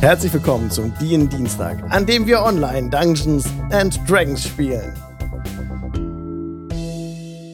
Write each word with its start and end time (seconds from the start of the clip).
Herzlich 0.00 0.32
willkommen 0.32 0.70
zum 0.70 0.94
DIN 0.98 1.28
Dienstag, 1.28 1.78
an 1.92 2.06
dem 2.06 2.26
wir 2.26 2.40
online 2.40 2.88
Dungeons 2.88 3.44
and 3.70 4.00
Dragons 4.08 4.42
spielen. 4.42 4.94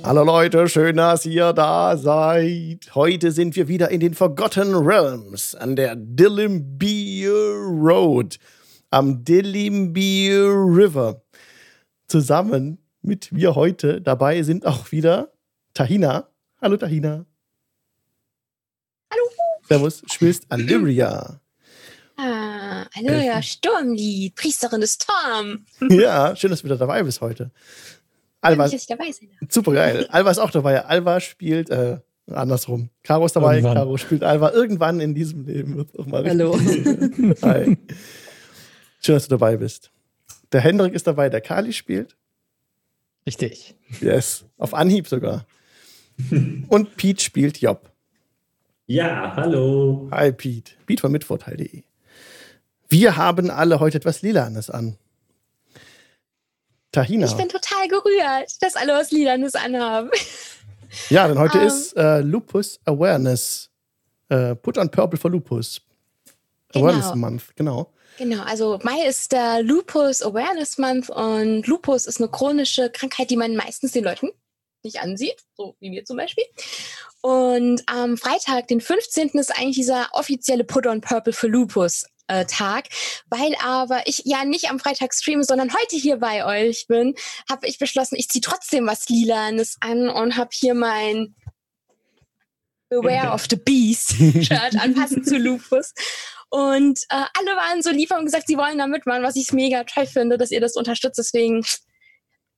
Hallo 0.05 0.23
Leute, 0.23 0.69
schön, 0.69 0.97
dass 0.97 1.27
ihr 1.27 1.53
da 1.53 1.97
seid. 1.97 2.95
Heute 2.95 3.33
sind 3.33 3.57
wir 3.57 3.67
wieder 3.67 3.91
in 3.91 3.99
den 3.99 4.15
Forgotten 4.15 4.77
Realms 4.77 5.57
an 5.57 5.75
der 5.75 5.97
Dillimbir 5.97 7.33
Road 7.33 8.39
am 8.91 9.25
Dillimbir 9.25 10.45
River. 10.45 11.25
Zusammen 12.07 12.79
mit 13.03 13.33
mir 13.33 13.57
heute 13.57 14.01
dabei 14.01 14.45
sind 14.45 14.67
auch 14.67 14.93
wieder 14.93 15.33
Tahina. 15.75 16.29
Hallo 16.63 16.77
Tahina. 16.77 17.27
Hallo. 19.11 19.25
Servus, 19.69 20.05
spielst 20.07 20.47
Alyria. 20.49 21.41
Ah, 22.85 22.87
Alyria 22.95 23.43
Sturmlied, 23.43 24.35
Priesterin 24.35 24.81
des 24.81 24.95
Storm. 24.95 25.67
Ja, 25.91 26.35
schön, 26.37 26.51
dass 26.51 26.61
du 26.61 26.65
wieder 26.67 26.77
dabei 26.77 27.03
bist 27.03 27.21
heute. 27.21 27.51
Alva, 28.41 28.67
ich 28.67 28.87
dabei 28.87 29.11
sein 29.11 29.31
super 29.49 29.73
geil. 29.73 30.07
Alva 30.11 30.31
ist 30.31 30.39
auch 30.39 30.51
dabei. 30.51 30.85
Alva 30.85 31.21
spielt, 31.21 31.71
äh, 31.71 31.99
andersrum. 32.31 32.91
Caro 33.03 33.27
ist 33.27 33.35
dabei, 33.35 33.57
Irgendwann. 33.57 33.75
Caro 33.77 33.97
spielt 33.97 34.23
Alva. 34.23 34.53
Irgendwann 34.53 35.01
in 35.01 35.15
diesem 35.15 35.47
Leben 35.47 35.77
wird 35.77 35.99
auch 35.99 36.07
mal 36.07 36.25
Hallo. 36.25 36.59
Hi. 37.43 37.77
Schön, 39.01 39.15
dass 39.15 39.25
du 39.25 39.31
dabei 39.31 39.57
bist. 39.57 39.91
Der 40.53 40.61
Hendrik 40.61 40.95
ist 40.95 41.07
dabei, 41.07 41.29
der 41.29 41.41
Kali 41.41 41.73
spielt. 41.73 42.17
Richtig. 43.27 43.75
Yes. 44.01 44.45
Auf 44.59 44.75
Anhieb 44.75 45.09
sogar. 45.09 45.47
Und 46.69 46.97
Pete 46.97 47.23
spielt 47.23 47.59
Job. 47.59 47.91
Ja, 48.87 49.35
hallo. 49.35 50.09
Hi, 50.13 50.31
Pete. 50.31 50.73
Pete 50.87 51.01
von 51.01 51.11
mitvorteil.de. 51.11 51.83
Wir 52.89 53.17
haben 53.17 53.51
alle 53.51 53.81
heute 53.81 53.99
etwas 53.99 54.23
Lilanes 54.23 54.71
an. 54.71 54.97
Tahina. 56.93 57.27
Ich 57.27 57.35
bin 57.35 57.49
total 57.49 57.89
gerührt, 57.89 58.63
dass 58.63 58.77
alle 58.77 58.93
was 58.95 59.11
Liedernes 59.11 59.55
anhaben. 59.55 60.11
Ja, 61.11 61.27
denn 61.29 61.39
heute 61.39 61.59
Ähm. 61.59 61.67
ist 61.67 61.95
äh, 61.97 62.21
Lupus 62.21 62.79
Awareness. 62.87 63.69
Äh, 64.31 64.55
Put 64.55 64.79
on 64.79 64.89
Purple 64.89 65.19
for 65.19 65.31
Lupus. 65.31 65.81
Genau. 66.73 66.87
Awareness 66.87 67.15
Month, 67.15 67.43
genau. 67.57 67.93
Genau, 68.19 68.43
also 68.45 68.79
Mai 68.83 69.05
ist 69.07 69.33
der 69.33 69.63
Lupus 69.63 70.23
Awareness 70.23 70.79
Month 70.79 71.11
und 71.11 71.67
Lupus 71.67 72.07
ist 72.07 72.19
eine 72.21 72.31
chronische 72.31 72.89
Krankheit, 72.91 73.31
die 73.31 73.37
man 73.37 73.57
meistens 73.57 73.93
den 73.93 74.05
Leuten 74.05 74.31
nicht 74.85 75.01
ansieht, 75.03 75.37
so 75.55 75.77
wie 75.81 75.91
mir 75.91 76.05
zum 76.05 76.17
Beispiel. 76.17 76.45
Und 77.21 77.83
am 77.87 78.17
Freitag, 78.17 78.69
den 78.69 78.81
15. 78.81 79.31
ist 79.31 79.51
eigentlich 79.51 79.77
dieser 79.77 80.09
offizielle 80.13 80.65
Put 80.65 80.87
on 80.87 81.01
Purple 81.03 81.33
für 81.33 81.49
Lupus. 81.49 82.07
Äh, 82.29 82.45
Tag, 82.47 82.89
weil 83.29 83.55
aber 83.63 84.07
ich 84.07 84.23
ja 84.25 84.45
nicht 84.45 84.71
am 84.71 84.79
Freitag 84.79 85.15
streame, 85.15 85.45
sondern 85.45 85.73
heute 85.73 85.97
hier 85.97 86.19
bei 86.19 86.45
euch 86.45 86.87
bin, 86.89 87.15
habe 87.49 87.67
ich 87.67 87.79
beschlossen, 87.79 88.17
ich 88.17 88.29
ziehe 88.29 88.43
trotzdem 88.43 88.87
was 88.87 89.09
Lilanes 89.09 89.77
an 89.81 90.09
und 90.09 90.37
habe 90.37 90.51
hier 90.53 90.75
mein 90.75 91.35
Beware 92.89 93.33
of 93.33 93.47
the 93.51 93.57
Beast 93.57 94.11
Shirt 94.11 94.77
anpassend 94.81 95.27
zu 95.27 95.39
Lupus. 95.39 95.93
Und 96.49 97.01
äh, 97.11 97.25
alle 97.37 97.57
waren 97.57 97.83
so 97.83 97.91
lieb 97.91 98.13
und 98.13 98.25
gesagt, 98.25 98.47
sie 98.47 98.57
wollen 98.57 98.79
da 98.79 98.87
mitmachen, 98.87 99.25
was 99.25 99.35
ich 99.37 99.53
mega 99.53 99.83
toll 99.85 100.07
finde, 100.07 100.39
dass 100.39 100.53
ihr 100.53 100.61
das 100.61 100.77
unterstützt. 100.77 101.19
Deswegen 101.19 101.65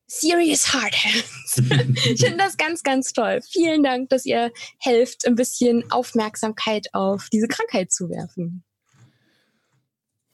Serious 0.07 0.73
Hard 0.73 0.95
Hands. 1.05 1.63
ich 2.05 2.21
finde 2.21 2.39
das 2.39 2.57
ganz, 2.57 2.83
ganz 2.83 3.13
toll. 3.13 3.41
Vielen 3.51 3.83
Dank, 3.83 4.09
dass 4.09 4.25
ihr 4.25 4.53
helft, 4.79 5.27
ein 5.27 5.35
bisschen 5.35 5.91
Aufmerksamkeit 5.91 6.87
auf 6.93 7.29
diese 7.31 7.49
Krankheit 7.49 7.93
zu 7.93 8.09
werfen. 8.09 8.65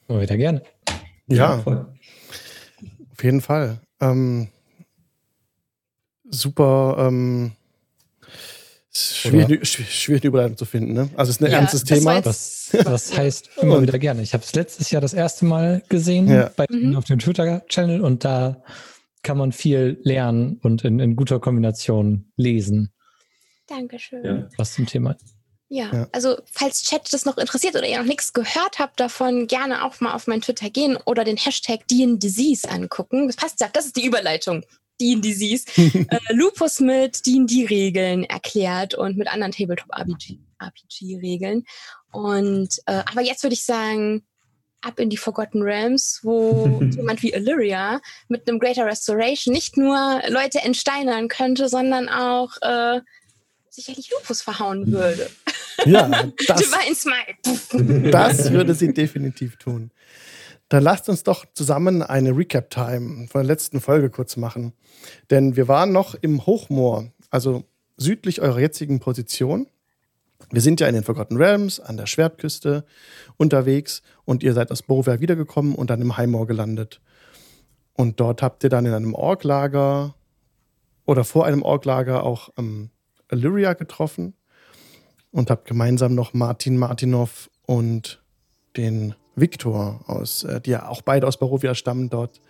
Immer 0.09 0.21
wieder 0.21 0.37
gerne. 0.37 0.63
Ja, 1.27 1.59
voll. 1.59 1.87
auf 3.13 3.25
jeden 3.25 3.41
Fall. 3.41 3.81
Ähm, 4.01 4.49
super. 6.31 6.97
Ähm, 6.99 7.53
schwierig, 8.93 9.63
schw- 9.63 9.85
schwierig 9.85 10.25
Überleitung 10.25 10.57
zu 10.57 10.65
finden, 10.65 10.93
ne? 10.93 11.09
Also 11.17 11.31
es 11.31 11.37
ist 11.37 11.43
ein 11.45 11.51
Ja, 11.51 11.59
ernstes 11.59 11.85
das 11.85 11.99
Thema. 11.99 12.25
Was, 12.25 12.71
was 12.85 13.17
heißt 13.17 13.51
immer 13.61 13.81
wieder 13.83 13.99
gerne. 13.99 14.23
Ich 14.23 14.35
habe 14.35 14.45
es 14.45 14.55
letztes 14.55 14.91
Jahr 14.91 15.01
das 15.01 15.15
erste 15.15 15.45
Mal 15.47 15.83
gesehen 15.89 16.29
Ja. 16.29 16.51
bei 16.57 16.67
Mhm. 16.71 16.97
Auf 16.97 17.05
dem 17.05 17.19
Twitter-Channel 17.19 18.01
und 18.01 18.25
da 18.25 18.63
kann 19.23 19.39
man 19.39 19.53
viel 19.53 19.99
lernen 20.03 20.59
und 20.63 20.85
in, 20.85 21.01
in 21.01 21.17
guter 21.17 21.41
Kombination 21.41 22.31
lesen, 22.37 22.93
Dankeschön. 23.67 24.23
Ja. 24.25 24.49
was 24.59 24.75
zum 24.75 24.85
Thema 24.87 25.17
Ja, 25.69 25.91
Ja. 25.93 26.09
also 26.13 26.37
falls 26.51 26.83
Chat 26.83 27.13
das 27.13 27.25
noch 27.25 27.39
interessiert 27.39 27.75
oder 27.75 27.89
ihr 27.89 27.99
noch 27.99 28.05
nichts 28.05 28.33
gehört 28.33 28.79
habt 28.79 29.01
davon, 29.01 29.47
gerne 29.47 29.85
auch 29.85 30.01
mal 30.01 30.15
auf 30.15 30.27
mein 30.27 30.43
Twitter 30.43 30.71
gehen 30.71 30.97
oder 31.05 31.25
den 31.25 31.37
Hashtag 31.37 31.87
DNDisease 31.89 32.69
angucken. 32.69 33.27
Das 33.27 33.37
passt 33.37 33.61
ja, 33.61 33.69
das 33.73 33.87
ist 33.87 33.97
die 33.97 34.05
Überleitung. 34.05 34.65
DNDisease. 35.01 35.65
äh, 35.77 36.05
Lupus 36.31 36.81
mit 36.81 37.27
D&D-Regeln 37.27 38.25
erklärt 38.25 38.95
und 38.95 39.17
mit 39.17 39.29
anderen 39.29 39.53
Tabletop-RPG-Regeln. 39.53 41.65
Und 42.13 42.79
äh, 42.87 43.03
aber 43.11 43.23
jetzt 43.23 43.43
würde 43.43 43.55
ich 43.55 43.65
sagen, 43.65 44.25
ab 44.83 45.01
in 45.01 45.11
die 45.11 45.17
Forgotten 45.17 45.63
Realms, 45.63 46.21
wo 46.23 46.81
jemand 46.97 47.23
wie 47.23 47.33
Illyria 47.33 48.01
mit 48.29 48.49
einem 48.49 48.61
Greater 48.61 48.87
Restoration 48.87 49.53
nicht 49.53 49.77
nur 49.77 50.23
Leute 50.29 50.61
entsteinern 50.61 51.27
könnte, 51.29 51.69
sondern 51.69 52.09
auch 52.09 52.51
äh, 52.61 53.01
sicherlich 53.75 54.11
Lupus 54.11 54.43
verhauen 54.43 54.91
würde. 54.91 55.31
Ja, 55.87 56.09
das, 56.47 56.63
Divine 56.63 56.95
Smite. 56.95 58.11
das 58.11 58.53
würde 58.53 58.75
sie 58.75 58.95
definitiv 58.95 59.57
tun. 59.57 59.91
Dann 60.69 60.85
lasst 60.85 61.09
uns 61.09 61.25
doch 61.25 61.45
zusammen 61.53 62.01
eine 62.01 62.35
Recap-Time 62.35 63.27
von 63.27 63.41
der 63.41 63.45
letzten 63.45 63.81
Folge 63.81 64.09
kurz 64.09 64.37
machen. 64.37 64.73
Denn 65.31 65.57
wir 65.57 65.67
waren 65.67 65.91
noch 65.91 66.15
im 66.15 66.47
Hochmoor, 66.47 67.13
also 67.29 67.65
südlich 67.97 68.41
eurer 68.41 68.61
jetzigen 68.61 69.01
Position. 69.01 69.67
Wir 70.51 70.63
sind 70.63 70.81
ja 70.81 70.87
in 70.87 70.95
den 70.95 71.05
Forgotten 71.05 71.37
Realms 71.37 71.81
an 71.81 71.97
der 71.97 72.07
Schwertküste 72.07 72.85
unterwegs 73.37 74.03
und 74.25 74.43
ihr 74.45 74.55
seid 74.55 74.71
aus 74.71 74.83
Bovia 74.83 75.21
wiedergekommen 75.21 75.75
und 75.75 75.91
dann 75.91 76.01
im 76.01 76.17
Highmoor 76.17 76.47
gelandet. 76.47 77.01
Und 77.95 78.21
dort 78.21 78.43
habt 78.43 78.63
ihr 78.65 78.71
dann 78.71 78.87
in 78.87 78.95
einem 78.95 79.15
Orklager 79.15 80.15
oder 81.05 81.25
vor 81.25 81.47
einem 81.47 81.63
Orklager 81.63 82.23
auch 82.25 82.51
ähm, 82.57 82.91
Illyria 83.31 83.75
getroffen 83.75 84.35
und 85.31 85.51
habt 85.51 85.67
gemeinsam 85.67 86.15
noch 86.15 86.35
Martin 86.35 86.77
Martinov 86.77 87.51
und 87.67 88.23
den 88.77 89.15
Viktor 89.37 90.01
aus, 90.07 90.45
äh, 90.45 90.61
die 90.61 90.71
ja 90.71 90.89
auch 90.89 91.03
beide 91.03 91.27
aus 91.27 91.39
Barovia 91.39 91.75
stammen, 91.75 92.11
dort 92.11 92.41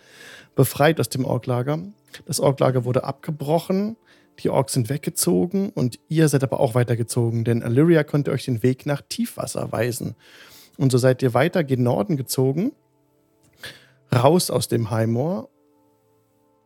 befreit 0.55 1.01
aus 1.01 1.09
dem 1.09 1.25
Orklager. 1.25 1.79
Das 2.27 2.41
Orklager 2.41 2.85
wurde 2.85 3.05
abgebrochen, 3.05 3.97
die 4.41 4.51
Orks 4.51 4.73
sind 4.75 4.89
weggezogen 4.91 5.71
und 5.71 5.99
ihr 6.09 6.29
seid 6.29 6.43
aber 6.43 6.61
auch 6.61 6.75
weitergezogen, 6.75 7.45
denn 7.45 7.63
Illyria 7.63 8.05
konnte 8.05 8.33
euch 8.33 8.45
den 8.45 8.63
Weg 8.63 8.87
nach 8.87 9.03
Tiefwasser 9.09 9.71
weisen. 9.73 10.15
Und 10.77 10.91
so 10.91 10.99
seid 10.99 11.23
ihr 11.23 11.35
weiter 11.35 11.63
gen 11.63 11.85
Norden 11.85 12.17
gezogen, 12.17 12.73
raus 14.13 14.51
aus 14.51 14.69
dem 14.69 14.91
Highmoor 14.91 15.49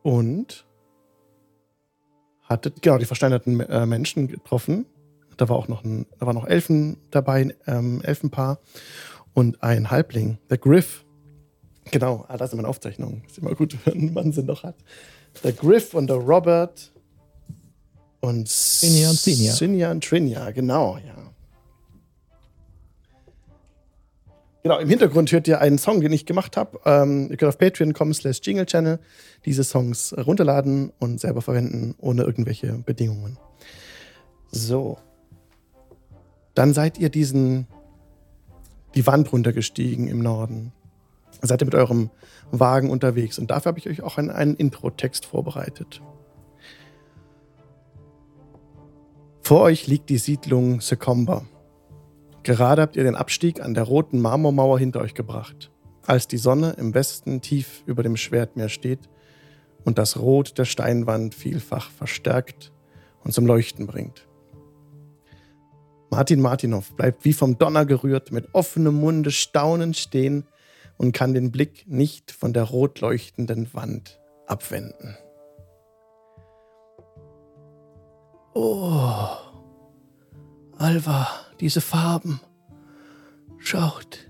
und 0.03 0.67
hattet 2.49 2.83
genau 2.83 2.99
die 2.99 3.05
versteinerten 3.05 3.61
äh, 3.61 3.87
Menschen 3.87 4.29
getroffen. 4.29 4.87
Da 5.37 5.49
war 5.49 5.57
auch 5.57 5.69
noch 5.69 5.85
ein, 5.85 6.07
da 6.19 6.27
waren 6.27 6.35
noch 6.35 6.47
Elfen 6.47 6.97
dabei, 7.11 7.43
ein 7.43 7.53
ähm, 7.67 8.03
Elfenpaar 8.03 8.59
und 9.35 9.63
ein 9.63 9.91
Halbling, 9.91 10.39
der 10.51 10.59
Griff. 10.59 11.05
Genau, 11.91 12.25
ah, 12.29 12.37
das 12.37 12.51
ist 12.51 12.57
meine 12.57 12.69
Aufzeichnung. 12.69 13.23
Ist 13.27 13.39
immer 13.39 13.55
gut, 13.55 13.77
wenn 13.85 14.13
man 14.13 14.33
sie 14.33 14.43
noch 14.43 14.63
hat. 14.63 14.77
Der 15.45 15.53
Griff 15.53 15.95
und 15.95 16.09
der 16.09 16.17
Robert 16.17 16.93
und 18.21 18.49
Sinja 18.49 19.11
und 19.11 19.19
Sinja. 19.19 19.53
Sinja 19.53 19.91
und 19.91 20.03
Trinja, 20.03 20.51
genau, 20.51 20.99
ja. 20.99 21.28
Genau, 24.63 24.79
im 24.79 24.89
Hintergrund 24.89 25.31
hört 25.31 25.47
ihr 25.47 25.61
einen 25.61 25.79
Song, 25.79 26.01
den 26.01 26.13
ich 26.13 26.27
gemacht 26.27 26.57
habe. 26.57 26.81
Ähm, 26.85 27.29
ihr 27.31 27.37
könnt 27.37 27.49
auf 27.49 27.59
patreon.com 27.59 28.13
slash 28.13 28.41
jingle 28.43 28.67
channel 28.67 28.99
diese 29.45 29.63
Songs 29.63 30.15
runterladen 30.17 30.93
und 30.99 31.21
selber 31.21 31.43
verwenden, 31.43 31.95
ohne 31.99 32.23
irgendwelche 32.25 32.73
Bedingungen. 32.73 33.39
So. 34.51 34.99
Dann 36.55 36.75
seid 36.75 36.99
ihr 36.99 37.09
diesen, 37.09 37.69
die 38.97 39.07
Wand 39.07 39.33
runtergestiegen 39.33 40.09
im 40.09 40.19
Norden. 40.23 40.73
Seid 41.41 41.63
ihr 41.63 41.67
mit 41.67 41.77
eurem 41.77 42.11
Wagen 42.51 42.91
unterwegs. 42.91 43.39
Und 43.39 43.53
dafür 43.53 43.71
habe 43.71 43.79
ich 43.79 43.89
euch 43.89 44.03
auch 44.03 44.19
einen, 44.19 44.31
einen 44.31 44.57
Intro-Text 44.57 45.25
vorbereitet. 45.25 46.03
Vor 49.43 49.61
euch 49.61 49.87
liegt 49.87 50.11
die 50.11 50.19
Siedlung 50.19 50.81
Secomba. 50.81 51.47
Gerade 52.49 52.81
habt 52.81 52.97
ihr 52.97 53.05
den 53.05 53.15
Abstieg 53.15 53.61
an 53.61 53.75
der 53.75 53.83
roten 53.83 54.23
Marmormauer 54.23 54.79
hinter 54.79 55.03
euch 55.03 55.13
gebracht, 55.13 55.71
als 56.07 56.29
die 56.29 56.39
Sonne 56.39 56.77
im 56.79 56.95
Westen 56.95 57.43
tief 57.43 57.83
über 57.85 58.03
dem 58.03 58.17
Schwertmeer 58.17 58.71
steht 58.71 59.11
und 59.85 59.99
das 59.99 60.19
Rot 60.19 60.57
der 60.57 60.65
Steinwand 60.65 61.35
vielfach 61.35 61.91
verstärkt 61.91 62.73
und 63.23 63.33
zum 63.33 63.45
Leuchten 63.45 63.87
bringt. 63.87 64.27
Martin 66.09 66.41
Martinov 66.41 66.97
bleibt 66.97 67.27
wie 67.27 67.35
vom 67.35 67.59
Donner 67.59 67.85
gerührt, 67.85 68.33
mit 68.33 68.55
offenem 68.55 68.95
Munde 68.95 69.31
staunend 69.31 69.99
stehen 69.99 70.47
und 70.97 71.13
kann 71.13 71.35
den 71.35 71.53
Blick 71.53 71.85
nicht 71.87 72.31
von 72.31 72.55
der 72.55 72.63
rot 72.63 73.03
leuchtenden 73.03 73.69
Wand 73.75 74.19
abwenden. 74.47 75.19
Oh, 78.55 79.29
Alva, 80.79 81.29
diese 81.61 81.81
Farben. 81.81 82.41
Schaut. 83.59 84.29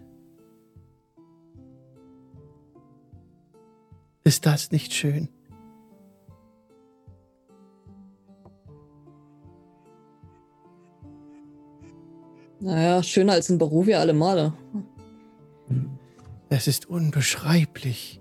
Ist 4.24 4.44
das 4.44 4.72
nicht 4.72 4.92
schön? 4.92 5.28
Naja, 12.60 13.02
schöner 13.02 13.34
als 13.34 13.48
in 13.48 13.58
Barovia 13.58 14.00
alle 14.00 14.12
Male. 14.12 14.52
Es 16.50 16.66
ist 16.66 16.86
unbeschreiblich, 16.86 18.20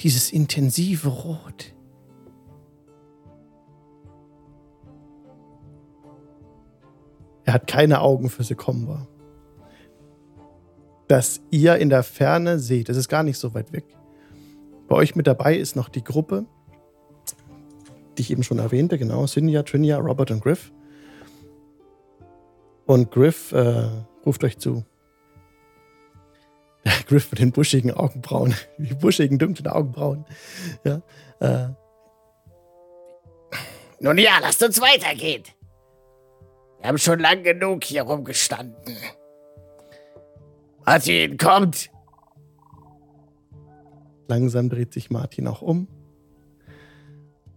dieses 0.00 0.32
intensive 0.32 1.08
Rot. 1.08 1.75
Er 7.46 7.54
hat 7.54 7.68
keine 7.68 8.00
Augen 8.00 8.28
für 8.28 8.42
Sekomba. 8.42 9.06
Dass 11.08 11.40
ihr 11.50 11.76
in 11.76 11.88
der 11.88 12.02
Ferne 12.02 12.58
seht, 12.58 12.88
es 12.88 12.96
ist 12.96 13.08
gar 13.08 13.22
nicht 13.22 13.38
so 13.38 13.54
weit 13.54 13.72
weg. 13.72 13.84
Bei 14.88 14.96
euch 14.96 15.14
mit 15.14 15.28
dabei 15.28 15.56
ist 15.56 15.76
noch 15.76 15.88
die 15.88 16.02
Gruppe, 16.02 16.44
die 18.18 18.22
ich 18.22 18.30
eben 18.32 18.42
schon 18.42 18.58
erwähnte, 18.58 18.98
genau, 18.98 19.26
Sinja, 19.26 19.62
Trinia, 19.62 19.98
Robert 19.98 20.32
und 20.32 20.42
Griff. 20.42 20.72
Und 22.84 23.12
Griff 23.12 23.52
äh, 23.52 23.88
ruft 24.24 24.42
euch 24.42 24.58
zu. 24.58 24.84
Griff 27.06 27.30
mit 27.30 27.40
den 27.40 27.52
buschigen 27.52 27.92
Augenbrauen, 27.92 28.54
die 28.78 28.94
buschigen, 28.94 29.38
dunklen 29.38 29.68
Augenbrauen. 29.68 30.24
Ja, 30.84 31.02
äh. 31.40 31.68
Nun 34.00 34.18
ja, 34.18 34.38
lasst 34.40 34.62
uns 34.62 34.80
weitergehen. 34.80 35.42
Wir 36.86 36.90
haben 36.90 36.98
schon 36.98 37.18
lang 37.18 37.42
genug 37.42 37.82
hier 37.82 38.02
rumgestanden. 38.02 38.96
Martin, 40.84 41.36
kommt! 41.36 41.90
Langsam 44.28 44.68
dreht 44.68 44.92
sich 44.92 45.10
Martin 45.10 45.48
auch 45.48 45.62
um. 45.62 45.88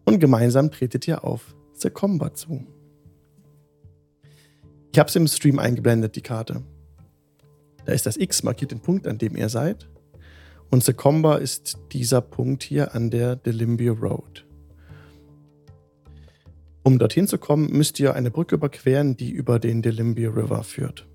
Und 0.04 0.20
gemeinsam 0.20 0.72
tretet 0.72 1.08
ihr 1.08 1.24
auf 1.24 1.56
Sekomba 1.74 2.34
zu. 2.34 2.66
Ich 4.92 4.98
habe 4.98 5.10
es 5.10 5.16
im 5.16 5.28
Stream 5.28 5.60
eingeblendet, 5.60 6.16
die 6.16 6.24
Karte. 6.24 6.64
Da 7.86 7.92
ist 7.92 8.08
das 8.08 8.18
X, 8.18 8.42
markiert 8.42 8.72
den 8.72 8.82
Punkt, 8.82 9.06
an 9.06 9.20
dem 9.20 9.36
ihr 9.36 9.50
seid. 9.50 9.88
Und 10.72 10.84
Sekomba 10.84 11.36
ist 11.36 11.78
dieser 11.92 12.22
Punkt 12.22 12.64
hier 12.64 12.96
an 12.96 13.12
der 13.12 13.36
Delimbia 13.36 13.92
Road. 13.92 14.49
Um 16.84 16.98
dorthin 16.98 17.28
zu 17.28 17.38
kommen, 17.38 17.72
müsst 17.72 18.00
ihr 18.00 18.16
eine 18.16 18.32
Brücke 18.32 18.56
überqueren, 18.56 19.18
die 19.18 19.32
über 19.32 19.60
den 19.60 19.82
Delimbia 19.82 20.30
River 20.30 20.64
führt. 20.64 21.08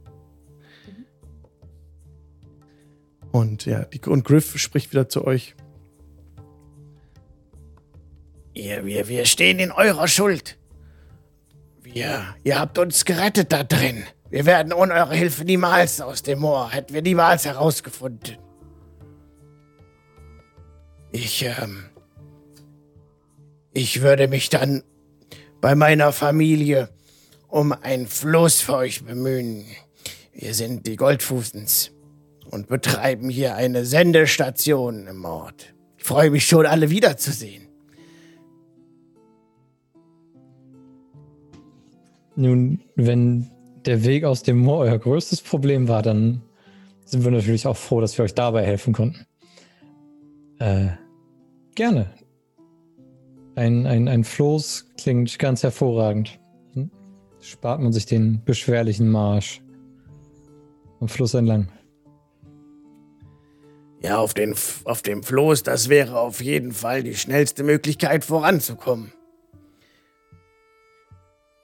Und 3.33 3.67
ja, 3.67 3.85
die, 3.85 4.01
und 4.01 4.25
Griff 4.25 4.57
spricht 4.59 4.93
wieder 4.93 5.09
zu 5.09 5.27
euch. 5.27 5.57
Ihr, 8.53 8.85
wir, 8.85 9.09
wir 9.09 9.25
stehen 9.27 9.59
in 9.59 9.73
eurer 9.73 10.07
Schuld. 10.07 10.57
Wir, 11.83 12.23
ihr 12.45 12.61
habt 12.61 12.79
uns 12.79 13.05
gerettet 13.05 13.53
da 13.53 13.65
drin. 13.65 14.05
Wir 14.31 14.47
werden 14.47 14.73
ohne 14.73 14.95
eure 14.95 15.15
Hilfe 15.15 15.45
niemals 15.45 16.01
aus 16.01 16.23
dem 16.23 16.41
Moor, 16.41 16.71
hätten 16.71 16.95
wir 16.95 17.03
niemals 17.03 17.45
herausgefunden. 17.45 18.37
Ich, 21.11 21.45
ähm, 21.45 21.85
ich 23.73 24.03
würde 24.03 24.29
mich 24.29 24.49
dann 24.51 24.83
bei 25.65 25.75
meiner 25.75 26.13
Familie 26.13 26.91
um 27.49 27.73
ein 27.73 28.07
Floß 28.07 28.61
für 28.61 28.75
euch 28.75 29.03
bemühen. 29.03 29.65
Wir 30.35 30.53
sind 30.53 30.87
die 30.87 30.97
Goldfußens 30.97 31.91
und 32.51 32.69
betreiben 32.69 33.31
hier 33.31 33.55
eine 33.55 33.87
Sendestation 33.87 35.07
im 35.07 35.25
Ort. 35.25 35.75
Ich 35.97 36.05
freue 36.05 36.29
mich 36.29 36.47
schon, 36.47 36.67
alle 36.67 36.91
wiederzusehen. 36.91 37.67
Nun, 42.37 42.83
wenn 42.95 43.51
der 43.87 44.05
Weg 44.05 44.25
aus 44.25 44.43
dem 44.43 44.59
Moor 44.59 44.81
euer 44.81 44.99
größtes 44.99 45.41
Problem 45.41 45.89
war, 45.89 46.03
dann 46.03 46.43
sind 47.07 47.25
wir 47.25 47.31
natürlich 47.31 47.67
auch 47.67 47.79
froh, 47.79 48.03
dass 48.03 48.19
wir 48.19 48.27
euch 48.27 48.35
dabei 48.35 48.67
helfen 48.67 48.93
konnten. 48.93 49.25
Äh, 50.59 50.89
gerne. 51.75 52.13
Ein, 53.57 53.87
ein, 53.87 54.09
ein 54.09 54.25
Floß 54.25 54.87
klingt 54.99 55.39
ganz 55.39 55.63
hervorragend. 55.63 56.41
Hm? 56.73 56.91
Spart 57.41 57.81
man 57.81 57.93
sich 57.93 58.07
den 58.07 58.43
beschwerlichen 58.45 59.09
Marsch 59.09 59.63
am 61.01 61.09
Fluss 61.09 61.35
entlang. 61.35 61.69
Ja, 64.01 64.19
auf, 64.19 64.35
den, 64.35 64.55
auf 64.85 65.03
dem 65.03 65.23
Floß, 65.23 65.63
das 65.63 65.89
wäre 65.89 66.19
auf 66.19 66.43
jeden 66.43 66.73
Fall 66.73 67.03
die 67.03 67.15
schnellste 67.15 67.63
Möglichkeit 67.63 68.25
voranzukommen. 68.25 69.13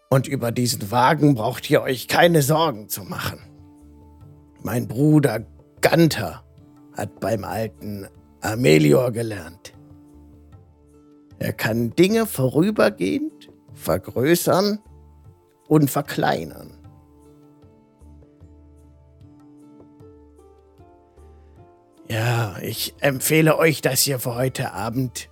Und 0.08 0.26
über 0.26 0.50
diesen 0.50 0.90
Wagen 0.90 1.34
braucht 1.34 1.68
ihr 1.70 1.82
euch 1.82 2.08
keine 2.08 2.42
Sorgen 2.42 2.88
zu 2.88 3.02
machen. 3.02 3.40
Mein 4.62 4.88
Bruder 4.88 5.46
Ganter 5.80 6.44
hat 6.96 7.20
beim 7.20 7.44
alten 7.44 8.08
Amelior 8.40 9.12
gelernt. 9.12 9.74
Er 11.40 11.54
kann 11.54 11.90
Dinge 11.96 12.26
vorübergehend 12.26 13.50
vergrößern 13.72 14.78
und 15.68 15.90
verkleinern. 15.90 16.76
Ja, 22.08 22.58
ich 22.60 22.94
empfehle 23.00 23.56
euch 23.56 23.80
das 23.80 24.02
hier 24.02 24.18
für 24.18 24.34
heute 24.34 24.72
Abend. 24.72 25.30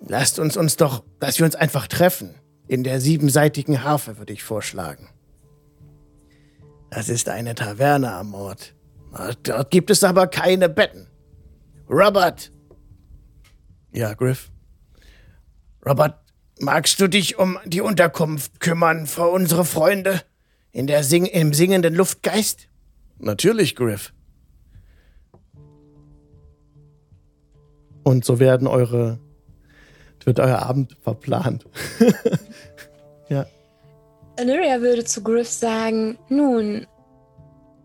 Lasst 0.00 0.38
uns 0.38 0.56
uns 0.56 0.76
doch, 0.76 1.04
dass 1.20 1.38
wir 1.38 1.44
uns 1.44 1.54
einfach 1.54 1.86
treffen. 1.86 2.34
In 2.66 2.82
der 2.82 3.00
siebenseitigen 3.00 3.84
Harfe 3.84 4.16
würde 4.16 4.32
ich 4.32 4.42
vorschlagen. 4.42 5.08
Das 6.90 7.08
ist 7.10 7.28
eine 7.28 7.54
Taverne 7.54 8.12
am 8.12 8.32
Ort. 8.34 8.74
Dort 9.42 9.70
gibt 9.70 9.90
es 9.90 10.02
aber 10.02 10.28
keine 10.28 10.68
Betten. 10.68 11.08
Robert! 11.90 12.52
Ja, 13.92 14.14
Griff. 14.14 14.50
Robert, 15.88 16.18
magst 16.58 17.00
du 17.00 17.08
dich 17.08 17.38
um 17.38 17.58
die 17.64 17.80
Unterkunft 17.80 18.60
kümmern 18.60 19.06
für 19.06 19.28
unsere 19.28 19.64
Freunde 19.64 20.20
in 20.72 20.86
der 20.86 21.04
Sing 21.04 21.26
im 21.26 21.54
singenden 21.54 21.94
Luftgeist? 21.94 22.68
Natürlich, 23.18 23.76
Griff. 23.76 24.12
Und 28.02 28.24
so 28.24 28.38
werden 28.38 28.66
eure 28.66 29.18
wird 30.26 30.40
euer 30.40 30.58
Abend 30.58 30.96
verplant. 31.02 31.64
ja. 33.28 33.46
Illyria 34.38 34.80
würde 34.80 35.04
zu 35.04 35.22
Griff 35.22 35.48
sagen, 35.48 36.18
nun, 36.28 36.86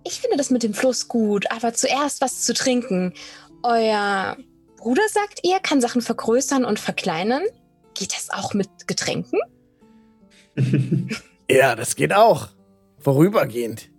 ich 0.03 0.19
finde 0.19 0.37
das 0.37 0.49
mit 0.49 0.63
dem 0.63 0.73
Fluss 0.73 1.07
gut, 1.07 1.49
aber 1.51 1.73
zuerst 1.73 2.19
was 2.19 2.41
zu 2.41 2.55
trinken. 2.55 3.13
Euer 3.61 4.37
Bruder 4.77 5.03
sagt, 5.09 5.41
ihr 5.43 5.59
kann 5.59 5.81
Sachen 5.81 6.01
vergrößern 6.01 6.65
und 6.65 6.79
verkleinern. 6.79 7.43
Geht 8.01 8.15
das 8.15 8.31
auch 8.31 8.55
mit 8.55 8.87
Getränken? 8.87 9.39
ja, 11.47 11.75
das 11.75 11.95
geht 11.95 12.11
auch. 12.13 12.47
Vorübergehend. 12.97 13.91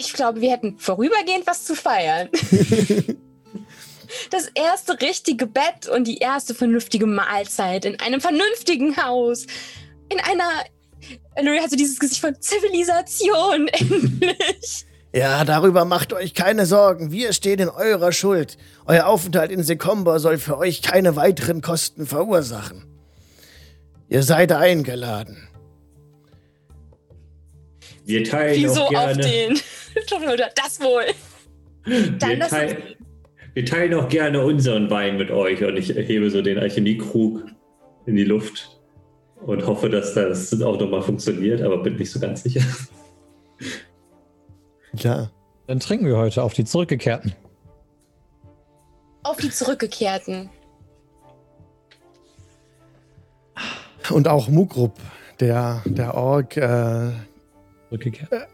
Ich 0.00 0.12
glaube, 0.14 0.40
wir 0.40 0.50
hätten 0.50 0.78
vorübergehend 0.78 1.46
was 1.46 1.64
zu 1.64 1.76
feiern. 1.76 2.28
das 4.32 4.48
erste 4.52 5.00
richtige 5.00 5.46
Bett 5.46 5.86
und 5.86 6.08
die 6.08 6.16
erste 6.16 6.56
vernünftige 6.56 7.06
Mahlzeit 7.06 7.84
in 7.84 8.00
einem 8.00 8.20
vernünftigen 8.20 8.96
Haus. 8.96 9.46
In 10.08 10.18
einer. 10.18 10.64
Lori 11.40 11.58
hat 11.58 11.70
so 11.70 11.76
dieses 11.76 12.00
Gesicht 12.00 12.20
von 12.20 12.34
Zivilisation, 12.40 13.68
endlich. 13.74 14.87
Ja, 15.14 15.44
darüber 15.44 15.84
macht 15.84 16.12
euch 16.12 16.34
keine 16.34 16.66
Sorgen. 16.66 17.10
Wir 17.10 17.32
stehen 17.32 17.58
in 17.60 17.68
eurer 17.68 18.12
Schuld. 18.12 18.58
Euer 18.86 19.06
Aufenthalt 19.06 19.50
in 19.50 19.62
Sekomba 19.62 20.18
soll 20.18 20.38
für 20.38 20.58
euch 20.58 20.82
keine 20.82 21.16
weiteren 21.16 21.62
Kosten 21.62 22.06
verursachen. 22.06 22.84
Ihr 24.08 24.22
seid 24.22 24.52
eingeladen. 24.52 25.48
Wir 28.04 28.24
teilen 28.24 28.62
Wieso 28.62 28.82
auch 28.82 28.90
gerne. 28.90 29.10
auf 29.12 29.18
den. 29.18 29.58
Das 30.54 30.80
wohl. 30.80 31.02
Dann 32.18 32.30
Wir, 32.30 32.38
teil, 32.40 32.96
wir 33.54 33.64
teilen 33.66 33.94
auch 33.94 34.08
gerne 34.08 34.44
unseren 34.44 34.88
Wein 34.90 35.16
mit 35.16 35.30
euch 35.30 35.64
und 35.64 35.76
ich 35.76 35.88
hebe 35.88 36.30
so 36.30 36.40
den 36.40 36.58
Alchemiekrug 36.58 37.42
in 38.06 38.14
die 38.14 38.24
Luft. 38.24 38.78
und 39.44 39.66
hoffe, 39.66 39.88
dass 39.88 40.14
das 40.14 40.52
auch 40.62 40.78
nochmal 40.78 41.02
funktioniert, 41.02 41.62
aber 41.62 41.82
bin 41.82 41.96
nicht 41.96 42.10
so 42.10 42.20
ganz 42.20 42.42
sicher. 42.44 42.62
Ja. 45.02 45.30
Dann 45.66 45.80
trinken 45.80 46.06
wir 46.06 46.16
heute 46.16 46.42
auf 46.42 46.54
die 46.54 46.64
Zurückgekehrten. 46.64 47.34
Auf 49.22 49.36
die 49.36 49.50
Zurückgekehrten. 49.50 50.48
Und 54.10 54.28
auch 54.28 54.48
Mugrup, 54.48 54.94
der, 55.40 55.82
der 55.84 56.14
Ork, 56.14 56.56
äh, 56.56 57.10
Zurückgekehrt. 57.88 58.48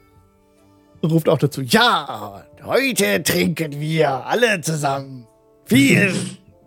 ruft 1.02 1.28
auch 1.28 1.38
dazu: 1.38 1.60
Ja, 1.62 2.44
heute 2.64 3.22
trinken 3.22 3.78
wir 3.78 4.26
alle 4.26 4.60
zusammen. 4.62 5.26
Viel 5.66 6.12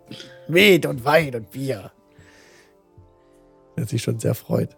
Met 0.48 0.86
und 0.86 1.04
Wein 1.04 1.34
und 1.34 1.50
Bier. 1.50 1.90
der 3.76 3.86
sich 3.86 4.02
schon 4.02 4.18
sehr 4.18 4.34
freut. 4.34 4.76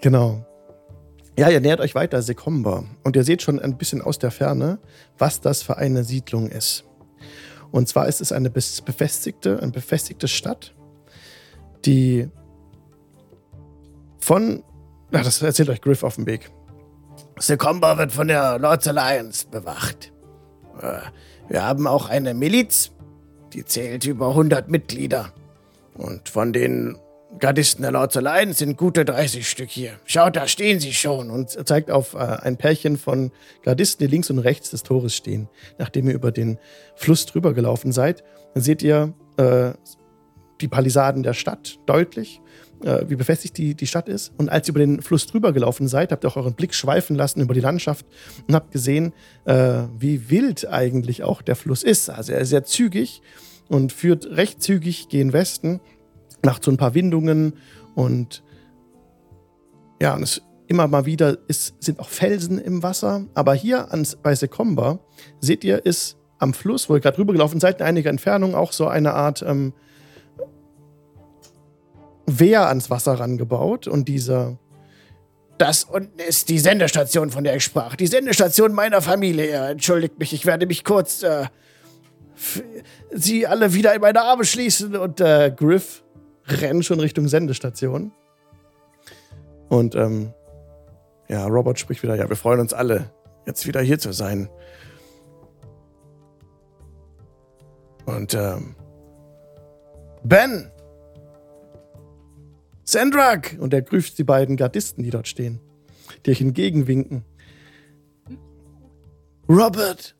Genau. 0.00 0.44
Ja, 1.38 1.50
ihr 1.50 1.60
nähert 1.60 1.80
euch 1.80 1.94
weiter 1.94 2.22
Sekomba 2.22 2.84
und 3.04 3.14
ihr 3.14 3.22
seht 3.22 3.42
schon 3.42 3.60
ein 3.60 3.76
bisschen 3.76 4.00
aus 4.00 4.18
der 4.18 4.30
Ferne, 4.30 4.78
was 5.18 5.42
das 5.42 5.62
für 5.62 5.76
eine 5.76 6.02
Siedlung 6.02 6.48
ist. 6.48 6.84
Und 7.70 7.88
zwar 7.88 8.08
ist 8.08 8.22
es 8.22 8.32
eine 8.32 8.48
befestigte, 8.48 9.60
eine 9.60 9.70
befestigte 9.70 10.28
Stadt, 10.28 10.74
die 11.84 12.30
von, 14.18 14.64
ach, 15.12 15.24
das 15.24 15.42
erzählt 15.42 15.68
euch 15.68 15.82
Griff 15.82 16.04
auf 16.04 16.14
dem 16.14 16.26
Weg. 16.26 16.50
Sekomba 17.38 17.98
wird 17.98 18.12
von 18.12 18.28
der 18.28 18.58
Lords 18.58 18.88
Alliance 18.88 19.46
bewacht. 19.46 20.12
Äh, 20.80 21.00
Wir 21.48 21.64
haben 21.64 21.86
auch 21.86 22.08
eine 22.08 22.32
Miliz, 22.32 22.92
die 23.52 23.64
zählt 23.64 24.06
über 24.06 24.30
100 24.30 24.70
Mitglieder. 24.70 25.34
Und 25.94 26.28
von 26.30 26.52
den 26.52 26.96
Gardisten 27.38 27.82
der 27.82 27.92
Lords 27.92 28.16
Alliance 28.16 28.58
sind 28.58 28.76
gute 28.76 29.04
30 29.04 29.48
Stück 29.48 29.70
hier. 29.70 29.92
Schaut, 30.04 30.36
da 30.36 30.48
stehen 30.48 30.80
sie 30.80 30.92
schon. 30.92 31.30
Und 31.30 31.56
und 31.56 31.68
zeigt 31.68 31.90
auf 31.90 32.14
äh, 32.14 32.18
ein 32.18 32.56
Pärchen 32.56 32.96
von 32.96 33.30
Gardisten, 33.62 34.06
die 34.06 34.10
links 34.10 34.30
und 34.30 34.38
rechts 34.38 34.70
des 34.70 34.82
Tores 34.82 35.14
stehen. 35.14 35.48
Nachdem 35.78 36.08
ihr 36.08 36.14
über 36.14 36.32
den 36.32 36.58
Fluss 36.94 37.26
drüber 37.26 37.54
gelaufen 37.54 37.92
seid, 37.92 38.24
dann 38.54 38.62
seht 38.62 38.82
ihr 38.82 39.14
äh, 39.36 39.72
die 40.60 40.68
Palisaden 40.68 41.22
der 41.22 41.34
Stadt 41.34 41.78
deutlich, 41.86 42.40
äh, 42.82 43.04
wie 43.08 43.16
befestigt 43.16 43.58
die, 43.58 43.74
die 43.74 43.86
Stadt 43.86 44.08
ist. 44.08 44.32
Und 44.38 44.48
als 44.48 44.68
ihr 44.68 44.72
über 44.72 44.80
den 44.80 45.02
Fluss 45.02 45.26
drüber 45.26 45.52
gelaufen 45.52 45.88
seid, 45.88 46.12
habt 46.12 46.24
ihr 46.24 46.28
auch 46.28 46.36
euren 46.36 46.54
Blick 46.54 46.74
schweifen 46.74 47.16
lassen 47.16 47.40
über 47.40 47.54
die 47.54 47.60
Landschaft 47.60 48.06
und 48.48 48.54
habt 48.54 48.72
gesehen, 48.72 49.12
äh, 49.44 49.82
wie 49.98 50.30
wild 50.30 50.66
eigentlich 50.68 51.22
auch 51.22 51.42
der 51.42 51.56
Fluss 51.56 51.82
ist. 51.82 52.08
Also 52.08 52.32
er 52.32 52.40
ist 52.40 52.50
sehr 52.50 52.64
zügig 52.64 53.20
und 53.68 53.92
führt 53.92 54.26
recht 54.26 54.62
zügig 54.62 55.08
gen 55.08 55.32
Westen, 55.32 55.80
macht 56.44 56.64
so 56.64 56.70
ein 56.70 56.76
paar 56.76 56.94
Windungen 56.94 57.54
und 57.94 58.42
ja, 60.00 60.14
und 60.14 60.22
es 60.22 60.42
immer 60.68 60.88
mal 60.88 61.06
wieder 61.06 61.38
ist, 61.48 61.74
sind 61.80 62.00
auch 62.00 62.08
Felsen 62.08 62.58
im 62.58 62.82
Wasser. 62.82 63.24
Aber 63.34 63.54
hier 63.54 63.90
ans, 63.90 64.16
bei 64.16 64.34
Sekomba 64.34 64.98
seht 65.40 65.64
ihr, 65.64 65.84
ist 65.84 66.16
am 66.38 66.54
Fluss, 66.54 66.88
wo 66.88 66.94
ihr 66.94 67.00
gerade 67.00 67.18
rübergelaufen 67.18 67.60
seid, 67.60 67.80
in 67.80 67.86
einiger 67.86 68.10
Entfernung 68.10 68.54
auch 68.54 68.72
so 68.72 68.86
eine 68.86 69.14
Art 69.14 69.42
ähm, 69.42 69.72
Wehr 72.26 72.68
ans 72.68 72.90
Wasser 72.90 73.18
rangebaut. 73.18 73.86
Und 73.86 74.08
dieser, 74.08 74.58
das 75.58 75.84
unten 75.84 76.18
ist 76.18 76.48
die 76.48 76.58
Sendestation, 76.58 77.30
von 77.30 77.44
der 77.44 77.56
ich 77.56 77.64
sprach. 77.64 77.96
Die 77.96 78.06
Sendestation 78.06 78.72
meiner 78.72 79.00
Familie. 79.00 79.68
Entschuldigt 79.68 80.18
mich, 80.18 80.32
ich 80.32 80.44
werde 80.44 80.66
mich 80.66 80.84
kurz 80.84 81.22
äh, 81.22 81.46
sie 83.12 83.46
alle 83.46 83.72
wieder 83.72 83.94
in 83.94 84.00
meine 84.00 84.20
Arme 84.20 84.44
schließen. 84.44 84.96
Und 84.96 85.20
äh, 85.20 85.52
Griff 85.54 86.02
rennt 86.46 86.84
schon 86.84 87.00
Richtung 87.00 87.28
Sendestation. 87.28 88.12
Und 89.68 89.94
ähm, 89.94 90.32
ja, 91.28 91.46
Robert 91.46 91.78
spricht 91.78 92.02
wieder, 92.02 92.14
ja, 92.14 92.28
wir 92.28 92.36
freuen 92.36 92.60
uns 92.60 92.72
alle, 92.72 93.10
jetzt 93.46 93.66
wieder 93.66 93.80
hier 93.80 93.98
zu 93.98 94.12
sein. 94.12 94.48
Und 98.04 98.34
ähm, 98.34 98.76
Ben! 100.22 100.70
Sandrak! 102.84 103.56
Und 103.60 103.72
er 103.72 103.82
grüßt 103.82 104.18
die 104.18 104.24
beiden 104.24 104.56
Gardisten, 104.56 105.04
die 105.04 105.10
dort 105.10 105.28
stehen, 105.28 105.60
die 106.24 106.30
euch 106.30 106.40
entgegenwinken. 106.40 107.24
Robert! 109.48 110.16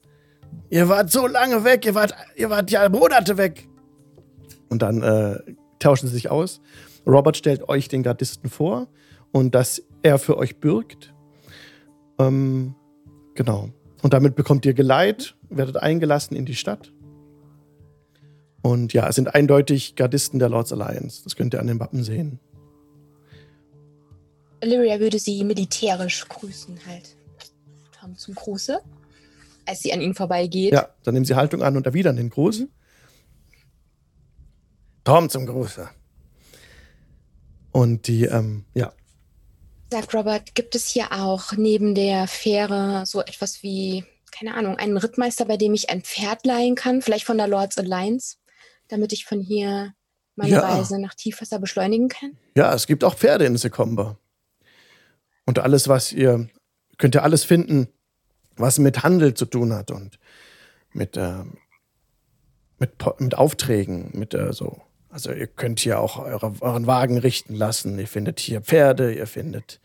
Ihr 0.71 0.89
wart 0.89 1.11
so 1.11 1.27
lange 1.27 1.65
weg, 1.65 1.85
ihr 1.87 1.95
wart, 1.95 2.15
ihr 2.37 2.51
wart 2.51 2.71
ja 2.71 2.89
Monate 2.89 3.37
weg. 3.37 3.69
Und 4.69 4.83
dann 4.83 5.03
äh, 5.03 5.39
tauschen 5.79 6.09
sie 6.09 6.15
sich 6.15 6.31
aus. 6.31 6.61
Robert 7.07 7.37
stellt 7.37 7.69
euch 7.69 7.89
den 7.89 8.03
Gardisten 8.03 8.51
vor 8.51 8.89
und 9.33 9.55
dass 9.55 9.83
er 10.03 10.19
für 10.19 10.37
euch 10.37 10.59
bürgt. 10.59 11.15
Ähm, 12.19 12.75
genau. 13.35 13.71
Und 14.03 14.13
damit 14.13 14.35
bekommt 14.35 14.67
ihr 14.67 14.75
Geleit, 14.75 15.37
werdet 15.49 15.77
eingelassen 15.77 16.37
in 16.37 16.47
die 16.47 16.55
Stadt. 16.55 16.93
Und 18.63 18.93
ja, 18.93 19.09
es 19.09 19.15
sind 19.15 19.35
eindeutig 19.35 19.95
Gardisten 19.95 20.39
der 20.39 20.49
Lords 20.49 20.73
Alliance. 20.73 21.23
Das 21.23 21.37
könnt 21.37 21.55
ihr 21.55 21.61
an 21.61 21.69
den 21.69 21.79
Wappen 21.79 22.03
sehen. 22.03 22.41
Lyria 24.63 24.99
würde 24.99 25.19
sie 25.19 25.45
militärisch 25.45 26.27
grüßen 26.29 26.79
halt. 26.87 27.17
Tom 27.93 28.17
zum 28.17 28.35
Gruße, 28.35 28.81
als 29.67 29.81
sie 29.81 29.93
an 29.93 30.01
ihn 30.01 30.15
vorbeigeht. 30.15 30.73
Ja, 30.73 30.89
dann 31.05 31.15
nehmen 31.15 31.27
sie 31.27 31.37
Haltung 31.37 31.63
an 31.63 31.77
und 31.77 31.87
erwidern 31.87 32.17
den 32.17 32.31
Gruß. 32.31 32.65
Tom 35.07 35.31
zum 35.31 35.47
Gruße. 35.47 35.89
Und 37.73 38.09
die, 38.09 38.25
ähm, 38.25 38.65
ja, 38.75 38.93
Sagt 39.93 40.15
Robert, 40.15 40.55
gibt 40.57 40.75
es 40.75 40.89
hier 40.89 41.13
auch 41.13 41.53
neben 41.53 41.95
der 41.95 42.27
Fähre 42.27 43.05
so 43.07 43.21
etwas 43.21 43.63
wie, 43.63 44.05
keine 44.33 44.55
Ahnung, 44.55 44.77
einen 44.77 44.97
Rittmeister, 44.97 45.45
bei 45.45 45.57
dem 45.57 45.75
ich 45.75 45.91
ein 45.91 46.03
Pferd 46.03 46.45
leihen 46.45 46.75
kann? 46.75 47.03
Vielleicht 47.03 47.25
von 47.25 47.39
der 47.39 47.47
Lords 47.47 47.79
Alliance, 47.79 48.37
damit 48.89 49.13
ich 49.13 49.25
von 49.27 49.41
hier 49.41 49.93
meine 50.35 50.55
Ja. 50.55 50.61
Reise 50.61 51.01
nach 51.01 51.15
Tiefwasser 51.15 51.61
beschleunigen 51.61 52.09
kann? 52.09 52.37
Ja, 52.57 52.75
es 52.75 52.89
gibt 52.89 53.05
auch 53.05 53.15
Pferde 53.15 53.47
in 53.47 53.57
Sekomba. 53.57 54.19
Und 55.45 55.61
alles, 55.61 55.87
was 55.87 56.13
ihr, 56.13 56.49
könnt 56.99 57.15
ihr 57.15 57.23
alles 57.23 57.45
finden, 57.45 57.87
was 58.57 58.81
mit 58.81 59.05
Handel 59.05 59.35
zu 59.35 59.47
tun 59.47 59.73
hat 59.73 59.93
und 59.93 60.19
mit, 60.93 61.17
ähm, 61.17 61.59
mit, 62.79 62.93
mit 63.21 63.37
Aufträgen, 63.37 64.11
mit 64.15 64.35
äh, 64.35 64.53
so. 64.53 64.83
Also 65.17 65.33
ihr 65.33 65.47
könnt 65.47 65.81
hier 65.81 65.99
auch 65.99 66.19
eure, 66.19 66.53
euren 66.61 66.87
Wagen 66.87 67.17
richten 67.17 67.55
lassen. 67.55 67.99
Ihr 67.99 68.07
findet 68.07 68.39
hier 68.39 68.61
Pferde, 68.61 69.15
ihr 69.15 69.27
findet 69.27 69.81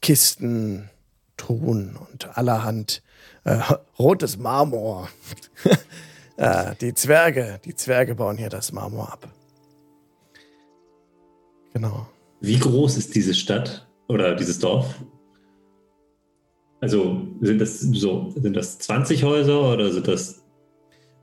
Kisten, 0.00 0.88
Truhen 1.36 1.96
und 1.96 2.38
allerhand 2.38 3.02
äh, 3.44 3.58
rotes 3.98 4.38
Marmor. 4.38 5.10
äh, 6.38 6.74
die 6.80 6.94
Zwerge, 6.94 7.60
die 7.66 7.74
Zwerge 7.74 8.14
bauen 8.14 8.38
hier 8.38 8.48
das 8.48 8.72
Marmor 8.72 9.12
ab. 9.12 9.28
Genau. 11.74 12.06
Wie 12.40 12.58
groß 12.58 12.96
ist 12.96 13.14
diese 13.14 13.34
Stadt 13.34 13.86
oder 14.08 14.34
dieses 14.34 14.60
Dorf? 14.60 14.94
Also 16.80 17.20
sind 17.42 17.60
das 17.60 17.80
so, 17.80 18.32
sind 18.34 18.56
das 18.56 18.78
20 18.78 19.24
Häuser 19.24 19.74
oder 19.74 19.92
sind 19.92 20.08
das 20.08 20.42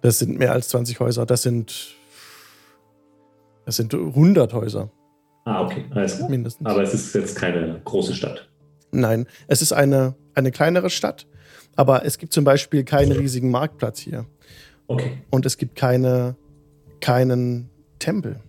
Das 0.03 0.19
sind 0.19 0.37
mehr 0.37 0.51
als 0.51 0.69
20 0.69 0.99
Häuser. 0.99 1.25
Das 1.25 1.41
sind, 1.41 1.95
das 3.71 3.77
sind 3.77 3.93
100 3.93 4.53
Häuser 4.53 4.91
Ah, 5.45 5.63
okay, 5.63 5.85
alles 5.91 6.17
klar. 6.17 6.29
mindestens. 6.29 6.67
Aber 6.67 6.83
es 6.83 6.93
ist 6.93 7.15
jetzt 7.15 7.37
keine 7.37 7.81
große 7.85 8.13
Stadt. 8.13 8.49
Nein, 8.91 9.25
es 9.47 9.61
ist 9.61 9.71
eine, 9.71 10.15
eine 10.35 10.51
kleinere 10.51 10.89
Stadt, 10.89 11.25
aber 11.77 12.05
es 12.05 12.17
gibt 12.17 12.33
zum 12.33 12.43
Beispiel 12.43 12.83
keinen 12.83 13.13
riesigen 13.13 13.49
Marktplatz 13.49 13.99
hier. 13.99 14.25
Okay. 14.87 15.13
Und 15.29 15.45
es 15.45 15.57
gibt 15.57 15.75
keine, 15.75 16.35
keinen 16.99 17.69
Tempel. 17.97 18.41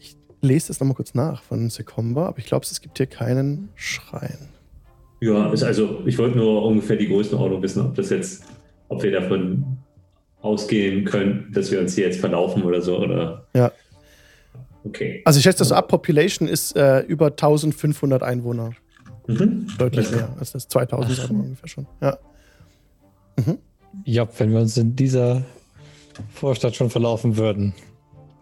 Ich 0.00 0.16
lese 0.42 0.68
das 0.68 0.80
nochmal 0.80 0.96
kurz 0.96 1.14
nach 1.14 1.42
von 1.42 1.70
Sekomba, 1.70 2.26
aber 2.26 2.38
ich 2.38 2.46
glaube, 2.46 2.66
es 2.68 2.80
gibt 2.80 2.98
hier 2.98 3.06
keinen 3.06 3.68
Schrein. 3.76 4.48
Ja, 5.20 5.48
also, 5.48 6.02
ich 6.06 6.18
wollte 6.18 6.36
nur 6.36 6.64
ungefähr 6.64 6.96
die 6.96 7.08
Größenordnung 7.08 7.62
wissen, 7.62 7.86
ob 7.86 7.94
das 7.94 8.10
jetzt, 8.10 8.44
ob 8.88 9.02
wir 9.02 9.12
davon 9.12 9.78
ausgehen 10.40 11.04
können, 11.04 11.50
dass 11.52 11.70
wir 11.70 11.80
uns 11.80 11.94
hier 11.94 12.06
jetzt 12.06 12.20
verlaufen 12.20 12.62
oder 12.62 12.82
so, 12.82 12.98
oder? 12.98 13.46
Ja. 13.54 13.72
Okay. 14.84 15.22
Also 15.24 15.38
ich 15.38 15.44
schätze 15.44 15.58
das 15.58 15.72
ab, 15.72 15.88
Population 15.88 16.48
ist 16.48 16.76
äh, 16.76 17.00
über 17.00 17.26
1500 17.26 18.22
Einwohner. 18.22 18.72
Mhm. 19.26 19.68
Deutlich 19.78 20.10
mehr 20.10 20.34
als 20.38 20.52
das 20.52 20.68
2000 20.68 21.16
sagen 21.16 21.36
wir 21.36 21.44
ungefähr 21.44 21.68
schon. 21.68 21.86
Ja. 22.00 22.18
Ja, 24.04 24.28
wenn 24.38 24.52
wir 24.52 24.60
uns 24.60 24.76
in 24.76 24.96
dieser 24.96 25.42
Vorstadt 26.32 26.74
schon 26.74 26.90
verlaufen 26.90 27.36
würden. 27.36 27.74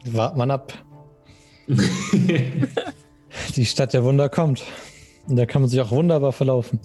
Wart 0.05 0.37
man 0.37 0.50
ab. 0.50 0.73
Die 3.57 3.66
Stadt 3.66 3.93
der 3.93 4.05
Wunder 4.05 4.28
kommt. 4.28 4.64
Und 5.26 5.37
da 5.37 5.47
kann 5.47 5.62
man 5.62 5.69
sich 5.69 5.81
auch 5.81 5.90
wunderbar 5.90 6.33
verlaufen. 6.33 6.78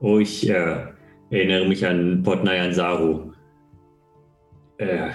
Oh, 0.00 0.18
ich 0.18 0.48
äh, 0.48 0.86
erinnere 1.30 1.68
mich 1.68 1.86
an 1.86 2.22
Port 2.22 2.44
Nayan 2.44 2.72
Saru. 2.72 3.32
Äh, 4.78 5.10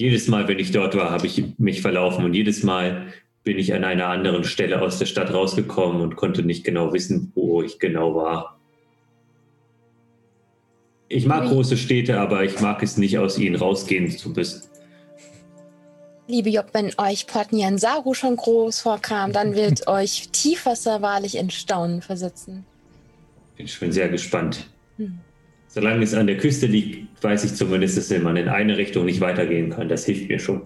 jedes 0.00 0.28
Mal, 0.28 0.48
wenn 0.48 0.58
ich 0.58 0.72
dort 0.72 0.96
war, 0.96 1.10
habe 1.10 1.26
ich 1.26 1.44
mich 1.58 1.82
verlaufen 1.82 2.24
und 2.24 2.32
jedes 2.32 2.62
Mal 2.62 3.12
bin 3.44 3.58
ich 3.58 3.74
an 3.74 3.84
einer 3.84 4.06
anderen 4.06 4.44
Stelle 4.44 4.80
aus 4.80 4.98
der 4.98 5.04
Stadt 5.04 5.30
rausgekommen 5.30 6.00
und 6.00 6.16
konnte 6.16 6.42
nicht 6.42 6.64
genau 6.64 6.94
wissen, 6.94 7.32
wo 7.34 7.60
ich 7.62 7.78
genau 7.78 8.14
war. 8.14 8.58
Ich 11.08 11.26
mag 11.26 11.50
große 11.50 11.76
Städte, 11.76 12.18
aber 12.18 12.44
ich 12.44 12.60
mag 12.60 12.82
es 12.82 12.96
nicht, 12.96 13.18
aus 13.18 13.38
ihnen 13.38 13.56
rausgehen 13.56 14.10
zu 14.10 14.30
müssen. 14.30 14.62
Liebe 16.28 16.48
Job, 16.48 16.68
wenn 16.72 16.92
euch 16.96 17.26
Port 17.26 17.52
Niansaru 17.52 18.14
schon 18.14 18.36
groß 18.36 18.80
vorkam, 18.80 19.34
dann 19.34 19.54
wird 19.54 19.86
euch 19.86 20.30
Tiefwasser 20.32 21.02
wahrlich 21.02 21.36
in 21.36 21.50
Staunen 21.50 22.00
versetzen. 22.00 22.64
Bin 23.58 23.68
schon 23.68 23.92
sehr 23.92 24.08
gespannt. 24.08 24.66
Hm. 24.96 25.18
Solange 25.72 26.02
es 26.02 26.14
an 26.14 26.26
der 26.26 26.36
Küste 26.36 26.66
liegt, 26.66 27.22
weiß 27.22 27.44
ich 27.44 27.54
zumindest, 27.54 27.96
dass 27.96 28.10
man 28.22 28.36
in 28.36 28.48
eine 28.48 28.76
Richtung 28.76 29.04
nicht 29.04 29.20
weitergehen 29.20 29.70
kann. 29.70 29.88
Das 29.88 30.04
hilft 30.04 30.28
mir 30.28 30.40
schon. 30.40 30.62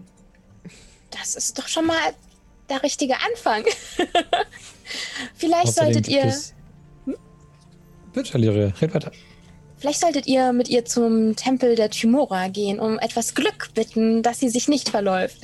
Das 1.11 1.37
ist 1.37 1.59
doch 1.59 1.69
schon 1.69 1.87
mal 1.87 2.15
der 2.71 2.83
richtige 2.83 3.15
Anfang. 3.15 3.65
Vielleicht 5.35 5.69
Außerdem 5.69 5.93
solltet 5.93 6.09
ihr. 6.09 6.35
Bitte, 8.15 8.39
Lyria, 8.39 8.73
red 8.81 8.95
weiter. 8.95 9.13
Vielleicht 9.77 10.01
solltet 10.01 10.27
ihr 10.27 10.55
mit 10.55 10.71
ihr 10.71 10.87
zum 10.87 11.37
Tempel 11.37 11.77
der 11.77 11.91
Tymora 11.91 12.49
gehen, 12.49 12.81
um 12.81 12.99
etwas 12.99 13.35
Glück 13.35 13.75
bitten, 13.75 14.23
dass 14.23 14.41
sie 14.41 14.49
sich 14.49 14.69
nicht 14.69 14.89
verläuft. 14.89 15.43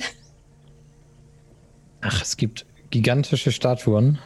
Ach, 2.01 2.23
es 2.23 2.35
gibt 2.35 2.65
gigantische 2.89 3.51
Statuen, 3.51 4.17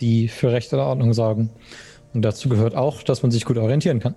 die 0.00 0.26
für 0.26 0.50
Recht 0.50 0.72
oder 0.72 0.86
Ordnung 0.86 1.12
sorgen. 1.14 1.50
Und 2.14 2.22
dazu 2.22 2.48
gehört 2.48 2.76
auch, 2.76 3.02
dass 3.02 3.22
man 3.22 3.32
sich 3.32 3.44
gut 3.44 3.58
orientieren 3.58 3.98
kann. 3.98 4.14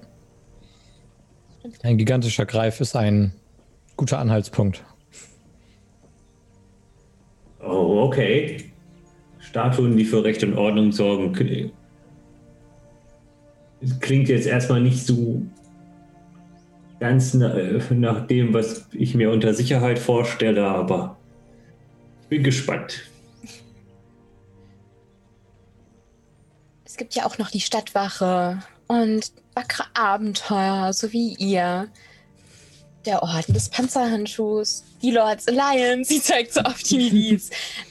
Ein 1.82 1.98
gigantischer 1.98 2.46
Greif 2.46 2.80
ist 2.80 2.96
ein 2.96 3.34
guter 3.98 4.20
Anhaltspunkt. 4.20 4.84
Oh, 7.60 8.04
okay. 8.04 8.72
Statuen, 9.40 9.98
die 9.98 10.06
für 10.06 10.24
Recht 10.24 10.44
und 10.44 10.56
Ordnung 10.56 10.92
sorgen. 10.92 11.34
Klingt 14.00 14.30
jetzt 14.30 14.46
erstmal 14.46 14.82
nicht 14.82 15.06
so 15.06 15.42
ganz 17.00 17.34
äh, 17.34 17.80
nach 17.92 18.28
dem, 18.28 18.54
was 18.54 18.88
ich 18.92 19.16
mir 19.16 19.32
unter 19.32 19.54
Sicherheit 19.54 20.00
vorstelle, 20.00 20.66
aber 20.66 21.18
ich 22.24 22.28
bin 22.30 22.44
gespannt. 22.44 23.10
Es 26.88 26.96
gibt 26.96 27.16
ja 27.16 27.26
auch 27.26 27.38
noch 27.38 27.52
die 27.52 27.60
Stadtwache 27.60 28.60
und 28.88 29.34
wackere 29.56 29.88
Abenteuer, 29.94 30.94
so 30.94 31.12
wie 31.12 31.36
ihr. 31.36 31.90
Der 33.06 33.24
Orden 33.24 33.54
des 33.54 33.68
Panzerhandschuhs, 33.68 34.86
die 35.02 35.12
Lords 35.12 35.48
Alliance, 35.50 36.14
sie 36.14 36.22
zeigt 36.22 36.54
so 36.54 36.62
auf 36.62 36.82
die 36.84 36.98
Milis. 37.12 37.50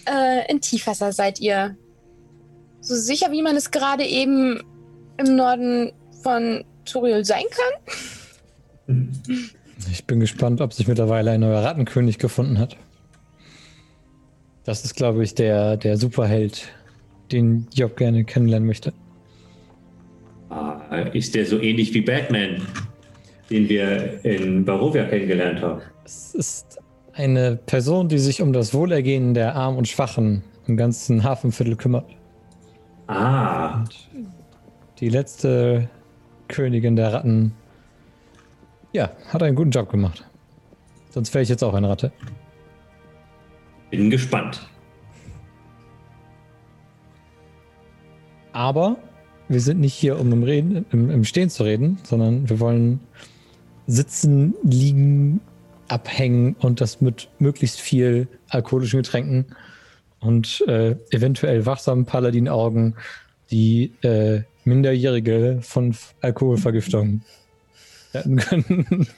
äh, 0.08 0.50
in 0.50 0.62
Tiefwasser 0.62 1.12
seid 1.12 1.40
ihr. 1.40 1.76
So 2.80 2.94
sicher, 2.96 3.30
wie 3.32 3.42
man 3.42 3.54
es 3.56 3.70
gerade 3.70 4.04
eben 4.04 4.62
im 5.18 5.36
Norden 5.36 5.92
von 6.22 6.64
Turiel 6.86 7.24
sein 7.24 7.44
kann. 7.50 8.96
Ich 9.92 10.06
bin 10.06 10.20
gespannt, 10.20 10.62
ob 10.62 10.72
sich 10.72 10.88
mittlerweile 10.88 11.32
ein 11.32 11.40
neuer 11.40 11.62
Rattenkönig 11.62 12.18
gefunden 12.18 12.58
hat. 12.58 12.76
Das 14.64 14.84
ist, 14.84 14.96
glaube 14.96 15.22
ich, 15.22 15.34
der, 15.34 15.76
der 15.76 15.96
Superheld, 15.98 16.66
den 17.32 17.66
Job 17.74 17.96
gerne 17.96 18.24
kennenlernen 18.24 18.66
möchte. 18.66 18.92
Ah, 20.50 20.80
ist 21.12 21.34
der 21.34 21.44
so 21.46 21.60
ähnlich 21.60 21.92
wie 21.94 22.00
Batman, 22.00 22.62
den 23.50 23.68
wir 23.68 24.24
in 24.24 24.64
Barovia 24.64 25.04
kennengelernt 25.04 25.60
haben? 25.60 25.82
Es 26.04 26.34
ist 26.34 26.78
eine 27.14 27.56
Person, 27.56 28.08
die 28.08 28.18
sich 28.18 28.42
um 28.42 28.52
das 28.52 28.72
Wohlergehen 28.74 29.34
der 29.34 29.54
Armen 29.56 29.78
und 29.78 29.88
Schwachen 29.88 30.42
im 30.66 30.76
ganzen 30.76 31.24
Hafenviertel 31.24 31.76
kümmert. 31.76 32.06
Ah, 33.08 33.84
Die 35.00 35.08
letzte 35.08 35.88
Königin 36.48 36.96
der 36.96 37.12
Ratten, 37.12 37.52
ja, 38.92 39.10
hat 39.28 39.42
einen 39.42 39.56
guten 39.56 39.70
Job 39.70 39.90
gemacht. 39.90 40.24
Sonst 41.10 41.32
wäre 41.34 41.42
ich 41.42 41.48
jetzt 41.48 41.62
auch 41.64 41.74
eine 41.74 41.88
Ratte. 41.88 42.12
bin 43.90 44.10
gespannt. 44.10 44.68
Aber 48.56 48.96
wir 49.48 49.60
sind 49.60 49.80
nicht 49.80 49.92
hier, 49.92 50.18
um 50.18 50.32
im, 50.32 50.42
Reden, 50.42 50.86
im, 50.90 51.10
im 51.10 51.24
Stehen 51.24 51.50
zu 51.50 51.62
reden, 51.62 51.98
sondern 52.04 52.48
wir 52.48 52.58
wollen 52.58 53.00
sitzen, 53.86 54.54
liegen, 54.62 55.42
abhängen 55.88 56.56
und 56.60 56.80
das 56.80 57.02
mit 57.02 57.28
möglichst 57.38 57.78
viel 57.78 58.28
alkoholischen 58.48 59.02
Getränken 59.02 59.44
und 60.20 60.64
äh, 60.66 60.96
eventuell 61.10 61.66
wachsamen 61.66 62.06
Paladin-Augen, 62.06 62.94
die 63.50 63.92
äh, 64.00 64.40
Minderjährige 64.64 65.58
von 65.60 65.94
Alkoholvergiftung 66.22 67.20
retten 68.14 68.36
können. 68.36 69.06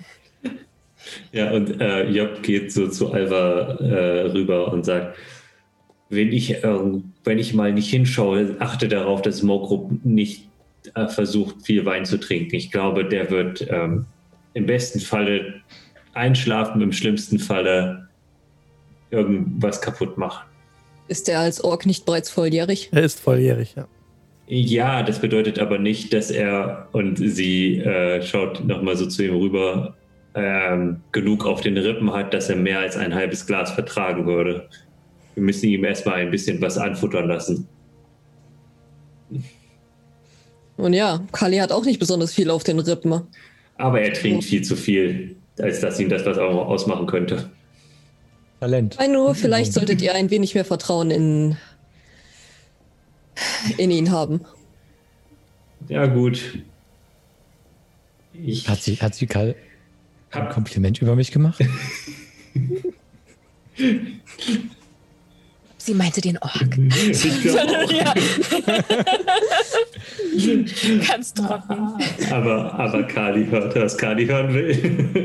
Ja, 1.33 1.53
und 1.53 1.81
äh, 1.81 2.07
Job 2.11 2.43
geht 2.43 2.71
so 2.71 2.89
zu 2.89 3.13
Alva 3.13 3.79
äh, 3.81 4.31
rüber 4.31 4.71
und 4.71 4.85
sagt, 4.85 5.17
wenn 6.11 6.33
ich, 6.33 6.65
äh, 6.65 6.79
wenn 7.25 7.39
ich 7.39 7.55
mal 7.55 7.73
nicht 7.73 7.91
hinschaue, 7.91 8.57
achte 8.59 8.89
darauf, 8.89 9.23
dass 9.23 9.43
Mogrup 9.43 10.05
nicht 10.05 10.49
äh, 10.95 11.09
versucht, 11.09 11.63
viel 11.63 11.85
Wein 11.85 12.05
zu 12.05 12.19
trinken. 12.19 12.55
Ich 12.57 12.71
glaube, 12.71 13.05
der 13.05 13.31
wird 13.31 13.67
ähm, 13.71 14.07
im 14.55 14.67
besten 14.67 15.01
Falle 15.01 15.61
einschlafen, 16.15 16.81
im 16.81 16.93
schlimmsten 16.93 17.39
Falle 17.39 18.09
irgendwas 19.11 19.81
kaputt 19.81 20.19
machen. 20.19 20.47
Ist 21.09 21.29
er 21.29 21.41
als 21.41 21.63
Ork 21.63 21.87
nicht 21.87 22.05
bereits 22.05 22.31
volljährig? 22.31 22.91
Er 22.93 23.03
ist 23.03 23.21
volljährig, 23.21 23.75
ja. 23.77 23.87
Ja, 24.47 25.03
das 25.03 25.19
bedeutet 25.19 25.59
aber 25.59 25.79
nicht, 25.79 26.13
dass 26.15 26.31
er, 26.31 26.89
und 26.93 27.17
sie 27.17 27.79
äh, 27.79 28.23
schaut 28.23 28.65
nochmal 28.65 28.97
so 28.97 29.07
zu 29.07 29.23
ihm 29.25 29.37
rüber, 29.37 29.95
ähm, 30.35 31.01
genug 31.13 31.45
auf 31.45 31.61
den 31.61 31.77
Rippen 31.77 32.13
hat, 32.13 32.33
dass 32.33 32.49
er 32.49 32.57
mehr 32.57 32.79
als 32.81 32.97
ein 32.97 33.15
halbes 33.15 33.47
Glas 33.47 33.73
vertragen 33.73 34.27
würde. 34.27 34.69
Wir 35.39 35.45
müssen 35.45 35.69
ihm 35.69 35.85
erstmal 35.85 36.17
ein 36.17 36.33
bisschen 36.33 36.61
was 36.61 36.77
anfuttern 36.77 37.29
lassen. 37.29 37.69
Und 40.77 40.95
ja, 40.95 41.25
Kali 41.31 41.59
hat 41.59 41.71
auch 41.71 41.85
nicht 41.85 42.01
besonders 42.01 42.35
viel 42.35 42.51
auf 42.51 42.65
den 42.65 42.81
Rippen. 42.81 43.23
Aber 43.77 44.01
er 44.01 44.13
trinkt 44.15 44.43
viel 44.43 44.63
zu 44.63 44.75
viel, 44.75 45.37
als 45.61 45.79
dass 45.79 46.01
ihm 46.01 46.09
das 46.09 46.27
was 46.27 46.39
auch 46.39 46.67
ausmachen 46.67 47.07
könnte. 47.07 47.49
Talent. 48.59 48.95
Ich 48.95 48.99
meine 48.99 49.13
nur, 49.13 49.37
vielleicht 49.37 49.73
solltet 49.73 50.03
ihr 50.03 50.13
ein 50.13 50.29
wenig 50.29 50.57
mehr 50.57 50.65
Vertrauen 50.65 51.13
in, 51.13 51.57
in 53.77 53.93
ihn 53.93 54.11
haben. 54.11 54.41
Ja, 55.87 56.07
gut. 56.07 56.65
Ich 58.33 58.69
Hat 58.69 58.83
sie, 58.83 58.97
hat 58.97 59.15
sie 59.15 59.29
Karl 59.29 59.55
ein 60.33 60.49
Kompliment 60.49 61.01
über 61.01 61.15
mich 61.15 61.31
gemacht? 61.31 61.65
Sie 65.79 65.95
meinte 65.95 66.21
den 66.21 66.37
glaub, 66.37 66.53
ja. 67.93 68.15
Ganz 71.09 71.33
trocken. 71.33 71.95
aber, 72.31 72.75
aber 72.75 73.03
Kali 73.05 73.47
hört, 73.47 73.75
was 73.77 73.97
Kali 73.97 74.27
hören 74.27 74.53
will. 74.53 75.17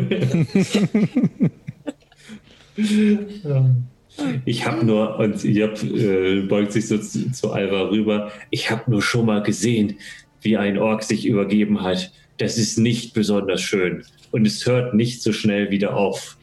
Ich 4.45 4.65
habe 4.65 4.85
nur, 4.85 5.19
und 5.19 5.43
Job 5.43 5.83
äh, 5.83 6.41
beugt 6.41 6.71
sich 6.71 6.87
so 6.87 6.97
zu, 6.99 7.31
zu 7.31 7.51
Alva 7.51 7.89
rüber, 7.89 8.31
ich 8.51 8.69
habe 8.69 8.89
nur 8.89 9.01
schon 9.01 9.25
mal 9.25 9.41
gesehen, 9.41 9.97
wie 10.41 10.55
ein 10.57 10.77
Ork 10.77 11.03
sich 11.03 11.25
übergeben 11.25 11.81
hat. 11.81 12.11
Das 12.37 12.57
ist 12.57 12.77
nicht 12.77 13.13
besonders 13.13 13.61
schön. 13.61 14.03
Und 14.31 14.45
es 14.45 14.65
hört 14.65 14.93
nicht 14.93 15.21
so 15.21 15.33
schnell 15.33 15.71
wieder 15.71 15.95
auf. 15.95 16.37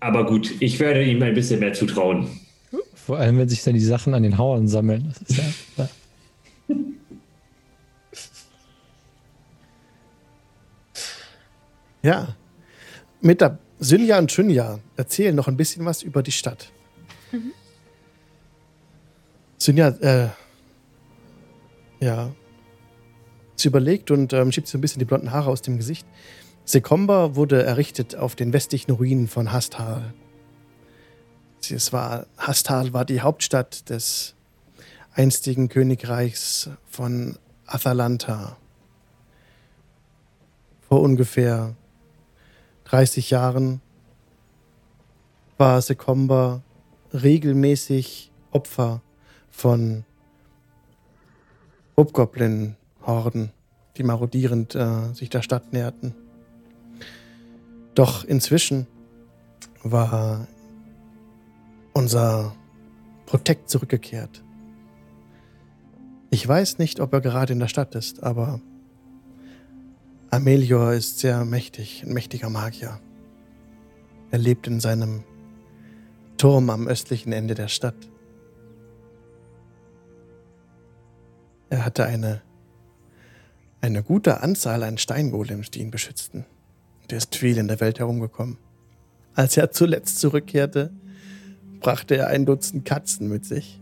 Aber 0.00 0.26
gut, 0.26 0.54
ich 0.60 0.78
werde 0.78 1.04
ihm 1.04 1.22
ein 1.22 1.34
bisschen 1.34 1.60
mehr 1.60 1.72
zutrauen. 1.72 2.28
Vor 2.94 3.18
allem, 3.18 3.38
wenn 3.38 3.48
sich 3.48 3.62
dann 3.64 3.74
die 3.74 3.80
Sachen 3.80 4.14
an 4.14 4.22
den 4.22 4.38
Hauern 4.38 4.68
sammeln. 4.68 5.14
Das 5.26 5.30
ist 5.30 5.38
ja, 5.38 5.44
ja. 5.76 5.88
Ja. 12.02 12.36
Mit 13.20 13.40
der 13.40 13.58
Synja 13.80 14.18
und 14.18 14.30
Chunja 14.30 14.78
erzählen 14.96 15.34
noch 15.34 15.48
ein 15.48 15.56
bisschen 15.56 15.84
was 15.84 16.02
über 16.02 16.22
die 16.22 16.32
Stadt. 16.32 16.70
Synja, 19.58 19.88
äh, 19.88 20.28
ja, 22.00 22.32
sie 23.56 23.68
überlegt 23.68 24.10
und 24.10 24.32
ähm, 24.32 24.52
schiebt 24.52 24.68
so 24.68 24.78
ein 24.78 24.80
bisschen 24.80 25.00
die 25.00 25.04
blonden 25.04 25.32
Haare 25.32 25.50
aus 25.50 25.62
dem 25.62 25.76
Gesicht. 25.76 26.06
Sekomba 26.68 27.34
wurde 27.34 27.62
errichtet 27.62 28.14
auf 28.14 28.36
den 28.36 28.52
westlichen 28.52 28.90
Ruinen 28.90 29.26
von 29.26 29.52
Hastal. 29.52 30.12
Es 31.62 31.94
war, 31.94 32.26
Hastal 32.36 32.92
war 32.92 33.06
die 33.06 33.22
Hauptstadt 33.22 33.88
des 33.88 34.34
einstigen 35.14 35.70
Königreichs 35.70 36.68
von 36.84 37.38
Athalanta. 37.64 38.58
Vor 40.86 41.00
ungefähr 41.00 41.74
30 42.84 43.30
Jahren 43.30 43.80
war 45.56 45.80
Sekomba 45.80 46.62
regelmäßig 47.14 48.30
Opfer 48.50 49.00
von 49.48 50.04
Hobgoblin-Horden, 51.96 53.52
die 53.96 54.02
marodierend 54.02 54.74
äh, 54.74 55.14
sich 55.14 55.30
der 55.30 55.40
Stadt 55.40 55.72
näherten. 55.72 56.27
Doch 57.98 58.22
inzwischen 58.22 58.86
war 59.82 60.46
unser 61.94 62.54
Protekt 63.26 63.68
zurückgekehrt. 63.68 64.44
Ich 66.30 66.46
weiß 66.46 66.78
nicht, 66.78 67.00
ob 67.00 67.12
er 67.12 67.20
gerade 67.20 67.54
in 67.54 67.58
der 67.58 67.66
Stadt 67.66 67.96
ist, 67.96 68.22
aber 68.22 68.60
Amelior 70.30 70.92
ist 70.92 71.18
sehr 71.18 71.44
mächtig, 71.44 72.04
ein 72.04 72.12
mächtiger 72.12 72.50
Magier. 72.50 73.00
Er 74.30 74.38
lebt 74.38 74.68
in 74.68 74.78
seinem 74.78 75.24
Turm 76.36 76.70
am 76.70 76.86
östlichen 76.86 77.32
Ende 77.32 77.56
der 77.56 77.66
Stadt. 77.66 78.08
Er 81.68 81.84
hatte 81.84 82.04
eine, 82.04 82.42
eine 83.80 84.04
gute 84.04 84.40
Anzahl 84.40 84.84
an 84.84 84.98
Steingolems, 84.98 85.72
die 85.72 85.80
ihn 85.80 85.90
beschützten. 85.90 86.46
Und 87.08 87.12
er 87.12 87.18
ist 87.18 87.36
viel 87.36 87.56
in 87.56 87.68
der 87.68 87.80
Welt 87.80 88.00
herumgekommen. 88.00 88.58
Als 89.34 89.56
er 89.56 89.70
zuletzt 89.70 90.18
zurückkehrte, 90.18 90.92
brachte 91.80 92.18
er 92.18 92.26
ein 92.26 92.44
Dutzend 92.44 92.84
Katzen 92.84 93.30
mit 93.30 93.46
sich, 93.46 93.80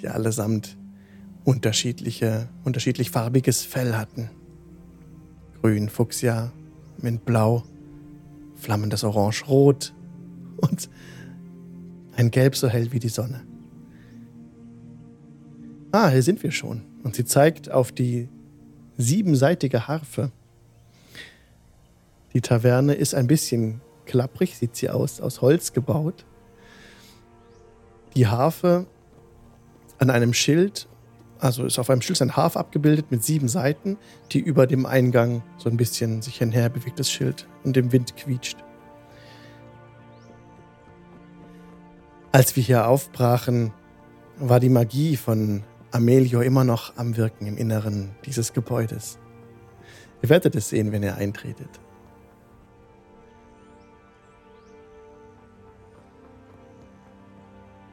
die 0.00 0.08
allesamt 0.08 0.76
unterschiedliche, 1.44 2.48
unterschiedlich 2.64 3.12
farbiges 3.12 3.62
Fell 3.62 3.94
hatten. 3.94 4.28
Grün, 5.60 5.88
Fuchsia, 5.88 6.50
Mintblau, 6.98 7.62
flammendes 8.56 9.04
Orange-Rot 9.04 9.94
und 10.56 10.90
ein 12.16 12.32
Gelb 12.32 12.56
so 12.56 12.68
hell 12.68 12.90
wie 12.90 12.98
die 12.98 13.08
Sonne. 13.08 13.42
Ah, 15.92 16.08
hier 16.08 16.24
sind 16.24 16.42
wir 16.42 16.50
schon. 16.50 16.82
Und 17.04 17.14
sie 17.14 17.24
zeigt 17.24 17.70
auf 17.70 17.92
die 17.92 18.28
siebenseitige 18.96 19.86
Harfe. 19.86 20.32
Die 22.32 22.40
Taverne 22.40 22.94
ist 22.94 23.14
ein 23.14 23.26
bisschen 23.26 23.80
klapprig, 24.06 24.56
sieht 24.56 24.76
sie 24.76 24.90
aus, 24.90 25.20
aus 25.20 25.40
Holz 25.40 25.72
gebaut. 25.72 26.24
Die 28.14 28.26
Harfe 28.26 28.86
an 29.98 30.10
einem 30.10 30.34
Schild 30.34 30.88
also 31.42 31.64
ist 31.64 31.80
auf 31.80 31.90
einem 31.90 32.02
Schild 32.02 32.22
ein 32.22 32.36
Haf 32.36 32.56
abgebildet 32.56 33.10
mit 33.10 33.24
sieben 33.24 33.48
Seiten, 33.48 33.98
die 34.30 34.38
über 34.38 34.68
dem 34.68 34.86
Eingang 34.86 35.42
so 35.58 35.68
ein 35.68 35.76
bisschen 35.76 36.22
sich 36.22 36.38
hinher 36.38 36.68
bewegt, 36.68 37.00
das 37.00 37.10
Schild, 37.10 37.48
und 37.64 37.76
im 37.76 37.90
Wind 37.90 38.16
quietscht. 38.16 38.58
Als 42.30 42.54
wir 42.54 42.62
hier 42.62 42.86
aufbrachen, 42.86 43.72
war 44.38 44.60
die 44.60 44.68
Magie 44.68 45.16
von 45.16 45.64
Amelio 45.90 46.42
immer 46.42 46.62
noch 46.62 46.96
am 46.96 47.16
Wirken 47.16 47.46
im 47.46 47.56
Inneren 47.56 48.14
dieses 48.24 48.52
Gebäudes. 48.52 49.18
Ihr 50.22 50.28
werdet 50.28 50.54
es 50.54 50.68
sehen, 50.68 50.92
wenn 50.92 51.02
ihr 51.02 51.16
eintretet. 51.16 51.81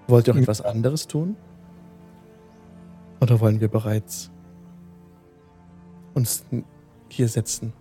Wollt 0.09 0.27
ihr 0.27 0.33
auch 0.33 0.39
etwas 0.39 0.61
anderes 0.61 1.05
tun? 1.07 1.35
Oder 3.21 3.39
wollen 3.39 3.61
wir 3.61 3.67
bereits 3.67 4.31
uns 6.15 6.43
hier 7.09 7.27
setzen? 7.27 7.73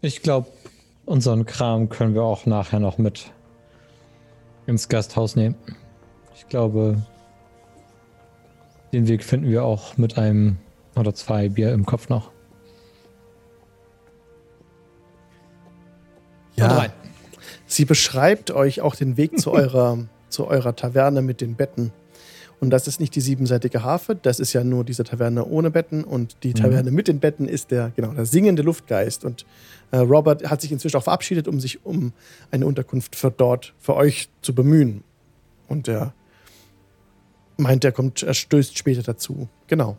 Ich 0.00 0.22
glaube, 0.22 0.48
unseren 1.06 1.46
Kram 1.46 1.88
können 1.88 2.14
wir 2.14 2.24
auch 2.24 2.46
nachher 2.46 2.80
noch 2.80 2.98
mit 2.98 3.32
ins 4.66 4.88
Gasthaus 4.88 5.36
nehmen. 5.36 5.54
Ich 6.34 6.48
glaube, 6.48 7.00
den 8.92 9.06
Weg 9.06 9.22
finden 9.22 9.48
wir 9.48 9.64
auch 9.64 9.96
mit 9.96 10.18
einem 10.18 10.58
oder 10.96 11.14
zwei 11.14 11.48
Bier 11.48 11.72
im 11.72 11.86
Kopf 11.86 12.08
noch. 12.08 12.32
Ja. 16.56 16.88
Sie 17.66 17.84
beschreibt 17.84 18.50
euch 18.50 18.80
auch 18.80 18.94
den 18.94 19.16
Weg 19.16 19.38
zu 19.38 19.52
eurer 19.52 19.98
zu 20.34 20.46
eurer 20.48 20.76
Taverne 20.76 21.22
mit 21.22 21.40
den 21.40 21.54
Betten. 21.54 21.92
Und 22.60 22.70
das 22.70 22.86
ist 22.86 23.00
nicht 23.00 23.14
die 23.14 23.20
siebenseitige 23.20 23.82
Harfe, 23.82 24.14
das 24.14 24.40
ist 24.40 24.52
ja 24.52 24.64
nur 24.64 24.84
diese 24.84 25.04
Taverne 25.04 25.44
ohne 25.44 25.70
Betten. 25.70 26.04
Und 26.04 26.36
die 26.42 26.50
mhm. 26.50 26.54
Taverne 26.54 26.90
mhm. 26.90 26.96
mit 26.96 27.08
den 27.08 27.20
Betten 27.20 27.48
ist 27.48 27.70
der, 27.70 27.92
genau, 27.94 28.12
der 28.12 28.26
singende 28.26 28.62
Luftgeist. 28.62 29.24
Und 29.24 29.46
äh, 29.90 29.98
Robert 29.98 30.48
hat 30.50 30.60
sich 30.60 30.72
inzwischen 30.72 30.96
auch 30.96 31.02
verabschiedet, 31.02 31.48
um 31.48 31.60
sich 31.60 31.84
um 31.84 32.12
eine 32.50 32.66
Unterkunft 32.66 33.16
für 33.16 33.30
dort, 33.30 33.74
für 33.78 33.94
euch 33.94 34.28
zu 34.42 34.54
bemühen. 34.54 35.02
Und 35.68 35.88
er 35.88 36.14
meint, 37.56 37.84
er 37.84 37.92
kommt, 37.92 38.22
er 38.22 38.34
stößt 38.34 38.76
später 38.76 39.02
dazu. 39.02 39.48
Genau. 39.66 39.96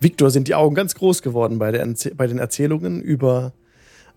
Victor 0.00 0.30
sind 0.30 0.48
die 0.48 0.54
Augen 0.54 0.74
ganz 0.74 0.94
groß 0.94 1.22
geworden 1.22 1.58
bei, 1.58 1.70
der, 1.70 1.86
bei 2.14 2.26
den 2.26 2.38
Erzählungen 2.38 3.00
über 3.00 3.52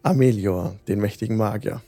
Amelior, 0.04 0.76
den 0.88 1.00
mächtigen 1.00 1.38
Magier. 1.38 1.82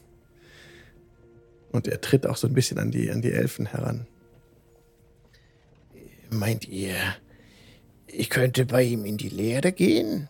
Und 1.72 1.88
er 1.88 2.00
tritt 2.00 2.26
auch 2.26 2.38
so 2.38 2.48
ein 2.48 2.54
bisschen 2.54 2.80
an 2.80 2.90
die, 2.90 3.12
an 3.12 3.22
die 3.22 3.34
Elfen 3.34 3.66
heran. 3.66 4.08
Meint 6.32 6.68
ihr, 6.68 6.96
ich 8.08 8.30
könnte 8.30 8.66
bei 8.66 8.84
ihm 8.84 9.06
in 9.06 9.18
die 9.18 9.30
Lehre 9.30 9.74
gehen? 9.74 10.30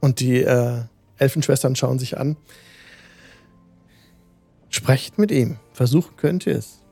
Und 0.00 0.20
die 0.20 0.42
äh, 0.42 0.82
Elfenschwestern 1.18 1.76
schauen 1.76 1.98
sich 2.00 2.18
an. 2.18 2.36
Sprecht 4.68 5.18
mit 5.18 5.30
ihm. 5.30 5.58
Versuchen 5.72 6.16
könnt 6.16 6.46
ihr 6.46 6.56
es. 6.56 6.82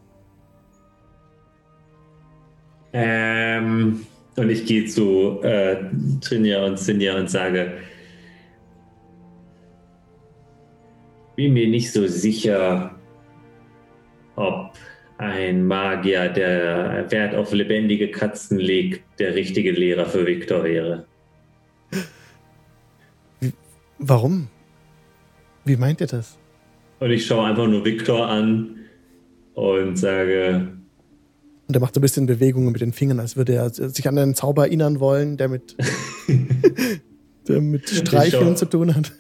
Ähm, 2.93 4.07
und 4.37 4.51
ich 4.51 4.65
gehe 4.67 4.87
zu 4.87 5.41
äh, 5.43 5.77
Trinja 6.21 6.65
und 6.65 6.79
Sinja 6.79 7.17
und 7.17 7.29
sage, 7.29 7.73
bin 11.37 11.53
mir 11.53 11.69
nicht 11.69 11.93
so 11.93 12.07
sicher, 12.07 12.95
ob 14.35 14.73
ein 15.19 15.67
Magier, 15.67 16.29
der 16.29 17.07
Wert 17.11 17.35
auf 17.35 17.53
lebendige 17.53 18.11
Katzen 18.11 18.59
legt, 18.59 19.03
der 19.19 19.35
richtige 19.35 19.71
Lehrer 19.71 20.07
für 20.07 20.27
Viktor 20.27 20.65
wäre. 20.65 21.07
Warum? 23.99 24.49
Wie 25.65 25.77
meint 25.77 26.01
ihr 26.01 26.07
das? 26.07 26.37
Und 27.01 27.11
ich 27.11 27.27
schaue 27.27 27.47
einfach 27.47 27.67
nur 27.67 27.85
Viktor 27.85 28.27
an 28.29 28.77
und 29.55 29.97
sage. 29.97 30.69
Und 31.67 31.75
er 31.75 31.81
macht 31.81 31.95
so 31.95 32.01
ein 32.01 32.03
bisschen 32.03 32.27
Bewegungen 32.27 32.73
mit 32.73 32.81
den 32.81 32.93
Fingern, 32.93 33.21
als 33.21 33.37
würde 33.37 33.55
er 33.55 33.71
sich 33.71 34.07
an 34.07 34.19
einen 34.19 34.35
Zauber 34.35 34.67
erinnern 34.67 35.01
wollen, 35.01 35.37
der 35.37 35.49
mit, 35.49 35.77
der 37.49 37.61
mit 37.61 37.89
Streicheln 37.89 38.57
zu 38.57 38.67
tun 38.67 38.95
hat. 38.95 39.13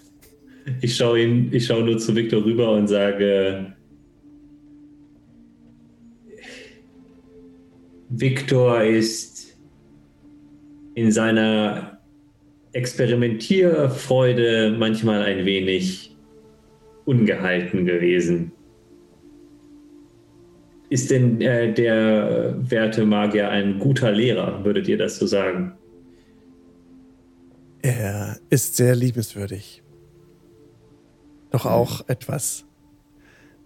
Ich 0.80 0.96
schaue 0.96 1.22
ihn, 1.22 1.48
ich 1.52 1.66
schaue 1.66 1.84
nur 1.84 1.98
zu 1.98 2.14
Victor 2.14 2.44
rüber 2.44 2.72
und 2.72 2.88
sage, 2.88 3.72
Victor 8.08 8.82
ist 8.82 9.56
in 10.94 11.12
seiner 11.12 12.00
Experimentierfreude 12.72 14.74
manchmal 14.78 15.22
ein 15.22 15.44
wenig 15.44 16.16
ungehalten 17.04 17.84
gewesen. 17.84 18.52
Ist 20.88 21.10
denn 21.10 21.40
äh, 21.40 21.72
der 21.72 22.56
werte 22.58 23.04
Magier 23.04 23.50
ein 23.50 23.78
guter 23.78 24.12
Lehrer, 24.12 24.64
würdet 24.64 24.88
ihr 24.88 24.98
das 24.98 25.18
so 25.18 25.26
sagen? 25.26 25.72
Er 27.82 28.38
ist 28.50 28.76
sehr 28.76 28.94
liebenswürdig 28.94 29.82
doch 31.50 31.66
auch 31.66 32.08
etwas 32.08 32.64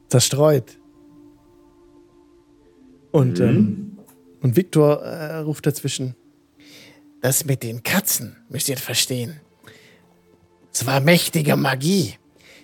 zerstreut. 0.08 0.78
Und, 3.12 3.38
mhm. 3.38 3.48
ähm, 3.48 3.98
und 4.40 4.56
Viktor 4.56 5.02
äh, 5.02 5.36
ruft 5.38 5.66
dazwischen. 5.66 6.14
Das 7.20 7.44
mit 7.44 7.62
den 7.62 7.82
Katzen, 7.82 8.36
müsst 8.48 8.68
ihr 8.68 8.78
verstehen. 8.78 9.40
Es 10.72 10.86
war 10.86 11.00
mächtige 11.00 11.56
Magie. 11.56 12.14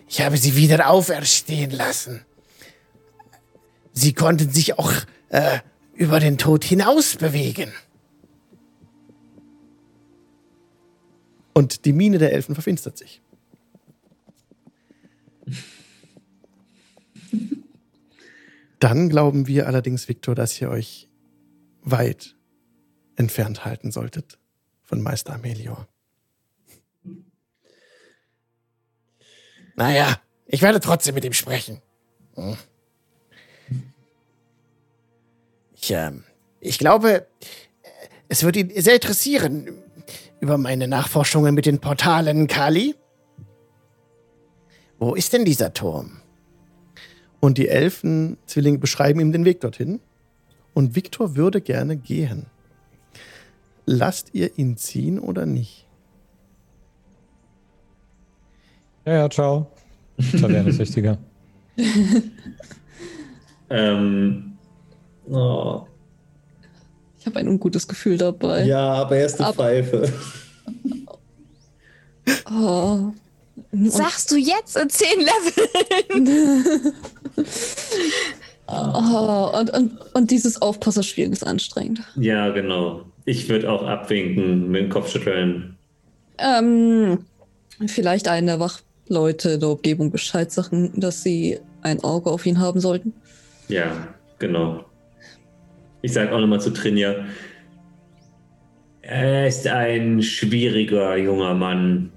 Ich 0.09 0.21
habe 0.23 0.37
sie 0.37 0.57
wieder 0.57 0.89
auferstehen 0.89 1.71
lassen. 1.71 2.25
Sie 3.93 4.13
konnten 4.13 4.51
sich 4.51 4.79
auch 4.79 4.93
äh, 5.31 5.59
über 5.95 6.21
den 6.21 6.39
Tod 6.39 6.65
hinaus 6.65 7.17
bewegen. 7.17 7.73
Und 11.53 11.85
die 11.87 11.93
Miene 11.93 12.19
der 12.19 12.33
Elfen 12.33 12.55
verfinstert 12.55 12.99
sich. 12.99 13.23
Dann 18.79 19.09
glauben 19.09 19.47
wir 19.47 19.67
allerdings, 19.67 20.09
Viktor, 20.09 20.35
dass 20.35 20.61
ihr 20.61 20.71
euch 20.71 21.09
weit 21.83 22.37
entfernt 23.17 23.65
halten 23.65 23.91
solltet 23.91 24.39
von 24.83 25.03
Meister 25.03 25.35
Amelior. 25.35 25.89
Naja, 29.77 30.21
ich 30.47 30.63
werde 30.63 30.81
trotzdem 30.81 31.15
mit 31.15 31.25
ihm 31.25 31.33
sprechen. 31.33 31.81
Hm. 32.35 32.57
Ich, 35.75 35.91
äh, 35.91 36.13
ich 36.61 36.79
glaube, 36.79 37.27
es 38.29 38.43
würde 38.43 38.61
ihn 38.61 38.83
sehr 38.83 38.95
interessieren 38.95 39.69
über 40.41 40.59
meine 40.59 40.89
Nachforschungen 40.89 41.55
mit 41.55 41.67
den 41.67 41.81
Portalen, 41.81 42.47
Kali. 42.47 42.95
Wo 44.99 45.15
ist 45.15 45.33
denn 45.33 45.45
dieser 45.45 45.75
Turm? 45.75 46.21
Und 47.47 47.59
die 47.59 47.69
Elfenzwillinge 47.69 48.79
beschreiben 48.79 49.21
ihm 49.21 49.31
den 49.31 49.45
Weg 49.45 49.61
dorthin. 49.61 50.01
Und 50.75 50.97
Viktor 50.97 51.37
würde 51.37 51.61
gerne 51.61 51.97
gehen. 51.97 52.47
Lasst 53.85 54.31
ihr 54.35 54.59
ihn 54.59 54.77
ziehen 54.77 55.21
oder 55.21 55.47
nicht? 55.47 55.87
Ja, 59.05 59.13
ja, 59.13 59.31
ciao. 59.31 59.71
Taverne 60.33 60.71
ist 60.71 60.79
wichtiger. 60.81 61.19
ähm, 63.71 64.59
oh. 65.29 65.87
Ich 67.21 67.27
habe 67.27 67.39
ein 67.39 67.47
ungutes 67.47 67.87
Gefühl 67.87 68.19
dabei. 68.19 68.65
Ja, 68.65 68.93
aber 68.95 69.19
er 69.19 69.27
ist 69.27 69.41
eine 69.41 69.53
Pfeife. 69.53 70.13
Oh. 72.51 73.13
Sagst 73.73 74.31
du 74.31 74.37
jetzt 74.37 74.77
in 74.77 74.89
zehn 74.91 75.21
Leveln? 75.21 76.93
Oh, 78.69 79.53
und, 79.57 79.71
und, 79.71 79.93
und 80.15 80.31
dieses 80.31 80.61
Aufpasserspielen 80.61 81.33
ist 81.33 81.47
anstrengend. 81.47 82.01
Ja, 82.17 82.51
genau. 82.51 83.05
Ich 83.25 83.49
würde 83.49 83.71
auch 83.71 83.87
abwinken, 83.87 84.71
mit 84.71 84.83
dem 84.83 84.91
Kopf 84.91 85.11
schütteln. 85.11 85.77
Ähm, 86.39 87.25
vielleicht 87.87 88.29
einen 88.29 88.49
der 88.49 88.59
Wachleute 88.59 89.51
in 89.51 89.61
der 89.61 89.69
Umgebung 89.69 90.11
Bescheid 90.11 90.51
sagen, 90.51 90.93
dass 90.97 91.23
sie 91.23 91.61
ein 91.83 92.03
Auge 92.03 92.31
auf 92.31 92.45
ihn 92.45 92.59
haben 92.59 92.81
sollten. 92.81 93.13
Ja, 93.69 94.09
genau. 94.39 94.85
Ich 96.03 96.13
sage 96.13 96.35
auch 96.35 96.41
nochmal 96.41 96.61
zu 96.61 96.71
Trinja. 96.71 97.25
Er 99.03 99.47
ist 99.47 99.67
ein 99.69 100.23
schwieriger 100.23 101.17
junger 101.17 101.55
Mann, 101.55 102.11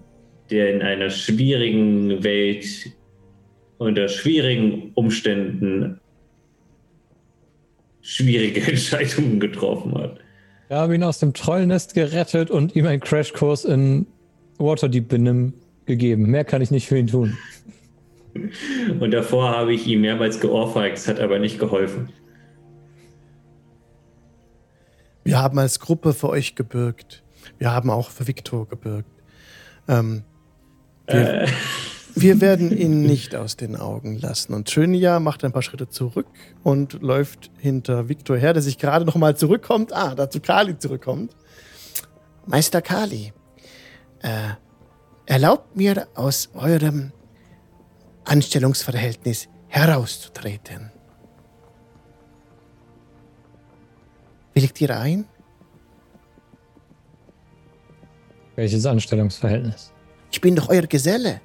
der 0.50 0.74
in 0.74 0.82
einer 0.82 1.10
schwierigen 1.10 2.24
Welt 2.24 2.92
unter 3.78 4.08
schwierigen 4.08 4.92
Umständen 4.96 6.00
schwierige 8.02 8.62
Entscheidungen 8.72 9.40
getroffen 9.40 9.98
hat. 9.98 10.20
Wir 10.68 10.78
haben 10.78 10.94
ihn 10.94 11.04
aus 11.04 11.20
dem 11.20 11.34
Trollnest 11.34 11.94
gerettet 11.94 12.52
und 12.52 12.76
ihm 12.76 12.86
einen 12.86 13.00
Crashkurs 13.00 13.66
in 13.66 14.06
Waterdeep 14.58 15.08
Benimm 15.08 15.54
gegeben. 15.86 16.30
Mehr 16.30 16.44
kann 16.44 16.62
ich 16.62 16.70
nicht 16.70 16.88
für 16.88 16.98
ihn 16.98 17.08
tun. 17.08 17.38
Und 19.00 19.12
davor 19.12 19.50
habe 19.50 19.74
ich 19.74 19.88
ihm 19.88 20.02
mehrmals 20.02 20.40
geohrfeigt, 20.40 20.98
es 20.98 21.08
hat 21.08 21.20
aber 21.20 21.40
nicht 21.40 21.60
geholfen. 21.60 22.10
Wir 25.24 25.42
haben 25.42 25.58
als 25.58 25.80
Gruppe 25.80 26.14
für 26.14 26.30
euch 26.30 26.56
gebürgt. 26.56 27.24
Wir 27.58 27.74
haben 27.74 27.90
auch 27.90 28.12
für 28.12 28.28
Viktor 28.28 28.68
gebürgt. 28.68 29.10
Ähm, 29.88 30.24
wir, 31.10 31.48
wir 32.16 32.42
werden 32.42 32.76
ihn 32.76 33.02
nicht 33.02 33.36
aus 33.36 33.56
den 33.56 33.76
Augen 33.76 34.18
lassen. 34.18 34.54
Und 34.54 34.68
Trinja 34.68 35.20
macht 35.20 35.44
ein 35.44 35.52
paar 35.52 35.62
Schritte 35.62 35.90
zurück 35.90 36.28
und 36.64 37.02
läuft 37.02 37.52
hinter 37.58 38.10
Viktor 38.10 38.38
her, 38.38 38.54
der 38.54 38.62
sich 38.62 38.78
gerade 38.78 39.06
noch 39.06 39.16
mal 39.16 39.36
zurückkommt. 39.38 39.94
Ah, 39.94 40.16
dazu 40.16 40.40
Kali 40.40 40.78
zurückkommt. 40.78 41.36
Meister 42.46 42.82
Kali, 42.82 43.32
äh, 44.22 44.50
erlaubt 45.26 45.76
mir 45.76 46.08
aus 46.16 46.50
eurem 46.56 47.12
Anstellungsverhältnis 48.26 49.48
herauszutreten. 49.68 50.92
Willigt 54.54 54.82
ihr 54.82 55.00
ein? 55.00 55.26
Welches 58.56 58.86
Anstellungsverhältnis? 58.86 59.94
Ich 60.32 60.42
bin 60.42 60.56
doch 60.56 60.70
euer 60.70 60.84
Geselle. 60.84 61.42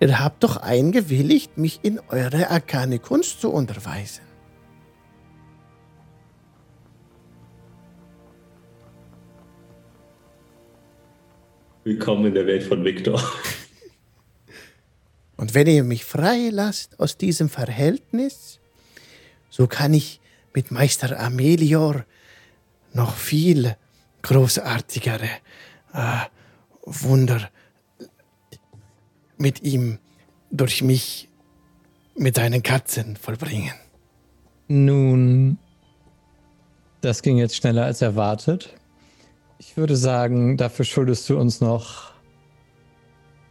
Ihr 0.00 0.18
habt 0.18 0.44
doch 0.44 0.56
eingewilligt, 0.56 1.58
mich 1.58 1.80
in 1.82 2.00
eure 2.08 2.50
arkane 2.50 2.98
Kunst 2.98 3.40
zu 3.40 3.50
unterweisen. 3.50 4.22
Willkommen 11.84 12.26
in 12.26 12.34
der 12.34 12.46
Welt 12.46 12.64
von 12.64 12.84
Viktor. 12.84 13.18
Und 15.36 15.54
wenn 15.54 15.68
ihr 15.68 15.84
mich 15.84 16.04
frei 16.04 16.50
lasst 16.50 17.00
aus 17.00 17.16
diesem 17.16 17.48
Verhältnis, 17.48 18.60
so 19.48 19.66
kann 19.66 19.94
ich 19.94 20.20
mit 20.52 20.70
Meister 20.70 21.18
Amelior 21.18 22.04
noch 22.92 23.14
viel 23.14 23.76
großartigere 24.22 25.30
äh, 25.94 26.18
Wunder 26.88 27.50
mit 29.36 29.62
ihm 29.62 29.98
durch 30.50 30.82
mich 30.82 31.28
mit 32.16 32.36
seinen 32.36 32.62
Katzen 32.62 33.16
vollbringen. 33.16 33.74
Nun, 34.66 35.58
das 37.00 37.22
ging 37.22 37.38
jetzt 37.38 37.56
schneller 37.56 37.84
als 37.84 38.02
erwartet. 38.02 38.74
Ich 39.58 39.76
würde 39.76 39.96
sagen, 39.96 40.56
dafür 40.56 40.84
schuldest 40.84 41.28
du 41.28 41.38
uns 41.38 41.60
noch, 41.60 42.12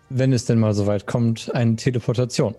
wenn 0.09 0.33
es 0.33 0.45
denn 0.45 0.59
mal 0.59 0.73
so 0.73 0.87
weit 0.87 1.05
kommt, 1.05 1.53
eine 1.53 1.75
Teleportation. 1.75 2.55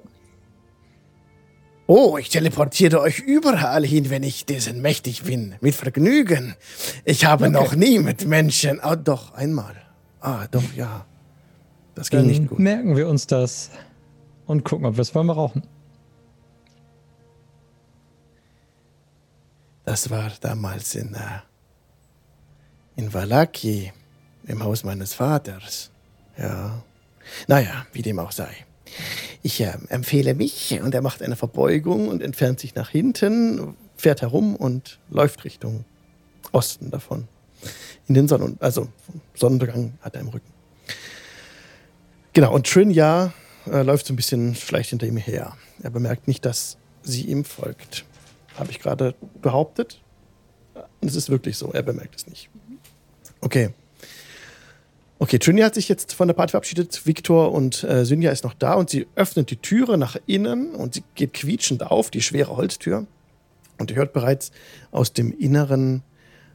Oh, 1.87 2.19
ich 2.19 2.29
teleportiere 2.29 3.01
euch 3.01 3.21
überall 3.21 3.87
hin, 3.87 4.11
wenn 4.11 4.23
ich 4.23 4.45
dessen 4.45 4.83
mächtig 4.83 5.23
bin. 5.23 5.55
Mit 5.63 5.75
Vergnügen. 5.75 6.55
Ich 7.07 7.25
habe 7.25 7.49
noch 7.49 7.75
nie 7.75 7.99
mit 7.99 8.27
Menschen. 8.27 8.79
Oh, 8.85 8.95
doch, 8.95 9.33
einmal. 9.33 9.75
Ah, 10.21 10.47
doch, 10.51 10.73
ja. 10.75 11.07
Das 11.95 12.11
ging 12.11 12.21
Dann 12.21 12.29
nicht 12.29 12.49
gut. 12.49 12.59
merken 12.59 12.97
wir 12.97 13.09
uns 13.09 13.27
das 13.27 13.71
und 14.47 14.65
gucken, 14.65 14.87
ob 14.87 14.97
wir 14.97 15.03
es 15.03 15.15
wollen 15.15 15.27
brauchen. 15.27 15.63
Das 19.85 20.11
war 20.11 20.31
damals 20.41 20.95
in, 20.95 21.15
äh, 21.15 21.19
in 22.97 23.13
Valaki, 23.13 23.93
im 24.45 24.63
Haus 24.63 24.85
meines 24.85 25.15
Vaters. 25.15 25.91
Ja. 26.37 26.83
Naja, 27.47 27.87
wie 27.93 28.03
dem 28.03 28.19
auch 28.19 28.33
sei. 28.33 28.51
Ich 29.43 29.61
äh, 29.61 29.73
empfehle 29.89 30.35
mich 30.35 30.79
und 30.83 30.95
er 30.95 31.03
macht 31.03 31.23
eine 31.23 31.37
Verbeugung 31.37 32.09
und 32.09 32.23
entfernt 32.23 32.61
sich 32.61 32.75
nach 32.75 32.91
hinten, 32.91 33.77
fährt 33.97 34.23
herum 34.23 34.57
und 34.57 34.99
läuft 35.11 35.45
Richtung 35.45 35.85
Osten 36.53 36.91
davon. 36.91 37.29
In 38.09 38.15
den 38.15 38.27
Sonnen, 38.27 38.57
also 38.61 38.89
Sonnenuntergang 39.35 39.95
hat 40.01 40.15
er 40.15 40.23
im 40.23 40.29
Rücken. 40.29 40.51
Genau, 42.33 42.55
und 42.55 42.67
Trinja 42.67 43.33
äh, 43.67 43.83
läuft 43.83 44.07
so 44.07 44.13
ein 44.13 44.17
bisschen 44.17 44.55
vielleicht 44.55 44.91
hinter 44.91 45.07
ihm 45.07 45.17
her. 45.17 45.57
Er 45.83 45.91
bemerkt 45.91 46.27
nicht, 46.27 46.45
dass 46.45 46.79
sie 47.03 47.23
ihm 47.23 47.45
folgt. 47.45 48.05
Habe 48.57 48.71
ich 48.71 48.81
gerade 48.81 49.15
behauptet? 49.43 50.01
Es 51.01 51.15
ist 51.15 51.31
wirklich 51.31 51.57
so, 51.57 51.73
er 51.73 51.83
bemerkt 51.83 52.17
es 52.17 52.27
nicht. 52.27 52.49
Okay. 53.41 53.71
Okay, 55.21 55.39
Trinja 55.39 55.67
hat 55.67 55.75
sich 55.75 55.89
jetzt 55.89 56.15
von 56.15 56.29
der 56.29 56.35
Party 56.35 56.53
verabschiedet. 56.53 57.05
Victor 57.05 57.53
und 57.53 57.83
äh, 57.83 58.05
Synja 58.05 58.31
ist 58.31 58.45
noch 58.45 58.55
da 58.55 58.75
und 58.75 58.89
sie 58.89 59.09
öffnet 59.17 59.51
die 59.51 59.57
Türe 59.57 59.99
nach 59.99 60.17
innen 60.27 60.77
und 60.77 60.95
sie 60.95 61.03
geht 61.17 61.35
quietschend 61.35 61.83
auf, 61.83 62.11
die 62.11 62.23
schwere 62.23 62.57
Holztür. 62.57 63.07
Und 63.79 63.91
ihr 63.91 63.97
hört 63.97 64.13
bereits 64.13 64.53
aus 64.93 65.13
dem 65.13 65.37
Inneren 65.37 66.03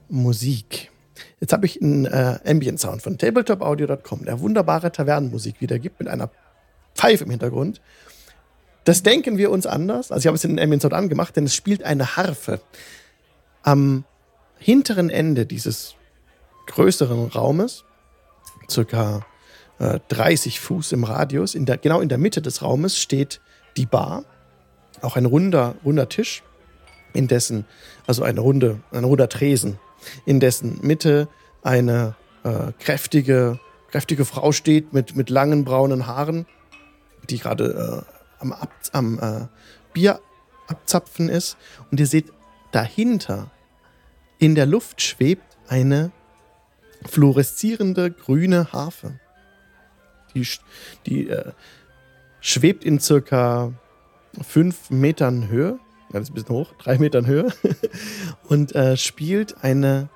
Musik. 0.07 0.91
Jetzt 1.39 1.53
habe 1.53 1.65
ich 1.65 1.81
einen 1.81 2.05
äh, 2.05 2.39
Ambient 2.45 2.79
Sound 2.79 3.01
von 3.01 3.17
tabletopaudio.com, 3.17 4.25
der 4.25 4.39
wunderbare 4.39 4.91
Tavernenmusik 4.91 5.61
wiedergibt 5.61 5.99
mit 5.99 6.07
einer 6.07 6.29
Pfeife 6.95 7.23
im 7.23 7.29
Hintergrund. 7.29 7.81
Das 8.83 9.03
denken 9.03 9.37
wir 9.37 9.51
uns 9.51 9.65
anders. 9.65 10.11
Also 10.11 10.21
ich 10.21 10.27
habe 10.27 10.35
es 10.35 10.43
in 10.43 10.51
den 10.51 10.59
Ambient 10.59 10.81
Sound 10.81 10.93
angemacht, 10.93 11.35
denn 11.35 11.45
es 11.45 11.55
spielt 11.55 11.83
eine 11.83 12.15
Harfe. 12.15 12.59
Am 13.61 14.03
hinteren 14.57 15.09
Ende 15.09 15.45
dieses 15.45 15.95
größeren 16.67 17.27
Raumes, 17.27 17.83
circa 18.69 19.25
äh, 19.79 19.99
30 20.09 20.59
Fuß 20.59 20.91
im 20.93 21.03
Radius, 21.03 21.55
in 21.55 21.65
der, 21.65 21.77
genau 21.77 22.01
in 22.01 22.09
der 22.09 22.17
Mitte 22.17 22.41
des 22.41 22.61
Raumes 22.61 22.97
steht 22.97 23.41
die 23.77 23.85
Bar, 23.85 24.23
auch 25.01 25.15
ein 25.15 25.25
runder, 25.25 25.75
runder 25.83 26.09
Tisch, 26.09 26.43
in 27.13 27.27
dessen, 27.27 27.65
also 28.07 28.23
eine 28.23 28.39
runde, 28.39 28.79
ein 28.91 29.03
runder 29.03 29.29
Tresen, 29.29 29.79
in 30.25 30.39
dessen 30.39 30.79
Mitte 30.81 31.27
eine 31.61 32.15
äh, 32.43 32.71
kräftige, 32.79 33.59
kräftige 33.89 34.25
Frau 34.25 34.51
steht 34.51 34.93
mit, 34.93 35.15
mit 35.15 35.29
langen 35.29 35.63
braunen 35.63 36.07
Haaren, 36.07 36.45
die 37.29 37.39
gerade 37.39 38.05
äh, 38.05 38.13
am, 38.39 38.51
Ab 38.51 38.71
am 38.91 39.19
äh, 39.19 39.47
Bier 39.93 40.19
abzapfen 40.67 41.29
ist. 41.29 41.57
Und 41.91 41.99
ihr 41.99 42.07
seht 42.07 42.31
dahinter 42.71 43.51
in 44.39 44.55
der 44.55 44.65
Luft 44.65 45.01
schwebt 45.01 45.57
eine 45.67 46.11
fluoreszierende 47.05 48.11
grüne 48.11 48.71
Harfe. 48.73 49.19
Die, 50.33 50.47
die 51.05 51.29
äh, 51.29 51.51
schwebt 52.41 52.83
in 52.83 52.99
circa 52.99 53.71
fünf 54.41 54.89
Metern 54.89 55.47
Höhe, 55.47 55.79
ja, 56.13 56.19
ein 56.19 56.33
bisschen 56.33 56.55
hoch, 56.55 56.73
drei 56.77 56.97
Metern 56.97 57.25
Höhe, 57.25 57.51
und 58.47 58.75
äh, 58.75 58.95
spielt 58.97 59.63
eine, 59.63 60.09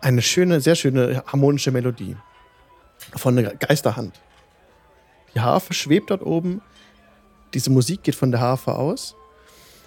eine 0.00 0.20
schöne, 0.20 0.60
sehr 0.60 0.74
schöne 0.74 1.22
harmonische 1.26 1.70
Melodie 1.70 2.16
von 3.16 3.36
der 3.36 3.54
Geisterhand. 3.54 4.20
Die 5.34 5.40
Harfe 5.40 5.72
schwebt 5.72 6.10
dort 6.10 6.22
oben, 6.22 6.60
diese 7.54 7.70
Musik 7.70 8.02
geht 8.02 8.14
von 8.14 8.30
der 8.30 8.40
Harfe 8.40 8.74
aus. 8.74 9.14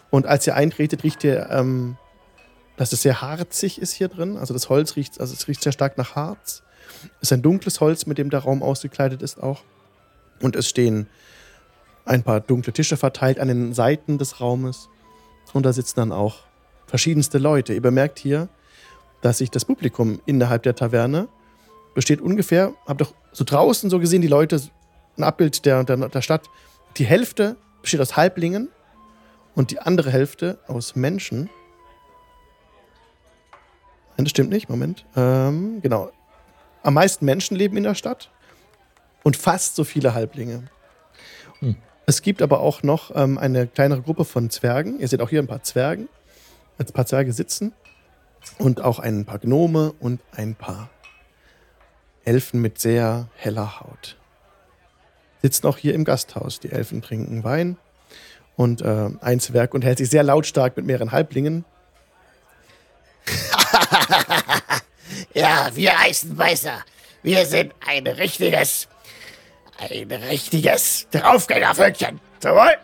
Und 0.10 0.26
als 0.26 0.48
ihr 0.48 0.56
eintretet, 0.56 1.04
riecht 1.04 1.24
ihr, 1.24 1.50
ähm, 1.50 1.98
dass 2.78 2.94
es 2.94 3.02
sehr 3.02 3.22
harzig 3.22 3.82
ist 3.82 3.94
hier 3.94 4.08
drin. 4.08 4.38
Also 4.38 4.54
das 4.54 4.70
Holz 4.70 4.96
riecht, 4.96 5.20
also 5.20 5.34
es 5.34 5.48
riecht 5.48 5.64
sehr 5.64 5.72
stark 5.72 5.98
nach 5.98 6.16
Harz. 6.16 6.64
Es 7.22 7.30
ist 7.30 7.34
ein 7.34 7.42
dunkles 7.42 7.82
Holz, 7.82 8.06
mit 8.06 8.18
dem 8.18 8.30
der 8.30 8.42
Raum 8.42 8.64
ausgekleidet 8.64 9.22
ist 9.22 9.42
auch. 9.42 9.62
Und 10.42 10.56
es 10.56 10.70
stehen 10.70 11.08
ein 12.06 12.24
paar 12.24 12.40
dunkle 12.40 12.72
Tische 12.72 12.98
verteilt 12.98 13.40
an 13.40 13.48
den 13.48 13.74
Seiten 13.74 14.18
des 14.18 14.40
Raumes. 14.40 14.90
Und 15.54 15.66
da 15.66 15.74
sitzen 15.74 16.00
dann 16.00 16.12
auch 16.12 16.44
verschiedenste 16.86 17.40
Leute. 17.40 17.74
Ihr 17.74 17.82
bemerkt 17.82 18.20
hier, 18.20 18.48
dass 19.22 19.40
sich 19.40 19.50
das 19.50 19.66
Publikum 19.66 20.22
innerhalb 20.26 20.64
der 20.64 20.76
Taverne 20.76 21.28
besteht 21.96 22.22
ungefähr, 22.22 22.74
habt 22.86 23.02
doch 23.02 23.14
so 23.32 23.44
draußen 23.44 23.90
so 23.90 24.00
gesehen, 24.00 24.22
die 24.22 24.28
Leute, 24.28 24.62
ein 25.18 25.24
Abbild 25.24 25.66
der, 25.66 25.84
der, 25.84 25.98
der 26.10 26.22
Stadt, 26.22 26.50
die 26.98 27.06
Hälfte 27.06 27.56
besteht 27.82 28.02
aus 28.02 28.16
Halblingen 28.18 28.70
und 29.56 29.72
die 29.72 29.80
andere 29.80 30.12
Hälfte 30.12 30.60
aus 30.68 30.96
Menschen. 30.96 31.50
Nein, 34.18 34.26
das 34.26 34.30
stimmt 34.30 34.50
nicht, 34.50 34.70
Moment. 34.70 35.06
Ähm, 35.16 35.82
genau. 35.82 36.12
Am 36.84 36.94
meisten 36.94 37.26
Menschen 37.26 37.58
leben 37.58 37.78
in 37.78 37.84
der 37.84 37.96
Stadt 37.96 38.30
und 39.24 39.36
fast 39.38 39.76
so 39.76 39.84
viele 39.84 40.14
Halblinge. 40.14 40.64
Hm. 41.60 41.76
Es 42.06 42.22
gibt 42.22 42.42
aber 42.42 42.60
auch 42.60 42.84
noch 42.84 43.16
ähm, 43.16 43.38
eine 43.38 43.68
kleinere 43.68 44.02
Gruppe 44.02 44.26
von 44.26 44.50
Zwergen. 44.50 45.00
Ihr 45.00 45.08
seht 45.08 45.22
auch 45.22 45.30
hier 45.30 45.42
ein 45.42 45.48
paar 45.48 45.64
Zwergen. 45.64 46.08
Ein 46.78 46.86
paar 46.88 47.06
Zwerge 47.06 47.34
sitzen. 47.34 47.74
Und 48.60 48.82
auch 48.82 49.00
ein 49.00 49.26
paar 49.26 49.40
Gnome 49.40 49.94
und 50.00 50.22
ein 50.32 50.54
paar 50.56 50.90
Elfen 52.26 52.62
mit 52.62 52.80
sehr 52.80 53.30
heller 53.36 53.80
Haut. 53.80 54.18
Sitzen 55.42 55.66
auch 55.68 55.78
hier 55.78 55.96
im 55.96 56.06
Gasthaus. 56.06 56.60
Die 56.60 56.72
Elfen 56.72 57.02
trinken 57.02 57.44
Wein 57.44 57.78
und 58.56 58.82
äh, 58.82 59.10
ein 59.22 59.40
Zwerg 59.40 59.74
unterhält 59.74 59.98
sich 59.98 60.10
sehr 60.10 60.24
lautstark 60.24 60.78
mit 60.78 60.86
mehreren 60.86 61.12
Halblingen. 61.12 61.66
ja, 65.34 65.70
wir 65.74 66.00
Eisenbeißer, 66.00 66.84
wir 67.24 67.46
sind 67.46 67.74
ein 67.86 68.06
richtiges 68.08 68.88
ein 69.78 70.12
richtiges 70.12 71.08
Draufgängervölkchen. 71.12 72.20
Jawohl. 72.44 72.78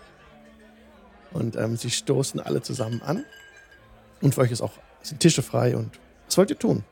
Und 1.33 1.55
ähm, 1.55 1.77
sie 1.77 1.89
stoßen 1.89 2.39
alle 2.39 2.61
zusammen 2.61 3.01
an. 3.01 3.25
Und 4.21 4.35
für 4.35 4.41
euch 4.41 4.51
ist 4.51 4.61
auch, 4.61 4.73
sind 5.01 5.19
Tische 5.19 5.41
frei. 5.41 5.75
Und 5.75 5.91
was 6.27 6.37
wollt 6.37 6.49
ihr 6.49 6.59
tun? 6.59 6.83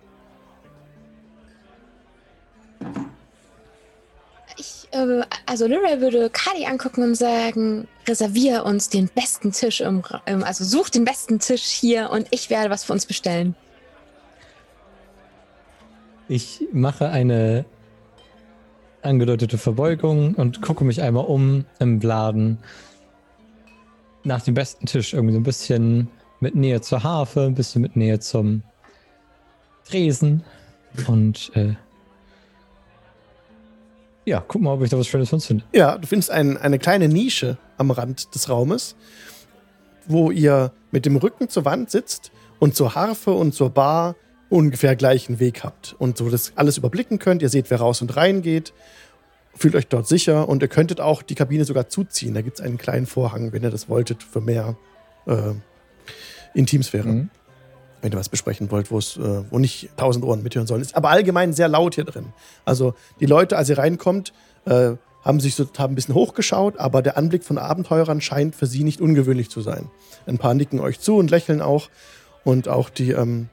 Ich, 4.58 4.88
äh, 4.92 5.22
also 5.46 5.68
Lyra 5.68 6.00
würde 6.00 6.30
Kali 6.30 6.66
angucken 6.66 7.04
und 7.04 7.16
sagen, 7.16 7.88
reservier 8.08 8.66
uns 8.66 8.90
den 8.90 9.08
besten 9.10 9.52
Tisch 9.52 9.82
im, 9.82 10.04
im, 10.26 10.44
also 10.44 10.64
such 10.64 10.90
den 10.90 11.06
besten 11.06 11.40
Tisch 11.40 11.64
hier 11.64 12.10
und 12.10 12.28
ich 12.32 12.50
werde 12.50 12.70
was 12.70 12.84
für 12.84 12.94
uns 12.94 13.06
bestellen. 13.06 13.56
Ich 16.28 16.62
mache 16.72 17.10
eine 17.10 17.66
angedeutete 19.02 19.58
Verbeugung 19.58 20.36
und 20.36 20.62
gucke 20.62 20.84
mich 20.84 21.02
einmal 21.02 21.26
um 21.26 21.66
im 21.80 22.00
Laden 22.00 22.58
nach 24.24 24.42
dem 24.42 24.54
besten 24.54 24.86
Tisch. 24.86 25.14
Irgendwie 25.14 25.34
so 25.34 25.40
ein 25.40 25.44
bisschen 25.44 26.10
mit 26.40 26.56
Nähe 26.56 26.82
zur 26.82 27.04
Harfe, 27.04 27.44
ein 27.44 27.56
bisschen 27.56 27.82
mit 27.82 27.96
Nähe 27.96 28.20
zum 28.20 28.64
Tresen. 29.86 30.44
Und 31.08 31.52
äh, 31.56 31.76
ja, 34.26 34.44
guck 34.48 34.62
mal, 34.62 34.74
ob 34.74 34.84
ich 34.84 34.90
da 34.90 34.98
was 34.98 35.08
Schönes 35.08 35.30
von 35.30 35.40
finde. 35.40 35.64
Ja, 35.74 35.98
du 35.98 36.08
findest 36.08 36.32
ein, 36.32 36.58
eine 36.58 36.80
kleine 36.80 37.08
Nische 37.08 37.58
am 37.78 37.92
Rand 37.92 38.34
des 38.36 38.50
Raumes, 38.50 38.96
wo 40.08 40.32
ihr 40.32 40.72
mit 40.92 41.06
dem 41.06 41.16
Rücken 41.16 41.50
zur 41.50 41.66
Wand 41.66 41.90
sitzt 41.90 42.32
und 42.60 42.76
zur 42.76 42.96
Harfe 42.96 43.32
und 43.32 43.54
zur 43.54 43.70
Bar 43.70 44.16
ungefähr 44.50 44.96
gleichen 44.96 45.40
Weg 45.40 45.64
habt 45.64 45.96
und 46.00 46.18
so 46.18 46.30
das 46.30 46.54
alles 46.56 46.78
überblicken 46.78 47.20
könnt. 47.20 47.42
Ihr 47.42 47.50
seht, 47.50 47.70
wer 47.70 47.80
raus 47.80 48.02
und 48.02 48.16
rein 48.16 48.42
geht. 48.42 48.74
Fühlt 49.56 49.76
euch 49.76 49.88
dort 49.88 50.08
sicher 50.08 50.48
und 50.48 50.62
ihr 50.62 50.68
könntet 50.68 51.02
auch 51.02 51.22
die 51.22 51.36
Kabine 51.36 51.66
sogar 51.66 51.90
zuziehen. 51.90 52.34
Da 52.34 52.42
gibt 52.42 52.60
es 52.60 52.66
einen 52.66 52.78
kleinen 52.78 53.06
Vorhang, 53.06 53.52
wenn 53.52 53.64
ihr 53.64 53.70
das 53.70 53.90
wolltet, 53.90 54.24
für 54.24 54.42
mehr 54.42 54.78
äh, 55.28 55.54
Intimsphäre. 56.54 57.08
Mhm. 57.08 57.30
Wenn 58.02 58.14
ihr 58.14 58.18
was 58.18 58.30
besprechen 58.30 58.72
wollt, 58.72 58.92
wo 58.92 58.98
es, 58.98 59.18
äh, 59.18 59.44
wo 59.50 59.60
nicht 59.60 59.90
tausend 59.98 60.24
Ohren 60.24 60.42
mithören 60.42 60.68
sollen. 60.68 60.82
Ist 60.82 60.96
aber 60.96 61.10
allgemein 61.10 61.54
sehr 61.54 61.68
laut 61.68 61.96
hier 61.96 62.06
drin. 62.06 62.28
Also 62.64 62.94
die 63.20 63.26
Leute, 63.26 63.58
als 63.58 63.70
ihr 63.70 63.78
reinkommt, 63.78 64.34
äh, 64.66 64.92
haben 65.22 65.40
sich 65.42 65.56
so 65.56 65.68
haben 65.78 65.92
ein 65.92 65.96
bisschen 65.96 66.16
hochgeschaut, 66.16 66.80
aber 66.80 67.02
der 67.02 67.18
Anblick 67.18 67.44
von 67.44 67.58
Abenteurern 67.58 68.22
scheint 68.22 68.56
für 68.56 68.68
sie 68.68 68.86
nicht 68.86 69.02
ungewöhnlich 69.02 69.50
zu 69.50 69.60
sein. 69.60 69.92
Ein 70.26 70.38
paar 70.38 70.54
nicken 70.54 70.80
euch 70.80 71.02
zu 71.02 71.18
und 71.18 71.30
lächeln 71.30 71.62
auch. 71.62 71.90
Und 72.46 72.70
auch 72.70 72.90
die, 72.90 73.12
ähm, 73.12 73.50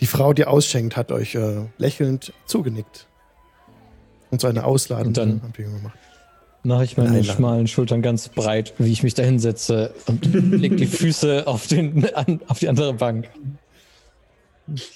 die 0.00 0.06
Frau, 0.06 0.32
die 0.32 0.44
ausschenkt, 0.44 0.96
hat 0.96 1.12
euch 1.12 1.34
äh, 1.34 1.62
lächelnd 1.78 2.32
zugenickt. 2.46 3.06
Und 4.30 4.40
so 4.40 4.48
eine 4.48 4.64
ausladende 4.64 5.22
Anbewegung 5.22 5.76
gemacht. 5.76 5.98
Mache 6.64 6.84
ich 6.84 6.96
meine 6.96 7.22
schmalen 7.22 7.66
Schultern 7.66 8.00
ganz 8.00 8.28
breit, 8.30 8.72
wie 8.78 8.90
ich 8.90 9.02
mich 9.02 9.12
da 9.14 9.22
hinsetze 9.22 9.94
und 10.06 10.26
leg 10.34 10.76
die 10.76 10.86
Füße 10.86 11.46
auf, 11.46 11.66
den, 11.66 12.12
an, 12.14 12.40
auf 12.48 12.58
die 12.58 12.68
andere 12.68 12.94
Bank. 12.94 13.28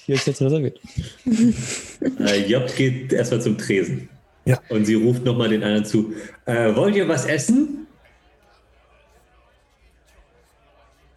Hier 0.05 0.15
ist 0.15 0.25
jetzt 0.25 0.41
reserviert. 0.41 0.79
äh, 2.19 2.45
Job 2.47 2.75
geht 2.75 3.13
erstmal 3.13 3.39
zum 3.39 3.57
Tresen. 3.57 4.09
Ja. 4.45 4.59
Und 4.69 4.85
sie 4.85 4.95
ruft 4.95 5.23
nochmal 5.23 5.49
den 5.49 5.63
anderen 5.63 5.85
zu. 5.85 6.13
Äh, 6.45 6.75
wollt 6.75 6.95
ihr 6.95 7.07
was 7.07 7.25
essen? 7.25 7.85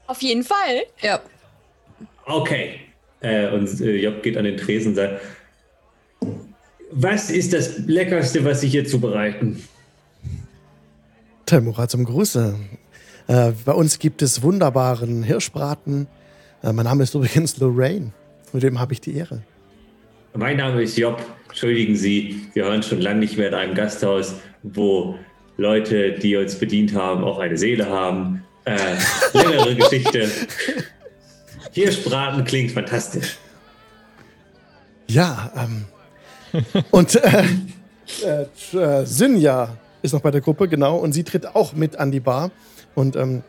Auf 0.06 0.20
jeden 0.20 0.44
Fall. 0.44 0.82
Ja. 1.00 1.20
Okay. 2.26 2.80
Äh, 3.22 3.48
und 3.50 3.80
äh, 3.80 3.96
Job 3.96 4.22
geht 4.22 4.36
an 4.36 4.44
den 4.44 4.56
Tresen 4.56 4.90
und 4.90 4.94
sagt, 4.96 5.20
was 6.90 7.30
ist 7.30 7.52
das 7.52 7.78
Leckerste, 7.86 8.44
was 8.44 8.60
Sie 8.60 8.68
hier 8.68 8.84
zubereiten? 8.84 9.62
Telmura 11.46 11.88
zum 11.88 12.04
Gruße. 12.04 12.54
Äh, 13.28 13.52
bei 13.64 13.72
uns 13.72 13.98
gibt 13.98 14.22
es 14.22 14.42
wunderbaren 14.42 15.22
Hirschbraten. 15.22 16.06
Äh, 16.62 16.72
mein 16.72 16.84
Name 16.84 17.04
ist 17.04 17.14
übrigens 17.14 17.56
Lorraine. 17.58 18.12
Mit 18.52 18.62
dem 18.62 18.78
habe 18.78 18.92
ich 18.92 19.00
die 19.00 19.16
Ehre. 19.16 19.42
Mein 20.34 20.56
Name 20.56 20.82
ist 20.82 20.98
Job. 20.98 21.24
Entschuldigen 21.48 21.96
Sie, 21.96 22.48
wir 22.54 22.64
hören 22.64 22.82
schon 22.82 23.00
lange 23.00 23.20
nicht 23.20 23.38
mehr 23.38 23.48
in 23.48 23.54
einem 23.54 23.74
Gasthaus, 23.74 24.34
wo 24.62 25.16
Leute, 25.56 26.12
die 26.12 26.36
uns 26.36 26.56
bedient 26.56 26.94
haben, 26.94 27.24
auch 27.24 27.38
eine 27.38 27.56
Seele 27.56 27.88
haben. 27.88 28.42
Äh, 28.64 28.76
längere 29.34 29.74
Geschichte. 29.76 30.30
Hirschbraten 31.72 32.44
klingt 32.44 32.70
fantastisch. 32.72 33.38
Ja, 35.08 35.50
ähm. 35.56 35.84
und 36.90 37.14
äh, 37.16 37.44
äh, 38.22 39.06
Synja 39.06 39.76
ist 40.02 40.12
noch 40.12 40.20
bei 40.20 40.30
der 40.30 40.40
Gruppe, 40.40 40.68
genau, 40.68 40.98
und 40.98 41.12
sie 41.12 41.24
tritt 41.24 41.46
auch 41.54 41.72
mit 41.72 41.96
an 41.96 42.10
die 42.10 42.20
Bar. 42.20 42.50
Und 42.94 43.16
ähm, 43.16 43.42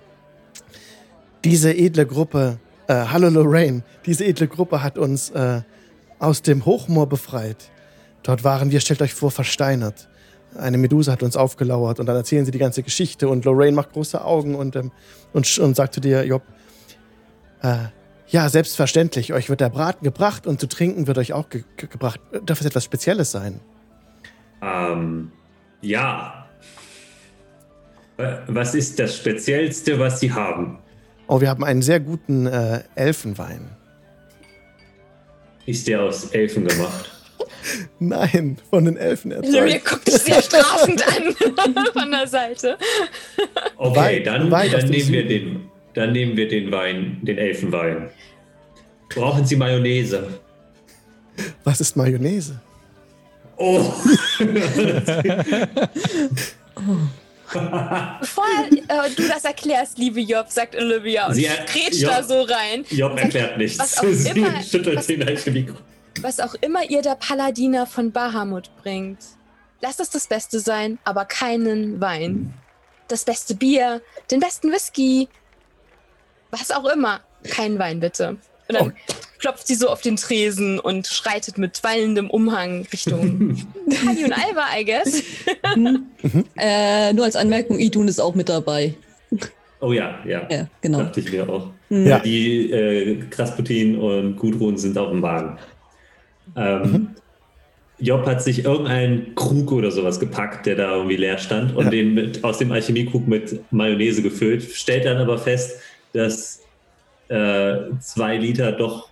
diese 1.44 1.74
edle 1.74 2.06
Gruppe, 2.06 2.60
äh, 2.88 2.94
hallo 2.94 3.30
Lorraine, 3.30 3.84
diese 4.06 4.26
edle 4.26 4.48
Gruppe 4.48 4.82
hat 4.82 4.98
uns 4.98 5.30
äh, 5.32 5.62
aus 6.20 6.42
dem 6.42 6.66
Hochmoor 6.66 7.08
befreit. 7.08 7.70
Dort 8.24 8.46
waren 8.46 8.72
wir, 8.72 8.80
stellt 8.80 9.02
euch 9.02 9.14
vor, 9.14 9.32
versteinert. 9.32 10.08
Eine 10.56 10.78
Medusa 10.78 11.12
hat 11.12 11.24
uns 11.24 11.36
aufgelauert 11.36 12.00
und 12.00 12.06
dann 12.06 12.16
erzählen 12.16 12.46
sie 12.46 12.52
die 12.52 12.60
ganze 12.60 12.84
Geschichte 12.84 13.28
und 13.28 13.44
Lorraine 13.44 13.76
macht 13.76 13.92
große 13.92 14.24
Augen 14.24 14.56
und, 14.56 14.76
ähm, 14.78 14.92
und, 15.34 15.58
und 15.60 15.76
sagt 15.76 15.96
zu 15.96 16.00
dir, 16.00 16.24
Job, 16.24 16.44
äh, 17.62 17.88
ja, 18.28 18.50
selbstverständlich. 18.50 19.34
Euch 19.34 19.50
wird 19.50 19.62
der 19.62 19.70
Braten 19.70 20.04
gebracht 20.04 20.48
und 20.48 20.60
zu 20.60 20.68
trinken 20.68 21.08
wird 21.08 21.18
euch 21.18 21.34
auch 21.34 21.50
ge 21.50 21.64
ge 21.78 21.88
gebracht. 21.90 22.20
Darf 22.46 22.62
es 22.62 22.66
etwas 22.66 22.84
Spezielles 22.84 23.32
sein? 23.32 23.60
Ähm, 24.62 25.32
ja. 25.82 26.48
Was 28.48 28.76
ist 28.76 29.00
das 29.00 29.18
Speziellste, 29.18 30.00
was 30.00 30.20
Sie 30.20 30.32
haben? 30.32 30.80
Oh, 31.28 31.42
wir 31.42 31.50
haben 31.50 31.64
einen 31.64 31.82
sehr 31.82 32.00
guten 32.00 32.46
äh, 32.46 32.84
Elfenwein. 32.96 33.70
Ist 35.66 35.88
der 35.88 36.02
aus 36.02 36.26
Elfen 36.32 36.68
gemacht? 36.68 37.10
Nein, 38.00 38.58
von 38.70 38.86
den 38.86 38.98
Elfen 38.98 39.32
erzeugt. 39.32 39.56
Julia 39.56 39.78
guckt 39.78 40.08
dich 40.08 40.16
sehr 40.16 40.42
strafend 40.42 41.04
an 41.08 41.34
von 41.94 42.12
der 42.12 42.28
Seite. 42.28 42.78
Okay, 43.78 44.22
dann, 44.24 44.52
Wein 44.52 44.72
dann 44.72 44.90
nehmen 44.90 45.10
wir 45.10 45.28
den 45.28 45.70
dann 45.94 46.12
nehmen 46.12 46.36
wir 46.38 46.48
den 46.48 46.72
Wein, 46.72 47.20
den 47.22 47.38
Elfenwein. 47.38 48.10
Brauchen 49.10 49.46
Sie 49.46 49.56
Mayonnaise? 49.56 50.40
Was 51.64 51.82
ist 51.82 51.96
Mayonnaise? 51.96 52.60
Oh! 53.58 53.94
Bevor 57.54 58.46
äh, 58.88 59.10
du 59.16 59.28
das 59.28 59.46
erklärst, 59.46 59.98
liebe 60.00 60.20
Job, 60.22 60.48
sagt 60.50 60.76
Olivia 60.76 61.28
und 61.28 61.36
Sie- 61.36 61.44
grätscht 61.44 62.02
Job- 62.02 62.12
da 62.12 62.24
so 62.24 62.42
rein. 62.42 62.84
Job 62.90 63.18
erklärt 63.20 63.58
nichts. 63.58 63.78
was 63.80 63.98
auch 64.00 64.04
Sie 64.12 64.30
immer- 64.30 64.62
schüttelt 64.64 64.98
was-. 64.98 65.76
Was 66.22 66.40
auch 66.40 66.56
immer 66.62 66.90
ihr 66.90 67.02
der 67.02 67.16
Paladiner 67.16 67.86
von 67.86 68.12
Bahamut 68.12 68.72
bringt. 68.82 69.20
Lasst 69.82 70.00
es 70.00 70.10
das 70.10 70.28
Beste 70.28 70.60
sein, 70.60 70.98
aber 71.04 71.26
keinen 71.26 72.00
Wein. 72.02 72.54
Das 73.08 73.26
beste 73.26 73.54
Bier, 73.56 74.02
den 74.32 74.40
besten 74.40 74.72
Whisky, 74.72 75.28
was 76.54 76.72
auch 76.72 76.86
immer. 76.86 77.20
Kein 77.44 77.78
Wein, 77.80 78.00
bitte. 78.00 78.38
Und 78.70 78.80
dann 78.80 78.94
klopft 79.40 79.68
sie 79.68 79.76
so 79.76 79.90
auf 79.90 80.00
den 80.02 80.16
Tresen 80.16 80.80
und 80.80 81.06
schreitet 81.08 81.58
mit 81.58 81.84
wallendem 81.84 82.30
Umhang 82.30 82.88
Richtung 82.94 83.58
Kali 84.06 84.24
und 84.24 84.32
Alba, 84.34 84.64
I 84.80 84.86
guess. 84.86 85.24
Äh, 86.58 87.12
nur 87.14 87.26
als 87.26 87.36
Anmerkung, 87.36 87.78
Idun 87.80 88.08
ist 88.08 88.20
auch 88.22 88.36
mit 88.36 88.48
dabei. 88.48 88.94
Oh 89.82 89.92
ja, 89.92 90.20
ja. 90.26 90.48
Ja, 90.50 90.68
genau. 90.80 91.00
Dachte 91.00 91.20
ich 91.20 91.32
mir 91.32 91.50
auch. 91.50 91.68
Mhm. 91.90 92.08
Ja. 92.08 92.20
Die 92.20 92.72
äh, 92.72 93.20
Krasputin 93.30 93.98
und 94.00 94.38
Gudrun 94.38 94.78
sind 94.78 94.98
auf 94.98 95.10
dem 95.10 95.22
Wagen. 95.22 95.58
Ähm, 96.56 97.10
Job 98.00 98.26
hat 98.26 98.42
sich 98.42 98.64
irgendeinen 98.66 99.36
Krug 99.36 99.72
oder 99.74 99.92
sowas 99.92 100.20
gepackt, 100.20 100.66
der 100.66 100.76
da 100.76 100.96
irgendwie 100.96 101.18
leer 101.18 101.38
stand 101.38 101.76
und 101.76 101.86
Ja. 101.86 101.90
den 101.92 102.14
mit, 102.14 102.44
aus 102.44 102.58
dem 102.60 102.72
Alchemiekrug 102.72 103.28
mit 103.28 103.60
Mayonnaise 103.72 104.22
gefüllt, 104.22 104.64
stellt 104.64 105.06
dann 105.06 105.18
aber 105.18 105.38
fest, 105.38 105.78
dass 106.14 106.62
äh, 107.30 107.76
zwei 108.00 108.38
Liter 108.38 108.72
doch, 108.72 109.10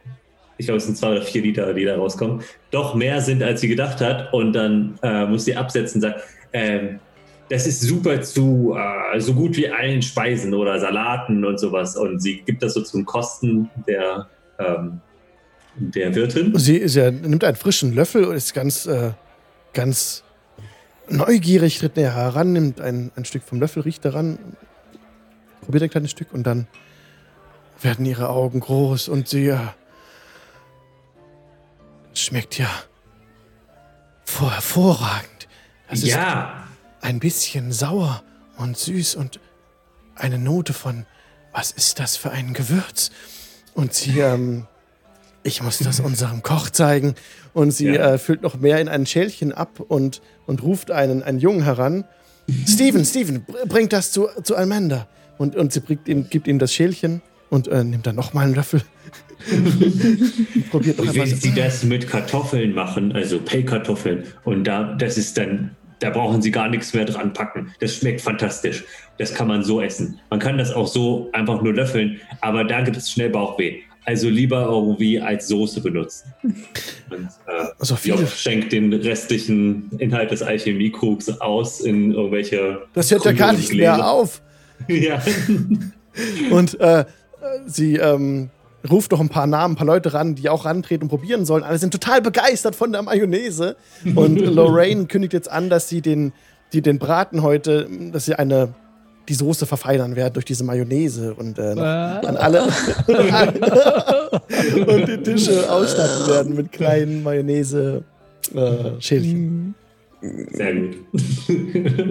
ich 0.58 0.68
glaube 0.68 0.78
es 0.78 0.86
sind 0.86 0.98
zwei 0.98 1.12
oder 1.12 1.22
vier 1.22 1.42
Liter, 1.42 1.74
die 1.74 1.86
da 1.86 1.96
rauskommen, 1.96 2.42
doch 2.72 2.96
mehr 2.96 3.22
sind, 3.22 3.44
als 3.44 3.62
sie 3.62 3.68
gedacht 3.68 4.02
hat 4.02 4.34
und 4.34 4.54
dann 4.54 4.98
äh, 5.02 5.26
muss 5.26 5.46
sie 5.46 5.56
absetzen 5.56 5.98
und 5.98 6.10
sagt, 6.10 6.22
ähm, 6.54 7.00
das 7.52 7.68
ist 7.68 7.82
super 7.82 8.22
zu 8.22 8.78
äh, 8.78 9.20
so 9.20 9.34
gut 9.34 9.58
wie 9.58 9.70
allen 9.70 10.02
Speisen 10.02 10.54
oder 10.54 10.80
Salaten 10.80 11.44
und 11.44 11.60
sowas. 11.60 11.98
Und 11.98 12.22
sie 12.22 12.42
gibt 12.44 12.64
das 12.64 12.76
so 12.76 12.82
zum 12.82 13.06
Kosten 13.06 13.70
der, 13.86 14.30
ähm, 14.58 15.02
der 15.76 16.16
Wirtin. 16.16 16.58
Sie 16.58 16.78
ja, 16.78 17.12
nimmt 17.12 17.44
einen 17.44 17.58
frischen 17.58 17.94
Löffel 17.94 18.24
und 18.24 18.36
ist 18.38 18.54
ganz, 18.54 18.86
äh, 18.86 19.12
ganz 19.74 20.24
neugierig, 21.10 21.80
tritt 21.80 21.98
näher 21.98 22.16
heran, 22.16 22.54
nimmt 22.54 22.80
ein, 22.80 23.12
ein 23.18 23.26
Stück 23.26 23.44
vom 23.44 23.60
Löffel, 23.60 23.84
riecht 23.84 24.06
daran, 24.06 24.40
probiert 25.62 25.84
ein 25.84 25.90
kleines 25.90 26.12
Stück 26.12 26.34
und 26.34 26.48
dann 26.48 26.68
werden 27.84 28.06
ihre 28.06 28.30
Augen 28.30 28.60
groß 28.60 29.08
und 29.10 29.28
sie 29.28 29.48
äh, 29.48 29.58
schmeckt 32.14 32.58
ja 32.58 32.70
vor 34.26 34.52
hervorragend. 34.54 35.48
Das 35.90 36.00
ist 36.00 36.10
Ja, 36.10 36.68
ein 37.02 37.20
bisschen 37.20 37.72
sauer 37.72 38.24
und 38.58 38.78
süß 38.78 39.16
und 39.16 39.40
eine 40.16 40.38
Note 40.38 40.74
von, 40.74 41.06
was 41.52 41.72
ist 41.72 42.00
das 42.00 42.16
für 42.18 42.32
ein 42.32 42.54
Gewürz? 42.54 43.12
Und 43.74 43.94
sie, 43.94 44.20
ähm, 44.22 44.68
ich 45.44 45.62
muss 45.62 45.80
das 45.80 46.00
unserem 46.00 46.44
Koch 46.44 46.70
zeigen. 46.70 47.16
Und 47.54 47.72
sie 47.72 47.88
Ja. 47.88 48.14
äh, 48.14 48.18
füllt 48.18 48.42
noch 48.42 48.56
mehr 48.56 48.80
in 48.80 48.88
ein 48.88 49.06
Schälchen 49.06 49.52
ab 49.52 49.80
und, 49.80 50.22
und 50.46 50.64
ruft 50.64 50.92
einen, 50.92 51.24
einen 51.24 51.40
Jungen 51.40 51.64
heran. 51.64 52.06
Steven, 52.68 53.04
Steven, 53.04 53.44
br- 53.44 53.66
bringt 53.66 53.92
das 53.94 54.12
zu, 54.12 54.28
zu 54.44 54.56
Amanda. 54.56 55.08
Und, 55.38 55.56
und 55.56 55.74
sie 55.74 55.80
bringt 55.80 56.08
ihm, 56.08 56.30
gibt 56.30 56.48
ihm 56.48 56.60
das 56.60 56.74
Schälchen 56.74 57.22
und 57.52 57.68
äh, 57.68 57.84
nimmt 57.84 58.08
dann 58.08 58.16
noch 58.16 58.34
mal 58.34 58.46
einen 58.46 58.56
Löffel. 58.56 58.82
und 59.52 60.70
probiert 60.72 60.98
noch 60.98 61.06
und 61.06 61.16
wenn 61.16 61.28
sie 61.28 61.54
das 61.54 61.84
mit 61.84 62.08
Kartoffeln 62.08 62.74
machen, 62.74 63.12
also 63.12 63.40
Pellkartoffeln, 63.40 64.24
und 64.46 64.64
da, 64.64 64.96
das 64.96 65.18
ist 65.18 65.38
dann, 65.38 65.76
da 66.00 66.10
brauchen 66.10 66.42
sie 66.42 66.50
gar 66.50 66.70
nichts 66.70 66.94
mehr 66.94 67.06
dran 67.06 67.34
packen. 67.34 67.72
Das 67.80 67.96
schmeckt 67.98 68.22
fantastisch. 68.22 68.84
Das 69.20 69.36
kann 69.36 69.48
man 69.48 69.64
so 69.64 69.82
essen. 69.82 70.20
Man 70.32 70.40
kann 70.40 70.58
das 70.58 70.72
auch 70.74 70.88
so 70.88 71.30
einfach 71.34 71.62
nur 71.62 71.74
löffeln, 71.74 72.20
aber 72.40 72.64
da 72.64 72.82
gibt 72.82 72.98
es 72.98 73.12
schnell 73.12 73.30
Bauchweh. 73.30 73.82
Also 74.06 74.30
lieber 74.30 74.66
irgendwie 74.66 75.22
als 75.22 75.48
Soße 75.48 75.82
benutzen. 75.82 76.34
Und, 76.42 77.28
äh, 77.46 77.66
So 77.80 77.96
viele. 77.96 78.16
Job 78.16 78.30
schenkt 78.30 78.72
den 78.72 78.92
restlichen 78.94 79.92
Inhalt 80.00 80.32
des 80.32 80.42
Alchemiekrugs 80.42 81.30
aus 81.40 81.82
in 81.82 82.14
irgendwelche. 82.14 82.82
Das 82.94 83.12
hört 83.12 83.26
ja 83.26 83.34
gar 83.34 83.54
nicht 83.54 83.74
mehr 83.74 84.10
auf. 84.10 84.42
ja. 84.88 85.22
Und 86.50 86.80
äh, 86.80 87.06
sie 87.66 87.98
ähm, 87.98 88.50
ruft 88.90 89.12
noch 89.12 89.20
ein 89.20 89.30
paar 89.30 89.48
Namen, 89.48 89.74
ein 89.74 89.78
paar 89.78 89.88
Leute 89.88 90.14
ran, 90.14 90.36
die 90.36 90.50
auch 90.50 90.66
rantreten 90.66 91.04
und 91.04 91.10
probieren 91.10 91.46
sollen. 91.46 91.64
Alle 91.64 91.78
sind 91.78 91.92
total 91.92 92.22
begeistert 92.22 92.76
von 92.76 92.92
der 92.92 93.02
Mayonnaise. 93.02 93.76
Und 94.16 94.38
Lorraine 94.42 95.06
kündigt 95.06 95.34
jetzt 95.34 95.52
an, 95.52 95.70
dass 95.70 95.90
sie 95.90 96.02
den, 96.02 96.34
die 96.74 96.82
den 96.82 97.00
Braten 97.00 97.44
heute, 97.44 97.88
dass 98.12 98.26
sie 98.26 98.36
eine 98.36 98.74
die 99.30 99.36
Soße 99.36 99.66
verfeinern 99.68 100.16
werden 100.16 100.34
durch 100.34 100.46
diese 100.46 100.64
Mayonnaise 100.64 101.36
und 101.36 101.60
äh, 101.60 101.62
an 101.62 102.38
alle 102.38 102.64
und 104.88 105.08
die 105.08 105.18
Tische 105.24 105.72
ausstatten 105.72 106.28
werden 106.28 106.56
mit 106.56 106.72
kleinen 106.72 107.22
Mayonnaise 107.22 108.04
äh, 108.54 109.00
Schälchen. 109.00 109.76
Sehr 110.52 110.74
gut. 110.76 110.96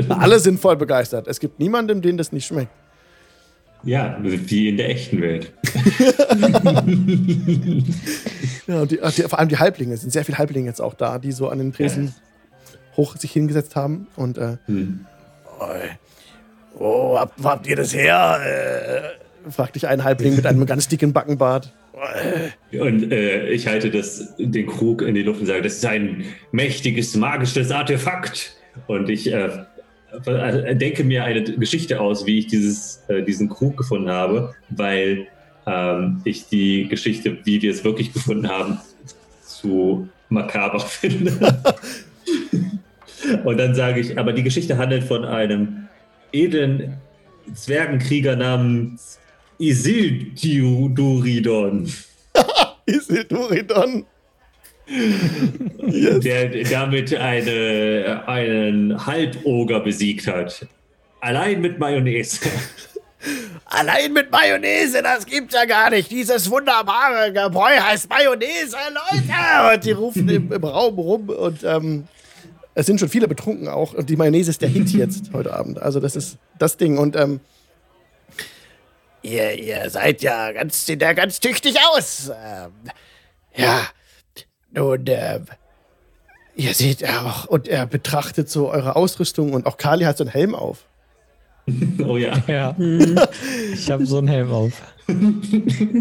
Alle 0.09 0.39
sind 0.39 0.61
voll 0.61 0.77
begeistert. 0.77 1.27
Es 1.29 1.41
gibt 1.41 1.59
niemanden, 1.59 2.01
dem 2.01 2.17
das 2.17 2.33
nicht 2.33 2.47
schmeckt. 2.47 2.71
Ja, 3.83 4.19
wie 4.23 4.69
in 4.69 4.77
der 4.77 4.91
echten 4.91 5.21
Welt. 5.21 5.53
Ja, 8.67 8.83
und 8.83 8.91
die, 8.91 9.01
die, 9.17 9.23
vor 9.23 9.39
allem 9.39 9.49
die 9.49 9.59
Halblinge, 9.59 9.95
es 9.95 10.03
sind 10.03 10.11
sehr 10.11 10.25
viele 10.25 10.39
Halblinge 10.39 10.67
jetzt 10.69 10.81
auch 10.81 10.95
da, 10.95 11.19
die 11.19 11.33
so 11.33 11.49
an 11.49 11.59
den 11.59 11.73
Tresen 11.73 12.15
hoch 12.97 13.17
sich 13.17 13.33
hingesetzt 13.33 13.75
haben. 13.75 14.07
Und 14.17 14.39
äh, 14.39 14.59
Hm. 14.67 15.07
wo, 16.75 17.19
habt, 17.19 17.43
wo 17.43 17.49
habt 17.49 17.67
ihr 17.67 17.77
das 17.77 17.93
her? 17.95 18.39
Äh, 19.47 19.51
fragte 19.51 19.79
ich 19.79 19.89
einen 19.89 20.05
Halbling 20.05 20.37
mit 20.37 20.47
einem 20.47 20.67
ganz 20.67 20.87
dicken 20.89 21.13
Backenbart. 21.13 21.73
Und 22.73 23.11
äh, 23.13 23.49
ich 23.49 23.67
halte 23.67 23.91
das, 23.91 24.35
den 24.39 24.67
Krug 24.67 25.03
in 25.03 25.15
die 25.15 25.23
Luft 25.23 25.41
und 25.41 25.47
sage, 25.47 25.63
das 25.63 25.75
ist 25.75 25.87
ein 25.87 26.25
mächtiges, 26.53 27.17
magisches 27.17 27.71
Artefakt. 27.73 28.55
Und 28.87 29.11
ich 29.11 29.33
äh, 29.33 29.51
denke 30.75 31.05
mir 31.05 31.25
eine 31.25 31.43
Geschichte 31.43 32.01
aus, 32.01 32.27
wie 32.27 32.41
ich 32.41 32.49
dieses, 32.49 33.03
äh, 33.09 33.23
diesen 33.23 33.49
Krug 33.49 33.77
gefunden 33.77 34.11
habe, 34.11 34.55
weil 34.71 35.29
ähm, 35.67 36.21
ich 36.25 36.49
die 36.49 36.89
Geschichte, 36.89 37.39
wie 37.45 37.63
wir 37.63 37.71
es 37.71 37.85
wirklich 37.85 38.13
gefunden 38.13 38.49
haben, 38.49 38.81
zu 39.45 40.09
makaber 40.29 40.81
finde. 40.89 41.33
und 43.45 43.57
dann 43.57 43.73
sage 43.75 44.01
ich, 44.01 44.19
aber 44.19 44.33
die 44.33 44.43
Geschichte 44.43 44.79
handelt 44.79 45.05
von 45.05 45.25
einem 45.25 45.87
edlen 46.33 46.97
Zwergenkrieger 47.55 48.35
namens 48.37 49.19
Isilduridon. 49.59 51.93
Isilduridon. 52.87 54.07
der 56.23 56.65
damit 56.65 57.15
eine, 57.15 58.25
einen 58.27 59.07
Halboger 59.07 59.81
besiegt 59.81 60.27
hat. 60.27 60.67
Allein 61.21 61.61
mit 61.61 61.79
Mayonnaise. 61.79 62.41
Allein 63.67 64.13
mit 64.13 64.33
Mayonnaise, 64.33 65.01
das 65.03 65.27
gibt's 65.27 65.55
ja 65.55 65.65
gar 65.65 65.91
nicht. 65.91 66.11
Dieses 66.11 66.51
wunderbare 66.51 67.33
Gebräu 67.33 67.79
heißt 67.79 68.09
Mayonnaise, 68.09 68.77
Leute. 68.93 69.75
Und 69.75 69.85
die 69.85 69.93
rufen 69.93 70.29
im, 70.29 70.53
im 70.53 70.65
Raum 70.65 70.99
rum 70.99 71.29
und 71.29 71.63
ähm, 71.63 72.09
es 72.75 72.87
sind 72.87 72.99
schon 72.99 73.09
viele 73.09 73.29
betrunken 73.29 73.69
auch. 73.69 73.95
Und 73.95 74.11
die 74.11 74.17
Mayonnaise 74.17 74.51
ist 74.51 74.63
der 74.63 74.71
Hit 74.71 74.91
jetzt 74.91 75.31
heute 75.33 75.53
Abend. 75.53 75.81
Also 75.81 76.01
das 76.01 76.17
ist 76.17 76.39
das 76.59 76.77
Ding. 76.77 76.99
Und 76.99 77.15
ähm, 77.15 77.41
Ihr, 79.23 79.53
ihr 79.59 79.91
seid 79.91 80.23
ja 80.23 80.51
ganz, 80.53 80.87
seht 80.87 81.03
ja 81.03 81.13
ganz 81.13 81.41
tüchtig 81.41 81.77
aus. 81.93 82.31
Ähm, 82.31 82.73
ja, 83.55 83.87
nun, 84.73 85.05
ähm, 85.07 85.47
ihr 86.57 86.75
seht 86.75 87.09
auch, 87.09 87.47
und 87.47 87.69
er 87.69 87.87
betrachtet 87.87 88.49
so 88.49 88.71
eure 88.71 88.97
Ausrüstung 88.97 89.53
und 89.53 89.67
auch 89.67 89.77
Kali 89.77 90.05
hat 90.05 90.19
so 90.19 90.25
einen 90.25 90.33
Helm 90.33 90.55
auf. 90.55 90.87
Oh 92.05 92.17
ja. 92.17 92.43
Ja. 92.47 92.75
Ich 93.73 93.91
habe 93.91 94.07
so 94.07 94.19
einen 94.19 94.29
Helm 94.29 94.51
auf. 94.51 94.73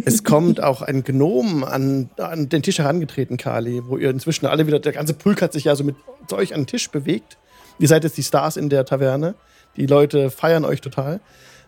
Es 0.06 0.24
kommt 0.24 0.62
auch 0.62 0.82
ein 0.82 1.04
Gnom 1.04 1.64
an, 1.64 2.10
an 2.18 2.50
den 2.50 2.62
Tisch 2.62 2.80
herangetreten, 2.80 3.38
Kali, 3.38 3.82
wo 3.86 3.98
ihr 3.98 4.10
inzwischen 4.10 4.46
alle 4.46 4.68
wieder, 4.68 4.80
der 4.80 4.94
ganze 4.94 5.14
Pulk 5.14 5.42
hat 5.42 5.54
sich 5.54 5.66
ja 5.66 5.76
so 5.76 5.84
mit 5.84 5.96
zu 6.28 6.38
euch 6.38 6.54
an 6.54 6.62
den 6.62 6.68
Tisch 6.68 6.90
bewegt. 6.90 7.38
Ihr 7.80 7.88
seid 7.88 8.04
jetzt 8.04 8.18
die 8.18 8.24
Stars 8.24 8.58
in 8.58 8.70
der 8.70 8.86
Taverne. 8.86 9.36
Die 9.78 9.86
Leute 9.86 10.30
feiern 10.30 10.66
euch 10.66 10.82
total. 10.82 11.22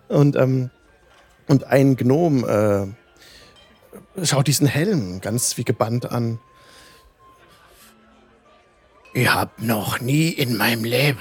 Und, 0.08 0.36
ähm, 0.36 0.70
und 1.48 1.64
ein 1.66 1.96
Gnom 1.96 2.44
äh, 2.48 2.88
schaut 4.26 4.48
diesen 4.48 4.68
Helm 4.68 5.22
ganz 5.22 5.58
wie 5.58 5.64
gebannt 5.64 6.12
an. 6.12 6.40
Ich 9.14 9.34
hab 9.34 9.62
noch 9.62 10.00
nie 10.00 10.30
in 10.30 10.58
meinem 10.58 10.84
Leben 10.84 11.20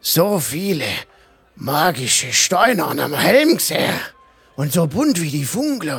so 0.00 0.40
viele 0.40 0.86
magische 1.56 2.32
Steine 2.32 2.84
an 2.86 2.98
einem 2.98 3.14
Helm 3.14 3.56
gesehen. 3.56 3.94
Und 4.56 4.72
so 4.72 4.86
bunt 4.86 5.20
wie 5.20 5.30
die 5.30 5.44
Funkel. 5.44 5.98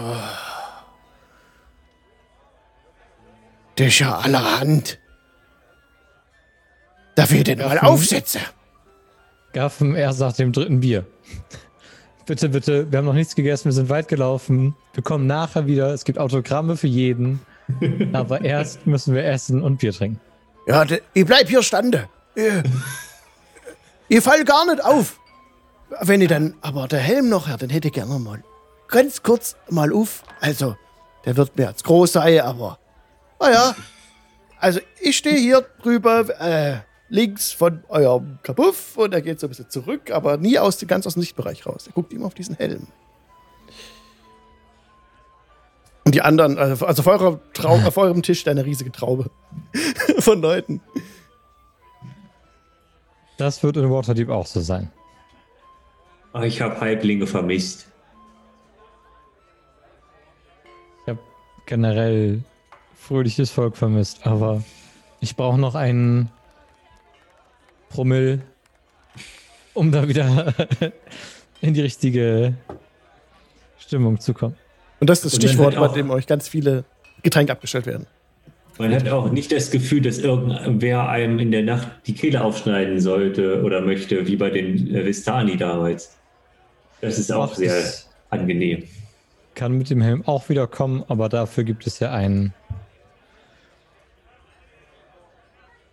Das 3.75 3.87
ist 3.87 3.99
ja 3.99 4.17
allerhand. 4.17 4.99
Darf 7.15 7.31
ich 7.31 7.43
den 7.43 7.59
mal 7.59 7.79
aufsetzen? 7.79 8.41
Gaffen 9.53 9.95
erst 9.95 10.19
nach 10.19 10.33
dem 10.33 10.51
dritten 10.51 10.79
Bier. 10.79 11.05
Bitte, 12.27 12.49
bitte, 12.49 12.89
wir 12.89 12.99
haben 12.99 13.05
noch 13.05 13.13
nichts 13.13 13.35
gegessen, 13.35 13.65
wir 13.65 13.71
sind 13.73 13.89
weit 13.89 14.07
gelaufen. 14.07 14.75
Wir 14.93 15.03
kommen 15.03 15.25
nachher 15.25 15.65
wieder. 15.65 15.91
Es 15.91 16.05
gibt 16.05 16.19
Autogramme 16.19 16.77
für 16.77 16.87
jeden. 16.87 17.41
Aber 18.13 18.41
erst 18.41 18.85
müssen 18.85 19.15
wir 19.15 19.25
essen 19.25 19.61
und 19.61 19.79
Bier 19.79 19.91
trinken. 19.91 20.21
Ja, 20.67 20.85
ich 21.13 21.25
bleib 21.25 21.49
hier 21.49 21.63
stande. 21.63 22.09
Ihr, 22.35 22.63
ihr 24.09 24.21
fallt 24.21 24.47
gar 24.47 24.65
nicht 24.65 24.83
auf. 24.83 25.19
Wenn 26.01 26.21
ihr 26.21 26.27
dann 26.27 26.55
aber 26.61 26.87
der 26.87 26.99
Helm 26.99 27.29
noch 27.29 27.47
her, 27.47 27.57
dann 27.57 27.69
hätte 27.69 27.89
ich 27.89 27.93
gerne 27.93 28.17
mal 28.19 28.43
ganz 28.87 29.23
kurz 29.23 29.55
mal 29.69 29.91
auf. 29.91 30.23
Also, 30.39 30.75
der 31.25 31.35
wird 31.37 31.57
mir 31.57 31.67
jetzt 31.67 31.83
groß 31.83 32.13
sein, 32.13 32.39
aber 32.41 32.77
naja. 33.39 33.75
Also, 34.59 34.79
ich 34.99 35.17
stehe 35.17 35.37
hier 35.37 35.65
drüber, 35.81 36.29
äh, 36.39 36.81
links 37.09 37.51
von 37.51 37.83
eurem 37.89 38.37
Kabuff 38.43 38.95
und 38.95 39.13
er 39.13 39.21
geht 39.21 39.39
so 39.39 39.47
ein 39.47 39.49
bisschen 39.49 39.69
zurück, 39.69 40.11
aber 40.11 40.37
nie 40.37 40.59
aus, 40.59 40.77
ganz 40.87 41.07
aus 41.07 41.15
dem 41.15 41.23
Sichtbereich 41.23 41.65
raus. 41.65 41.87
Er 41.87 41.93
guckt 41.93 42.13
immer 42.13 42.27
auf 42.27 42.35
diesen 42.35 42.55
Helm. 42.55 42.87
Und 46.03 46.15
die 46.15 46.21
anderen, 46.21 46.57
also, 46.57 46.85
also 46.85 47.01
auf, 47.01 47.07
eurer 47.07 47.39
Trau 47.53 47.75
auf 47.75 47.97
eurem 47.97 48.23
Tisch 48.23 48.47
eine 48.47 48.65
riesige 48.65 48.91
Traube 48.91 49.29
von 50.19 50.41
Leuten. 50.41 50.81
Das 53.37 53.63
wird 53.63 53.77
in 53.77 53.89
Waterdeep 53.89 54.29
auch 54.29 54.45
so 54.45 54.61
sein. 54.61 54.91
Ah, 56.33 56.43
Ich 56.43 56.61
habe 56.61 56.79
Halblinge 56.79 57.27
vermisst. 57.27 57.87
Ich 61.03 61.09
habe 61.09 61.19
generell 61.65 62.43
fröhliches 62.95 63.51
Volk 63.51 63.75
vermisst, 63.77 64.25
aber 64.25 64.63
ich 65.19 65.35
brauche 65.35 65.59
noch 65.59 65.75
einen 65.75 66.31
Promille, 67.89 68.41
um 69.73 69.91
da 69.91 70.07
wieder 70.07 70.53
in 71.61 71.73
die 71.73 71.81
richtige 71.81 72.55
Stimmung 73.77 74.19
zu 74.19 74.33
kommen. 74.33 74.55
Und 75.01 75.09
das 75.09 75.19
ist 75.19 75.25
das 75.25 75.33
Und 75.33 75.41
Stichwort, 75.41 75.75
bei 75.75 75.87
dem 75.89 76.11
euch 76.11 76.27
ganz 76.27 76.47
viele 76.47 76.85
Getränke 77.23 77.51
abgestellt 77.51 77.87
werden. 77.87 78.05
Man 78.77 78.93
hat 78.93 79.09
auch 79.09 79.31
nicht 79.31 79.51
das 79.51 79.71
Gefühl, 79.71 80.01
dass 80.01 80.19
irgendwer 80.19 81.09
einem 81.09 81.39
in 81.39 81.51
der 81.51 81.63
Nacht 81.63 81.87
die 82.05 82.13
Kehle 82.13 82.43
aufschneiden 82.43 82.99
sollte 82.99 83.63
oder 83.63 83.81
möchte, 83.81 84.27
wie 84.27 84.35
bei 84.35 84.51
den 84.51 84.93
Vistani 85.05 85.57
damals. 85.57 86.15
Das 87.01 87.17
ist 87.19 87.31
auch 87.31 87.53
sehr 87.55 87.83
angenehm. 88.29 88.83
kann 89.55 89.77
mit 89.77 89.89
dem 89.89 90.01
Helm 90.01 90.23
auch 90.25 90.49
wieder 90.49 90.67
kommen, 90.67 91.03
aber 91.07 91.29
dafür 91.29 91.63
gibt 91.63 91.85
es 91.87 91.99
ja 91.99 92.11
ein 92.11 92.53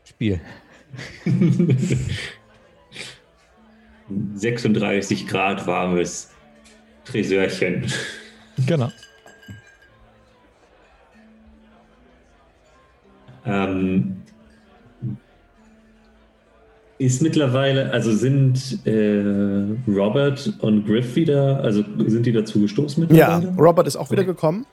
Spiel. 0.04 0.40
36 4.34 5.26
Grad 5.26 5.66
warmes 5.66 6.30
Tresörchen. 7.04 7.90
Genau. 8.66 8.90
Ähm, 13.46 14.22
ist 16.98 17.22
mittlerweile, 17.22 17.92
also 17.92 18.12
sind 18.12 18.84
äh, 18.84 19.22
Robert 19.88 20.52
und 20.60 20.84
Griff 20.84 21.14
wieder, 21.14 21.60
also 21.62 21.84
sind 22.06 22.26
die 22.26 22.32
dazu 22.32 22.60
gestoßen 22.60 23.06
Ja, 23.14 23.38
mittlerweile? 23.38 23.56
Robert 23.62 23.86
ist 23.86 23.96
auch 23.96 24.10
wieder 24.10 24.22
Okay. 24.22 24.32
gekommen, 24.32 24.66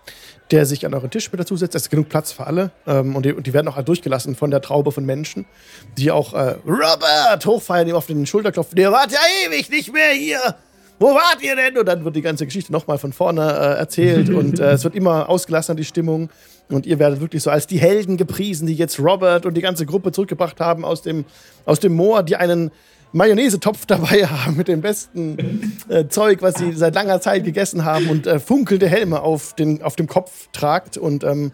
der 0.49 0.65
sich 0.65 0.85
an 0.87 0.93
euren 0.95 1.11
Tisch 1.11 1.31
mit 1.31 1.39
dazu 1.39 1.55
setzt. 1.55 1.75
Es 1.75 1.83
ist 1.83 1.89
genug 1.91 2.09
Platz 2.09 2.31
für 2.31 2.47
alle. 2.47 2.71
Ähm, 2.87 3.15
und, 3.15 3.25
die, 3.27 3.33
und 3.33 3.45
die 3.45 3.53
werden 3.53 3.67
auch 3.67 3.79
durchgelassen 3.81 4.35
von 4.35 4.49
der 4.49 4.61
Traube 4.61 4.91
von 4.91 5.05
Menschen, 5.05 5.45
die 5.99 6.09
auch 6.09 6.33
äh, 6.33 6.55
Robert 6.65 7.45
hochfeiern, 7.45 7.87
ihm 7.87 7.95
auf 7.95 8.07
den 8.07 8.25
Schulter 8.25 8.51
klopfen. 8.51 8.77
Ihr 8.79 8.91
wart 8.91 9.11
ja 9.11 9.19
ewig 9.47 9.69
nicht 9.69 9.93
mehr 9.93 10.09
hier. 10.11 10.55
Wo 10.99 11.07
wart 11.07 11.41
ihr 11.41 11.55
denn? 11.55 11.77
Und 11.77 11.85
dann 11.85 12.05
wird 12.05 12.15
die 12.15 12.21
ganze 12.21 12.45
Geschichte 12.45 12.71
nochmal 12.71 12.97
von 12.97 13.13
vorne 13.13 13.41
äh, 13.41 13.79
erzählt 13.79 14.29
und 14.33 14.59
äh, 14.59 14.73
es 14.73 14.83
wird 14.83 14.95
immer 14.95 15.29
ausgelassener, 15.29 15.75
die 15.75 15.85
Stimmung. 15.85 16.29
Und 16.69 16.85
ihr 16.85 16.97
werdet 16.97 17.21
wirklich 17.21 17.43
so 17.43 17.51
als 17.51 17.67
die 17.67 17.77
Helden 17.77 18.17
gepriesen, 18.17 18.65
die 18.65 18.73
jetzt 18.73 18.99
Robert 18.99 19.45
und 19.45 19.55
die 19.55 19.61
ganze 19.61 19.85
Gruppe 19.85 20.11
zurückgebracht 20.11 20.59
haben 20.59 20.83
aus 20.83 21.03
dem, 21.03 21.25
aus 21.65 21.79
dem 21.79 21.93
Moor, 21.93 22.23
die 22.23 22.37
einen 22.37 22.71
Mayonnaisetopf 23.11 23.85
dabei 23.87 24.25
haben 24.25 24.57
mit 24.57 24.67
dem 24.67 24.81
besten 24.81 25.77
äh, 25.89 26.07
Zeug, 26.07 26.41
was 26.41 26.55
sie 26.55 26.73
seit 26.73 26.95
langer 26.95 27.21
Zeit 27.21 27.43
gegessen 27.43 27.85
haben 27.85 28.09
und 28.09 28.25
äh, 28.25 28.39
funkelnde 28.39 28.87
Helme 28.87 29.21
auf, 29.21 29.53
den, 29.53 29.81
auf 29.83 29.95
dem 29.95 30.07
Kopf 30.07 30.49
tragt. 30.53 30.97
Und 30.97 31.23
ähm, 31.23 31.51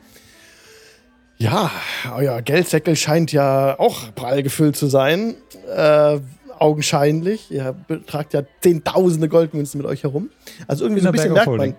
ja, 1.37 1.71
euer 2.15 2.41
Geldsäckel 2.41 2.95
scheint 2.95 3.31
ja 3.31 3.77
auch 3.79 4.13
prall 4.15 4.43
gefüllt 4.43 4.75
zu 4.75 4.87
sein. 4.87 5.35
Äh, 5.75 6.19
augenscheinlich. 6.61 7.51
Ihr 7.51 7.75
tragt 8.07 8.33
ja 8.33 8.43
zehntausende 8.61 9.27
Goldmünzen 9.27 9.79
mit 9.79 9.87
euch 9.87 10.03
herum. 10.03 10.29
Also 10.67 10.85
irgendwie 10.85 11.01
so 11.01 11.07
ein 11.07 11.13
bisschen 11.13 11.33
merkt 11.33 11.47
man. 11.49 11.75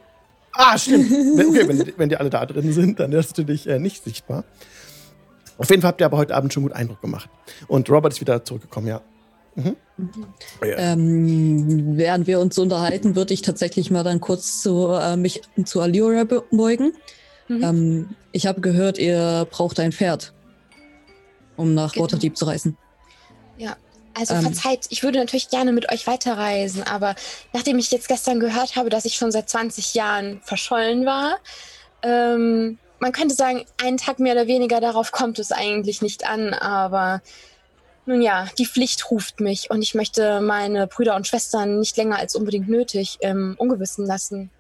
Ah, 0.55 0.77
stimmt. 0.77 1.11
Wenn- 1.11 1.47
okay, 1.49 1.69
wenn, 1.69 1.85
die- 1.85 1.95
wenn 1.97 2.09
die 2.11 2.17
alle 2.17 2.29
da 2.31 2.45
drin 2.45 2.73
sind, 2.73 3.01
dann 3.01 3.13
ist 3.13 3.37
natürlich 3.39 3.67
äh, 3.69 3.79
nicht 3.79 4.05
sichtbar. 4.05 4.45
Auf 5.59 5.71
jeden 5.71 5.81
Fall 5.83 5.89
habt 5.91 6.01
ihr 6.01 6.07
aber 6.07 6.17
heute 6.19 6.35
Abend 6.35 6.53
schon 6.53 6.63
gut 6.65 6.73
Eindruck 6.73 7.01
gemacht. 7.01 7.31
Und 7.69 7.89
Robert 7.89 8.13
ist 8.13 8.21
wieder 8.21 8.45
zurückgekommen, 8.45 8.89
ja. 8.89 9.01
Ähm, 10.63 11.97
während 11.97 12.27
wir 12.27 12.41
uns 12.41 12.59
unterhalten, 12.59 13.15
würde 13.17 13.35
ich 13.35 13.43
tatsächlich 13.43 13.91
mal 13.91 14.03
dann 14.03 14.21
kurz 14.21 14.63
zu, 14.63 14.89
äh, 14.89 15.17
mich 15.17 15.43
zu 15.65 15.81
Allura 15.81 16.25
be- 16.25 16.45
beugen. 16.51 16.93
Mhm. 17.49 17.63
Ähm, 17.63 18.09
ich 18.33 18.47
habe 18.47 18.61
gehört, 18.61 18.99
ihr 18.99 19.47
braucht 19.51 19.79
ein 19.81 19.93
Pferd, 19.93 20.33
um 21.57 21.75
nach 21.75 21.93
Genau. 21.93 22.05
Waterdeep 22.05 22.37
zu 22.37 22.45
reisen. 22.47 22.77
Also 24.15 24.35
Ähm. 24.35 24.43
verzeiht, 24.43 24.87
ich 24.91 25.03
würde 25.03 25.19
natürlich 25.19 25.49
gerne 25.49 25.73
mit 25.73 25.91
euch 25.91 26.07
weiterreisen, 26.07 26.83
aber 26.83 27.15
nachdem 27.53 27.79
ich 27.79 27.91
jetzt 27.91 28.09
gestern 28.09 28.41
gehört 28.41 28.77
habe, 28.77 28.91
dass 28.91 29.05
ich 29.05 29.15
schon 29.15 29.33
seit 29.33 29.49
20 29.49 29.95
Jahren 29.95 30.41
verschollen 30.43 31.07
war, 31.07 31.39
ähm, 32.03 32.79
man 32.99 33.13
könnte 33.13 33.35
sagen, 33.35 33.65
einen 33.83 33.97
Tag 33.97 34.21
mehr 34.21 34.35
oder 34.35 34.47
weniger 34.47 34.81
darauf 34.81 35.11
kommt 35.11 35.39
es 35.39 35.51
eigentlich 35.51 36.03
nicht 36.03 36.29
an, 36.29 36.55
aber 36.55 37.21
nun 38.07 38.23
ja, 38.23 38.49
die 38.59 38.67
Pflicht 38.67 39.11
ruft 39.11 39.41
mich 39.41 39.71
und 39.71 39.83
ich 39.83 39.95
möchte 39.95 40.41
meine 40.41 40.87
Brüder 40.87 41.17
und 41.17 41.27
Schwestern 41.27 41.79
nicht 41.79 41.97
länger 41.97 42.19
als 42.19 42.35
unbedingt 42.35 42.69
nötig 42.69 43.19
im 43.21 43.55
Ungewissen 43.59 44.07
lassen. 44.07 44.51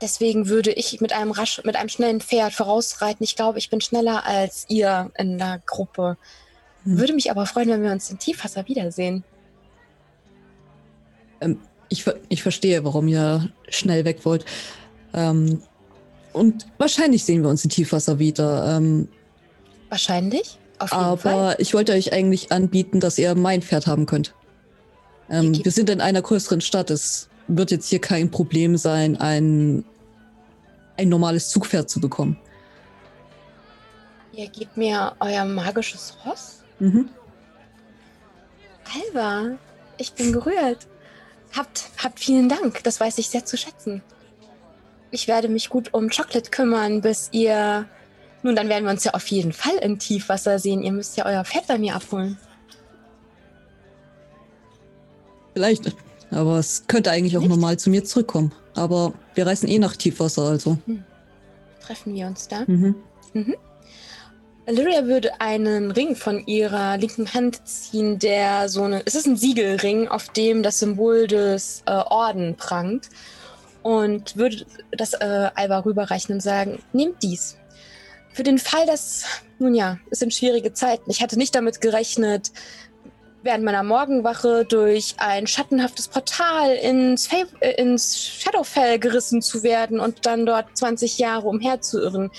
Deswegen 0.00 0.48
würde 0.48 0.72
ich 0.72 1.00
mit 1.00 1.12
einem 1.12 1.30
rasch, 1.30 1.60
mit 1.64 1.76
einem 1.76 1.88
schnellen 1.88 2.20
Pferd 2.20 2.54
vorausreiten. 2.54 3.22
Ich 3.22 3.36
glaube, 3.36 3.58
ich 3.58 3.68
bin 3.68 3.80
schneller 3.80 4.24
als 4.24 4.64
ihr 4.68 5.10
in 5.18 5.38
der 5.38 5.60
Gruppe. 5.66 6.16
Würde 6.84 7.12
mich 7.12 7.30
aber 7.30 7.46
freuen, 7.46 7.68
wenn 7.68 7.82
wir 7.82 7.92
uns 7.92 8.10
im 8.10 8.18
Tiefwasser 8.18 8.66
wiedersehen. 8.66 9.22
Ich, 11.88 12.04
ver- 12.04 12.16
ich 12.28 12.42
verstehe, 12.42 12.84
warum 12.84 13.08
ihr 13.08 13.50
schnell 13.68 14.04
weg 14.04 14.24
wollt. 14.24 14.44
Ähm, 15.14 15.62
und 16.32 16.66
wahrscheinlich 16.78 17.24
sehen 17.24 17.42
wir 17.42 17.50
uns 17.50 17.64
in 17.64 17.70
Tiefwasser 17.70 18.18
wieder. 18.18 18.76
Ähm, 18.76 19.08
Wahrscheinlich. 19.88 20.58
Auf 20.78 20.92
jeden 20.92 21.18
Fall. 21.18 21.32
aber 21.34 21.60
ich 21.60 21.74
wollte 21.74 21.92
euch 21.92 22.12
eigentlich 22.12 22.52
anbieten, 22.52 23.00
dass 23.00 23.18
ihr 23.18 23.34
mein 23.34 23.60
Pferd 23.60 23.86
haben 23.86 24.06
könnt. 24.06 24.34
Ähm, 25.28 25.62
wir 25.64 25.72
sind 25.72 25.90
in 25.90 26.00
einer 26.00 26.22
größeren 26.22 26.60
Stadt. 26.60 26.90
Es 26.90 27.28
wird 27.48 27.70
jetzt 27.70 27.88
hier 27.88 28.00
kein 28.00 28.30
Problem 28.30 28.76
sein, 28.76 29.16
ein, 29.20 29.84
ein 30.96 31.08
normales 31.08 31.50
Zugpferd 31.50 31.90
zu 31.90 32.00
bekommen. 32.00 32.38
Ihr 34.32 34.48
gebt 34.48 34.76
mir 34.76 35.12
euer 35.20 35.44
magisches 35.44 36.16
Ross? 36.24 36.59
Mhm. 36.80 37.08
Alba, 38.92 39.58
ich 39.98 40.12
bin 40.12 40.32
gerührt. 40.32 40.88
Habt, 41.56 41.90
habt 42.02 42.18
vielen 42.20 42.48
Dank. 42.48 42.82
Das 42.84 43.00
weiß 43.00 43.18
ich 43.18 43.28
sehr 43.28 43.44
zu 43.44 43.56
schätzen. 43.56 44.02
Ich 45.10 45.28
werde 45.28 45.48
mich 45.48 45.68
gut 45.68 45.92
um 45.92 46.08
Chocolate 46.08 46.50
kümmern, 46.50 47.00
bis 47.00 47.28
ihr. 47.32 47.86
Nun, 48.42 48.56
dann 48.56 48.68
werden 48.68 48.84
wir 48.84 48.90
uns 48.90 49.04
ja 49.04 49.12
auf 49.12 49.26
jeden 49.26 49.52
Fall 49.52 49.76
im 49.82 49.98
Tiefwasser 49.98 50.58
sehen. 50.58 50.82
Ihr 50.82 50.92
müsst 50.92 51.16
ja 51.16 51.26
euer 51.26 51.44
Pferd 51.44 51.66
bei 51.66 51.78
mir 51.78 51.94
abholen. 51.94 52.38
Vielleicht. 55.52 55.94
Aber 56.30 56.58
es 56.58 56.86
könnte 56.86 57.10
eigentlich 57.10 57.36
auch 57.36 57.42
Nicht? 57.42 57.50
normal 57.50 57.78
zu 57.78 57.90
mir 57.90 58.04
zurückkommen. 58.04 58.52
Aber 58.74 59.12
wir 59.34 59.46
reisen 59.46 59.68
eh 59.68 59.78
nach 59.78 59.96
Tiefwasser, 59.96 60.42
also. 60.42 60.78
Treffen 61.80 62.14
wir 62.14 62.28
uns 62.28 62.46
da? 62.48 62.64
Mhm. 62.66 62.94
Lyria 64.70 65.06
würde 65.06 65.40
einen 65.40 65.90
Ring 65.90 66.16
von 66.16 66.46
ihrer 66.46 66.96
linken 66.96 67.32
Hand 67.34 67.66
ziehen, 67.66 68.18
der 68.18 68.68
so 68.68 68.82
eine. 68.82 69.02
Es 69.04 69.14
ist 69.14 69.26
ein 69.26 69.36
Siegelring, 69.36 70.08
auf 70.08 70.28
dem 70.28 70.62
das 70.62 70.78
Symbol 70.78 71.26
des 71.26 71.82
äh, 71.86 71.92
Orden 71.92 72.56
prangt. 72.56 73.08
Und 73.82 74.36
würde 74.36 74.66
das 74.92 75.14
äh, 75.14 75.50
Alba 75.54 75.80
rüberreichen 75.80 76.34
und 76.34 76.40
sagen: 76.40 76.82
Nehmt 76.92 77.22
dies. 77.22 77.56
Für 78.32 78.42
den 78.42 78.58
Fall, 78.58 78.86
dass. 78.86 79.24
Nun 79.58 79.74
ja, 79.74 79.98
es 80.10 80.20
sind 80.20 80.32
schwierige 80.32 80.72
Zeiten. 80.72 81.10
Ich 81.10 81.22
hatte 81.22 81.36
nicht 81.36 81.54
damit 81.54 81.80
gerechnet, 81.80 82.50
während 83.42 83.64
meiner 83.64 83.82
Morgenwache 83.82 84.64
durch 84.64 85.14
ein 85.18 85.46
schattenhaftes 85.46 86.08
Portal 86.08 86.74
ins, 86.76 87.26
Fa 87.26 87.44
äh, 87.60 87.72
ins 87.80 88.18
Shadowfell 88.18 88.98
gerissen 88.98 89.42
zu 89.42 89.62
werden 89.62 90.00
und 90.00 90.26
dann 90.26 90.46
dort 90.46 90.76
20 90.76 91.18
Jahre 91.18 91.48
umherzuirren. 91.48 92.30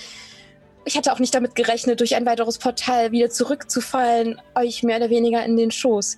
Ich 0.84 0.96
hatte 0.96 1.12
auch 1.12 1.20
nicht 1.20 1.34
damit 1.34 1.54
gerechnet, 1.54 2.00
durch 2.00 2.16
ein 2.16 2.26
weiteres 2.26 2.58
Portal 2.58 3.12
wieder 3.12 3.30
zurückzufallen, 3.30 4.40
euch 4.56 4.82
mehr 4.82 4.96
oder 4.96 5.10
weniger 5.10 5.44
in 5.44 5.56
den 5.56 5.70
Schoß. 5.70 6.16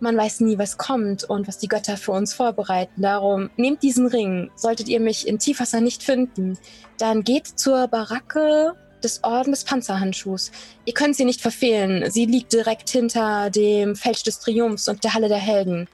man 0.00 0.16
weiß 0.16 0.40
nie, 0.40 0.58
was 0.58 0.76
kommt 0.76 1.24
und 1.24 1.46
was 1.48 1.58
die 1.58 1.68
Götter 1.68 1.96
für 1.96 2.12
uns 2.12 2.34
vorbereiten. 2.34 3.00
Darum 3.00 3.50
nehmt 3.56 3.82
diesen 3.82 4.06
Ring. 4.06 4.50
Solltet 4.56 4.88
ihr 4.88 5.00
mich 5.00 5.26
in 5.26 5.38
Tiefwasser 5.38 5.80
nicht 5.80 6.02
finden, 6.02 6.58
dann 6.98 7.22
geht 7.22 7.46
zur 7.46 7.88
Baracke 7.88 8.74
des 9.02 9.22
Orden 9.22 9.52
des 9.52 9.64
Panzerhandschuhs. 9.64 10.50
Ihr 10.84 10.94
könnt 10.94 11.14
sie 11.16 11.24
nicht 11.24 11.40
verfehlen. 11.40 12.10
Sie 12.10 12.26
liegt 12.26 12.52
direkt 12.52 12.90
hinter 12.90 13.50
dem 13.50 13.94
Feld 13.94 14.26
des 14.26 14.40
Triumphs 14.40 14.88
und 14.88 15.04
der 15.04 15.14
Halle 15.14 15.28
der 15.28 15.38
Helden. 15.38 15.88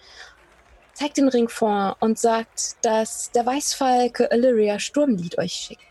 Zeigt 0.95 1.19
den 1.19 1.29
Ring 1.29 1.49
vor 1.49 1.97
und 2.01 2.19
sagt, 2.19 2.77
dass 2.83 3.31
der 3.33 3.47
Weißfalke 3.47 4.29
Illyria 4.31 4.79
Sturmlied 4.79 5.39
euch 5.39 5.53
schickt. 5.53 5.90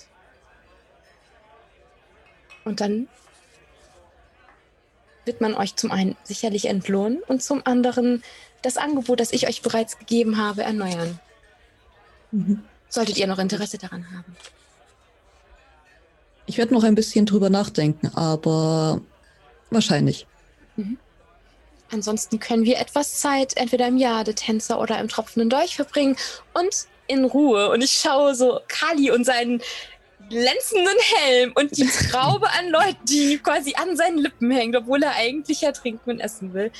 Und 2.70 2.82
dann 2.82 3.08
wird 5.26 5.42
man 5.42 5.56
euch 5.56 5.76
zum 5.76 5.92
einen 5.92 6.16
sicherlich 6.24 6.66
entlohnen 6.66 7.18
und 7.28 7.42
zum 7.42 7.66
anderen 7.66 8.24
das 8.62 8.78
Angebot, 8.78 9.20
das 9.20 9.34
ich 9.34 9.48
euch 9.48 9.64
bereits 9.64 9.98
gegeben 9.98 10.38
habe, 10.38 10.62
erneuern. 10.62 11.20
Mhm. 12.32 12.64
Solltet 12.88 13.18
ihr 13.18 13.26
noch 13.26 13.40
Interesse 13.40 13.80
daran 13.80 14.06
haben. 14.12 14.36
Ich 16.46 16.60
werde 16.60 16.76
noch 16.76 16.84
ein 16.84 16.94
bisschen 16.94 17.26
drüber 17.26 17.50
nachdenken, 17.50 18.10
aber 18.16 19.02
wahrscheinlich. 19.72 20.28
Ansonsten 21.92 22.40
können 22.40 22.66
wir 22.66 22.78
etwas 22.78 23.20
Zeit 23.20 23.58
entweder 23.58 23.88
im 23.88 23.98
Jadetänzer 23.98 24.80
oder 24.80 25.00
im 25.00 25.08
tropfenden 25.08 25.50
Dolch 25.50 25.76
verbringen 25.76 26.16
und 26.54 26.86
in 27.08 27.26
Ruhe. 27.26 27.72
Und 27.72 27.84
ich 27.84 27.94
schaue 27.94 28.36
so 28.36 28.60
Kali 28.68 29.10
und 29.10 29.26
seinen 29.26 29.60
glänzenden 30.30 30.98
Helm 31.16 31.52
und 31.56 31.78
die 31.78 31.88
Traube 31.88 32.48
an 32.52 32.70
Leuten, 32.70 33.06
die 33.08 33.38
quasi 33.38 33.74
an 33.76 33.98
seinen 33.98 34.20
Lippen 34.20 34.52
hängt, 34.52 34.76
obwohl 34.76 35.04
er 35.04 35.16
eigentlich 35.16 35.62
ja 35.62 35.72
trinken 35.72 36.12
und 36.12 36.20
essen 36.20 36.54
will. 36.54 36.72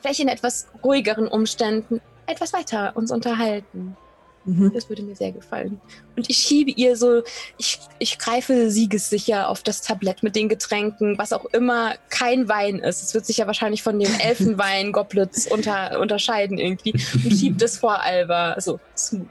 Vielleicht 0.00 0.20
in 0.20 0.28
etwas 0.28 0.66
ruhigeren 0.82 1.28
Umständen 1.28 2.00
etwas 2.26 2.52
weiter 2.52 2.92
uns 2.96 3.10
unterhalten. 3.10 3.96
Mhm. 4.44 4.72
Das 4.74 4.88
würde 4.88 5.02
mir 5.02 5.14
sehr 5.14 5.30
gefallen. 5.30 5.80
Und 6.16 6.28
ich 6.28 6.38
schiebe 6.38 6.72
ihr 6.72 6.96
so, 6.96 7.22
ich, 7.58 7.78
ich 7.98 8.18
greife 8.18 8.70
siegessicher 8.70 9.48
auf 9.48 9.62
das 9.62 9.82
Tablett 9.82 10.22
mit 10.22 10.34
den 10.34 10.48
Getränken, 10.48 11.16
was 11.16 11.32
auch 11.32 11.44
immer 11.46 11.94
kein 12.08 12.48
Wein 12.48 12.80
ist. 12.80 13.02
Es 13.02 13.14
wird 13.14 13.24
sich 13.24 13.36
ja 13.36 13.46
wahrscheinlich 13.46 13.82
von 13.82 13.98
dem 13.98 14.12
Elfenwein-Goblets 14.18 15.46
unter, 15.50 16.00
unterscheiden 16.00 16.58
irgendwie. 16.58 16.92
Und 16.92 17.32
schiebe 17.32 17.56
das 17.58 17.78
vor 17.78 18.00
Alba. 18.00 18.60
So, 18.60 18.80
smooth. 18.96 19.28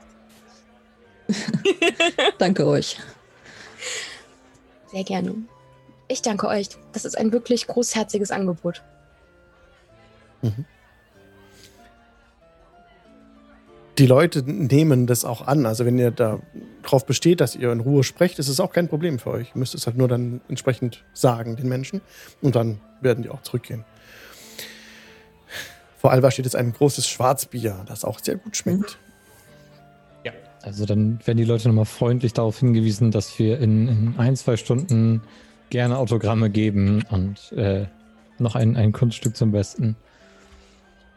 Danke 2.38 2.65
euch. 2.65 2.97
Sehr 4.91 5.03
gerne. 5.03 5.35
Ich 6.07 6.21
danke 6.21 6.47
euch. 6.47 6.69
Das 6.91 7.05
ist 7.05 7.17
ein 7.17 7.31
wirklich 7.31 7.67
großherziges 7.67 8.31
Angebot. 8.31 8.83
Die 13.97 14.05
Leute 14.05 14.43
nehmen 14.43 15.07
das 15.07 15.23
auch 15.23 15.47
an. 15.47 15.65
Also 15.65 15.85
wenn 15.85 15.97
ihr 15.97 16.11
darauf 16.11 17.05
besteht, 17.05 17.39
dass 17.39 17.55
ihr 17.55 17.71
in 17.71 17.79
Ruhe 17.79 18.03
sprecht, 18.03 18.39
ist 18.39 18.47
es 18.47 18.59
auch 18.59 18.73
kein 18.73 18.87
Problem 18.87 19.19
für 19.19 19.29
euch. 19.31 19.51
Ihr 19.53 19.59
müsst 19.59 19.75
es 19.75 19.85
halt 19.85 19.97
nur 19.97 20.07
dann 20.07 20.41
entsprechend 20.49 21.05
sagen 21.13 21.55
den 21.55 21.69
Menschen 21.69 22.01
und 22.41 22.55
dann 22.55 22.81
werden 22.99 23.23
die 23.23 23.29
auch 23.29 23.43
zurückgehen. 23.43 23.85
Vor 25.97 26.11
Alba 26.11 26.31
steht 26.31 26.45
jetzt 26.45 26.55
ein 26.55 26.73
großes 26.73 27.07
Schwarzbier, 27.07 27.85
das 27.87 28.03
auch 28.03 28.19
sehr 28.19 28.35
gut 28.35 28.57
schmeckt. 28.57 28.91
Ja, 28.91 29.11
also 30.64 30.86
dann 30.86 31.20
werden 31.26 31.38
die 31.38 31.45
Leute 31.45 31.68
nochmal 31.68 31.86
freundlich 31.86 32.34
darauf 32.34 32.59
hingewiesen, 32.59 33.12
dass 33.12 33.38
wir 33.39 33.59
in, 33.59 33.88
in 33.88 34.16
ein, 34.18 34.36
zwei 34.36 34.57
Stunden 34.57 35.22
gerne 35.70 35.97
Autogramme 35.97 36.49
geben 36.49 37.03
und 37.09 37.51
äh, 37.53 37.86
noch 38.38 38.55
ein, 38.55 38.76
ein 38.76 38.91
Kunststück 38.91 39.36
zum 39.36 39.51
Besten. 39.51 39.95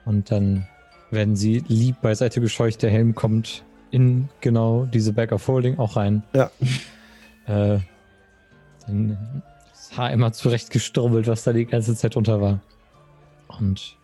Und 0.04 0.30
dann 0.30 0.66
werden 1.10 1.36
sie 1.36 1.64
lieb 1.66 2.00
beiseite 2.02 2.40
gescheucht. 2.40 2.82
Der 2.82 2.90
Helm 2.90 3.14
kommt 3.14 3.64
in 3.90 4.28
genau 4.40 4.86
diese 4.86 5.12
Bag 5.12 5.32
of 5.32 5.46
Holding 5.46 5.78
auch 5.78 5.96
rein. 5.96 6.22
Ja. 6.34 6.50
Äh, 7.46 7.80
dann 8.86 9.42
das 9.70 9.96
Haar 9.96 10.10
immer 10.12 10.32
zurechtgestrubbelt, 10.32 11.26
was 11.26 11.44
da 11.44 11.52
die 11.52 11.66
ganze 11.66 11.94
Zeit 11.94 12.14
drunter 12.14 12.40
war. 12.40 12.60
Und 13.48 13.96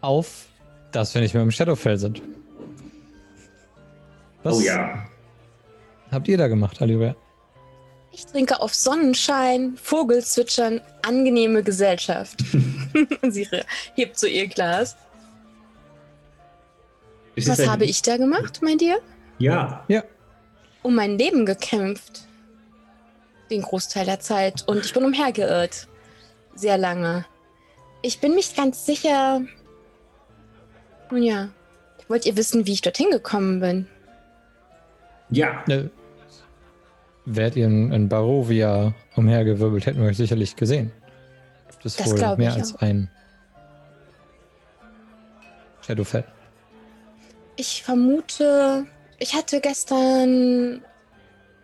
auf, 0.00 0.46
dass 0.92 1.14
wir 1.14 1.20
nicht 1.22 1.34
mehr 1.34 1.42
im 1.42 1.50
Shadowfell 1.50 1.98
sind. 1.98 2.22
Was 4.42 4.56
Oh 4.56 4.60
ja. 4.60 5.06
habt 6.10 6.28
ihr 6.28 6.38
da 6.38 6.48
gemacht, 6.48 6.80
Alibert? 6.80 7.16
Ich 8.12 8.24
trinke 8.24 8.60
auf 8.60 8.74
Sonnenschein, 8.74 9.76
Vogelzwitschern, 9.82 10.80
angenehme 11.02 11.62
Gesellschaft. 11.62 12.42
Und 13.22 13.30
sie 13.32 13.46
hebt 13.94 14.18
so 14.18 14.26
ihr 14.26 14.46
Glas. 14.48 14.96
Ist 17.34 17.48
Was 17.48 17.66
habe 17.68 17.84
ich 17.84 18.00
da 18.00 18.16
gemacht, 18.16 18.62
meint 18.62 18.80
ihr? 18.80 18.98
Ja. 19.38 19.84
Ja. 19.88 20.02
Um 20.82 20.94
mein 20.94 21.18
Leben 21.18 21.44
gekämpft. 21.44 22.26
Den 23.50 23.60
Großteil 23.60 24.06
der 24.06 24.20
Zeit. 24.20 24.64
Und 24.66 24.86
ich 24.86 24.94
bin 24.94 25.04
umhergeirrt. 25.04 25.86
Sehr 26.54 26.78
lange. 26.78 27.26
Ich 28.00 28.20
bin 28.20 28.34
nicht 28.34 28.56
ganz 28.56 28.86
sicher. 28.86 29.42
Nun 31.10 31.22
ja. 31.22 31.48
Wollt 32.08 32.26
ihr 32.26 32.36
wissen, 32.36 32.66
wie 32.66 32.72
ich 32.72 32.82
dorthin 32.82 33.10
gekommen 33.10 33.60
bin? 33.60 33.86
Ja. 35.30 35.64
Äh, 35.68 35.88
wärt 37.24 37.56
ihr 37.56 37.66
in, 37.66 37.92
in 37.92 38.08
Barovia 38.08 38.94
umhergewirbelt, 39.16 39.86
hätten 39.86 40.00
wir 40.00 40.08
euch 40.08 40.16
sicherlich 40.16 40.56
gesehen. 40.56 40.92
Gibt 41.70 41.86
es 41.86 41.96
Das 41.96 42.10
wohl 42.10 42.36
mehr 42.36 42.50
ich 42.50 42.56
als 42.56 42.74
auch. 42.76 42.80
ein 42.82 43.10
Shadowfell? 45.84 46.24
Ich 47.56 47.82
vermute, 47.82 48.86
ich 49.18 49.34
hatte 49.34 49.60
gestern, 49.60 50.82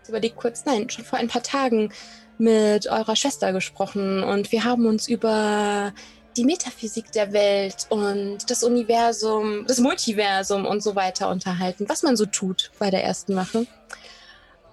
überleg 0.08 0.34
kurz, 0.36 0.64
nein, 0.64 0.88
schon 0.90 1.04
vor 1.04 1.18
ein 1.18 1.28
paar 1.28 1.42
Tagen 1.42 1.92
mit 2.38 2.88
eurer 2.88 3.14
Schwester 3.14 3.52
gesprochen 3.52 4.24
und 4.24 4.50
wir 4.50 4.64
haben 4.64 4.86
uns 4.86 5.06
über 5.06 5.92
die 6.36 6.44
Metaphysik 6.44 7.12
der 7.12 7.32
Welt 7.32 7.86
und 7.88 8.38
das 8.48 8.62
Universum, 8.62 9.66
das 9.66 9.78
Multiversum 9.78 10.66
und 10.66 10.82
so 10.82 10.94
weiter 10.94 11.28
unterhalten, 11.28 11.88
was 11.88 12.02
man 12.02 12.16
so 12.16 12.26
tut 12.26 12.70
bei 12.78 12.90
der 12.90 13.04
ersten 13.04 13.36
Wache. 13.36 13.66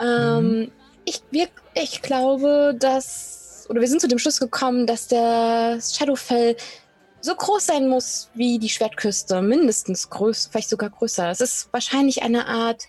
Ähm, 0.02 0.72
ich, 1.06 1.22
wir, 1.32 1.48
ich 1.74 2.02
glaube, 2.02 2.76
dass, 2.80 3.66
oder 3.70 3.82
wir 3.82 3.88
sind 3.88 4.02
zu 4.02 4.08
dem 4.08 4.20
Schluss 4.20 4.40
gekommen, 4.40 4.88
dass 4.88 5.08
der 5.08 5.80
Shadowfell 5.82 6.56
so 7.22 7.36
groß 7.36 7.66
sein 7.66 7.90
muss 7.90 8.30
wie 8.34 8.60
die 8.60 8.70
Schwertküste, 8.70 9.42
mindestens 9.42 10.10
größer, 10.10 10.50
vielleicht 10.52 10.70
sogar 10.70 10.90
größer. 10.90 11.30
Es 11.30 11.42
ist 11.42 11.74
wahrscheinlich 11.74 12.24
eine 12.24 12.48
Art 12.48 12.84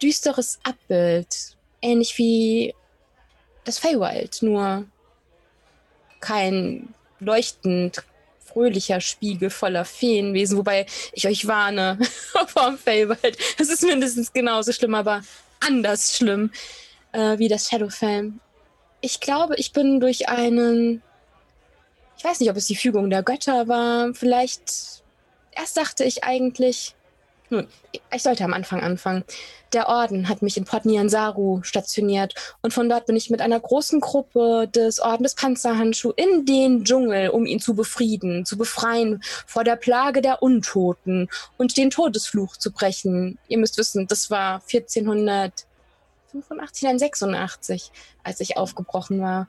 düsteres 0.00 0.58
Abbild, 0.62 1.56
ähnlich 1.80 2.16
wie 2.18 2.74
das 3.64 3.78
Feywild, 3.78 4.42
nur 4.42 4.84
kein 6.20 6.94
leuchtend 7.18 8.04
fröhlicher 8.52 9.00
Spiegel 9.00 9.50
voller 9.50 9.84
Feenwesen, 9.84 10.58
wobei 10.58 10.86
ich 11.12 11.26
euch 11.26 11.46
warne 11.46 11.98
vom 12.48 12.78
Feywild. 12.78 13.36
Es 13.58 13.68
ist 13.68 13.82
mindestens 13.82 14.32
genauso 14.32 14.72
schlimm, 14.72 14.94
aber 14.94 15.22
anders 15.60 16.16
schlimm 16.16 16.50
äh, 17.12 17.38
wie 17.38 17.48
das 17.48 17.68
Shadowfell. 17.68 18.32
Ich 19.00 19.20
glaube, 19.20 19.56
ich 19.56 19.72
bin 19.72 20.00
durch 20.00 20.28
einen 20.28 21.02
ich 22.22 22.28
weiß 22.28 22.38
nicht, 22.38 22.50
ob 22.50 22.56
es 22.56 22.66
die 22.66 22.76
Fügung 22.76 23.10
der 23.10 23.24
Götter 23.24 23.66
war. 23.66 24.14
Vielleicht. 24.14 25.02
Erst 25.50 25.76
dachte 25.76 26.04
ich 26.04 26.22
eigentlich. 26.22 26.94
Nun, 27.52 27.68
ich 28.10 28.22
sollte 28.22 28.44
am 28.44 28.54
Anfang 28.54 28.80
anfangen. 28.80 29.24
Der 29.74 29.90
Orden 29.90 30.30
hat 30.30 30.40
mich 30.40 30.56
in 30.56 30.64
Port 30.64 30.86
Niansaru 30.86 31.60
stationiert 31.62 32.34
und 32.62 32.72
von 32.72 32.88
dort 32.88 33.04
bin 33.04 33.14
ich 33.14 33.28
mit 33.28 33.42
einer 33.42 33.60
großen 33.60 34.00
Gruppe 34.00 34.70
des 34.74 35.00
Orden 35.00 35.22
des 35.22 35.34
Panzerhandschuh 35.34 36.14
in 36.16 36.46
den 36.46 36.82
Dschungel, 36.82 37.28
um 37.28 37.44
ihn 37.44 37.60
zu 37.60 37.74
befrieden, 37.74 38.46
zu 38.46 38.56
befreien 38.56 39.22
vor 39.46 39.64
der 39.64 39.76
Plage 39.76 40.22
der 40.22 40.42
Untoten 40.42 41.28
und 41.58 41.76
den 41.76 41.90
Todesfluch 41.90 42.56
zu 42.56 42.72
brechen. 42.72 43.38
Ihr 43.48 43.58
müsst 43.58 43.76
wissen, 43.76 44.06
das 44.06 44.30
war 44.30 44.62
1485, 44.72 46.82
nein 46.84 46.98
86, 46.98 47.92
als 48.24 48.40
ich 48.40 48.56
aufgebrochen 48.56 49.20
war. 49.20 49.46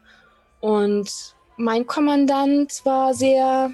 Und 0.60 1.10
mein 1.56 1.88
Kommandant 1.88 2.82
war 2.84 3.14
sehr. 3.14 3.72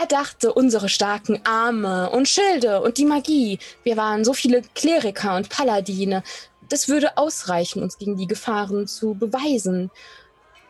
Er 0.00 0.06
dachte, 0.06 0.54
unsere 0.54 0.88
starken 0.88 1.44
Arme 1.44 2.08
und 2.08 2.26
Schilde 2.26 2.80
und 2.80 2.96
die 2.96 3.04
Magie. 3.04 3.58
Wir 3.82 3.98
waren 3.98 4.24
so 4.24 4.32
viele 4.32 4.62
Kleriker 4.74 5.36
und 5.36 5.50
Paladine. 5.50 6.22
Das 6.70 6.88
würde 6.88 7.18
ausreichen, 7.18 7.82
uns 7.82 7.98
gegen 7.98 8.16
die 8.16 8.26
Gefahren 8.26 8.86
zu 8.86 9.12
beweisen. 9.12 9.90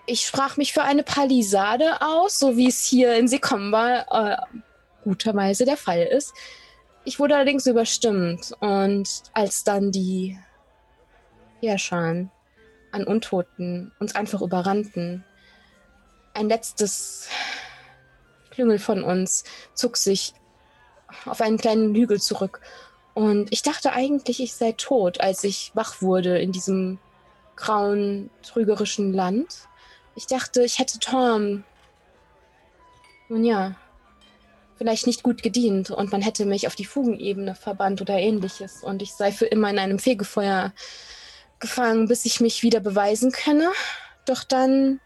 Ich 0.06 0.26
sprach 0.26 0.56
mich 0.56 0.72
für 0.72 0.82
eine 0.82 1.04
Palisade 1.04 2.00
aus, 2.00 2.40
so 2.40 2.56
wie 2.56 2.66
es 2.66 2.84
hier 2.84 3.14
in 3.14 3.28
Sekomba 3.28 4.04
äh, 4.10 4.36
guterweise 5.04 5.64
der 5.64 5.76
Fall 5.76 6.02
ist. 6.02 6.34
Ich 7.04 7.20
wurde 7.20 7.36
allerdings 7.36 7.66
überstimmt 7.66 8.50
und 8.58 9.08
als 9.32 9.62
dann 9.62 9.92
die 9.92 10.36
Herrscher 11.60 12.26
an 12.90 13.04
Untoten 13.04 13.92
uns 14.00 14.16
einfach 14.16 14.42
überrannten, 14.42 15.24
ein 16.34 16.48
letztes 16.48 17.28
Klüngel 18.60 18.78
von 18.78 19.02
uns 19.02 19.44
zog 19.72 19.96
sich 19.96 20.34
auf 21.24 21.40
einen 21.40 21.56
kleinen 21.56 21.94
Hügel 21.94 22.20
zurück. 22.20 22.60
Und 23.14 23.50
ich 23.50 23.62
dachte 23.62 23.92
eigentlich, 23.92 24.42
ich 24.42 24.52
sei 24.52 24.72
tot, 24.72 25.22
als 25.22 25.44
ich 25.44 25.72
wach 25.72 26.02
wurde 26.02 26.38
in 26.38 26.52
diesem 26.52 26.98
grauen, 27.56 28.28
trügerischen 28.42 29.14
Land. 29.14 29.66
Ich 30.14 30.26
dachte, 30.26 30.62
ich 30.62 30.78
hätte 30.78 30.98
Tom, 30.98 31.64
nun 33.30 33.44
ja, 33.44 33.76
vielleicht 34.76 35.06
nicht 35.06 35.22
gut 35.22 35.42
gedient 35.42 35.90
und 35.90 36.12
man 36.12 36.20
hätte 36.20 36.44
mich 36.44 36.66
auf 36.66 36.74
die 36.74 36.84
Fugenebene 36.84 37.54
verbannt 37.54 38.02
oder 38.02 38.18
ähnliches 38.18 38.82
und 38.82 39.00
ich 39.00 39.14
sei 39.14 39.32
für 39.32 39.46
immer 39.46 39.70
in 39.70 39.78
einem 39.78 39.98
Fegefeuer 39.98 40.74
gefangen, 41.60 42.08
bis 42.08 42.26
ich 42.26 42.40
mich 42.40 42.62
wieder 42.62 42.80
beweisen 42.80 43.32
könne. 43.32 43.70
Doch 44.26 44.44
dann 44.44 45.00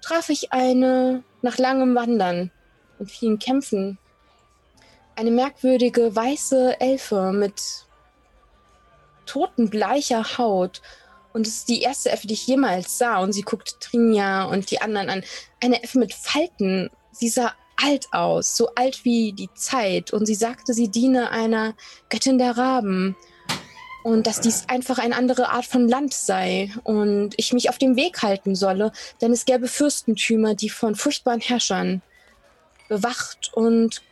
traf 0.00 0.30
ich 0.30 0.52
eine 0.52 1.22
nach 1.42 1.58
langem 1.58 1.94
Wandern 1.94 2.50
und 2.98 3.10
vielen 3.10 3.38
Kämpfen 3.38 3.98
eine 5.18 5.30
merkwürdige 5.32 6.14
weiße 6.14 6.80
Elfe 6.80 7.32
mit 7.32 7.60
totenbleicher 9.26 10.38
Haut. 10.38 10.80
Und 11.32 11.46
es 11.46 11.56
ist 11.56 11.68
die 11.68 11.82
erste 11.82 12.10
Elfe, 12.10 12.28
die 12.28 12.34
ich 12.34 12.46
jemals 12.46 12.98
sah. 12.98 13.18
Und 13.18 13.32
sie 13.32 13.42
guckt 13.42 13.80
Trinja 13.80 14.44
und 14.44 14.70
die 14.70 14.80
anderen 14.80 15.10
an. 15.10 15.24
Eine 15.60 15.82
Elfe 15.82 15.98
mit 15.98 16.14
Falten. 16.14 16.88
Sie 17.10 17.28
sah 17.28 17.52
alt 17.76 18.06
aus, 18.12 18.56
so 18.56 18.74
alt 18.76 19.04
wie 19.04 19.32
die 19.32 19.50
Zeit. 19.54 20.12
Und 20.12 20.26
sie 20.26 20.36
sagte, 20.36 20.72
sie 20.72 20.88
diene 20.88 21.30
einer 21.30 21.74
Göttin 22.10 22.38
der 22.38 22.56
Raben. 22.56 23.16
Und 24.04 24.28
dass 24.28 24.40
dies 24.40 24.68
einfach 24.68 24.98
eine 24.98 25.16
andere 25.16 25.48
Art 25.48 25.66
von 25.66 25.88
Land 25.88 26.14
sei. 26.14 26.72
Und 26.84 27.34
ich 27.36 27.52
mich 27.52 27.70
auf 27.70 27.78
dem 27.78 27.96
Weg 27.96 28.22
halten 28.22 28.54
solle, 28.54 28.92
denn 29.20 29.32
es 29.32 29.46
gäbe 29.46 29.66
Fürstentümer, 29.66 30.54
die 30.54 30.70
von 30.70 30.94
furchtbaren 30.94 31.40
Herrschern 31.40 32.02
bewacht 32.88 33.50
und, 33.54 34.02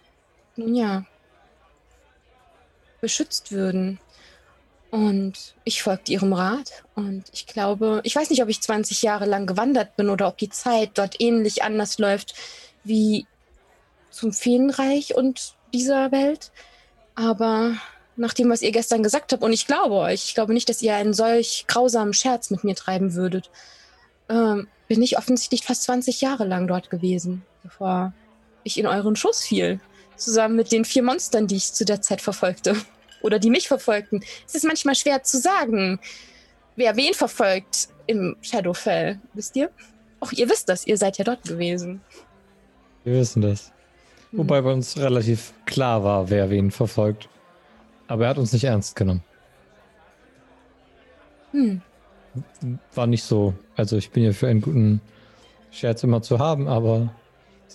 nun 0.57 0.75
ja, 0.75 1.05
beschützt 3.01 3.53
würden. 3.53 3.99
Und 4.91 5.55
ich 5.65 5.83
folgte 5.83 6.13
ihrem 6.13 6.33
Rat. 6.33 6.85
Und 6.95 7.25
ich 7.33 7.47
glaube, 7.47 8.01
ich 8.05 8.15
weiß 8.15 8.31
nicht, 8.31 8.43
ob 8.43 8.49
ich 8.49 8.61
20 8.61 9.03
Jahre 9.03 9.27
lang 9.27 9.47
gewandert 9.47 9.97
bin 9.97 10.09
oder 10.09 10.29
ob 10.29 10.39
die 10.39 10.49
Zeit 10.49 10.93
dort 10.95 11.21
ähnlich 11.21 11.63
anders 11.63 11.99
läuft 11.99 12.35
wie 12.85 13.27
zum 14.11 14.33
Feenreich 14.33 15.15
und 15.15 15.55
dieser 15.75 16.13
Welt. 16.13 16.53
Aber 17.15 17.75
nach 18.17 18.33
dem, 18.33 18.49
was 18.49 18.63
ihr 18.63 18.73
gestern 18.73 19.03
gesagt 19.03 19.33
habt, 19.33 19.43
und 19.43 19.53
ich 19.53 19.67
glaube 19.67 19.97
euch, 19.97 20.25
ich 20.25 20.35
glaube 20.35 20.55
nicht, 20.55 20.69
dass 20.69 20.83
ihr 20.83 20.95
einen 20.95 21.13
solch 21.13 21.67
grausamen 21.67 22.15
Scherz 22.15 22.51
mit 22.51 22.65
mir 22.65 22.75
treiben 22.75 23.15
würdet, 23.15 23.51
ähm, 24.29 24.69
bin 24.89 25.03
ich 25.03 25.19
offensichtlich 25.19 25.65
fast 25.65 25.83
20 25.83 26.21
Jahre 26.21 26.45
lang 26.45 26.67
dort 26.69 26.91
gewesen, 26.91 27.45
bevor 27.63 28.13
ich 28.67 28.79
in 28.79 28.87
euren 28.87 29.17
Schoß 29.17 29.43
fiel. 29.45 29.81
Zusammen 30.17 30.57
mit 30.57 30.73
den 30.73 30.85
vier 30.85 31.03
Monstern, 31.03 31.47
die 31.47 31.57
ich 31.57 31.73
zu 31.73 31.85
der 31.85 32.03
Zeit 32.03 32.21
verfolgte. 32.21 32.77
Oder 33.23 33.39
die 33.39 33.51
mich 33.51 33.69
verfolgten. 33.69 34.23
Es 34.47 34.55
ist 34.55 34.65
manchmal 34.65 34.95
schwer 34.95 35.23
zu 35.23 35.39
sagen, 35.39 35.99
wer 36.77 36.97
wen 36.97 37.15
verfolgt 37.15 37.89
im 38.07 38.37
Shadowfell. 38.41 39.21
Wisst 39.35 39.57
ihr? 39.57 39.71
Auch 40.21 40.33
ihr 40.33 40.49
wisst 40.49 40.69
das, 40.69 40.87
ihr 40.87 40.97
seid 40.97 41.19
ja 41.19 41.25
dort 41.25 41.43
gewesen. 41.45 42.01
Wir 43.05 43.15
wissen 43.15 43.43
das. 43.43 43.73
Hm. 44.31 44.41
Wobei 44.41 44.61
bei 44.61 44.73
uns 44.73 44.97
relativ 44.97 45.53
klar 45.65 46.03
war, 46.05 46.31
wer 46.31 46.51
wen 46.51 46.71
verfolgt. 46.71 47.29
Aber 48.09 48.25
er 48.25 48.31
hat 48.31 48.39
uns 48.39 48.53
nicht 48.53 48.65
ernst 48.65 48.97
genommen. 48.97 49.23
Hm. 51.53 51.81
War 52.95 53.07
nicht 53.07 53.25
so. 53.25 53.55
Also 53.77 53.97
ich 53.97 54.11
bin 54.11 54.25
ja 54.25 54.33
für 54.33 54.49
einen 54.49 54.61
guten 54.61 55.01
Scherz 55.71 56.03
immer 56.03 56.23
zu 56.23 56.39
haben, 56.39 56.69
aber 56.69 57.15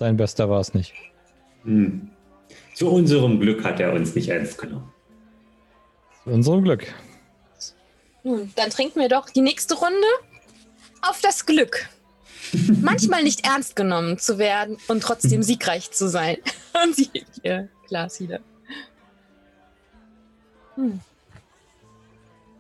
sein 0.02 0.18
bester 0.18 0.49
war 0.49 0.60
es 0.60 0.74
nicht. 0.74 0.93
Hm. 1.64 2.10
Zu 2.74 2.89
unserem 2.89 3.39
Glück 3.39 3.64
hat 3.64 3.80
er 3.80 3.93
uns 3.93 4.16
nicht 4.16 4.30
ernst 4.30 4.58
genommen. 4.58 4.91
Zu 6.24 6.32
unserem 6.32 6.64
Glück. 6.64 6.88
Nun, 8.24 8.52
dann 8.56 8.72
trinken 8.72 8.99
wir 8.99 9.10
doch 9.10 9.30
die 9.30 9.41
nächste 9.41 9.76
Runde 9.76 10.08
auf 11.04 11.22
das 11.22 11.45
Glück. 11.45 11.88
Manchmal 12.82 13.22
nicht 13.22 13.45
ernst 13.45 13.76
genommen 13.76 14.18
zu 14.18 14.39
werden 14.39 14.78
und 14.88 15.04
trotzdem 15.04 15.43
siegreich 15.49 15.91
zu 15.91 16.10
sein. 16.10 16.38
Und 16.84 16.95
sie 16.95 17.10
hebt 17.14 17.39
ihr 17.43 17.70
Glas 17.88 18.20
wieder. 18.20 18.39
Hm. 20.74 20.99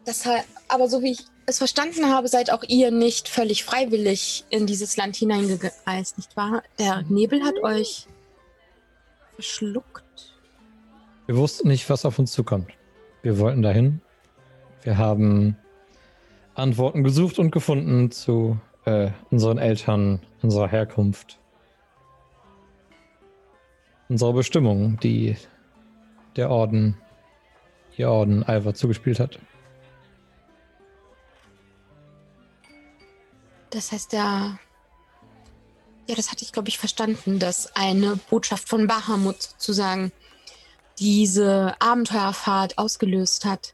Das, 0.05 0.23
aber 0.67 0.87
so 0.87 1.01
wie 1.01 1.13
ich 1.13 1.25
es 1.51 1.59
verstanden 1.59 2.09
habe, 2.09 2.27
seid 2.27 2.51
auch 2.51 2.63
ihr 2.67 2.91
nicht 2.91 3.29
völlig 3.29 3.63
freiwillig 3.63 4.45
in 4.49 4.65
dieses 4.65 4.97
Land 4.97 5.15
hineingereist, 5.15 6.17
nicht 6.17 6.35
wahr? 6.35 6.63
Der 6.79 7.03
Nebel 7.09 7.43
hat 7.43 7.61
euch 7.61 8.07
verschluckt. 9.35 10.35
Wir 11.27 11.37
wussten 11.37 11.67
nicht, 11.67 11.89
was 11.89 12.05
auf 12.05 12.17
uns 12.17 12.31
zukommt. 12.31 12.71
Wir 13.21 13.37
wollten 13.37 13.61
dahin. 13.61 14.01
Wir 14.81 14.97
haben 14.97 15.55
Antworten 16.55 17.03
gesucht 17.03 17.37
und 17.37 17.51
gefunden 17.51 18.11
zu 18.11 18.59
äh, 18.85 19.11
unseren 19.29 19.57
Eltern, 19.57 20.21
unserer 20.41 20.67
Herkunft, 20.67 21.39
unserer 24.09 24.33
Bestimmung, 24.33 24.99
die 24.99 25.35
der 26.35 26.49
Orden, 26.49 26.97
ihr 27.97 28.09
Orden 28.09 28.43
Alva 28.43 28.73
zugespielt 28.73 29.19
hat. 29.19 29.39
Das 33.71 33.91
heißt, 33.91 34.13
der. 34.13 34.59
Ja, 36.07 36.15
das 36.15 36.31
hatte 36.31 36.43
ich, 36.43 36.51
glaube 36.51 36.69
ich, 36.69 36.77
verstanden, 36.77 37.39
dass 37.39 37.75
eine 37.75 38.19
Botschaft 38.29 38.67
von 38.67 38.87
Bahamut 38.87 39.41
sozusagen 39.41 40.11
diese 40.99 41.75
Abenteuerfahrt 41.79 42.77
ausgelöst 42.77 43.45
hat. 43.45 43.73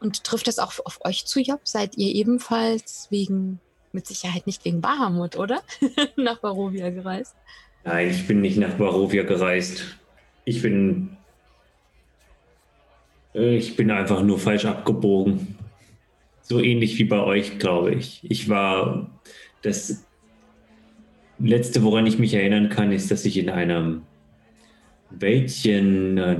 Und 0.00 0.22
trifft 0.24 0.46
das 0.46 0.58
auch 0.58 0.74
auf 0.84 1.00
euch 1.04 1.24
zu, 1.24 1.40
Job? 1.40 1.60
Seid 1.64 1.96
ihr 1.96 2.14
ebenfalls 2.14 3.08
wegen, 3.10 3.60
mit 3.92 4.06
Sicherheit 4.06 4.46
nicht 4.46 4.64
wegen 4.64 4.80
Bahamut, 4.80 5.36
oder? 5.36 5.62
nach 6.16 6.38
Barovia 6.38 6.90
gereist? 6.90 7.34
Nein, 7.84 8.10
ich 8.10 8.26
bin 8.26 8.40
nicht 8.40 8.58
nach 8.58 8.74
Barovia 8.74 9.24
gereist. 9.24 9.96
Ich 10.44 10.62
bin. 10.62 11.16
Ich 13.32 13.74
bin 13.74 13.90
einfach 13.90 14.22
nur 14.22 14.38
falsch 14.38 14.64
abgebogen 14.64 15.58
so 16.44 16.60
ähnlich 16.60 16.98
wie 16.98 17.04
bei 17.04 17.20
euch, 17.20 17.58
glaube 17.58 17.94
ich. 17.94 18.20
Ich 18.22 18.48
war 18.48 19.10
das 19.62 20.06
letzte, 21.38 21.82
woran 21.82 22.06
ich 22.06 22.18
mich 22.18 22.34
erinnern 22.34 22.68
kann, 22.68 22.92
ist, 22.92 23.10
dass 23.10 23.24
ich 23.24 23.38
in 23.38 23.48
einem 23.48 24.02
Wäldchen 25.10 26.18
äh, 26.18 26.36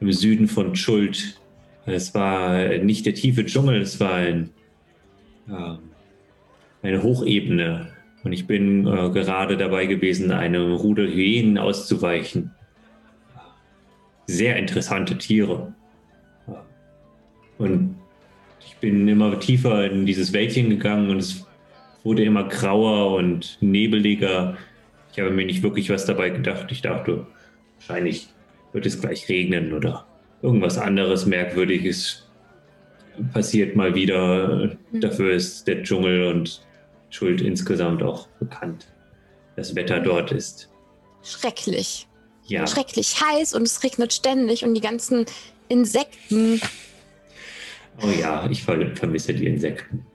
im 0.00 0.12
Süden 0.12 0.46
von 0.46 0.76
Schuld, 0.76 1.40
es 1.86 2.14
war 2.14 2.78
nicht 2.78 3.04
der 3.04 3.14
tiefe 3.14 3.44
Dschungel, 3.44 3.80
es 3.80 3.98
war 3.98 4.14
ein, 4.14 4.50
äh, 5.48 5.74
eine 6.82 7.02
Hochebene. 7.02 7.88
Und 8.22 8.32
ich 8.32 8.46
bin 8.46 8.86
äh, 8.86 9.10
gerade 9.10 9.56
dabei 9.56 9.86
gewesen, 9.86 10.30
einem 10.30 10.72
Rudel 10.74 11.12
Hyänen 11.12 11.58
auszuweichen. 11.58 12.52
Sehr 14.28 14.56
interessante 14.56 15.18
Tiere. 15.18 15.74
Und 17.58 17.96
bin 18.80 19.06
immer 19.08 19.38
tiefer 19.38 19.90
in 19.90 20.06
dieses 20.06 20.32
Wäldchen 20.32 20.68
gegangen 20.70 21.10
und 21.10 21.18
es 21.18 21.46
wurde 22.02 22.24
immer 22.24 22.44
grauer 22.48 23.14
und 23.16 23.58
nebeliger. 23.60 24.56
Ich 25.12 25.20
habe 25.20 25.30
mir 25.30 25.46
nicht 25.46 25.62
wirklich 25.62 25.88
was 25.88 26.04
dabei 26.04 26.30
gedacht. 26.30 26.66
Ich 26.70 26.82
dachte, 26.82 27.26
wahrscheinlich 27.78 28.28
wird 28.72 28.86
es 28.86 29.00
gleich 29.00 29.28
regnen 29.28 29.72
oder 29.72 30.06
irgendwas 30.42 30.78
anderes 30.78 31.26
Merkwürdiges 31.26 32.28
passiert 33.32 33.76
mal 33.76 33.94
wieder. 33.94 34.76
Mhm. 34.90 35.00
Dafür 35.00 35.32
ist 35.32 35.66
der 35.68 35.82
Dschungel 35.82 36.26
und 36.26 36.62
Schuld 37.10 37.40
insgesamt 37.40 38.02
auch 38.02 38.26
bekannt. 38.40 38.86
Das 39.56 39.74
Wetter 39.74 40.00
dort 40.00 40.32
ist 40.32 40.70
schrecklich. 41.22 42.08
Ja. 42.46 42.66
Schrecklich 42.66 43.20
heiß 43.20 43.54
und 43.54 43.62
es 43.62 43.84
regnet 43.84 44.12
ständig 44.12 44.64
und 44.64 44.74
die 44.74 44.80
ganzen 44.80 45.26
Insekten 45.68 46.60
Oh 48.00 48.08
ja, 48.08 48.48
ich 48.50 48.64
vermisse 48.64 49.34
die 49.34 49.46
Insekten. 49.46 50.06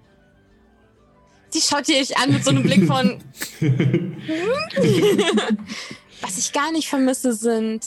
Sie 1.49 1.61
schaut 1.61 1.87
ihr 1.87 1.97
euch 1.97 2.17
an 2.17 2.33
mit 2.33 2.43
so 2.43 2.49
einem 2.49 2.63
Blick 2.63 2.85
von. 2.85 3.23
Was 6.21 6.37
ich 6.37 6.51
gar 6.51 6.71
nicht 6.71 6.89
vermisse 6.89 7.33
sind. 7.33 7.85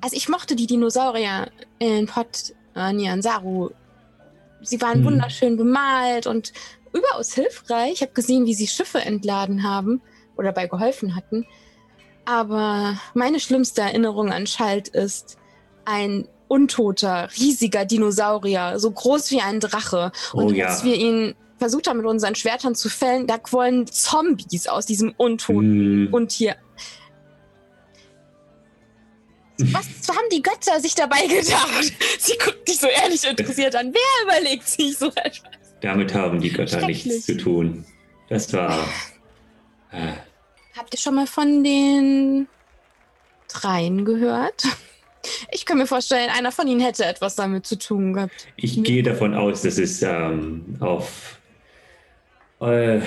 Also 0.00 0.16
ich 0.16 0.28
mochte 0.28 0.56
die 0.56 0.66
Dinosaurier 0.66 1.50
in 1.78 2.06
Pot 2.06 2.54
äh, 2.74 2.92
Nianzaru. 2.92 3.70
Sie 4.62 4.80
waren 4.80 4.98
hm. 4.98 5.04
wunderschön 5.04 5.56
bemalt 5.56 6.26
und 6.26 6.52
überaus 6.92 7.34
hilfreich. 7.34 7.94
Ich 7.94 8.02
habe 8.02 8.12
gesehen, 8.12 8.46
wie 8.46 8.54
sie 8.54 8.66
Schiffe 8.66 9.00
entladen 9.00 9.62
haben 9.62 10.00
oder 10.36 10.48
dabei 10.48 10.66
geholfen 10.66 11.14
hatten. 11.14 11.46
Aber 12.24 12.98
meine 13.14 13.40
schlimmste 13.40 13.82
Erinnerung 13.82 14.32
an 14.32 14.46
Schalt 14.46 14.88
ist 14.88 15.38
ein 15.84 16.28
untoter, 16.48 17.28
riesiger 17.36 17.84
Dinosaurier, 17.84 18.78
so 18.78 18.90
groß 18.90 19.30
wie 19.30 19.40
ein 19.40 19.60
Drache. 19.60 20.12
Und 20.32 20.44
oh, 20.44 20.50
ja. 20.50 20.66
als 20.66 20.84
wir 20.84 20.96
ihn 20.96 21.34
versucht 21.58 21.88
haben, 21.88 21.98
mit 21.98 22.06
unseren 22.06 22.34
Schwertern 22.34 22.74
zu 22.74 22.88
fällen, 22.88 23.26
da 23.26 23.38
quollen 23.38 23.86
Zombies 23.86 24.66
aus 24.66 24.86
diesem 24.86 25.14
untoten 25.16 26.06
Hm, 26.06 26.08
Untier. 26.12 26.56
Was 29.58 29.86
haben 30.08 30.28
die 30.30 30.40
Götter 30.40 30.80
sich 30.80 30.94
dabei 30.94 31.26
gedacht? 31.26 31.92
Sie 32.18 32.38
guckt 32.38 32.68
dich 32.68 32.78
so 32.78 32.86
ehrlich 32.86 33.24
interessiert 33.28 33.74
an. 33.74 33.92
Wer 33.92 34.24
überlegt 34.40 34.68
sich 34.68 34.96
so 34.96 35.08
etwas? 35.08 35.42
damit 35.80 36.14
haben 36.14 36.40
die 36.40 36.50
Götter 36.50 36.86
nichts 36.86 37.26
zu 37.26 37.36
tun. 37.36 37.84
Das 38.28 38.52
war. 38.52 38.86
Äh, 39.90 40.12
Habt 40.76 40.94
ihr 40.94 40.98
schon 40.98 41.14
mal 41.14 41.26
von 41.26 41.64
den 41.64 42.48
dreien 43.48 44.04
gehört? 44.04 44.64
Ich 45.50 45.66
kann 45.66 45.78
mir 45.78 45.86
vorstellen, 45.86 46.30
einer 46.36 46.52
von 46.52 46.66
ihnen 46.66 46.80
hätte 46.80 47.04
etwas 47.04 47.36
damit 47.36 47.66
zu 47.66 47.78
tun 47.78 48.12
gehabt. 48.12 48.48
ich 48.56 48.82
gehe 48.82 49.02
davon 49.02 49.34
aus, 49.34 49.62
dass 49.62 49.78
es 49.78 50.02
ähm, 50.02 50.76
auf. 50.80 51.38
Äh, 52.60 53.00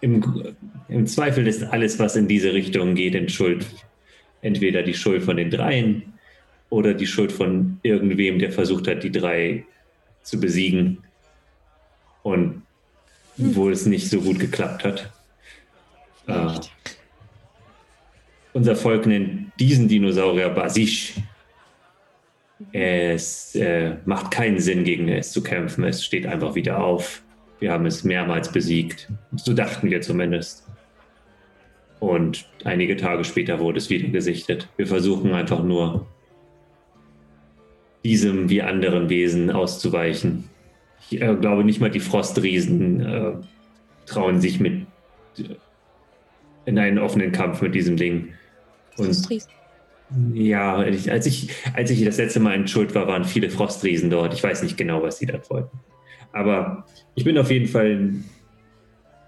im, 0.00 0.54
Im 0.88 1.06
Zweifel 1.06 1.46
ist 1.46 1.62
alles, 1.62 1.98
was 1.98 2.16
in 2.16 2.26
diese 2.26 2.52
Richtung 2.52 2.94
geht, 2.94 3.14
in 3.14 3.28
Schuld. 3.28 3.66
Entweder 4.42 4.82
die 4.82 4.94
Schuld 4.94 5.22
von 5.22 5.36
den 5.36 5.50
Dreien 5.50 6.14
oder 6.70 6.94
die 6.94 7.06
Schuld 7.06 7.32
von 7.32 7.78
irgendwem, 7.82 8.38
der 8.38 8.50
versucht 8.50 8.88
hat, 8.88 9.02
die 9.02 9.12
drei 9.12 9.64
zu 10.22 10.40
besiegen. 10.40 10.98
Und 12.22 12.62
wo 13.36 13.70
es 13.70 13.86
nicht 13.86 14.08
so 14.10 14.20
gut 14.20 14.38
geklappt 14.38 14.84
hat. 14.84 15.12
Äh, 16.26 16.46
Echt? 16.46 16.72
Unser 18.52 18.76
Volk 18.76 19.06
nennt 19.06 19.52
diesen 19.58 19.88
Dinosaurier 19.88 20.50
Basisch. 20.50 21.14
Es 22.72 23.54
äh, 23.54 23.96
macht 24.04 24.30
keinen 24.30 24.60
Sinn, 24.60 24.84
gegen 24.84 25.08
es 25.08 25.32
zu 25.32 25.42
kämpfen. 25.42 25.84
Es 25.84 26.04
steht 26.04 26.26
einfach 26.26 26.54
wieder 26.54 26.82
auf. 26.82 27.22
Wir 27.58 27.72
haben 27.72 27.86
es 27.86 28.04
mehrmals 28.04 28.52
besiegt. 28.52 29.10
So 29.36 29.54
dachten 29.54 29.90
wir 29.90 30.00
zumindest. 30.00 30.66
Und 32.00 32.46
einige 32.64 32.96
Tage 32.96 33.24
später 33.24 33.60
wurde 33.60 33.78
es 33.78 33.90
wieder 33.90 34.08
gesichtet. 34.08 34.68
Wir 34.76 34.86
versuchen 34.86 35.32
einfach 35.32 35.62
nur, 35.62 36.06
diesem 38.04 38.48
wie 38.48 38.62
anderen 38.62 39.10
Wesen 39.10 39.50
auszuweichen. 39.50 40.48
Ich 41.10 41.20
äh, 41.20 41.34
glaube 41.34 41.64
nicht 41.64 41.80
mal 41.80 41.90
die 41.90 42.00
Frostriesen 42.00 43.00
äh, 43.00 43.32
trauen 44.06 44.40
sich 44.40 44.60
mit 44.60 44.86
äh, 45.38 45.56
in 46.64 46.78
einen 46.78 46.98
offenen 46.98 47.32
Kampf 47.32 47.62
mit 47.62 47.74
diesem 47.74 47.96
Ding. 47.96 48.28
Und 48.96 49.06
Frostries. 49.06 49.48
ja, 50.34 50.76
als, 50.76 51.26
ich, 51.26 51.50
als 51.74 51.90
ich 51.90 52.04
das 52.04 52.18
letzte 52.18 52.40
Mal 52.40 52.54
in 52.54 52.68
Schuld 52.68 52.94
war, 52.94 53.06
waren 53.06 53.24
viele 53.24 53.50
Frostriesen 53.50 54.10
dort. 54.10 54.34
Ich 54.34 54.42
weiß 54.42 54.62
nicht 54.62 54.76
genau, 54.76 55.02
was 55.02 55.18
sie 55.18 55.26
dort 55.26 55.48
wollten. 55.50 55.78
Aber 56.32 56.84
ich 57.14 57.24
bin 57.24 57.38
auf 57.38 57.50
jeden 57.50 57.66
Fall 57.66 57.90
in, 57.90 58.24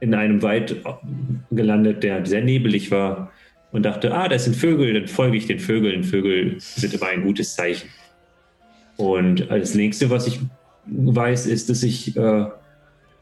in 0.01 0.15
einem 0.15 0.43
Wald 0.43 0.83
gelandet, 1.51 2.03
der 2.03 2.25
sehr 2.27 2.43
nebelig 2.43 2.91
war 2.91 3.33
und 3.73 3.85
dachte, 3.85 4.15
ah, 4.15 4.29
das 4.29 4.45
sind 4.45 4.55
Vögel, 4.55 4.93
dann 4.93 5.09
folge 5.09 5.37
ich 5.37 5.47
den 5.47 5.59
Vögeln. 5.59 6.05
Vögel 6.05 6.57
sind 6.59 6.95
immer 6.95 7.07
ein 7.07 7.23
gutes 7.23 7.55
Zeichen. 7.55 7.89
Und 8.97 9.51
das 9.51 9.75
nächste, 9.75 10.11
was 10.11 10.27
ich 10.27 10.41
weiß, 10.87 11.47
ist, 11.47 11.71
dass 11.71 11.83
ich 11.83 12.17
äh, 12.17 12.47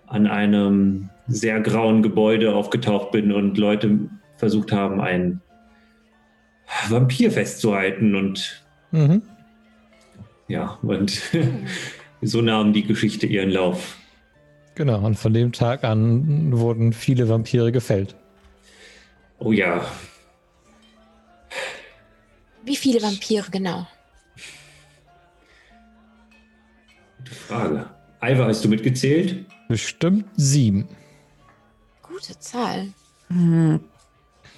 an 0.07 0.27
einem 0.27 1.09
sehr 1.29 1.61
grauen 1.61 2.03
Gebäude 2.03 2.55
aufgetaucht 2.55 3.13
bin 3.13 3.33
und 3.33 3.57
Leute 3.57 4.01
versucht 4.37 4.73
haben, 4.73 5.01
einen 5.01 5.41
Vampir 6.89 7.31
festzuhalten 7.31 8.15
und 8.15 8.65
Mhm. 8.93 9.23
ja, 10.49 10.79
und 10.83 11.21
so 12.23 12.43
nahm 12.43 12.73
die 12.73 12.83
Geschichte 12.85 13.27
ihren 13.27 13.51
Lauf. 13.51 13.97
Genau, 14.75 15.05
und 15.05 15.17
von 15.19 15.33
dem 15.33 15.53
Tag 15.53 15.85
an 15.85 16.53
wurden 16.53 16.93
viele 16.93 17.29
Vampire 17.29 17.71
gefällt. 17.73 18.17
Oh 19.39 19.53
ja, 19.53 19.85
Wie 22.65 22.77
viele 22.77 23.03
Vampire 23.03 23.47
genau? 23.51 23.87
gute 27.19 27.35
Frage. 27.35 27.91
Alva, 28.21 28.47
hast 28.47 28.65
du 28.65 28.69
mitgezählt? 28.69 29.47
Bestimmt 29.69 30.27
sieben. 30.37 30.89
Gute 32.03 32.39
Zahl. 32.39 32.89
Hm. 33.29 33.81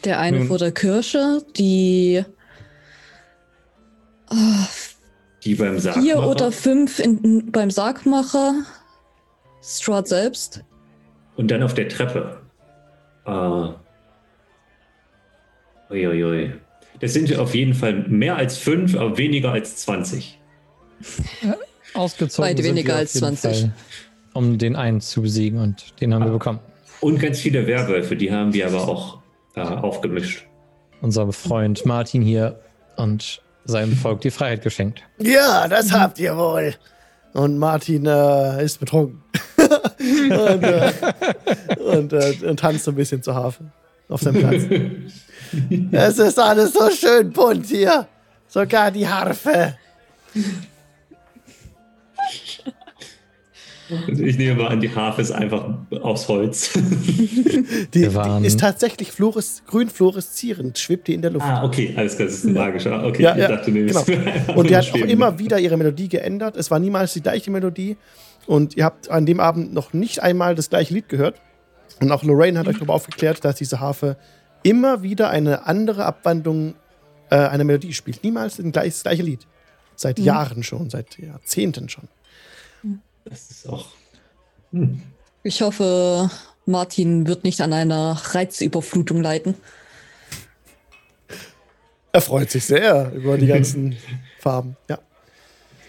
Der 0.05 0.19
eine 0.19 0.39
Nun- 0.39 0.49
vor 0.49 0.59
der 0.59 0.73
Kirche, 0.73 1.43
die 1.57 2.25
ah, 4.29 4.67
Die 5.45 5.55
beim 5.55 5.79
Sarg. 5.79 5.97
vier 6.03 6.23
oder 6.23 6.51
fünf 6.53 6.99
in, 6.99 7.51
beim 7.53 7.71
Sargmacher, 7.71 8.55
Strahd 9.63 10.09
selbst. 10.09 10.65
Und 11.37 11.51
dann 11.51 11.63
auf 11.63 11.75
der 11.75 11.89
Treppe. 11.89 12.41
Äh, 13.27 13.69
uiuiui. 15.91 16.53
Das 17.01 17.13
sind 17.13 17.37
auf 17.39 17.55
jeden 17.55 17.75
Fall 17.75 17.95
mehr 18.09 18.37
als 18.37 18.57
fünf, 18.59 18.97
aber 18.97 19.17
weniger 19.19 19.53
als 19.53 19.77
20. 19.77 20.39
Ausgezogen 21.95 22.49
Weit 22.51 22.57
sind 22.59 22.67
weniger 22.67 22.89
wir 22.89 22.95
auf 22.95 23.01
als 23.01 23.15
jeden 23.15 23.37
20. 23.37 23.61
Fall, 23.61 23.73
um 24.35 24.59
den 24.59 24.77
einen 24.77 25.01
zu 25.01 25.23
besiegen 25.23 25.59
und 25.61 26.01
den 26.01 26.15
haben 26.15 26.23
wir 26.25 26.31
Ah. 26.31 26.35
bekommen. 26.35 26.59
Und 27.01 27.19
ganz 27.19 27.41
viele 27.41 27.67
Werwölfe, 27.67 28.15
die 28.17 28.31
haben 28.33 28.53
wir 28.55 28.67
aber 28.69 28.87
auch 28.89 29.19
äh, 29.55 29.61
aufgemischt. 29.61 30.47
Unser 31.01 31.33
Freund 31.33 31.85
Martin 31.85 32.23
hier 32.23 32.61
und 32.97 33.43
seinem 33.65 33.95
Volk 33.95 34.21
die 34.21 34.31
Freiheit 34.31 34.63
geschenkt. 34.63 35.03
Ja, 35.19 35.69
das 35.69 35.93
habt 35.93 36.19
ihr 36.19 36.37
wohl. 36.37 36.75
Und 37.33 37.59
Martin 37.59 38.07
äh, 38.07 38.65
ist 38.65 38.79
betrunken. 38.79 39.23
und, 39.59 40.63
äh, 40.63 40.93
und, 41.79 42.13
äh, 42.13 42.37
und 42.47 42.61
tanzt 42.61 42.85
so 42.85 42.91
ein 42.91 42.95
bisschen 42.95 43.23
zur 43.23 43.35
Harfe 43.35 43.65
auf 44.09 44.21
seinem 44.21 44.41
Platz. 44.41 44.63
Es 45.93 46.19
ist 46.19 46.39
alles 46.39 46.73
so 46.73 46.89
schön 46.89 47.31
bunt 47.31 47.67
hier. 47.67 48.07
Sogar 48.49 48.91
die 48.91 49.07
Harfe. 49.07 49.77
Ich 54.09 54.39
nehme 54.39 54.63
mal 54.63 54.69
an, 54.69 54.81
die 54.81 54.95
Harfe 54.95 55.23
ist 55.23 55.33
einfach 55.33 55.69
aus 56.03 56.29
Holz. 56.29 56.73
Die, 57.95 58.09
die 58.09 58.47
ist 58.47 58.61
tatsächlich 58.61 59.13
fluores, 59.13 59.63
grün 59.67 59.89
fluoreszierend, 59.89 60.79
schwebt 60.79 61.09
die 61.09 61.15
in 61.15 61.23
der 61.23 61.31
Luft. 61.31 61.47
ah, 61.47 61.65
okay, 61.65 61.95
alles 61.97 62.17
klar, 62.17 62.27
das 62.27 62.39
ist 62.39 62.45
ein 62.45 62.55
magischer. 62.55 63.05
Okay, 63.05 63.23
Ja, 63.23 63.33
ich 63.33 63.41
ja, 63.41 63.49
dachte, 63.49 63.71
nee, 63.71 63.87
genau. 63.87 64.05
Und 64.57 64.69
die 64.69 64.77
hat 64.77 64.91
auch 64.93 64.97
immer 64.97 65.39
wieder 65.39 65.59
ihre 65.59 65.77
Melodie 65.77 66.09
geändert. 66.09 66.57
Es 66.57 66.71
war 66.71 66.79
niemals 66.79 67.13
die 67.13 67.23
gleiche 67.23 67.51
Melodie. 67.51 67.97
Und 68.47 68.77
ihr 68.77 68.85
habt 68.85 69.11
an 69.11 69.27
dem 69.27 69.41
Abend 69.41 69.73
noch 69.73 69.93
nicht 69.93 70.23
einmal 70.23 70.55
das 70.55 70.71
gleiche 70.71 70.95
Lied 70.95 71.09
gehört. 71.09 71.41
Und 72.01 72.11
auch 72.11 72.25
Lorraine 72.25 72.59
hat 72.59 72.69
euch 72.69 72.77
darüber 72.77 72.95
aufgeklärt, 72.95 73.45
dass 73.45 73.57
diese 73.57 73.81
Harfe 73.81 74.17
immer 74.63 75.03
wieder 75.03 75.31
eine 75.31 75.67
andere 75.67 76.05
Abwandlung 76.05 76.75
äh, 77.31 77.37
einer 77.37 77.65
Melodie 77.65 77.93
spielt. 77.93 78.23
Niemals 78.25 78.61
das 78.63 79.03
gleiche 79.03 79.23
Lied. 79.23 79.47
Seit 79.95 80.19
Jahren 80.19 80.63
schon, 80.63 80.91
seit 80.91 81.19
Jahrzehnten 81.19 81.89
schon. 81.89 82.09
Das 83.25 83.51
ist 83.51 83.69
auch. 83.69 83.87
Hm. 84.73 85.03
Ich 85.43 85.61
hoffe, 85.63 86.31
Martin 86.67 87.27
wird 87.27 87.45
nicht 87.45 87.61
an 87.61 87.73
einer 87.73 88.13
Reizüberflutung 88.13 89.23
leiden. 89.23 89.55
Er 92.13 92.21
freut 92.21 92.51
sich 92.51 92.65
sehr 92.65 93.13
über 93.13 93.39
die 93.39 93.47
ganzen 93.47 93.97
Farben. 94.39 94.77
Ja. 94.89 94.99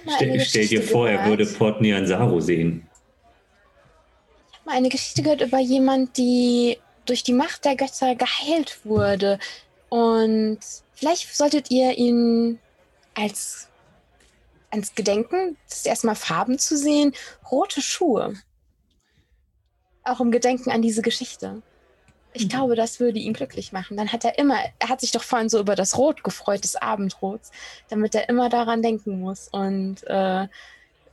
Mal 0.06 0.40
Stell, 0.40 0.68
dir 0.68 0.82
vor, 0.84 1.08
er 1.08 1.18
gehört. 1.18 1.30
würde 1.30 1.46
Port 1.46 1.82
Nianzaro 1.82 2.40
sehen. 2.40 2.88
mal 4.66 4.76
eine 4.76 4.90
Geschichte 4.90 5.22
gehört 5.24 5.42
über 5.42 5.60
jemand, 5.60 6.18
die 6.18 6.78
durch 7.06 7.24
die 7.24 7.34
Macht 7.34 7.66
der 7.66 7.76
Götter 7.76 8.16
geheilt 8.16 8.80
wurde. 8.84 9.40
Und 9.90 10.60
vielleicht 10.94 11.34
solltet 11.36 11.72
ihr 11.72 11.98
ihn 11.98 12.60
als 13.16 13.68
ans 14.74 14.96
Gedenken, 14.96 15.56
das 15.70 15.78
ist 15.78 15.88
erstmal 15.88 16.16
Farben 16.16 16.60
zu 16.60 16.78
sehen, 16.78 17.14
rote 17.50 17.82
Schuhe. 17.82 18.34
Auch 20.04 20.20
im 20.20 20.32
Gedenken 20.32 20.72
an 20.72 20.82
diese 20.82 21.02
Geschichte. 21.02 21.62
Ich 22.34 22.50
glaube, 22.50 22.76
das 22.76 23.00
würde 23.00 23.20
ihn 23.20 23.34
glücklich 23.34 23.72
machen. 23.72 23.96
Dann 23.96 24.12
hat 24.12 24.26
er 24.26 24.40
immer, 24.40 24.58
er 24.80 24.90
hat 24.90 25.02
sich 25.02 25.12
doch 25.12 25.22
vorhin 25.22 25.50
so 25.50 25.60
über 25.60 25.76
das 25.76 25.98
Rot 25.98 26.24
gefreut, 26.24 26.64
des 26.64 26.76
Abendrots, 26.76 27.52
damit 27.90 28.16
er 28.16 28.28
immer 28.28 28.50
daran 28.50 28.82
denken 28.82 29.20
muss 29.20 29.48
und 29.50 30.04
äh, 30.08 30.48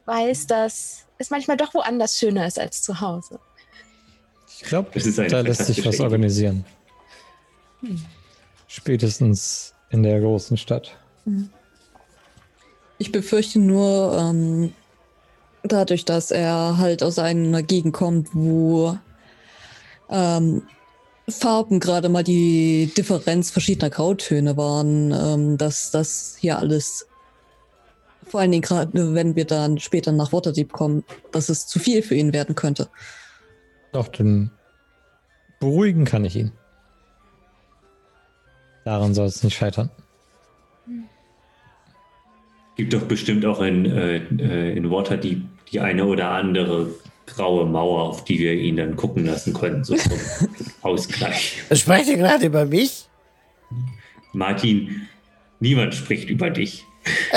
weiß, 0.06 0.46
dass 0.46 1.06
es 1.18 1.30
manchmal 1.30 1.58
doch 1.58 1.74
woanders 1.74 2.18
schöner 2.18 2.46
ist 2.46 2.58
als 2.58 2.82
zu 2.82 3.00
Hause. 3.00 3.38
Ich 4.48 4.62
glaube, 4.62 4.90
da 4.98 5.40
lässt 5.40 5.66
sich 5.66 5.84
was 5.84 6.00
organisieren. 6.00 6.64
Spätestens 8.66 9.74
in 9.90 10.02
der 10.02 10.20
großen 10.20 10.56
Stadt. 10.56 10.96
Ich 13.00 13.12
befürchte 13.12 13.58
nur, 13.58 14.14
ähm, 14.18 14.74
dadurch, 15.62 16.04
dass 16.04 16.30
er 16.30 16.76
halt 16.76 17.02
aus 17.02 17.18
einer 17.18 17.62
Gegend 17.62 17.94
kommt, 17.94 18.28
wo 18.34 18.98
ähm, 20.10 20.64
Farben 21.26 21.80
gerade 21.80 22.10
mal 22.10 22.22
die 22.22 22.92
Differenz 22.94 23.50
verschiedener 23.50 23.88
Grautöne 23.88 24.58
waren, 24.58 25.12
ähm, 25.12 25.56
dass 25.56 25.90
das 25.90 26.36
hier 26.38 26.58
alles, 26.58 27.06
vor 28.26 28.40
allen 28.40 28.50
Dingen 28.50 28.62
gerade, 28.62 29.14
wenn 29.14 29.34
wir 29.34 29.46
dann 29.46 29.78
später 29.78 30.12
nach 30.12 30.34
Waterdeep 30.34 30.70
kommen, 30.70 31.02
dass 31.32 31.48
es 31.48 31.66
zu 31.66 31.78
viel 31.78 32.02
für 32.02 32.16
ihn 32.16 32.34
werden 32.34 32.54
könnte. 32.54 32.90
Doch, 33.92 34.08
dann 34.08 34.50
beruhigen 35.58 36.04
kann 36.04 36.26
ich 36.26 36.36
ihn. 36.36 36.52
Daran 38.84 39.14
soll 39.14 39.26
es 39.26 39.42
nicht 39.42 39.56
scheitern. 39.56 39.88
Gibt 42.80 42.94
doch 42.94 43.02
bestimmt 43.02 43.44
auch 43.44 43.60
in, 43.60 43.84
äh, 43.84 44.72
in 44.72 44.90
Waterdeep 44.90 45.42
die 45.70 45.80
eine 45.80 46.06
oder 46.06 46.30
andere 46.30 46.88
graue 47.26 47.66
Mauer, 47.66 48.04
auf 48.04 48.24
die 48.24 48.38
wir 48.38 48.54
ihn 48.54 48.78
dann 48.78 48.96
gucken 48.96 49.26
lassen 49.26 49.52
können, 49.52 49.84
so 49.84 49.96
zum 49.96 50.18
Ausgleich. 50.80 51.60
Sprecht 51.72 52.08
ihr 52.08 52.16
gerade 52.16 52.46
über 52.46 52.64
mich? 52.64 53.04
Martin, 54.32 55.06
niemand 55.60 55.94
spricht 55.94 56.30
über 56.30 56.48
dich. 56.48 56.86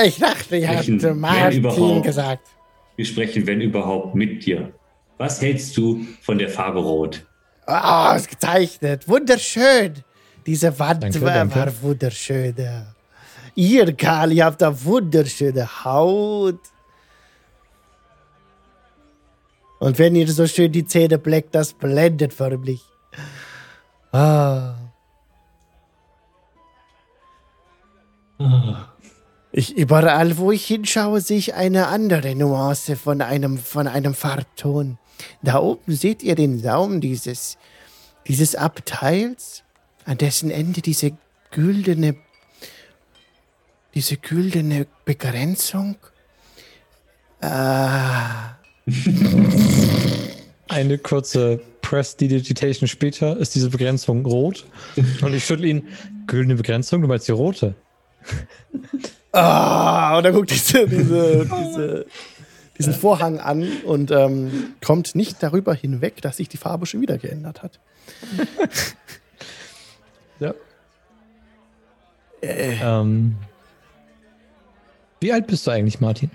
Ich 0.05 0.19
dachte, 0.19 0.63
Sprechen, 0.63 1.03
wenn 1.03 1.19
Martin 1.19 2.01
gesagt. 2.01 2.47
Wir 2.95 3.03
sprechen, 3.05 3.45
wenn 3.45 3.59
überhaupt, 3.59 4.15
mit 4.15 4.45
dir. 4.45 4.71
Was 5.17 5.41
hältst 5.41 5.75
du 5.75 6.07
von 6.21 6.37
der 6.37 6.47
Farbe 6.47 6.79
Rot? 6.79 7.25
Ah, 7.65 8.15
ausgezeichnet. 8.15 9.09
Wunderschön. 9.09 9.95
Diese 10.45 10.79
Wand 10.79 11.03
Danke, 11.03 11.21
war, 11.21 11.33
danke. 11.33 11.55
war 11.55 11.81
wunderschön. 11.81 12.55
ja. 12.57 12.92
Ihr, 13.55 13.95
Karl, 13.95 14.31
ihr 14.31 14.45
habt 14.45 14.61
da 14.61 14.83
wunderschöne 14.83 15.83
Haut. 15.83 16.59
Und 19.79 19.99
wenn 19.99 20.15
ihr 20.15 20.31
so 20.31 20.47
schön 20.47 20.71
die 20.71 20.85
Zähne 20.85 21.17
bleckt, 21.17 21.53
das 21.53 21.73
blendet 21.73 22.33
förmlich. 22.33 22.81
Ah. 24.11 24.75
Ich, 29.51 29.75
überall, 29.77 30.37
wo 30.37 30.51
ich 30.51 30.65
hinschaue, 30.65 31.21
sehe 31.21 31.37
ich 31.37 31.53
eine 31.53 31.87
andere 31.87 32.33
Nuance 32.35 32.95
von 32.95 33.21
einem, 33.21 33.57
von 33.57 33.87
einem 33.87 34.13
Farbton. 34.13 34.97
Da 35.41 35.59
oben 35.59 35.93
seht 35.93 36.23
ihr 36.23 36.35
den 36.35 36.59
Saum 36.59 37.01
dieses, 37.01 37.57
dieses 38.27 38.55
Abteils, 38.55 39.63
an 40.05 40.17
dessen 40.17 40.49
Ende 40.49 40.81
diese 40.81 41.11
güldene, 41.51 42.15
diese 43.93 44.17
güldene 44.17 44.87
Begrenzung. 45.05 45.95
Ah, 47.41 48.55
Eine 50.69 50.97
kurze 50.97 51.59
Press-Digitation 51.81 52.87
später 52.87 53.37
ist 53.37 53.55
diese 53.55 53.69
Begrenzung 53.69 54.25
rot. 54.25 54.65
Und 55.21 55.33
ich 55.33 55.45
schüttle 55.45 55.67
ihn. 55.67 55.87
Güldene 56.27 56.55
Begrenzung, 56.55 57.01
du 57.01 57.07
meinst 57.07 57.27
die 57.27 57.33
rote? 57.33 57.75
Ah, 59.35 60.15
und 60.15 60.23
dann 60.25 60.33
guckt 60.35 60.51
diese, 60.51 60.87
diese, 60.87 61.47
diese, 61.47 62.05
diesen 62.77 62.93
Vorhang 62.93 63.39
an 63.39 63.67
und 63.83 64.11
ähm, 64.11 64.75
kommt 64.85 65.15
nicht 65.15 65.41
darüber 65.41 65.73
hinweg, 65.73 66.21
dass 66.21 66.37
sich 66.37 66.49
die 66.49 66.57
Farbe 66.57 66.85
schon 66.85 67.01
wieder 67.01 67.17
geändert 67.17 67.63
hat. 67.63 67.79
Ja. 70.39 70.53
Ähm, 72.41 73.35
wie 75.23 75.33
alt 75.33 75.47
bist 75.47 75.65
du 75.65 75.71
eigentlich, 75.71 75.99
Martin? 75.99 76.29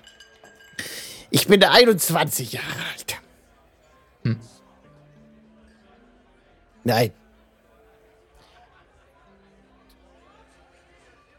ich 1.30 1.47
bin 1.47 1.62
21 1.62 2.55
Jahre 2.55 2.66
alt. 2.93 3.16
Hm. 4.24 4.41
Nein, 6.82 7.12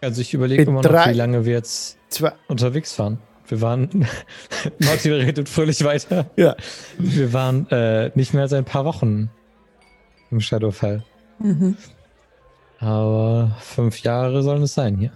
Also 0.02 0.22
ich 0.22 0.34
überlege 0.34 0.64
immer 0.64 0.82
noch, 0.82 1.08
wie 1.08 1.14
lange 1.14 1.46
wir 1.46 1.54
jetzt 1.54 1.98
zwei, 2.10 2.32
unterwegs 2.48 2.98
waren. 3.00 3.20
Wir 3.48 3.62
waren, 3.62 3.90
Martin 4.80 5.14
redet 5.14 5.50
fröhlich 5.50 5.84
weiter. 5.84 6.30
Ja. 6.36 6.56
Wir 6.98 7.34
waren 7.34 7.70
äh, 7.70 8.12
nicht 8.16 8.34
mehr 8.34 8.44
als 8.44 8.54
ein 8.54 8.66
paar 8.66 8.86
Wochen 8.86 9.30
im 10.32 10.40
Shadowfall. 10.40 11.04
Mhm. 11.40 11.76
Aber 12.80 13.58
fünf 13.60 14.00
Jahre 14.02 14.42
sollen 14.42 14.64
es 14.64 14.74
sein 14.74 14.96
hier. 14.96 15.12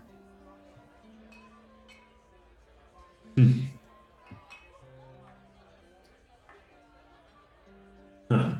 Ah, 8.30 8.58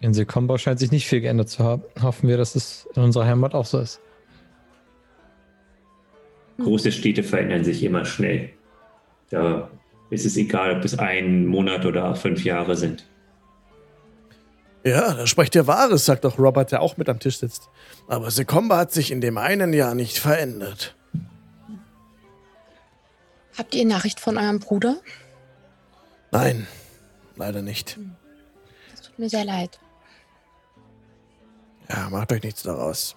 In 0.00 0.14
Sekombau 0.14 0.58
scheint 0.58 0.78
sich 0.78 0.90
nicht 0.90 1.06
viel 1.06 1.20
geändert 1.20 1.48
zu 1.48 1.64
haben. 1.64 1.82
Hoffen 2.00 2.28
wir, 2.28 2.36
dass 2.36 2.54
es 2.54 2.88
in 2.94 3.02
unserer 3.02 3.26
Heimat 3.26 3.54
auch 3.54 3.66
so 3.66 3.80
ist. 3.80 4.00
Große 6.58 6.90
Städte 6.92 7.22
verändern 7.22 7.64
sich 7.64 7.82
immer 7.84 8.04
schnell. 8.04 8.50
Da 9.30 9.70
ist 10.10 10.24
es 10.24 10.36
egal, 10.36 10.76
ob 10.76 10.84
es 10.84 10.98
ein 10.98 11.46
Monat 11.46 11.84
oder 11.84 12.14
fünf 12.14 12.44
Jahre 12.44 12.76
sind. 12.76 13.06
Ja, 14.84 15.12
da 15.12 15.26
spricht 15.26 15.54
ihr 15.54 15.66
Wahres, 15.66 16.06
sagt 16.06 16.24
doch 16.24 16.38
Robert, 16.38 16.72
der 16.72 16.80
auch 16.80 16.96
mit 16.96 17.08
am 17.08 17.18
Tisch 17.18 17.38
sitzt. 17.38 17.68
Aber 18.06 18.30
Sekomba 18.30 18.78
hat 18.78 18.92
sich 18.92 19.10
in 19.10 19.20
dem 19.20 19.36
einen 19.36 19.72
Jahr 19.72 19.94
nicht 19.94 20.18
verändert. 20.18 20.96
Habt 23.58 23.74
ihr 23.74 23.84
Nachricht 23.84 24.20
von 24.20 24.38
eurem 24.38 24.60
Bruder? 24.60 24.96
Nein, 26.30 26.68
leider 27.36 27.60
nicht. 27.60 27.98
Das 28.92 29.02
tut 29.02 29.18
mir 29.18 29.28
sehr 29.28 29.44
leid. 29.44 29.80
Ja, 31.90 32.08
macht 32.10 32.30
euch 32.32 32.42
nichts 32.42 32.62
daraus. 32.62 33.16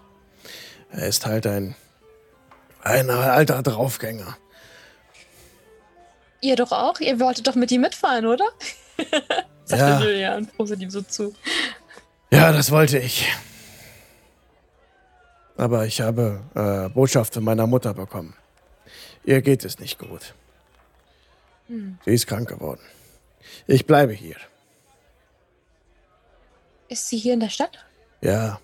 Er 0.90 1.08
ist 1.08 1.26
halt 1.26 1.46
ein, 1.46 1.76
ein 2.82 3.10
alter 3.10 3.62
Draufgänger. 3.62 4.38
Ihr 6.42 6.56
doch 6.56 6.72
auch? 6.72 7.00
Ihr 7.00 7.20
wolltet 7.20 7.48
doch 7.48 7.56
mit 7.56 7.72
ihm 7.72 7.82
mitfahren, 7.82 8.26
oder? 8.26 8.46
Sagt 9.66 9.80
Ja. 9.82 10.00
Julian 10.02 10.48
positiv 10.48 10.90
so 10.92 11.02
zu. 11.04 11.36
Ja, 12.32 12.52
das 12.52 12.72
wollte 12.72 12.98
ich. 12.98 13.32
Aber 15.56 15.86
ich 15.86 16.02
habe 16.02 16.42
äh, 16.56 16.90
Botschaft 16.90 17.36
von 17.36 17.44
meiner 17.44 17.68
Mutter 17.68 17.94
bekommen. 17.94 18.34
Ihr 19.24 19.42
geht 19.42 19.64
es 19.66 19.80
nicht 19.80 20.00
gut. 20.00 20.34
Sie 21.68 22.14
ist 22.14 22.28
krank 22.28 22.50
geworden. 22.50 22.82
Ich 23.68 23.86
bleibe 23.86 24.14
hier. 24.14 24.36
Ist 26.90 27.08
sie 27.08 27.18
hier 27.18 27.34
in 27.34 27.40
der 27.40 27.50
Stadt? 27.50 27.86
Ja, 28.22 28.60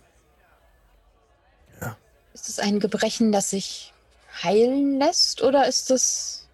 Ist 2.34 2.50
es 2.50 2.60
ein 2.60 2.80
Gebrechen, 2.80 3.32
das 3.32 3.50
sich 3.50 3.94
heilen 4.44 5.00
lässt? 5.00 5.42
Oder 5.42 5.68
ist 5.68 5.90
es. 5.90 6.48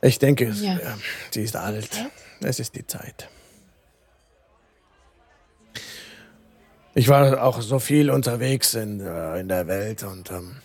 ich 0.00 0.18
denke, 0.18 0.46
es, 0.48 0.62
Ja. 0.62 0.78
ja, 0.78 0.98
sie 1.30 1.42
ist 1.42 1.54
alt. 1.54 1.92
Zeit? 1.92 2.10
Es 2.40 2.58
ist 2.58 2.74
die 2.74 2.86
Zeit. 2.86 3.28
Ich 6.94 7.08
war 7.08 7.42
auch 7.42 7.60
so 7.60 7.78
viel 7.78 8.10
unterwegs 8.10 8.72
in, 8.74 9.00
äh, 9.00 9.38
in 9.40 9.48
der 9.48 9.66
Welt 9.66 10.02
und 10.02 10.30
ähm, 10.30 10.56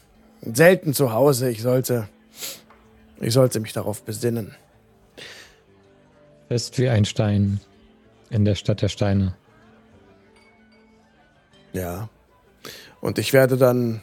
selten 0.52 0.94
zu 0.94 1.14
Hause. 1.14 1.50
Ich 1.50 1.62
sollte, 1.62 2.08
ich 3.20 3.34
sollte 3.34 3.60
mich 3.60 3.74
darauf 3.74 4.04
besinnen. 4.04 4.56
Fest 6.48 6.78
wie 6.78 6.89
ein 6.89 7.06
Stein 7.06 7.60
in 8.30 8.46
der 8.46 8.56
Stadt 8.56 8.82
der 8.82 8.89
Steine. 8.89 9.36
Ja. 11.72 12.10
Und 13.02 13.18
ich 13.18 13.34
werde 13.34 13.58
dann 13.58 14.02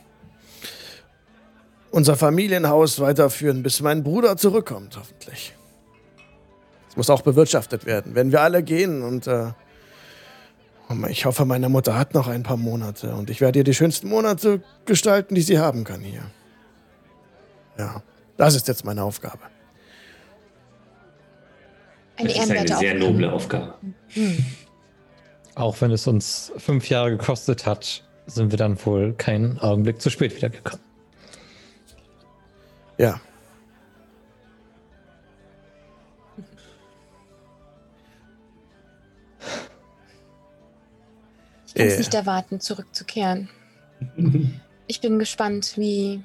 unser 1.90 2.16
Familienhaus 2.16 3.00
weiterführen, 3.00 3.62
bis 3.62 3.80
mein 3.80 4.02
Bruder 4.02 4.36
zurückkommt, 4.36 4.96
hoffentlich. 4.96 5.54
Es 6.88 6.96
muss 6.96 7.10
auch 7.10 7.22
bewirtschaftet 7.22 7.86
werden. 7.86 8.14
Wenn 8.14 8.32
wir 8.32 8.42
alle 8.42 8.62
gehen 8.62 9.02
und 9.02 9.26
äh, 9.26 9.52
ich 11.08 11.24
hoffe, 11.24 11.44
meine 11.44 11.68
Mutter 11.68 11.96
hat 11.96 12.14
noch 12.14 12.26
ein 12.26 12.42
paar 12.42 12.56
Monate 12.56 13.14
und 13.14 13.30
ich 13.30 13.40
werde 13.40 13.60
ihr 13.60 13.64
die 13.64 13.74
schönsten 13.74 14.08
Monate 14.08 14.62
gestalten, 14.86 15.34
die 15.34 15.42
sie 15.42 15.58
haben 15.58 15.84
kann 15.84 16.00
hier. 16.00 16.24
Ja, 17.78 18.02
das 18.36 18.54
ist 18.54 18.68
jetzt 18.68 18.84
meine 18.84 19.02
Aufgabe. 19.02 19.38
Eine 22.16 22.28
Das 22.28 22.44
ist 22.44 22.50
eine 22.50 22.68
sehr 22.76 22.94
noble 22.94 23.32
Aufgabe. 23.32 23.74
Auch 25.54 25.80
wenn 25.80 25.90
es 25.90 26.06
uns 26.06 26.52
fünf 26.58 26.88
Jahre 26.88 27.10
gekostet 27.12 27.66
hat, 27.66 28.04
sind 28.26 28.50
wir 28.50 28.58
dann 28.58 28.84
wohl 28.84 29.14
keinen 29.14 29.58
Augenblick 29.58 30.00
zu 30.00 30.10
spät 30.10 30.34
wiedergekommen. 30.36 30.84
Ja. 32.98 33.20
Kann 41.80 41.88
es 41.88 41.94
Äh. 41.94 41.98
nicht 41.98 42.14
erwarten, 42.14 42.60
zurückzukehren. 42.60 43.48
Ich 44.86 45.00
bin 45.00 45.20
gespannt, 45.20 45.74
wie 45.76 46.20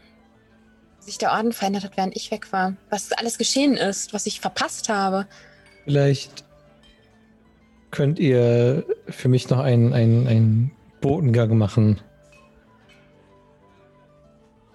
sich 0.97 1.19
der 1.19 1.33
Orden 1.33 1.51
verändert 1.53 1.83
hat, 1.83 1.97
während 1.97 2.15
ich 2.15 2.31
weg 2.31 2.51
war. 2.51 2.73
Was 2.89 3.11
alles 3.11 3.37
geschehen 3.37 3.77
ist, 3.77 4.11
was 4.11 4.25
ich 4.25 4.41
verpasst 4.41 4.89
habe. 4.89 5.27
Vielleicht 5.83 6.45
könnt 7.91 8.17
ihr 8.17 8.83
für 9.07 9.27
mich 9.27 9.47
noch 9.51 9.59
einen, 9.59 9.93
einen, 9.93 10.27
einen 10.27 10.71
Botengang 10.99 11.59
machen. 11.59 12.01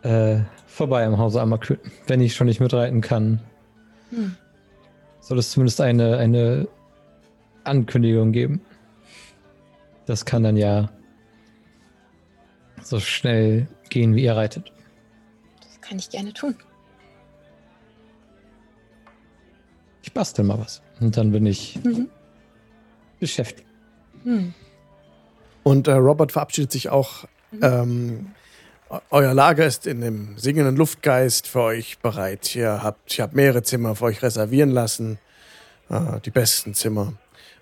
Äh, 0.02 0.42
vorbei 0.68 1.04
am 1.04 1.18
Hause 1.18 1.40
Amakül, 1.40 1.80
wenn 2.06 2.20
ich 2.20 2.36
schon 2.36 2.46
nicht 2.46 2.60
mitreiten 2.60 3.00
kann. 3.00 3.40
Hm. 4.10 4.36
Soll 5.18 5.38
es 5.40 5.50
zumindest 5.50 5.80
eine, 5.80 6.16
eine 6.18 6.68
Ankündigung 7.64 8.30
geben. 8.30 8.60
Das 10.10 10.24
kann 10.24 10.42
dann 10.42 10.56
ja 10.56 10.90
so 12.82 12.98
schnell 12.98 13.68
gehen, 13.90 14.16
wie 14.16 14.24
ihr 14.24 14.34
reitet. 14.34 14.72
Das 15.60 15.80
kann 15.80 16.00
ich 16.00 16.10
gerne 16.10 16.32
tun. 16.32 16.56
Ich 20.02 20.12
bastel 20.12 20.44
mal 20.44 20.58
was. 20.58 20.82
Und 20.98 21.16
dann 21.16 21.30
bin 21.30 21.46
ich 21.46 21.78
Mhm. 21.84 22.08
beschäftigt. 23.20 23.68
Hm. 24.24 24.52
Und 25.62 25.86
äh, 25.86 25.92
Robert 25.92 26.32
verabschiedet 26.32 26.72
sich 26.72 26.88
auch. 26.88 27.26
Ähm, 27.62 28.32
eu- 28.88 28.98
euer 29.10 29.32
Lager 29.32 29.64
ist 29.64 29.86
in 29.86 30.00
dem 30.00 30.36
singenden 30.38 30.74
Luftgeist 30.74 31.46
für 31.46 31.60
euch 31.62 32.00
bereit. 32.00 32.56
Ihr 32.56 32.82
habt, 32.82 33.12
ich 33.12 33.20
habe 33.20 33.36
mehrere 33.36 33.62
Zimmer 33.62 33.94
für 33.94 34.06
euch 34.06 34.22
reservieren 34.24 34.70
lassen. 34.70 35.20
Äh, 35.88 36.20
die 36.24 36.30
besten 36.32 36.74
Zimmer. 36.74 37.12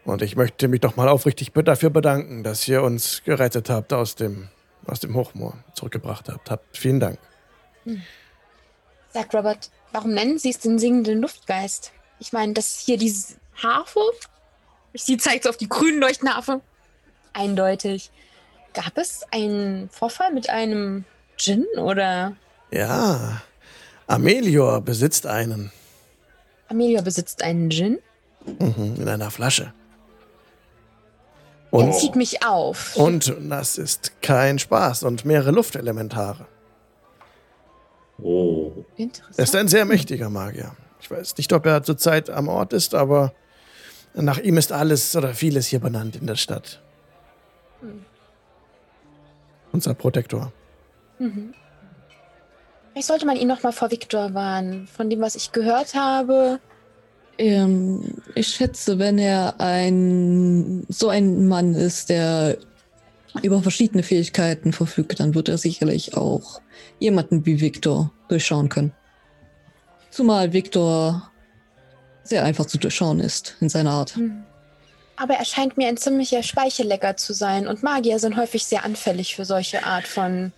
Und 0.08 0.22
ich 0.22 0.36
möchte 0.36 0.68
mich 0.68 0.80
doch 0.80 0.96
mal 0.96 1.06
aufrichtig 1.06 1.52
dafür 1.52 1.90
bedanken, 1.90 2.42
dass 2.42 2.66
ihr 2.66 2.82
uns 2.82 3.22
gerettet 3.24 3.68
habt 3.68 3.92
aus 3.92 4.14
dem, 4.14 4.48
aus 4.86 5.00
dem 5.00 5.14
Hochmoor, 5.14 5.52
zurückgebracht 5.74 6.30
habt. 6.30 6.50
habt. 6.50 6.78
Vielen 6.78 6.98
Dank. 6.98 7.18
Sagt 9.12 9.34
Robert, 9.34 9.70
warum 9.92 10.14
nennen 10.14 10.38
Sie 10.38 10.48
es 10.48 10.60
den 10.60 10.78
singenden 10.78 11.20
Luftgeist? 11.20 11.92
Ich 12.20 12.32
meine, 12.32 12.54
das 12.54 12.78
hier 12.78 12.96
diese 12.96 13.34
Harfe. 13.62 14.00
Sie 14.94 15.18
zeigt 15.18 15.46
auf 15.46 15.58
die 15.58 15.68
grün 15.68 16.00
leuchtende 16.00 16.34
Harfe. 16.34 16.62
Eindeutig. 17.34 18.10
Gab 18.72 18.96
es 18.96 19.24
einen 19.30 19.90
Vorfall 19.90 20.32
mit 20.32 20.48
einem 20.48 21.04
Djinn 21.38 21.66
oder 21.76 22.34
Ja, 22.70 23.42
Amelior 24.06 24.80
besitzt 24.80 25.26
einen. 25.26 25.70
Amelia 26.68 27.02
besitzt 27.02 27.42
einen 27.42 27.68
Djinn? 27.68 27.98
Mhm, 28.46 28.96
in 29.00 29.06
einer 29.08 29.30
Flasche. 29.30 29.74
Er 31.70 31.78
Und, 31.80 31.94
zieht 31.94 32.16
mich 32.16 32.44
auf. 32.46 32.96
und 32.96 33.34
das 33.48 33.76
ist 33.78 34.22
kein 34.22 34.58
Spaß 34.58 35.02
und 35.02 35.24
mehrere 35.24 35.50
Luftelementare. 35.50 36.46
Oh. 38.20 38.72
Er 38.96 39.04
ist 39.04 39.18
Interessant. 39.18 39.54
ein 39.56 39.68
sehr 39.68 39.84
mächtiger 39.84 40.30
Magier. 40.30 40.72
Ich 41.00 41.10
weiß 41.10 41.36
nicht, 41.36 41.52
ob 41.52 41.66
er 41.66 41.82
zurzeit 41.82 42.30
am 42.30 42.48
Ort 42.48 42.72
ist, 42.72 42.94
aber 42.94 43.32
nach 44.14 44.38
ihm 44.38 44.56
ist 44.56 44.72
alles 44.72 45.14
oder 45.14 45.34
vieles 45.34 45.66
hier 45.66 45.78
benannt 45.80 46.16
in 46.16 46.26
der 46.26 46.34
Stadt. 46.36 46.80
Unser 49.72 49.94
Protektor. 49.94 50.52
Vielleicht 51.18 53.06
sollte 53.06 53.26
man 53.26 53.36
ihn 53.36 53.46
noch 53.46 53.62
mal 53.62 53.72
vor 53.72 53.90
Viktor 53.90 54.34
warnen. 54.34 54.86
Von 54.88 55.10
dem, 55.10 55.20
was 55.20 55.36
ich 55.36 55.52
gehört 55.52 55.94
habe. 55.94 56.58
Ähm, 57.38 58.20
ich 58.34 58.48
schätze, 58.48 58.98
wenn 58.98 59.18
er 59.18 59.60
ein 59.60 60.84
so 60.88 61.08
ein 61.08 61.46
Mann 61.46 61.74
ist, 61.74 62.08
der 62.08 62.58
über 63.42 63.62
verschiedene 63.62 64.02
Fähigkeiten 64.02 64.72
verfügt, 64.72 65.20
dann 65.20 65.34
wird 65.34 65.48
er 65.48 65.58
sicherlich 65.58 66.16
auch 66.16 66.60
jemanden 66.98 67.46
wie 67.46 67.60
Victor 67.60 68.12
durchschauen 68.28 68.68
können. 68.68 68.92
Zumal 70.10 70.52
Victor 70.52 71.30
sehr 72.24 72.44
einfach 72.44 72.66
zu 72.66 72.78
durchschauen 72.78 73.20
ist 73.20 73.56
in 73.60 73.68
seiner 73.68 73.92
Art. 73.92 74.16
Hm. 74.16 74.44
Aber 75.16 75.34
er 75.34 75.44
scheint 75.44 75.76
mir 75.76 75.88
ein 75.88 75.96
ziemlicher 75.96 76.42
Speichellecker 76.42 77.16
zu 77.16 77.32
sein. 77.32 77.66
Und 77.66 77.82
Magier 77.82 78.18
sind 78.18 78.36
häufig 78.36 78.64
sehr 78.64 78.84
anfällig 78.84 79.34
für 79.34 79.44
solche 79.44 79.84
Art 79.84 80.06
von 80.06 80.52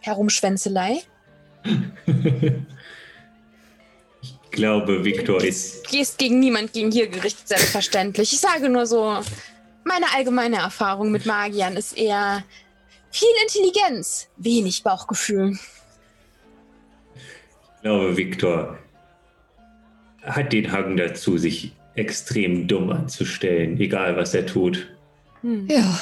Herumschwänzelei. 0.00 1.02
Ich 4.54 4.58
glaube, 4.58 5.04
Viktor 5.04 5.42
ist. 5.42 5.84
Gehst 5.88 6.16
gegen 6.16 6.38
niemand 6.38 6.72
gegen 6.72 6.92
hier 6.92 7.08
gerichtet, 7.08 7.48
selbstverständlich. 7.48 8.32
Ich 8.32 8.38
sage 8.38 8.68
nur 8.68 8.86
so, 8.86 9.18
meine 9.82 10.06
allgemeine 10.14 10.58
Erfahrung 10.58 11.10
mit 11.10 11.26
Magiern 11.26 11.76
ist 11.76 11.98
eher 11.98 12.44
viel 13.10 13.26
Intelligenz, 13.42 14.28
wenig 14.36 14.84
Bauchgefühl. 14.84 15.58
Ich 17.16 17.82
glaube, 17.82 18.16
Viktor 18.16 18.78
hat 20.22 20.52
den 20.52 20.70
Hang 20.70 20.96
dazu, 20.96 21.36
sich 21.36 21.72
extrem 21.96 22.68
dumm 22.68 22.90
anzustellen, 22.90 23.80
egal 23.80 24.16
was 24.16 24.34
er 24.34 24.46
tut. 24.46 24.86
Hm. 25.40 25.66
Ja, 25.68 26.00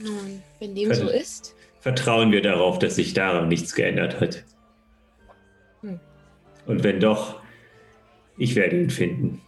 Nun, 0.00 0.42
wenn 0.58 0.74
dem 0.74 0.92
so 0.92 1.08
ist. 1.08 1.54
Vertrauen 1.78 2.32
wir 2.32 2.42
darauf, 2.42 2.80
dass 2.80 2.96
sich 2.96 3.14
daran 3.14 3.46
nichts 3.46 3.76
geändert 3.76 4.20
hat. 4.20 4.42
Und 6.66 6.82
wenn 6.82 7.00
doch, 7.00 7.40
ich 8.36 8.54
werde 8.54 8.76
ihn 8.76 8.90
finden. 8.90 9.40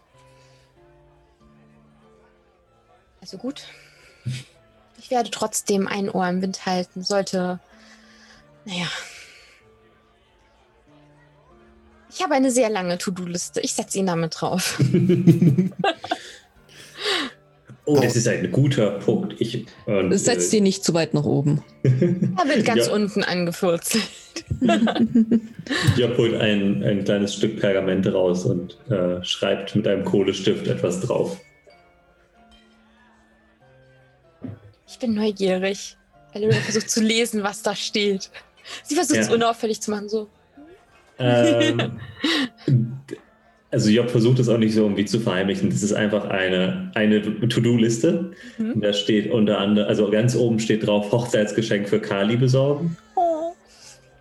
Also 3.20 3.36
gut. 3.36 3.64
Ich 4.98 5.10
werde 5.10 5.30
trotzdem 5.30 5.86
ein 5.86 6.10
Ohr 6.10 6.28
im 6.28 6.42
Wind 6.42 6.64
halten. 6.64 7.02
Sollte. 7.02 7.60
Naja. 8.64 8.86
Ich 12.10 12.22
habe 12.22 12.34
eine 12.34 12.50
sehr 12.50 12.70
lange 12.70 12.98
To-Do-Liste. 12.98 13.60
Ich 13.60 13.74
setze 13.74 13.98
ihn 13.98 14.06
damit 14.06 14.40
drauf. 14.40 14.80
Oh, 17.90 17.98
das 18.00 18.16
ist 18.16 18.28
ein 18.28 18.52
guter 18.52 18.90
Punkt. 18.98 19.34
Ich, 19.40 19.64
und, 19.86 20.12
setzt 20.18 20.52
äh, 20.52 20.58
ihn 20.58 20.64
nicht 20.64 20.84
zu 20.84 20.92
weit 20.92 21.14
nach 21.14 21.24
oben. 21.24 21.62
Er 21.82 22.46
wird 22.46 22.66
ganz 22.66 22.86
Ja. 22.86 22.92
unten 22.92 23.24
angefurzelt. 23.24 24.04
Job 25.96 26.14
holt 26.18 26.34
ein, 26.34 26.82
ein 26.84 27.04
kleines 27.04 27.34
Stück 27.34 27.58
Pergament 27.58 28.06
raus 28.12 28.44
und 28.44 28.76
äh, 28.90 29.24
schreibt 29.24 29.74
mit 29.74 29.88
einem 29.88 30.04
Kohlestift 30.04 30.66
etwas 30.66 31.00
drauf. 31.00 31.38
Ich 34.86 34.98
bin 34.98 35.14
neugierig. 35.14 35.96
Elena 36.34 36.56
versucht 36.56 36.90
zu 36.90 37.00
lesen, 37.02 37.42
was 37.42 37.62
da 37.62 37.74
steht. 37.74 38.30
Sie 38.84 38.94
versucht 38.96 39.18
es 39.20 39.28
Ja. 39.28 39.34
unauffällig 39.34 39.80
zu 39.80 39.90
machen, 39.90 40.10
so. 40.10 40.28
Ähm, 41.18 41.98
also 43.70 43.90
Job 43.90 44.10
versucht 44.10 44.38
es 44.38 44.48
auch 44.48 44.58
nicht 44.58 44.74
so 44.74 44.82
irgendwie 44.82 45.04
zu 45.04 45.20
verheimlichen. 45.20 45.70
Das 45.70 45.82
ist 45.82 45.92
einfach 45.92 46.24
eine, 46.26 46.90
eine 46.94 47.20
To-Do-Liste. 47.48 48.32
Mhm. 48.56 48.80
Da 48.80 48.92
steht 48.92 49.30
unter 49.30 49.58
anderem, 49.58 49.88
also 49.88 50.10
ganz 50.10 50.34
oben 50.34 50.58
steht 50.58 50.86
drauf, 50.86 51.12
Hochzeitsgeschenk 51.12 51.88
für 51.88 52.00
Kali 52.00 52.36
besorgen. 52.36 52.96
Oh. 53.14 53.52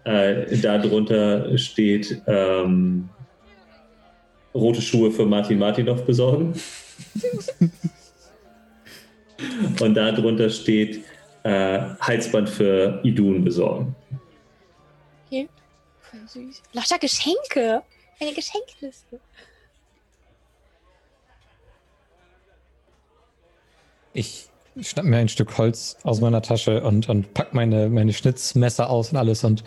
Äh, 0.04 0.58
darunter 0.58 1.58
steht 1.58 2.22
ähm, 2.28 3.10
rote 4.54 4.82
Schuhe 4.82 5.12
für 5.12 5.26
Martin 5.26 5.60
Martinov 5.60 6.06
besorgen. 6.06 6.54
Und 9.80 9.94
darunter 9.94 10.50
steht 10.50 11.04
äh, 11.44 11.80
Halsband 12.00 12.50
für 12.50 13.00
Idun 13.04 13.44
besorgen. 13.44 13.96
Voll 16.10 16.28
süß. 16.28 16.62
Lauter 16.74 17.00
Geschenke. 17.00 17.84
Eine 18.20 18.34
Geschenkliste. 18.34 19.20
Ich 24.18 24.50
schnapp 24.82 25.06
mir 25.06 25.18
ein 25.18 25.30
Stück 25.30 25.60
Holz 25.60 25.96
aus 26.02 26.22
meiner 26.22 26.42
Tasche 26.42 26.82
und, 26.82 27.08
und 27.08 27.36
pack 27.36 27.54
meine, 27.54 27.88
meine 27.88 28.14
Schnitzmesser 28.14 28.90
aus 28.90 29.12
und 29.12 29.18
alles 29.18 29.44
und 29.44 29.64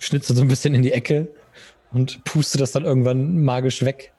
schnitze 0.00 0.34
so 0.34 0.42
ein 0.42 0.48
bisschen 0.48 0.74
in 0.74 0.82
die 0.82 0.90
Ecke 0.90 1.28
und 1.92 2.24
puste 2.24 2.58
das 2.58 2.72
dann 2.72 2.84
irgendwann 2.84 3.44
magisch 3.44 3.84
weg 3.84 4.12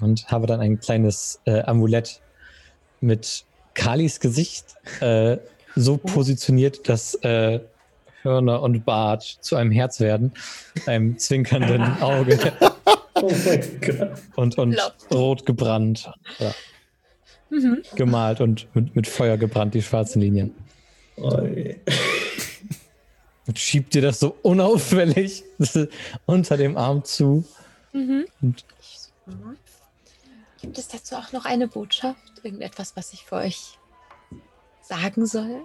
und 0.00 0.26
habe 0.26 0.48
dann 0.48 0.58
ein 0.58 0.80
kleines 0.80 1.40
äh, 1.44 1.60
Amulett 1.62 2.20
mit 3.00 3.44
Kalis 3.74 4.18
Gesicht 4.18 4.64
äh, 4.98 5.36
so 5.76 5.96
positioniert, 5.96 6.88
dass 6.88 7.14
äh, 7.22 7.60
Hörner 8.22 8.62
und 8.62 8.84
Bart 8.84 9.22
zu 9.22 9.54
einem 9.54 9.70
Herz 9.70 10.00
werden, 10.00 10.32
einem 10.86 11.16
zwinkernden 11.18 11.82
Auge 12.02 12.36
Oh 13.14 13.30
mein 13.46 13.80
Gott. 13.80 14.10
und, 14.34 14.58
und 14.58 14.76
rot 15.12 15.46
gebrannt. 15.46 16.10
Ja, 16.40 16.52
Mhm. 17.50 17.82
gemalt 17.96 18.40
und 18.40 18.74
mit, 18.74 18.94
mit 18.94 19.06
Feuer 19.06 19.36
gebrannt, 19.36 19.74
die 19.74 19.82
schwarzen 19.82 20.20
Linien. 20.20 20.54
Oh, 21.16 21.42
je. 21.42 21.76
Und 23.46 23.58
schiebt 23.58 23.94
dir 23.94 24.02
das 24.02 24.20
so 24.20 24.36
unauffällig 24.42 25.42
unter 26.26 26.58
dem 26.58 26.76
Arm 26.76 27.02
zu. 27.02 27.46
Mhm. 27.94 28.26
Gibt 30.60 30.76
es 30.76 30.88
dazu 30.88 31.14
auch 31.14 31.32
noch 31.32 31.46
eine 31.46 31.66
Botschaft? 31.66 32.20
Irgendetwas, 32.42 32.94
was 32.94 33.14
ich 33.14 33.24
für 33.24 33.36
euch 33.36 33.78
sagen 34.82 35.24
soll? 35.24 35.64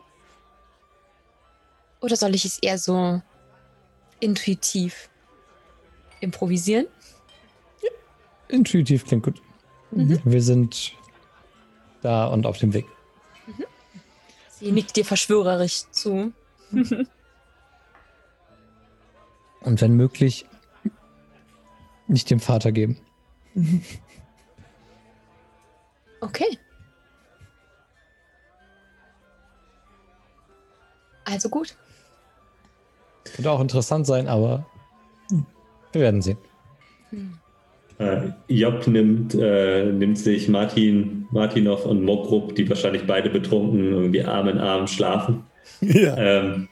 Oder 2.00 2.16
soll 2.16 2.36
ich 2.36 2.46
es 2.46 2.58
eher 2.60 2.78
so 2.78 3.22
intuitiv 4.22 5.10
improvisieren? 6.22 6.88
intuitiv 8.54 9.06
klingt 9.06 9.24
gut. 9.24 9.42
Mhm. 9.92 10.22
Wir 10.24 10.42
sind 10.42 10.94
da 12.04 12.28
und 12.28 12.46
auf 12.46 12.58
dem 12.58 12.74
Weg. 12.74 12.86
Sie 14.50 14.72
nickt 14.72 14.96
dir 14.96 15.06
verschwörerisch 15.06 15.90
zu. 15.92 16.32
Und 19.62 19.80
wenn 19.80 19.96
möglich, 19.96 20.46
nicht 22.08 22.30
dem 22.30 22.40
Vater 22.40 22.72
geben. 22.72 22.98
Okay. 26.24 26.58
Also 31.26 31.50
gut. 31.50 31.76
Könnte 33.26 33.52
auch 33.52 33.60
interessant 33.60 34.06
sein, 34.08 34.30
aber 34.30 34.66
wir 35.92 36.02
werden 36.02 36.22
sehen. 36.22 36.38
Äh, 38.00 38.32
Job 38.48 38.88
nimmt, 38.88 39.36
äh, 39.36 39.86
nimmt 39.86 40.18
sich 40.18 40.50
Martin, 40.50 41.28
Martinov 41.32 41.86
und 41.86 42.04
Mokrup, 42.04 42.56
die 42.56 42.68
wahrscheinlich 42.68 43.06
beide 43.06 43.30
betrunken 43.30 43.92
irgendwie 43.94 44.24
Arm 44.24 44.48
in 44.48 44.58
Arm 44.58 44.88
schlafen, 44.88 45.44
Ja. 45.82 46.18
ähm, 46.18 46.70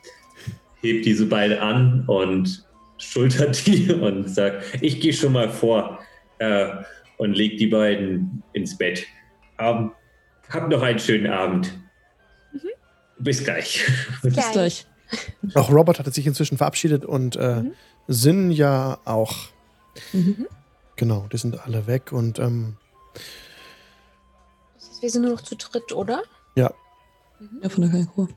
hebt 0.82 1.06
diese 1.06 1.26
beide 1.28 1.62
an 1.62 2.04
und 2.08 2.66
schultert 2.98 3.66
die 3.68 3.92
und 4.02 4.30
sagt, 4.30 4.64
ich 4.82 5.00
gehe 5.00 5.14
schon 5.14 5.34
mal 5.34 5.50
vor 5.50 6.00
äh, 6.40 6.68
und 7.18 7.34
legt 7.36 7.60
die 7.60 7.68
beiden 7.68 8.42
ins 8.54 8.78
Bett. 8.78 9.06
Ähm, 9.60 9.92
habt 10.50 10.70
noch 10.70 10.82
einen 10.82 11.00
schönen 11.00 11.28
Abend. 11.28 11.72
Bis 13.20 13.44
gleich. 13.44 13.86
Bis 14.24 14.52
gleich. 14.52 14.86
Auch 15.54 15.72
Robert 15.72 16.00
hatte 16.00 16.10
sich 16.12 16.26
inzwischen 16.26 16.58
verabschiedet 16.58 17.06
und 17.06 17.36
äh, 17.36 17.64
Sinn 18.08 18.50
ja 18.50 18.98
auch. 19.06 19.36
Mhm. 20.14 20.48
Genau, 21.02 21.26
die 21.34 21.38
sind 21.40 21.60
alle 21.66 21.88
weg 21.88 22.12
und 22.12 22.38
ähm, 22.38 22.78
Das 24.76 24.88
heißt, 24.88 25.02
wir 25.02 25.10
sind 25.10 25.24
nur 25.24 25.32
noch 25.32 25.42
zu 25.42 25.56
dritt, 25.56 25.92
oder? 25.94 26.22
ja, 26.56 26.72
Ja, 27.64 27.70
von 27.70 27.82
der 27.82 27.90
Kalkur. 27.90 28.30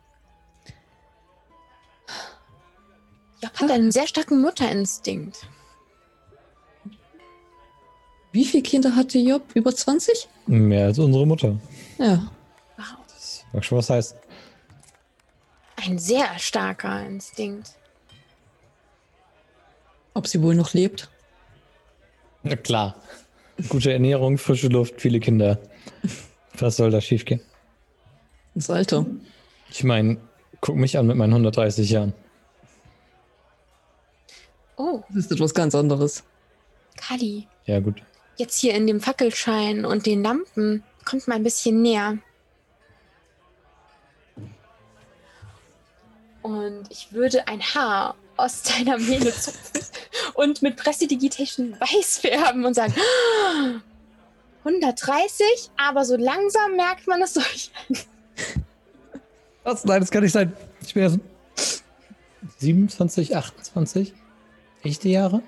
Job 3.43 3.53
hat 3.61 3.71
einen 3.71 3.93
sehr 3.93 4.07
starken 4.07 4.41
Muterinstinkt. 4.41 5.47
Wie 8.33 8.47
viele 8.47 8.63
Kinder 8.63 8.97
hatte 8.97 9.19
Job? 9.19 9.43
Über 9.53 9.77
20? 9.77 10.27
Mehr 10.47 10.87
als 10.87 10.99
unsere 10.99 11.27
Mutter. 11.27 11.59
Ja. 11.99 12.33
Wow. 12.79 12.87
Das 13.09 13.45
mag 13.53 13.63
schon 13.63 13.77
was 13.77 13.91
heißt. 13.91 14.17
Ein 15.77 15.99
sehr 15.99 16.39
starker 16.39 17.05
Instinkt. 17.05 17.75
Ob 20.15 20.27
sie 20.27 20.41
wohl 20.41 20.55
noch 20.55 20.73
lebt? 20.73 21.11
Na 22.45 22.57
klar. 22.57 22.95
Gute 23.69 23.93
Ernährung, 23.93 24.37
frische 24.39 24.69
Luft, 24.69 25.01
viele 25.01 25.19
Kinder. 25.21 25.59
Was 26.59 26.77
soll 26.77 26.91
da 26.91 27.01
schiefgehen? 27.01 27.41
Das 28.55 28.71
Alter. 28.71 29.07
Ich 29.71 29.83
meine, 29.83 30.19
guck 30.61 30.77
mich 30.77 30.99
an 30.99 31.07
mit 31.07 31.17
meinen 31.17 31.33
130 31.33 31.91
Jahren. 31.91 32.13
Oh, 34.77 35.03
Das 35.09 35.25
ist 35.25 35.33
etwas 35.33 35.55
ganz 35.55 35.75
anderes. 35.75 36.25
Kali. 36.97 37.49
Ja, 37.65 37.81
gut. 37.81 38.03
Jetzt 38.37 38.59
hier 38.61 38.75
in 38.75 38.87
dem 38.87 39.01
Fackelschein 39.01 39.85
und 39.85 40.07
den 40.07 40.23
Lampen 40.23 40.83
kommt 41.05 41.27
mal 41.29 41.37
ein 41.37 41.43
bisschen 41.45 41.83
näher. 41.83 42.19
Und 46.43 46.85
ich 46.91 47.13
würde 47.13 47.47
ein 47.49 47.63
Haar 47.63 48.17
aus 48.37 48.63
deiner 48.63 48.99
Mähne 48.99 49.33
zupfen 49.33 49.81
und 50.35 50.63
mit 50.63 50.77
Prestidigitation 50.77 51.77
weiß 51.81 52.19
färben 52.23 52.65
und 52.65 52.75
sagen, 52.75 52.95
"Ah, 52.97 53.81
130, 54.65 55.71
aber 55.77 56.05
so 56.05 56.17
langsam 56.17 56.77
merkt 56.77 57.07
man 57.07 57.23
es 57.23 57.35
durch. 57.35 57.71
Was? 59.63 59.85
Nein, 59.85 60.01
das 60.01 60.11
kann 60.11 60.23
nicht 60.23 60.33
sein. 60.33 60.53
Ich 60.83 60.95
bin 60.95 61.03
ja 61.03 61.11
so 61.11 61.19
27, 62.59 63.37
28. 63.37 64.13
Echte 64.83 65.09
Jahre? 65.09 65.43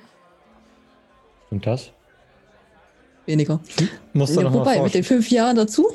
Stimmt 1.47 1.67
das? 1.67 1.91
Weniger. 3.27 3.61
Muss 4.13 4.35
da 4.35 4.41
Ja, 4.41 4.43
noch 4.45 4.51
mal 4.53 4.61
wobei, 4.61 4.81
mit 4.83 4.95
den 4.95 5.05
fünf 5.05 5.31
Jahren 5.31 5.57
dazu? 5.57 5.95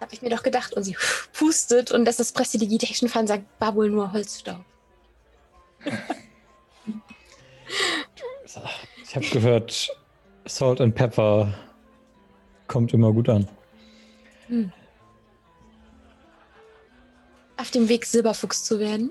Habe 0.00 0.12
ich 0.12 0.22
mir 0.22 0.30
doch 0.30 0.42
gedacht. 0.42 0.74
Und 0.74 0.84
sie 0.84 0.96
pustet 1.32 1.90
und 1.92 2.04
dass 2.04 2.16
das 2.16 2.32
Prestidigitation 2.32 3.08
fan 3.08 3.26
sagt, 3.26 3.44
wohl 3.74 3.90
nur 3.90 4.12
Holzstaub. 4.12 4.64
Ich 9.04 9.16
habe 9.16 9.26
gehört, 9.26 9.90
Salt 10.46 10.80
and 10.80 10.94
Pepper 10.94 11.52
kommt 12.66 12.92
immer 12.92 13.12
gut 13.12 13.28
an. 13.28 13.48
auf 17.68 17.72
dem 17.72 17.90
Weg, 17.90 18.06
Silberfuchs 18.06 18.64
zu 18.64 18.78
werden? 18.78 19.10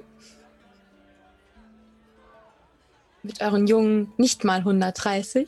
Mit 3.21 3.39
euren 3.39 3.67
Jungen 3.67 4.11
nicht 4.17 4.43
mal 4.43 4.59
130? 4.59 5.47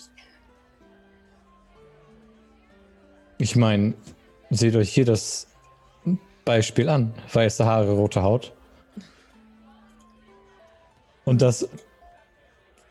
Ich 3.39 3.55
meine, 3.55 3.95
seht 4.51 4.75
euch 4.75 4.93
hier 4.93 5.05
das 5.05 5.47
Beispiel 6.45 6.87
an. 6.87 7.13
Weiße 7.33 7.65
Haare, 7.65 7.93
rote 7.93 8.21
Haut. 8.21 8.53
Und 11.29 11.43
das, 11.43 11.69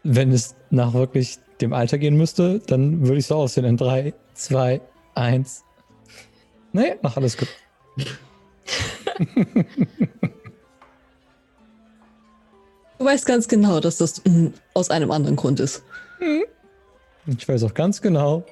wenn 0.04 0.30
es 0.30 0.54
nach 0.70 0.94
wirklich 0.94 1.40
dem 1.60 1.72
Alter 1.72 1.98
gehen 1.98 2.16
müsste, 2.16 2.60
dann 2.60 3.04
würde 3.04 3.18
ich 3.18 3.26
so 3.26 3.34
aussehen 3.34 3.64
in 3.64 3.76
3, 3.76 4.14
2, 4.34 4.80
1. 5.16 5.64
Nee, 6.72 6.94
mach 7.02 7.16
alles 7.16 7.36
gut. 7.36 7.48
Du 12.96 13.04
weißt 13.04 13.26
ganz 13.26 13.48
genau, 13.48 13.80
dass 13.80 13.96
das 13.96 14.22
aus 14.72 14.90
einem 14.90 15.10
anderen 15.10 15.34
Grund 15.34 15.58
ist. 15.58 15.82
Ich 17.26 17.48
weiß 17.48 17.64
auch 17.64 17.74
ganz 17.74 18.00
genau, 18.00 18.44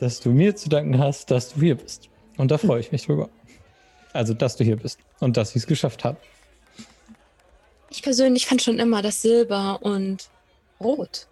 dass 0.00 0.18
du 0.18 0.30
mir 0.30 0.56
zu 0.56 0.68
danken 0.68 0.98
hast, 0.98 1.30
dass 1.30 1.54
du 1.54 1.60
hier 1.60 1.76
bist. 1.76 2.08
Und 2.38 2.50
da 2.50 2.58
freue 2.58 2.80
ich 2.80 2.90
mich 2.90 3.06
drüber. 3.06 3.28
Also, 4.12 4.34
dass 4.34 4.56
du 4.56 4.64
hier 4.64 4.78
bist 4.78 4.98
und 5.20 5.36
dass 5.36 5.50
ich 5.50 5.56
es 5.62 5.68
geschafft 5.68 6.02
habe. 6.02 6.16
Ich 7.90 8.02
persönlich 8.02 8.46
fand 8.46 8.62
schon 8.62 8.78
immer, 8.78 9.02
dass 9.02 9.20
Silber 9.20 9.80
und 9.82 10.30
Rot 10.80 11.26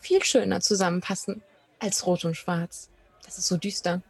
viel 0.00 0.22
schöner 0.24 0.60
zusammenpassen 0.60 1.42
als 1.78 2.04
Rot 2.06 2.24
und 2.24 2.36
Schwarz. 2.36 2.90
Das 3.24 3.38
ist 3.38 3.46
so 3.46 3.56
düster. 3.56 4.02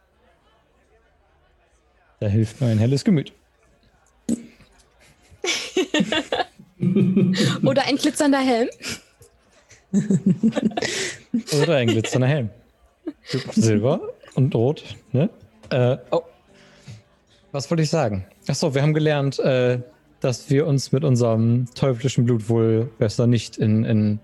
Da 2.19 2.27
hilft 2.27 2.59
mir 2.59 2.67
ein 2.67 2.79
helles 2.79 3.03
Gemüt. 3.03 3.33
Oder 7.63 7.83
ein 7.83 7.95
glitzernder 7.97 8.39
Helm. 8.39 8.69
Oder 11.61 11.75
ein 11.75 11.87
glitzernder 11.87 12.27
Helm. 12.27 12.49
Silber 13.51 14.01
und 14.35 14.53
Rot, 14.55 14.83
ne? 15.11 15.29
Äh, 15.69 15.97
oh. 16.11 16.23
Was 17.51 17.69
wollte 17.69 17.83
ich 17.83 17.89
sagen? 17.89 18.25
Achso, 18.47 18.73
wir 18.73 18.81
haben 18.81 18.93
gelernt, 18.93 19.37
äh, 19.39 19.79
dass 20.21 20.49
wir 20.49 20.67
uns 20.67 20.91
mit 20.91 21.03
unserem 21.03 21.65
teuflischen 21.73 22.25
Blut 22.25 22.47
wohl 22.47 22.89
besser 22.97 23.27
nicht 23.27 23.57
in, 23.57 23.83
in 23.83 24.19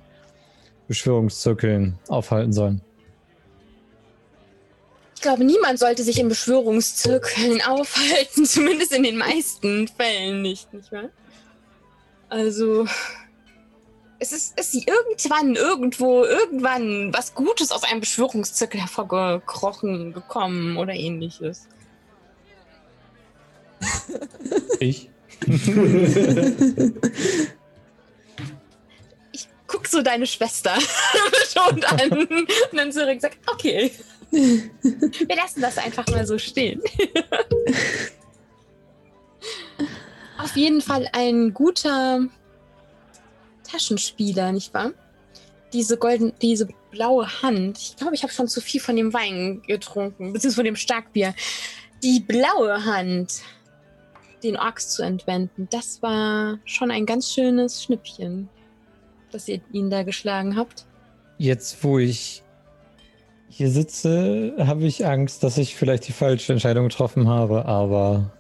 Beschwörungszirkeln 0.88 1.98
aufhalten 2.08 2.54
sollen. 2.54 2.82
Ich 5.16 5.22
glaube, 5.22 5.44
niemand 5.44 5.80
sollte 5.80 6.04
sich 6.04 6.20
in 6.20 6.30
Beschwörungszirkeln 6.30 7.62
aufhalten, 7.64 8.46
zumindest 8.46 8.94
in 8.94 9.04
den 9.04 9.18
meisten 9.18 9.88
Fällen 9.88 10.44
nicht, 10.44 10.72
nicht 10.72 10.92
wahr? 10.92 11.10
Also, 12.30 12.86
es 14.20 14.32
ist, 14.32 14.60
ist 14.60 14.76
irgendwann, 14.76 15.56
irgendwo, 15.56 16.24
irgendwann 16.24 17.12
was 17.14 17.34
Gutes 17.34 17.72
aus 17.72 17.84
einem 17.84 18.00
Beschwörungszirkel 18.00 18.80
hervorgekrochen, 18.80 20.14
gekommen 20.14 20.78
oder 20.78 20.94
ähnliches. 20.94 21.68
Ich? 24.80 25.10
Ich 29.32 29.48
guck 29.68 29.88
so 29.88 30.02
deine 30.02 30.26
Schwester 30.26 30.74
betont 31.32 31.86
an 31.92 32.12
und 32.12 32.50
dann 32.74 32.92
zurück 32.92 33.22
sagt, 33.22 33.38
okay, 33.52 33.92
wir 34.32 35.36
lassen 35.36 35.62
das 35.62 35.78
einfach 35.78 36.08
mal 36.08 36.26
so 36.26 36.38
stehen. 36.38 36.82
Auf 40.38 40.56
jeden 40.56 40.82
Fall 40.82 41.10
ein 41.14 41.54
guter 41.54 42.28
Taschenspieler, 43.64 44.52
nicht 44.52 44.74
wahr? 44.74 44.92
Diese 45.74 45.98
golden, 45.98 46.34
diese 46.42 46.68
blaue 46.92 47.42
Hand. 47.42 47.78
Ich 47.80 47.96
glaube, 47.98 48.16
ich 48.16 48.24
habe 48.24 48.32
schon 48.32 48.48
zu 48.48 48.62
viel 48.62 48.80
von 48.80 48.96
dem 48.96 49.14
Wein 49.14 49.62
getrunken, 49.68 50.34
beziehungsweise 50.34 50.56
von 50.56 50.66
dem 50.66 50.76
Starkbier. 50.76 51.34
Die 52.04 52.20
blaue 52.20 52.86
Hand, 52.86 53.42
den 54.44 54.58
Orks 54.58 54.90
zu 54.90 55.04
entwenden, 55.04 55.68
das 55.72 56.02
war 56.02 56.60
schon 56.66 56.92
ein 56.92 57.06
ganz 57.06 57.32
schönes 57.32 57.84
Schnippchen, 57.84 58.50
dass 59.32 59.48
ihr 59.48 59.62
ihn 59.72 59.90
da 59.90 60.04
geschlagen 60.04 60.56
habt. 60.56 60.86
Jetzt, 61.38 61.84
wo 61.84 62.00
ich 62.00 62.44
hier 63.50 63.70
sitze, 63.70 64.54
habe 64.60 64.86
ich 64.86 65.06
Angst, 65.06 65.44
dass 65.44 65.58
ich 65.58 65.76
vielleicht 65.76 66.08
die 66.08 66.12
falsche 66.12 66.54
Entscheidung 66.54 66.88
getroffen 66.88 67.28
habe, 67.28 67.66
aber 67.66 68.32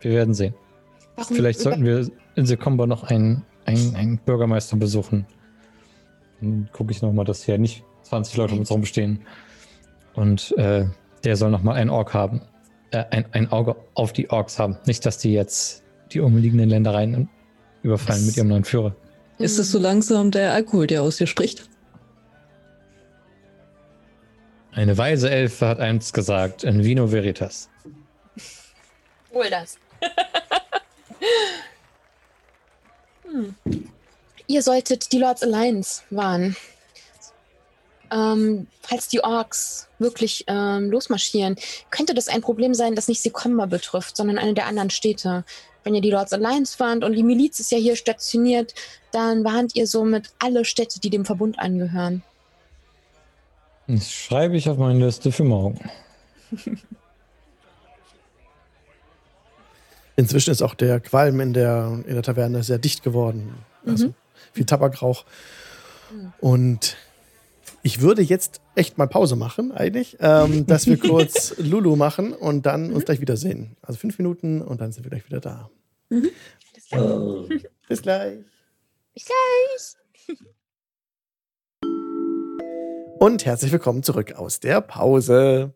wir 0.00 0.12
werden 0.12 0.34
sehen. 0.34 0.54
Warum 1.16 1.36
Vielleicht 1.36 1.60
sollten 1.60 1.84
wir 1.84 2.10
in 2.34 2.46
Sekomba 2.46 2.86
noch 2.86 3.04
einen, 3.04 3.44
einen, 3.64 3.94
einen 3.94 4.18
Bürgermeister 4.18 4.76
besuchen. 4.76 5.26
Dann 6.40 6.68
gucke 6.72 6.90
ich 6.92 7.02
nochmal, 7.02 7.24
dass 7.24 7.44
hier 7.44 7.58
nicht 7.58 7.84
20 8.02 8.36
Leute 8.36 8.54
um 8.54 8.60
uns 8.60 8.70
herum 8.70 8.84
stehen. 8.84 9.20
Und 10.14 10.52
äh, 10.58 10.86
der 11.24 11.36
soll 11.36 11.50
nochmal 11.50 11.76
ein 11.76 11.90
Ork 11.90 12.14
haben. 12.14 12.42
Äh, 12.94 13.04
ein, 13.10 13.24
ein 13.32 13.50
Auge 13.50 13.74
auf 13.94 14.12
die 14.12 14.30
Orks 14.30 14.60
haben. 14.60 14.78
Nicht, 14.86 15.04
dass 15.04 15.18
die 15.18 15.32
jetzt 15.32 15.82
die 16.12 16.20
umliegenden 16.20 16.68
Ländereien 16.68 17.28
überfallen 17.82 18.20
Das- 18.20 18.26
mit 18.26 18.36
ihrem 18.36 18.48
neuen 18.48 18.64
Führer. 18.64 18.94
Ist 19.38 19.58
es 19.58 19.72
so 19.72 19.80
langsam 19.80 20.30
der 20.30 20.52
Alkohol, 20.52 20.86
der 20.86 21.02
aus 21.02 21.16
dir 21.16 21.26
spricht? 21.26 21.68
Eine 24.70 24.96
weise 24.96 25.28
Elfe 25.28 25.66
hat 25.66 25.80
einst 25.80 26.14
gesagt, 26.14 26.62
in 26.62 26.84
Vino 26.84 27.10
Veritas. 27.10 27.68
Wohl 29.32 29.50
das. 29.50 29.76
hm. 33.24 33.56
Ihr 34.46 34.62
solltet 34.62 35.10
die 35.10 35.18
Lords 35.18 35.42
Alliance 35.42 36.02
warnen. 36.10 36.54
Ähm, 38.10 38.66
falls 38.80 39.08
die 39.08 39.22
Orks 39.22 39.88
wirklich 39.98 40.44
ähm, 40.46 40.90
losmarschieren, 40.90 41.56
könnte 41.90 42.14
das 42.14 42.28
ein 42.28 42.40
Problem 42.42 42.74
sein, 42.74 42.94
das 42.94 43.08
nicht 43.08 43.22
Sekomba 43.22 43.66
betrifft, 43.66 44.16
sondern 44.16 44.38
eine 44.38 44.54
der 44.54 44.66
anderen 44.66 44.90
Städte. 44.90 45.44
Wenn 45.82 45.94
ihr 45.94 46.00
die 46.00 46.10
Lords 46.10 46.32
Alliance 46.32 46.78
warnt 46.80 47.04
und 47.04 47.12
die 47.12 47.22
Miliz 47.22 47.60
ist 47.60 47.70
ja 47.70 47.78
hier 47.78 47.96
stationiert, 47.96 48.74
dann 49.12 49.44
warnt 49.44 49.76
ihr 49.76 49.86
somit 49.86 50.30
alle 50.38 50.64
Städte, 50.64 50.98
die 51.00 51.10
dem 51.10 51.24
Verbund 51.24 51.58
angehören. 51.58 52.22
Das 53.86 54.10
schreibe 54.10 54.56
ich 54.56 54.68
auf 54.68 54.78
meine 54.78 55.04
Liste 55.04 55.30
für 55.30 55.44
morgen. 55.44 55.78
Inzwischen 60.16 60.52
ist 60.52 60.62
auch 60.62 60.74
der 60.74 61.00
Qualm 61.00 61.40
in 61.40 61.52
der, 61.52 62.02
in 62.06 62.14
der 62.14 62.22
Taverne 62.22 62.62
sehr 62.62 62.78
dicht 62.78 63.02
geworden. 63.02 63.54
Also 63.84 64.14
viel 64.52 64.64
Tabakrauch. 64.64 65.24
Und 66.40 66.96
ich 67.84 68.00
würde 68.00 68.22
jetzt 68.22 68.62
echt 68.74 68.96
mal 68.96 69.06
Pause 69.06 69.36
machen, 69.36 69.70
eigentlich, 69.70 70.16
ähm, 70.20 70.66
dass 70.66 70.86
wir 70.86 70.96
kurz 70.98 71.54
Lulu 71.58 71.96
machen 71.96 72.32
und 72.32 72.64
dann 72.64 72.90
uns 72.92 73.04
gleich 73.04 73.20
wiedersehen. 73.20 73.76
Also 73.82 73.98
fünf 73.98 74.18
Minuten 74.18 74.62
und 74.62 74.80
dann 74.80 74.90
sind 74.90 75.04
wir 75.04 75.10
gleich 75.10 75.26
wieder 75.26 75.40
da. 75.40 75.70
Oh. 76.10 77.46
Bis 77.88 78.00
gleich. 78.00 78.38
Bis 79.12 79.26
gleich. 79.26 80.38
Und 83.18 83.44
herzlich 83.44 83.70
willkommen 83.70 84.02
zurück 84.02 84.32
aus 84.32 84.60
der 84.60 84.80
Pause. 84.80 85.74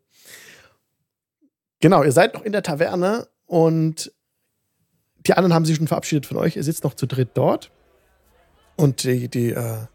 Genau, 1.80 2.02
ihr 2.02 2.12
seid 2.12 2.32
noch 2.32 2.42
in 2.42 2.52
der 2.52 2.62
Taverne 2.62 3.28
und 3.44 4.12
die 5.26 5.34
anderen 5.34 5.52
haben 5.52 5.66
sich 5.66 5.76
schon 5.76 5.88
verabschiedet 5.88 6.24
von 6.24 6.38
euch. 6.38 6.56
Ihr 6.56 6.64
sitzt 6.64 6.84
noch 6.84 6.94
zu 6.94 7.06
dritt 7.06 7.30
dort. 7.34 7.70
Und 8.76 9.04
die, 9.04 9.28
die, 9.28 9.50
äh, 9.50 9.86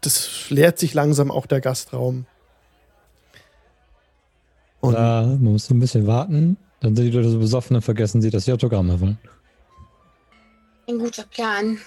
das 0.00 0.50
leert 0.50 0.78
sich 0.78 0.94
langsam 0.94 1.30
auch 1.30 1.46
der 1.46 1.60
Gastraum. 1.60 2.26
Und 4.80 4.94
Da, 4.94 5.22
man 5.22 5.52
muss 5.52 5.66
so 5.66 5.74
ein 5.74 5.80
bisschen 5.80 6.06
warten. 6.06 6.56
Dann 6.80 6.96
sind 6.96 7.04
die 7.06 7.10
Leute 7.10 7.28
so 7.28 7.38
besoffen 7.38 7.76
und 7.76 7.82
vergessen 7.82 8.22
sie, 8.22 8.30
dass 8.30 8.46
sie 8.46 8.52
Autogramme 8.52 8.98
wollen. 9.00 9.18
Ein 10.88 10.98
guter 10.98 11.24
Plan. 11.24 11.78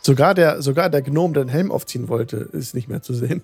sogar 0.00 0.34
der, 0.34 0.62
sogar 0.62 0.88
der 0.90 1.02
Gnom, 1.02 1.34
der 1.34 1.44
den 1.44 1.50
Helm 1.50 1.70
aufziehen 1.70 2.08
wollte, 2.08 2.36
ist 2.38 2.74
nicht 2.74 2.88
mehr 2.88 3.02
zu 3.02 3.12
sehen. 3.14 3.42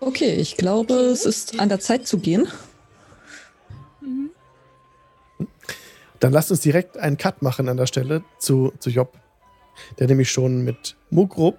Okay, 0.00 0.34
ich 0.34 0.56
glaube, 0.56 0.94
es 0.94 1.26
ist 1.26 1.58
an 1.58 1.68
der 1.68 1.80
Zeit 1.80 2.06
zu 2.06 2.18
gehen. 2.18 2.46
Dann 6.20 6.32
lasst 6.32 6.50
uns 6.50 6.60
direkt 6.60 6.96
einen 6.96 7.16
Cut 7.16 7.42
machen 7.42 7.68
an 7.68 7.76
der 7.76 7.86
Stelle 7.86 8.22
zu, 8.38 8.72
zu 8.78 8.90
Job, 8.90 9.12
der 9.98 10.06
nämlich 10.06 10.30
schon 10.30 10.62
mit 10.62 10.96
Mugrub 11.10 11.58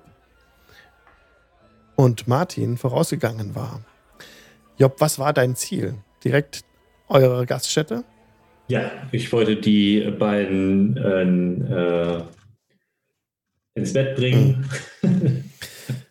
und 1.96 2.28
Martin 2.28 2.78
vorausgegangen 2.78 3.56
war. 3.56 3.82
Job, 4.78 4.96
was 5.00 5.20
war 5.20 5.34
dein 5.34 5.56
Ziel? 5.56 5.96
Direkt 6.24 6.64
eure 7.10 7.46
Gaststätte? 7.46 8.06
Ja, 8.70 8.92
ich 9.12 9.32
wollte 9.34 9.58
die 9.58 10.10
beiden 10.12 10.96
äh, 10.96 12.22
ins 13.74 13.94
Bett 13.94 14.16
bringen 14.16 14.70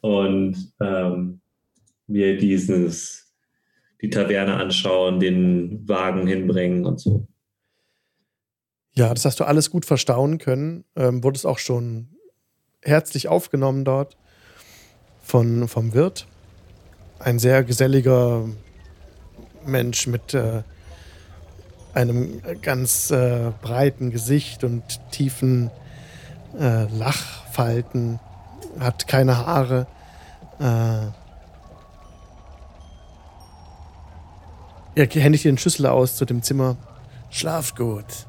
und 0.00 0.72
ähm, 0.80 1.40
mir 2.06 2.36
dieses, 2.36 3.32
die 4.02 4.10
Taverne 4.10 4.54
anschauen, 4.54 5.20
den 5.20 5.88
Wagen 5.88 6.26
hinbringen 6.26 6.84
und 6.84 7.00
so. 7.00 7.28
Ja, 8.98 9.14
das 9.14 9.24
hast 9.24 9.38
du 9.38 9.44
alles 9.44 9.70
gut 9.70 9.86
verstauen 9.86 10.38
können. 10.38 10.84
Ähm, 10.96 11.22
wurdest 11.22 11.46
auch 11.46 11.60
schon 11.60 12.08
herzlich 12.82 13.28
aufgenommen 13.28 13.84
dort 13.84 14.16
von, 15.22 15.68
vom 15.68 15.94
Wirt. 15.94 16.26
Ein 17.20 17.38
sehr 17.38 17.62
geselliger 17.62 18.48
Mensch 19.64 20.08
mit 20.08 20.34
äh, 20.34 20.64
einem 21.94 22.42
ganz 22.60 23.12
äh, 23.12 23.52
breiten 23.62 24.10
Gesicht 24.10 24.64
und 24.64 24.82
tiefen 25.12 25.70
äh, 26.58 26.86
Lachfalten. 26.92 28.18
Hat 28.80 29.06
keine 29.06 29.46
Haare. 29.46 29.86
Äh, 30.58 31.06
er 34.96 35.06
händigt 35.06 35.44
dir 35.44 35.52
den 35.52 35.58
Schlüssel 35.58 35.86
aus 35.86 36.16
zu 36.16 36.24
dem 36.24 36.42
Zimmer. 36.42 36.76
Schlaft 37.30 37.76
gut. 37.76 38.26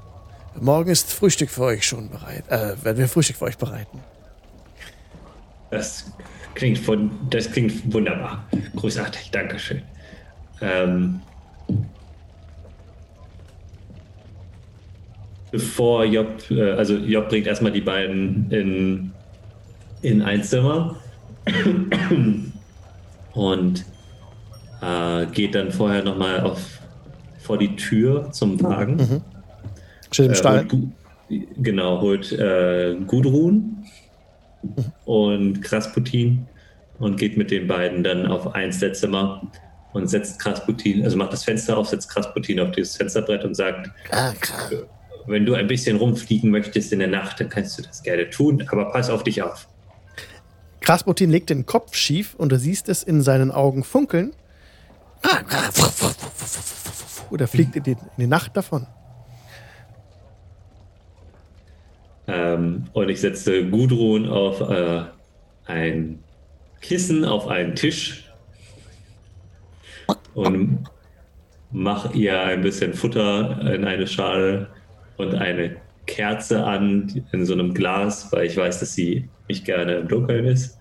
Morgen 0.59 0.89
ist 0.89 1.11
Frühstück 1.11 1.49
für 1.49 1.63
euch 1.63 1.85
schon 1.85 2.09
bereit. 2.09 2.43
Äh, 2.49 2.83
werden 2.83 2.97
wir 2.97 3.07
Frühstück 3.07 3.37
für 3.37 3.45
euch 3.45 3.57
bereiten. 3.57 3.99
Das 5.69 6.11
klingt, 6.55 6.77
von, 6.79 7.11
das 7.29 7.51
klingt 7.51 7.93
wunderbar. 7.93 8.45
Großartig, 8.75 9.31
Dankeschön. 9.31 9.81
Ähm, 10.61 11.21
bevor 15.51 16.05
Job, 16.05 16.49
äh, 16.49 16.71
also 16.71 16.95
Job 16.95 17.29
bringt 17.29 17.47
erstmal 17.47 17.71
die 17.71 17.81
beiden 17.81 18.51
in, 18.51 19.11
in 20.01 20.21
ein 20.21 20.43
Zimmer 20.43 20.97
und 23.33 23.85
äh, 24.81 25.25
geht 25.27 25.55
dann 25.55 25.71
vorher 25.71 26.03
nochmal 26.03 26.41
auf 26.41 26.79
vor 27.39 27.57
die 27.57 27.75
Tür 27.75 28.31
zum 28.31 28.61
Wagen. 28.61 28.97
Mhm. 28.97 29.38
Steht 30.11 30.25
im 30.27 30.31
Äh, 30.31 30.35
Stall. 30.35 30.67
holt 30.71 31.53
genau, 31.63 32.01
holt 32.01 32.31
äh, 32.31 32.95
Gudrun 33.05 33.85
und 35.05 35.61
Krasputin 35.61 36.47
und 36.99 37.17
geht 37.17 37.37
mit 37.37 37.51
den 37.51 37.67
beiden 37.67 38.03
dann 38.03 38.25
auf 38.25 38.53
eins 38.55 38.79
der 38.79 38.93
Zimmer 38.93 39.41
und 39.93 40.07
setzt 40.07 40.39
Krasputin, 40.39 41.03
also 41.03 41.17
macht 41.17 41.33
das 41.33 41.43
Fenster 41.43 41.77
auf, 41.77 41.87
setzt 41.87 42.09
Krasputin 42.09 42.59
auf 42.59 42.71
dieses 42.71 42.97
Fensterbrett 42.97 43.43
und 43.43 43.55
sagt, 43.55 43.89
wenn 45.27 45.45
du 45.45 45.53
ein 45.53 45.67
bisschen 45.67 45.97
rumfliegen 45.97 46.49
möchtest 46.49 46.91
in 46.91 46.99
der 46.99 47.07
Nacht, 47.07 47.39
dann 47.39 47.49
kannst 47.49 47.77
du 47.77 47.83
das 47.83 48.03
gerne 48.03 48.29
tun, 48.29 48.65
aber 48.71 48.85
pass 48.91 49.09
auf 49.09 49.23
dich 49.23 49.41
auf. 49.43 49.67
Krasputin 50.81 51.29
legt 51.29 51.49
den 51.49 51.65
Kopf 51.65 51.95
schief 51.95 52.35
und 52.35 52.51
du 52.51 52.57
siehst 52.57 52.89
es 52.89 53.03
in 53.03 53.21
seinen 53.21 53.51
Augen 53.51 53.83
funkeln. 53.83 54.33
Oder 57.31 57.47
fliegt 57.47 57.75
in 57.75 57.83
die, 57.83 57.91
in 57.91 57.97
die 58.17 58.27
Nacht 58.27 58.55
davon. 58.57 58.87
Ähm, 62.29 62.85
und 62.93 63.09
ich 63.09 63.21
setze 63.21 63.65
Gudrun 63.65 64.29
auf 64.29 64.61
äh, 64.61 65.01
ein 65.65 66.19
Kissen, 66.81 67.25
auf 67.25 67.47
einen 67.47 67.75
Tisch 67.75 68.25
und 70.35 70.85
mache 71.71 72.15
ihr 72.15 72.39
ein 72.39 72.61
bisschen 72.61 72.93
Futter 72.93 73.59
in 73.73 73.83
eine 73.83 74.07
Schale 74.07 74.67
und 75.17 75.35
eine 75.35 75.77
Kerze 76.05 76.63
an 76.63 77.23
in 77.31 77.45
so 77.45 77.53
einem 77.53 77.73
Glas, 77.73 78.31
weil 78.31 78.45
ich 78.45 78.57
weiß, 78.57 78.79
dass 78.79 78.93
sie 78.93 79.29
nicht 79.47 79.65
gerne 79.65 79.95
im 79.95 80.07
Dunkeln 80.07 80.45
ist. 80.45 80.77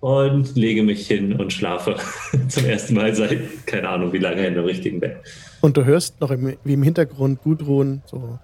Und 0.00 0.56
lege 0.56 0.82
mich 0.82 1.06
hin 1.06 1.34
und 1.34 1.52
schlafe 1.52 1.96
zum 2.48 2.64
ersten 2.64 2.94
Mal 2.94 3.14
seit 3.14 3.66
keine 3.66 3.88
Ahnung 3.88 4.12
wie 4.12 4.18
lange 4.18 4.46
in 4.46 4.54
einem 4.54 4.64
richtigen 4.64 4.98
Bett. 4.98 5.18
Und 5.60 5.76
du 5.76 5.84
hörst 5.84 6.20
noch 6.20 6.30
im, 6.30 6.56
wie 6.64 6.72
im 6.72 6.82
Hintergrund 6.82 7.42
Gudrun 7.42 8.02
so. 8.06 8.38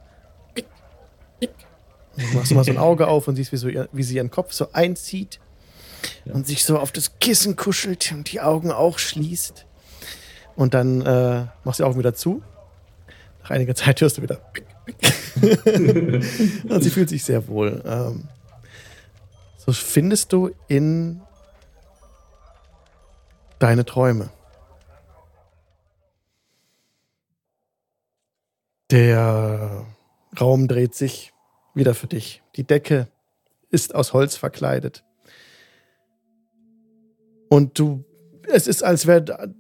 Du 2.17 2.37
machst 2.37 2.53
mal 2.53 2.65
so 2.65 2.71
ein 2.71 2.79
Auge 2.79 3.09
auf 3.09 3.29
und 3.29 3.37
siehst, 3.37 3.53
wie, 3.53 3.57
so 3.57 3.69
ihr, 3.69 3.89
wie 3.93 4.03
sie 4.03 4.17
ihren 4.17 4.31
Kopf 4.31 4.53
so 4.53 4.73
einzieht 4.73 5.41
und 6.25 6.47
sich 6.47 6.65
so 6.65 6.79
auf 6.79 6.93
das 6.93 7.19
Kissen 7.19 7.57
kuschelt 7.57 8.13
und 8.13 8.31
die 8.33 8.41
Augen 8.41 8.71
auch 8.71 8.99
schließt. 8.99 9.67
Und 10.57 10.75
dann 10.75 11.03
äh, 11.03 11.47
machst 11.65 11.81
du 11.81 11.83
die 11.83 11.89
Augen 11.89 11.99
wieder 11.99 12.15
zu. 12.15 12.43
Nach 13.43 13.51
einiger 13.51 13.75
Zeit 13.75 14.01
hörst 14.01 14.19
du 14.19 14.23
wieder. 14.23 14.41
Und 16.69 16.83
sie 16.83 16.91
fühlt 16.91 17.09
sich 17.09 17.25
sehr 17.25 17.47
wohl. 17.49 17.83
Ähm, 17.85 18.29
so 19.57 19.73
findest 19.73 20.33
du 20.33 20.51
in 20.69 21.21
deine 23.59 23.85
Träume. 23.85 24.31
Der 28.91 29.85
Raum 30.41 30.69
dreht 30.69 30.95
sich 30.95 31.33
wieder 31.77 31.95
für 31.95 32.07
dich. 32.07 32.43
Die 32.57 32.65
Decke 32.65 33.09
ist 33.71 33.95
aus 33.95 34.13
Holz 34.13 34.37
verkleidet. 34.37 35.05
Und 37.49 37.79
du, 37.79 38.05
es 38.49 38.67
ist, 38.67 38.83
als 38.83 39.07
wäre, 39.07 39.55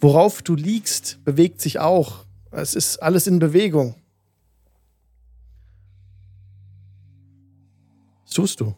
worauf 0.00 0.42
du 0.42 0.54
liegst, 0.54 1.24
bewegt 1.24 1.60
sich 1.60 1.78
auch. 1.78 2.26
Es 2.50 2.74
ist 2.74 2.98
alles 2.98 3.26
in 3.26 3.38
Bewegung. 3.38 3.94
Was 8.24 8.34
tust 8.34 8.60
du? 8.60 8.74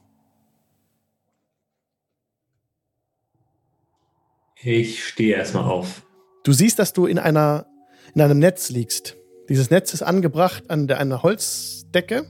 Ich 4.63 5.05
stehe 5.05 5.37
erstmal 5.37 5.65
auf. 5.65 6.03
Du 6.45 6.53
siehst, 6.53 6.79
dass 6.79 6.93
du 6.93 7.07
in 7.07 7.19
einer 7.19 7.67
in 8.15 8.21
einem 8.21 8.39
Netz 8.39 8.71
liegst. 8.71 9.17
Dieses 9.51 9.69
Netz 9.71 9.93
ist 9.93 10.03
angebracht 10.03 10.63
an 10.71 10.87
der, 10.87 10.99
einer 11.01 11.23
Holzdecke. 11.23 12.25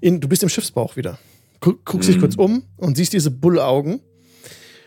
In, 0.00 0.20
du 0.20 0.28
bist 0.28 0.42
im 0.42 0.48
Schiffsbauch 0.48 0.96
wieder. 0.96 1.18
Guck, 1.60 1.84
guckst 1.84 2.08
dich 2.08 2.16
Mhm. 2.16 2.20
kurz 2.20 2.34
um 2.36 2.64
und 2.76 2.96
siehst 2.96 3.12
diese 3.12 3.30
Bullaugen. 3.30 4.00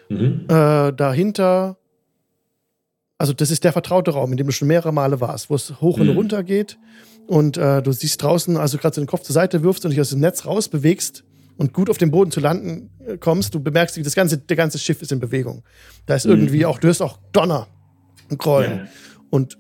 Mhm. 0.09 0.45
Äh, 0.49 0.91
dahinter, 0.93 1.77
also 3.17 3.33
das 3.33 3.51
ist 3.51 3.63
der 3.63 3.73
vertraute 3.73 4.11
Raum, 4.11 4.31
in 4.31 4.37
dem 4.37 4.47
du 4.47 4.53
schon 4.53 4.67
mehrere 4.67 4.91
Male 4.91 5.21
warst, 5.21 5.49
wo 5.49 5.55
es 5.55 5.79
hoch 5.81 5.99
und 5.99 6.07
Mhm. 6.07 6.13
runter 6.17 6.43
geht. 6.43 6.77
Und 7.27 7.57
äh, 7.57 7.81
du 7.81 7.91
siehst 7.91 8.21
draußen, 8.23 8.57
also 8.57 8.77
gerade 8.77 8.95
so 8.95 9.01
den 9.01 9.07
Kopf 9.07 9.21
zur 9.21 9.33
Seite 9.33 9.61
wirfst 9.63 9.85
und 9.85 9.91
dich 9.91 10.01
aus 10.01 10.09
dem 10.11 10.19
Netz 10.19 10.45
rausbewegst 10.45 11.23
und 11.57 11.73
gut 11.73 11.89
auf 11.89 11.97
den 11.97 12.09
Boden 12.09 12.31
zu 12.31 12.39
landen 12.39 12.89
äh, 13.05 13.17
kommst, 13.17 13.53
du 13.53 13.59
bemerkst, 13.59 13.97
wie 13.97 14.01
das 14.03 14.15
ganze, 14.15 14.37
der 14.37 14.55
ganze 14.57 14.79
Schiff 14.79 15.01
ist 15.01 15.11
in 15.11 15.19
Bewegung. 15.19 15.63
Da 16.05 16.15
ist 16.15 16.25
Mhm. 16.25 16.31
irgendwie 16.31 16.65
auch, 16.65 16.79
du 16.79 16.87
hörst 16.87 17.01
auch 17.01 17.19
Donner 17.33 17.67
und 18.29 18.39
Grollen. 18.39 18.77
Ja. 18.77 18.87
Und 19.29 19.57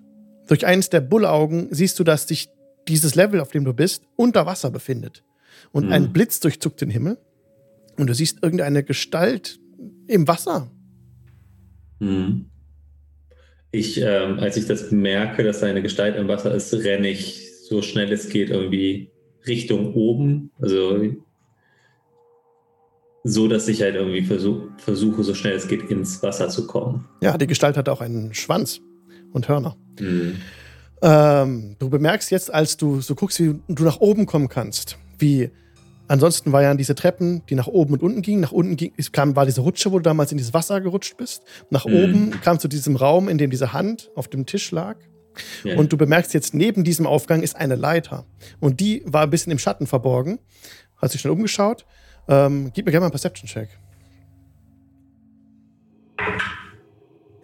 durch 0.47 0.65
eines 0.65 0.89
der 0.89 1.01
Bullaugen 1.01 1.67
siehst 1.71 1.99
du, 1.99 2.03
dass 2.03 2.27
sich 2.27 2.49
dieses 2.87 3.15
Level, 3.15 3.39
auf 3.41 3.51
dem 3.51 3.65
du 3.65 3.73
bist, 3.73 4.03
unter 4.15 4.45
Wasser 4.45 4.71
befindet. 4.71 5.23
Und 5.71 5.87
Mhm. 5.87 5.91
ein 5.91 6.13
Blitz 6.13 6.39
durchzuckt 6.39 6.81
den 6.81 6.89
Himmel. 6.89 7.17
Und 7.97 8.07
du 8.07 8.13
siehst 8.13 8.39
irgendeine 8.43 8.83
Gestalt 8.83 9.59
im 10.07 10.27
Wasser. 10.27 10.71
Mhm. 11.99 12.45
Ich, 13.71 13.99
ähm, 14.01 14.39
als 14.39 14.55
ich 14.55 14.65
das 14.65 14.91
merke, 14.91 15.43
dass 15.43 15.59
seine 15.59 15.81
Gestalt 15.81 16.15
im 16.15 16.27
Wasser 16.27 16.53
ist, 16.55 16.73
renne 16.73 17.09
ich 17.09 17.43
so 17.67 17.81
schnell 17.81 18.11
es 18.11 18.29
geht 18.29 18.49
irgendwie 18.49 19.11
Richtung 19.45 19.93
oben. 19.93 20.51
Also 20.59 21.03
so, 23.23 23.47
dass 23.47 23.67
ich 23.67 23.81
halt 23.81 23.95
irgendwie 23.95 24.21
versuch, 24.23 24.69
versuche, 24.77 25.23
so 25.23 25.33
schnell 25.33 25.53
es 25.53 25.67
geht, 25.67 25.89
ins 25.89 26.23
Wasser 26.23 26.47
zu 26.49 26.65
kommen. 26.65 27.05
Ja, 27.21 27.37
die 27.37 27.47
Gestalt 27.47 27.75
hat 27.75 27.89
auch 27.89 27.99
einen 27.99 28.33
Schwanz 28.33 28.79
und 29.33 29.49
Hörner. 29.49 29.75
Mhm. 29.99 30.37
Ähm, 31.01 31.75
du 31.79 31.89
bemerkst 31.89 32.31
jetzt, 32.31 32.53
als 32.53 32.77
du 32.77 33.01
so 33.01 33.13
guckst, 33.15 33.39
wie 33.39 33.59
du 33.67 33.83
nach 33.83 33.99
oben 33.99 34.25
kommen 34.25 34.49
kannst, 34.49 34.97
wie 35.19 35.51
ansonsten 36.07 36.51
waren 36.51 36.63
ja 36.63 36.73
diese 36.73 36.95
Treppen, 36.95 37.43
die 37.49 37.55
nach 37.55 37.67
oben 37.67 37.93
und 37.93 38.01
unten 38.01 38.21
gingen. 38.21 38.41
Nach 38.41 38.51
unten 38.51 38.77
ging, 38.77 38.93
kam, 39.11 39.35
war 39.35 39.45
diese 39.45 39.61
Rutsche, 39.61 39.91
wo 39.91 39.97
du 39.97 40.03
damals 40.03 40.31
in 40.31 40.37
dieses 40.37 40.53
Wasser 40.53 40.81
gerutscht 40.81 41.17
bist. 41.17 41.43
Nach 41.69 41.85
Mhm. 41.85 41.93
oben 41.93 42.31
kamst 42.41 42.63
du 42.63 42.69
zu 42.69 42.77
diesem 42.77 42.95
Raum, 42.95 43.29
in 43.29 43.37
dem 43.37 43.49
diese 43.51 43.73
Hand 43.73 44.09
auf 44.15 44.27
dem 44.27 44.45
Tisch 44.45 44.71
lag. 44.71 44.95
Ja. 45.63 45.77
Und 45.77 45.93
du 45.93 45.97
bemerkst 45.97 46.33
jetzt, 46.33 46.55
neben 46.55 46.83
diesem 46.83 47.05
Aufgang 47.05 47.43
ist 47.43 47.55
eine 47.55 47.75
Leiter. 47.75 48.25
Und 48.59 48.79
die 48.79 49.03
war 49.05 49.21
ein 49.23 49.29
bisschen 49.29 49.51
im 49.51 49.59
Schatten 49.59 49.85
verborgen. 49.85 50.39
Hast 50.95 51.13
dich 51.13 51.21
schnell 51.21 51.33
umgeschaut. 51.33 51.85
Ähm, 52.27 52.71
gib 52.73 52.85
mir 52.85 52.91
gerne 52.91 53.01
mal 53.01 53.05
einen 53.07 53.11
Perception-Check. 53.11 53.69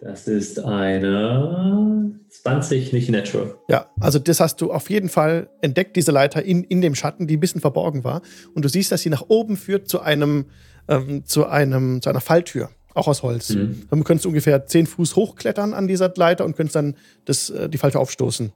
Das 0.04 0.28
ist 0.28 0.58
eine 0.58 2.20
20, 2.28 2.92
nicht 2.92 3.08
natural. 3.08 3.54
Ja, 3.70 3.86
also 3.98 4.18
das 4.18 4.38
hast 4.38 4.60
du 4.60 4.70
auf 4.70 4.90
jeden 4.90 5.08
Fall 5.08 5.48
entdeckt, 5.62 5.96
diese 5.96 6.12
Leiter 6.12 6.42
in, 6.42 6.62
in 6.62 6.82
dem 6.82 6.94
Schatten, 6.94 7.26
die 7.26 7.38
ein 7.38 7.40
bisschen 7.40 7.62
verborgen 7.62 8.04
war. 8.04 8.20
Und 8.54 8.66
du 8.66 8.68
siehst, 8.68 8.92
dass 8.92 9.00
sie 9.00 9.08
nach 9.08 9.24
oben 9.28 9.56
führt 9.56 9.88
zu 9.88 10.00
einem, 10.00 10.44
ähm, 10.88 11.24
zu 11.24 11.46
einem, 11.46 12.02
zu 12.02 12.10
einer 12.10 12.20
Falltür, 12.20 12.68
auch 12.92 13.08
aus 13.08 13.22
Holz. 13.22 13.48
Mhm. 13.54 13.86
Dann 13.88 14.04
könntest 14.04 14.26
du 14.26 14.28
ungefähr 14.28 14.66
10 14.66 14.86
Fuß 14.86 15.16
hochklettern 15.16 15.72
an 15.72 15.88
dieser 15.88 16.12
Leiter 16.14 16.44
und 16.44 16.54
könntest 16.54 16.76
dann 16.76 16.96
das, 17.24 17.48
äh, 17.48 17.70
die 17.70 17.78
Falltür 17.78 18.02
aufstoßen. 18.02 18.52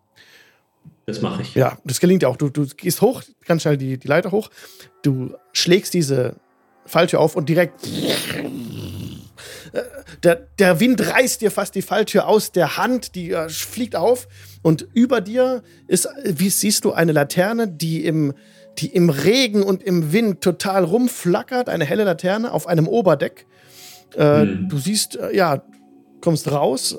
Das 1.07 1.23
mache 1.23 1.41
ich. 1.41 1.55
Ja, 1.55 1.79
das 1.83 1.99
gelingt 1.99 2.23
ja 2.23 2.29
auch. 2.29 2.37
Du, 2.37 2.51
du 2.51 2.67
gehst 2.67 3.01
hoch, 3.01 3.23
ganz 3.47 3.63
schnell 3.63 3.79
die, 3.79 3.97
die 3.97 4.09
Leiter 4.09 4.33
hoch, 4.33 4.51
du 5.01 5.35
schlägst 5.55 5.95
diese 5.95 6.37
Falltür 6.85 7.21
auf 7.21 7.37
und 7.37 7.49
direkt. 7.49 7.89
Äh, 9.73 9.83
Der, 10.23 10.35
der 10.59 10.81
Wind 10.81 11.01
reißt 11.07 11.41
dir 11.41 11.51
fast 11.51 11.75
die 11.75 11.83
Falltür 11.83 12.27
aus 12.27 12.53
der 12.53 12.77
Hand, 12.77 13.15
die 13.15 13.31
äh, 13.33 13.49
fliegt 13.49 13.95
auf 13.97 14.29
und 14.63 14.87
über 14.95 15.21
dir 15.21 15.63
ist, 15.87 16.09
wie 16.25 16.51
siehst 16.51 16.85
du, 16.85 16.93
eine 16.93 17.13
Laterne, 17.13 17.69
die 17.69 18.05
im, 18.05 18.35
die 18.79 18.89
im 18.89 19.11
Regen 19.11 19.63
und 19.63 19.83
im 19.83 20.13
Wind 20.13 20.41
total 20.41 20.85
rumflackert, 20.85 21.69
eine 21.69 21.85
helle 21.85 22.05
Laterne 22.05 22.53
auf 22.53 22.67
einem 22.67 22.89
Oberdeck. 22.89 23.47
Äh, 24.17 24.41
Hm. 24.43 24.69
Du 24.69 24.79
siehst, 24.79 25.17
äh, 25.17 25.35
ja, 25.37 25.63
kommst 26.21 26.51
raus, 26.51 26.97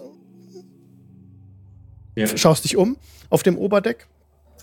Ja. 2.16 2.28
schaust 2.38 2.64
dich 2.66 2.76
um 2.78 2.98
auf 3.30 3.44
dem 3.44 3.58
Oberdeck 3.58 4.08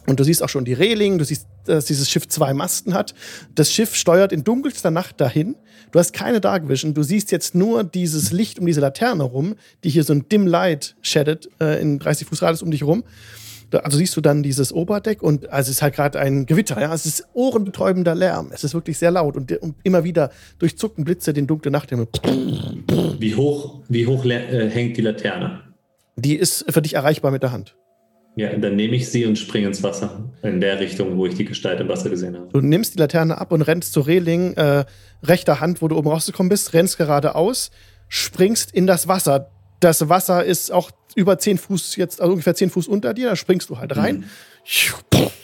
und 0.06 0.20
du 0.20 0.24
siehst 0.24 0.42
auch 0.42 0.48
schon 0.48 0.64
die 0.64 0.72
Reling, 0.72 1.18
du 1.18 1.24
siehst, 1.24 1.46
dass 1.64 1.86
dieses 1.86 2.08
Schiff 2.08 2.28
zwei 2.28 2.54
Masten 2.54 2.94
hat. 2.94 3.14
Das 3.54 3.72
Schiff 3.72 3.94
steuert 3.94 4.32
in 4.32 4.44
dunkelster 4.44 4.90
Nacht 4.90 5.20
dahin. 5.20 5.56
Du 5.92 5.98
hast 5.98 6.12
keine 6.12 6.40
Dark 6.40 6.68
Vision, 6.68 6.94
du 6.94 7.02
siehst 7.02 7.32
jetzt 7.32 7.54
nur 7.54 7.84
dieses 7.84 8.32
Licht 8.32 8.58
um 8.58 8.66
diese 8.66 8.80
Laterne 8.80 9.24
rum, 9.24 9.54
die 9.84 9.90
hier 9.90 10.04
so 10.04 10.12
ein 10.12 10.28
Dim 10.28 10.46
Light 10.46 10.96
shaded 11.02 11.48
äh, 11.60 11.80
in 11.80 11.98
30 11.98 12.28
Fuß 12.28 12.42
Radius 12.42 12.62
um 12.62 12.70
dich 12.70 12.82
rum. 12.82 13.04
Also 13.72 13.98
siehst 13.98 14.16
du 14.16 14.20
dann 14.20 14.44
dieses 14.44 14.72
Oberdeck 14.72 15.22
und 15.22 15.50
also 15.50 15.70
es 15.70 15.78
ist 15.78 15.82
halt 15.82 15.94
gerade 15.94 16.20
ein 16.20 16.46
Gewitter, 16.46 16.80
ja. 16.80 16.94
Es 16.94 17.04
ist 17.04 17.26
ohrenbetäubender 17.32 18.14
Lärm. 18.14 18.50
Es 18.52 18.62
ist 18.62 18.74
wirklich 18.74 18.96
sehr 18.96 19.10
laut 19.10 19.36
und, 19.36 19.50
und 19.60 19.74
immer 19.82 20.04
wieder 20.04 20.30
durchzucken 20.58 21.04
Blitze 21.04 21.32
den 21.32 21.48
dunklen 21.48 21.72
Nachthimmel. 21.72 22.06
Wie 23.18 23.34
hoch, 23.34 23.80
wie 23.88 24.06
hoch 24.06 24.24
äh, 24.24 24.70
hängt 24.70 24.96
die 24.96 25.02
Laterne? 25.02 25.62
Die 26.14 26.36
ist 26.36 26.64
für 26.68 26.80
dich 26.80 26.94
erreichbar 26.94 27.32
mit 27.32 27.42
der 27.42 27.50
Hand. 27.50 27.76
Ja, 28.36 28.54
dann 28.54 28.76
nehme 28.76 28.94
ich 28.96 29.08
sie 29.08 29.24
und 29.24 29.38
springe 29.38 29.66
ins 29.66 29.82
Wasser. 29.82 30.30
In 30.42 30.60
der 30.60 30.78
Richtung, 30.78 31.16
wo 31.16 31.24
ich 31.26 31.34
die 31.34 31.46
Gestalt 31.46 31.80
im 31.80 31.88
Wasser 31.88 32.10
gesehen 32.10 32.36
habe. 32.36 32.48
Du 32.52 32.60
nimmst 32.60 32.94
die 32.94 32.98
Laterne 32.98 33.38
ab 33.38 33.50
und 33.50 33.62
rennst 33.62 33.92
zur 33.94 34.06
Reling, 34.06 34.52
äh, 34.54 34.84
rechter 35.22 35.60
Hand, 35.60 35.80
wo 35.80 35.88
du 35.88 35.96
oben 35.96 36.08
rausgekommen 36.08 36.50
bist, 36.50 36.74
rennst 36.74 36.98
geradeaus, 36.98 37.70
springst 38.08 38.72
in 38.72 38.86
das 38.86 39.08
Wasser. 39.08 39.50
Das 39.80 40.08
Wasser 40.10 40.44
ist 40.44 40.70
auch 40.70 40.90
über 41.14 41.38
10 41.38 41.56
Fuß, 41.56 41.96
jetzt 41.96 42.20
also 42.20 42.32
ungefähr 42.32 42.54
10 42.54 42.68
Fuß 42.68 42.88
unter 42.88 43.14
dir, 43.14 43.30
da 43.30 43.36
springst 43.36 43.70
du 43.70 43.78
halt 43.78 43.96
rein 43.96 44.24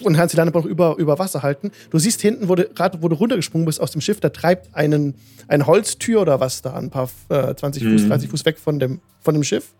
und 0.02 0.14
kannst 0.14 0.34
die 0.34 0.36
Laterne 0.36 0.50
noch 0.54 0.66
über, 0.66 0.96
über 0.98 1.18
Wasser 1.18 1.42
halten. 1.42 1.70
Du 1.90 1.98
siehst 1.98 2.20
hinten, 2.20 2.48
wo 2.50 2.54
du, 2.56 2.64
gerade 2.64 3.02
wo 3.02 3.08
du 3.08 3.16
runtergesprungen 3.16 3.64
bist 3.64 3.80
aus 3.80 3.90
dem 3.92 4.02
Schiff, 4.02 4.20
da 4.20 4.28
treibt 4.28 4.74
einen, 4.74 5.14
eine 5.48 5.66
Holztür 5.66 6.20
oder 6.20 6.40
was 6.40 6.60
da, 6.60 6.74
ein 6.74 6.90
paar 6.90 7.08
äh, 7.30 7.54
20 7.54 7.84
Fuß, 7.84 8.02
Mhm. 8.02 8.08
30 8.08 8.28
Fuß 8.30 8.44
weg 8.44 8.58
von 8.58 8.78
dem, 8.78 9.00
von 9.20 9.32
dem 9.32 9.44
Schiff. 9.44 9.72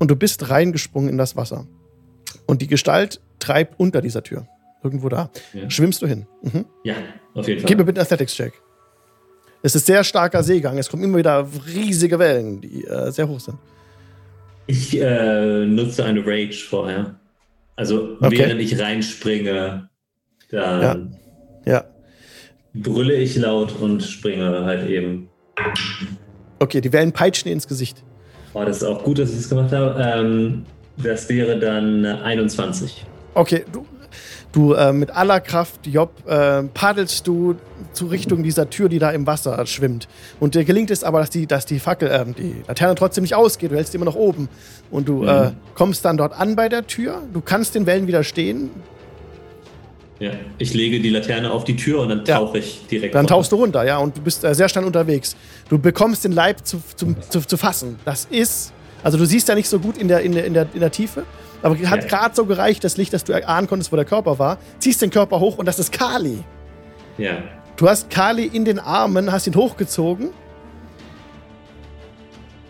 Und 0.00 0.10
du 0.10 0.16
bist 0.16 0.50
reingesprungen 0.50 1.08
in 1.10 1.18
das 1.18 1.36
Wasser. 1.36 1.66
Und 2.46 2.62
die 2.62 2.66
Gestalt 2.66 3.20
treibt 3.38 3.78
unter 3.78 4.00
dieser 4.00 4.22
Tür. 4.24 4.48
Irgendwo 4.82 5.08
da. 5.08 5.30
Ja. 5.52 5.70
Schwimmst 5.70 6.00
du 6.02 6.06
hin. 6.08 6.26
Mhm. 6.42 6.64
Ja, 6.84 6.94
auf 7.34 7.46
jeden 7.46 7.60
Fall. 7.60 7.68
Gib 7.68 7.78
mir 7.78 7.84
bitte 7.84 8.00
einen 8.00 8.06
Athletics-Check. 8.06 8.54
Es 9.62 9.74
ist 9.74 9.84
sehr 9.86 10.02
starker 10.02 10.42
Seegang. 10.42 10.78
Es 10.78 10.88
kommen 10.88 11.04
immer 11.04 11.18
wieder 11.18 11.46
riesige 11.66 12.18
Wellen, 12.18 12.62
die 12.62 12.84
äh, 12.86 13.10
sehr 13.12 13.28
hoch 13.28 13.38
sind. 13.40 13.58
Ich 14.66 14.98
äh, 14.98 15.66
nutze 15.66 16.04
eine 16.04 16.24
Rage 16.26 16.64
vorher. 16.68 17.20
Also 17.76 18.16
Okay. 18.20 18.38
während 18.38 18.60
ich 18.62 18.78
reinspringe, 18.80 19.90
dann 20.50 21.16
Ja. 21.66 21.84
brülle 22.72 23.14
ich 23.16 23.36
laut 23.36 23.78
und 23.78 24.02
springe 24.02 24.64
halt 24.64 24.88
eben. 24.88 25.28
Okay, 26.58 26.80
die 26.80 26.92
Wellen 26.92 27.12
peitschen 27.12 27.48
dir 27.48 27.52
ins 27.52 27.68
Gesicht. 27.68 28.02
Oh, 28.54 28.64
das 28.64 28.78
ist 28.78 28.84
auch 28.84 29.02
gut, 29.04 29.18
dass 29.18 29.30
ich 29.30 29.36
das 29.36 29.48
gemacht 29.48 29.72
habe. 29.72 30.00
Ähm, 30.02 30.64
das 30.96 31.28
wäre 31.28 31.58
dann 31.58 32.04
äh, 32.04 32.16
21. 32.24 33.04
Okay, 33.34 33.64
du, 33.72 33.86
du 34.52 34.72
äh, 34.74 34.92
mit 34.92 35.10
aller 35.10 35.40
Kraft, 35.40 35.86
Job, 35.86 36.10
äh, 36.26 36.62
paddelst 36.64 37.26
du 37.26 37.54
zu 37.92 38.06
Richtung 38.06 38.42
dieser 38.42 38.68
Tür, 38.68 38.88
die 38.88 38.98
da 38.98 39.10
im 39.10 39.26
Wasser 39.26 39.64
schwimmt. 39.66 40.08
Und 40.40 40.54
dir 40.56 40.64
gelingt 40.64 40.90
es 40.90 41.04
aber, 41.04 41.20
dass 41.20 41.30
die, 41.30 41.46
dass 41.46 41.64
die 41.64 41.78
Fackel, 41.78 42.08
äh, 42.10 42.24
die 42.36 42.56
Laterne 42.66 42.94
trotzdem 42.96 43.22
nicht 43.22 43.34
ausgeht. 43.36 43.70
Du 43.70 43.76
hältst 43.76 43.92
die 43.92 43.96
immer 43.96 44.04
noch 44.04 44.16
oben. 44.16 44.48
Und 44.90 45.08
du 45.08 45.24
äh, 45.24 45.50
Mhm. 45.50 45.56
kommst 45.76 46.04
dann 46.04 46.16
dort 46.16 46.38
an 46.38 46.56
bei 46.56 46.68
der 46.68 46.86
Tür. 46.86 47.22
Du 47.32 47.40
kannst 47.40 47.74
den 47.76 47.86
Wellen 47.86 48.06
widerstehen. 48.08 48.70
Ja, 50.20 50.32
ich 50.58 50.74
lege 50.74 51.00
die 51.00 51.08
Laterne 51.08 51.50
auf 51.50 51.64
die 51.64 51.76
Tür 51.76 52.00
und 52.00 52.10
dann 52.10 52.24
Ja. 52.26 52.36
tauche 52.38 52.58
ich 52.58 52.82
direkt. 52.90 53.14
Dann 53.14 53.20
runter. 53.22 53.34
tauchst 53.36 53.52
du 53.52 53.56
runter, 53.56 53.84
ja, 53.84 53.96
und 53.98 54.16
du 54.18 54.20
bist 54.20 54.44
äh, 54.44 54.54
sehr 54.54 54.68
schnell 54.68 54.84
unterwegs. 54.84 55.34
Du 55.70 55.78
bekommst 55.78 56.24
den 56.24 56.32
Leib 56.32 56.64
zu, 56.66 56.80
zu, 56.94 57.14
zu, 57.30 57.40
zu 57.40 57.56
fassen. 57.56 57.98
Das 58.04 58.26
ist, 58.30 58.72
also 59.02 59.16
du 59.16 59.24
siehst 59.24 59.48
ja 59.48 59.54
nicht 59.54 59.68
so 59.68 59.78
gut 59.80 59.96
in 59.96 60.08
der, 60.08 60.20
in 60.20 60.32
der, 60.32 60.44
in 60.44 60.52
der, 60.52 60.66
in 60.74 60.80
der 60.80 60.92
Tiefe, 60.92 61.24
aber 61.62 61.74
hat 61.88 62.02
Ja. 62.02 62.08
gerade 62.08 62.34
so 62.34 62.44
gereicht, 62.44 62.84
das 62.84 62.98
Licht, 62.98 63.14
dass 63.14 63.24
du 63.24 63.32
erahnen 63.32 63.66
konntest, 63.66 63.90
wo 63.92 63.96
der 63.96 64.04
Körper 64.04 64.38
war. 64.38 64.58
Ziehst 64.78 65.00
den 65.00 65.08
Körper 65.10 65.40
hoch 65.40 65.56
und 65.56 65.64
das 65.66 65.78
ist 65.78 65.90
Kali. 65.90 66.44
Ja. 67.16 67.38
Du 67.76 67.88
hast 67.88 68.10
Kali 68.10 68.44
in 68.44 68.66
den 68.66 68.78
Armen, 68.78 69.32
hast 69.32 69.46
ihn 69.46 69.54
hochgezogen. 69.54 70.28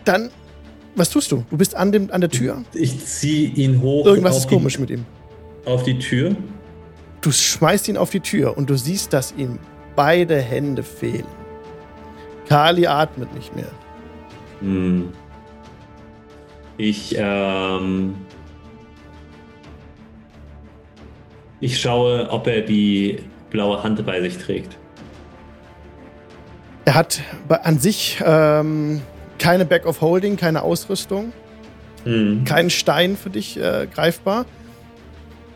Dann, 0.05 0.29
was 0.95 1.09
tust 1.09 1.31
du? 1.31 1.43
Du 1.49 1.57
bist 1.57 1.75
an, 1.75 1.91
dem, 1.91 2.09
an 2.11 2.21
der 2.21 2.29
Tür. 2.29 2.63
Ich 2.73 3.05
ziehe 3.05 3.49
ihn 3.49 3.81
hoch. 3.81 4.05
Irgendwas 4.05 4.37
ist 4.37 4.47
komisch 4.49 4.79
mit 4.79 4.89
ihm. 4.89 5.05
Die, 5.65 5.69
auf 5.69 5.83
die 5.83 5.99
Tür. 5.99 6.35
Du 7.21 7.31
schmeißt 7.31 7.87
ihn 7.87 7.97
auf 7.97 8.09
die 8.09 8.19
Tür 8.19 8.57
und 8.57 8.69
du 8.69 8.75
siehst, 8.75 9.13
dass 9.13 9.33
ihm 9.37 9.59
beide 9.95 10.41
Hände 10.41 10.83
fehlen. 10.83 11.25
Kali 12.47 12.87
atmet 12.87 13.33
nicht 13.35 13.55
mehr. 13.55 13.71
Hm. 14.61 15.09
Ich, 16.77 17.15
ähm, 17.17 18.15
ich 21.59 21.79
schaue, 21.79 22.29
ob 22.31 22.47
er 22.47 22.61
die 22.61 23.19
blaue 23.51 23.83
Hand 23.83 24.03
bei 24.05 24.19
sich 24.21 24.37
trägt. 24.37 24.77
Er 26.85 26.95
hat 26.95 27.21
an 27.47 27.77
sich 27.79 28.19
ähm, 28.25 29.01
keine 29.37 29.65
Back 29.65 29.85
of 29.85 30.01
Holding, 30.01 30.37
keine 30.37 30.63
Ausrüstung, 30.63 31.31
Hm. 32.03 32.45
kein 32.45 32.71
Stein 32.71 33.15
für 33.15 33.29
dich 33.29 33.59
äh, 33.59 33.87
greifbar. 33.93 34.45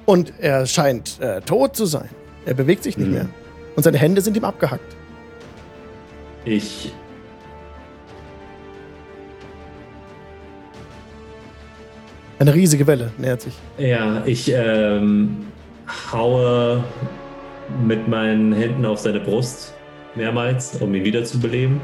Und 0.05 0.33
er 0.39 0.65
scheint 0.65 1.19
äh, 1.19 1.41
tot 1.41 1.75
zu 1.75 1.85
sein. 1.85 2.09
Er 2.45 2.53
bewegt 2.53 2.83
sich 2.83 2.97
nicht 2.97 3.07
Mhm. 3.07 3.13
mehr. 3.13 3.29
Und 3.75 3.83
seine 3.83 3.97
Hände 3.97 4.21
sind 4.21 4.37
ihm 4.37 4.45
abgehackt. 4.45 4.95
Ich 6.45 6.93
Eine 12.37 12.53
riesige 12.53 12.85
Welle 12.85 13.11
nähert 13.17 13.41
sich. 13.41 13.53
Ja, 13.77 14.21
ich 14.25 14.51
ähm, 14.53 15.47
haue 16.11 16.83
mit 17.85 18.07
meinen 18.07 18.51
Händen 18.53 18.85
auf 18.85 18.99
seine 18.99 19.19
Brust 19.21 19.73
mehrmals, 20.15 20.75
um 20.81 20.93
ihn 20.93 21.03
wiederzubeleben. 21.05 21.79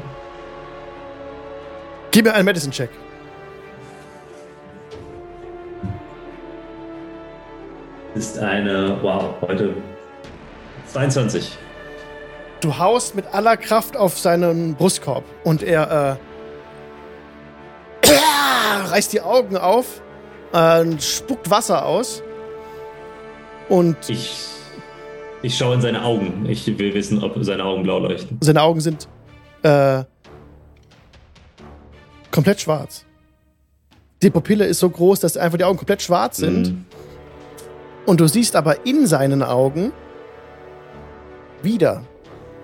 Gib 2.10 2.26
mir 2.26 2.34
einen 2.34 2.44
Medicine-Check. 2.44 2.90
Ist 8.14 8.38
eine, 8.38 8.98
wow, 9.00 9.34
heute 9.40 9.74
22. 10.88 11.56
Du 12.60 12.78
haust 12.78 13.14
mit 13.14 13.24
aller 13.32 13.56
Kraft 13.56 13.96
auf 13.96 14.18
seinen 14.18 14.74
Brustkorb 14.74 15.24
und 15.44 15.62
er 15.62 16.18
äh, 18.02 18.08
reißt 18.90 19.14
die 19.14 19.22
Augen 19.22 19.56
auf, 19.56 20.02
äh, 20.52 20.84
spuckt 21.00 21.48
Wasser 21.50 21.86
aus 21.86 22.22
und 23.70 23.96
Ich, 24.08 24.46
ich 25.40 25.56
schaue 25.56 25.74
in 25.74 25.80
seine 25.80 26.04
Augen. 26.04 26.44
Ich 26.46 26.66
will 26.66 26.92
wissen, 26.92 27.24
ob 27.24 27.34
seine 27.40 27.64
Augen 27.64 27.82
blau 27.82 27.98
leuchten. 27.98 28.36
seine 28.42 28.60
Augen 28.60 28.80
sind 28.80 29.08
äh, 29.62 30.04
komplett 32.30 32.60
schwarz. 32.60 33.06
Die 34.22 34.30
Pupille 34.30 34.66
ist 34.66 34.78
so 34.80 34.90
groß, 34.90 35.20
dass 35.20 35.36
einfach 35.36 35.58
die 35.58 35.64
Augen 35.64 35.78
komplett 35.78 36.02
schwarz 36.02 36.36
sind. 36.36 36.68
Mhm. 36.68 36.84
Und 38.06 38.20
du 38.20 38.26
siehst 38.26 38.56
aber 38.56 38.86
in 38.86 39.06
seinen 39.06 39.42
Augen 39.42 39.92
wieder 41.62 42.02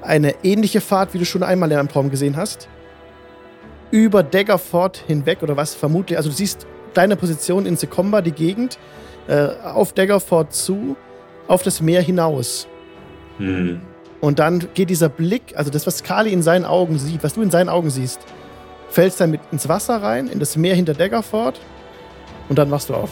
eine 0.03 0.35
ähnliche 0.45 0.81
Fahrt, 0.81 1.15
wie 1.15 1.19
du 1.19 1.25
schon 1.25 1.43
einmal 1.43 1.71
in 1.71 1.79
einem 1.79 1.89
Traum 1.89 2.11
gesehen 2.11 2.37
hast. 2.37 2.69
Über 3.91 4.23
Daggerford 4.23 4.97
hinweg 5.07 5.43
oder 5.43 5.57
was 5.57 5.75
vermutlich. 5.75 6.17
Also 6.17 6.31
du 6.31 6.37
siehst 6.37 6.67
deine 6.95 7.17
Position 7.17 7.67
in 7.67 7.77
Secomba, 7.77 8.21
die 8.21 8.33
Gegend, 8.33 8.79
äh, 9.29 9.49
auf 9.63 9.93
Daggerford 9.93 10.53
zu, 10.53 10.97
auf 11.47 11.63
das 11.63 11.81
Meer 11.81 12.03
hinaus. 12.03 12.67
Mhm. 13.39 13.81
Und 14.21 14.41
dann 14.41 14.67
geht 14.75 14.91
dieser 14.91 15.09
Blick, 15.09 15.55
also 15.57 15.71
das, 15.71 15.87
was 15.87 16.03
Kali 16.03 16.33
in 16.33 16.43
seinen 16.43 16.65
Augen 16.65 16.99
sieht, 16.99 17.23
was 17.23 17.35
du 17.35 17.43
in 17.43 17.51
seinen 17.51 17.69
Augen 17.69 17.91
siehst, 17.91 18.21
fällst 18.91 19.21
dann 19.21 19.31
mit 19.31 19.41
ins 19.53 19.69
Wasser 19.69 20.03
rein, 20.03 20.29
in 20.29 20.41
das 20.41 20.57
Meer 20.57 20.75
hinter 20.75 20.95
Daggerford 20.95 21.61
und 22.49 22.59
dann 22.59 22.71
wachst 22.71 22.89
du 22.89 22.95
auf. 22.95 23.11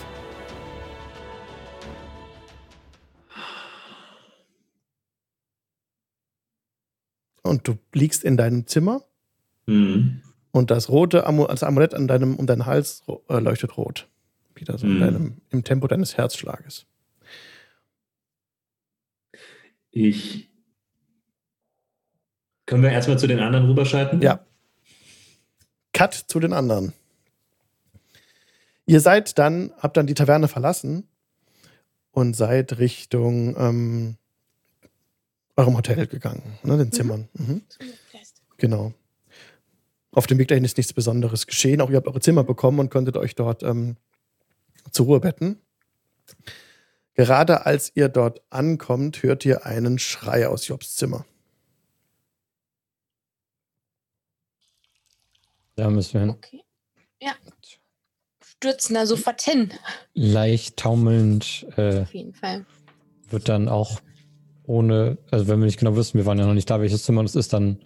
Und 7.47 7.67
du 7.69 7.77
liegst 7.93 8.25
in 8.25 8.37
deinem 8.37 8.67
Zimmer 8.67 9.03
Mhm. 9.67 10.23
und 10.53 10.71
das 10.71 10.89
rote 10.89 11.27
Amu 11.27 11.47
das 11.47 11.63
Amulett 11.63 11.95
an 11.95 12.07
deinem, 12.09 12.37
um 12.37 12.47
deinen 12.47 12.67
Hals 12.67 13.03
äh, 13.29 13.39
leuchtet 13.41 13.77
rot. 13.77 14.09
Wieder 14.55 14.79
so 14.79 14.87
Mhm. 14.87 15.01
deinem, 15.01 15.41
im 15.51 15.65
Tempo 15.65 15.87
deines 15.89 16.17
Herzschlages. 16.17 16.87
Ich. 19.91 20.49
Können 22.67 22.83
wir 22.83 22.91
erstmal 22.91 23.19
zu 23.19 23.27
den 23.27 23.41
anderen 23.41 23.67
rüberschalten? 23.67 24.21
Ja. 24.23 24.45
Cut 25.93 26.15
zu 26.15 26.41
den 26.41 26.53
anderen. 26.53 26.93
Ihr 28.87 29.01
seid 29.01 29.39
dann, 29.39 29.73
habt 29.79 29.97
dann 29.97 30.07
die 30.07 30.15
Taverne 30.15 30.49
verlassen 30.49 31.09
und 32.11 32.35
seid 32.37 32.79
Richtung 32.79 33.57
ähm, 33.57 34.17
eurem 35.57 35.77
Hotel 35.77 36.07
gegangen, 36.07 36.59
ne, 36.63 36.77
den 36.77 36.93
Zimmern. 36.93 37.29
Mhm. 37.35 37.63
Genau. 38.59 38.93
Auf 40.13 40.27
dem 40.27 40.39
Weg 40.39 40.49
dahin 40.49 40.65
ist 40.65 40.77
nichts 40.77 40.93
Besonderes 40.93 41.47
geschehen. 41.47 41.81
Auch 41.81 41.91
ihr 41.91 41.97
habt 41.97 42.07
eure 42.09 42.21
Zimmer 42.21 42.45
bekommen 42.45 42.79
und 42.79 42.91
konntet 42.91 43.17
euch 43.17 43.35
dort 43.35 43.63
ähm, 43.63 43.97
zur 44.91 45.07
Ruhe 45.07 45.21
betten. 45.21 45.61
Gerade 47.15 47.65
als 47.67 47.93
ihr 47.95 48.09
dort 48.09 48.43
ankommt, 48.51 49.23
hört 49.23 49.45
ihr 49.45 49.65
einen 49.67 49.99
Schrei 49.99 50.49
aus 50.49 50.67
Jobs 50.69 50.95
Zimmer. 50.97 51.25
Da 55.77 55.91
müssen 55.91 56.15
wir 56.15 56.21
hin. 56.21 56.31
Okay. 56.31 56.63
Ja. 57.21 57.33
Stürzen 58.43 58.95
da 58.95 59.07
sofort 59.07 59.43
hin. 59.43 59.73
Leicht 60.15 60.79
taumelnd 60.79 61.67
äh, 61.77 62.03
Auf 62.03 62.15
jeden 62.15 62.33
Fall. 62.35 62.65
wird 63.29 63.49
dann 63.49 63.69
auch 63.69 64.01
ohne, 64.67 65.19
also 65.31 65.49
wenn 65.49 65.59
wir 65.61 65.67
nicht 65.67 65.79
genau 65.79 65.97
wissen, 65.97 66.19
wir 66.19 66.27
waren 66.27 66.39
ja 66.39 66.47
noch 66.47 66.55
nicht 66.55 66.69
da, 66.69 66.81
welches 66.81 67.05
Zimmer 67.05 67.23
das 67.23 67.35
ist, 67.35 67.53
dann 67.53 67.79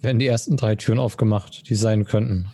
werden 0.00 0.18
die 0.18 0.26
ersten 0.26 0.56
drei 0.56 0.74
Türen 0.76 0.98
aufgemacht, 0.98 1.68
die 1.68 1.74
sein 1.74 2.04
könnten. 2.04 2.46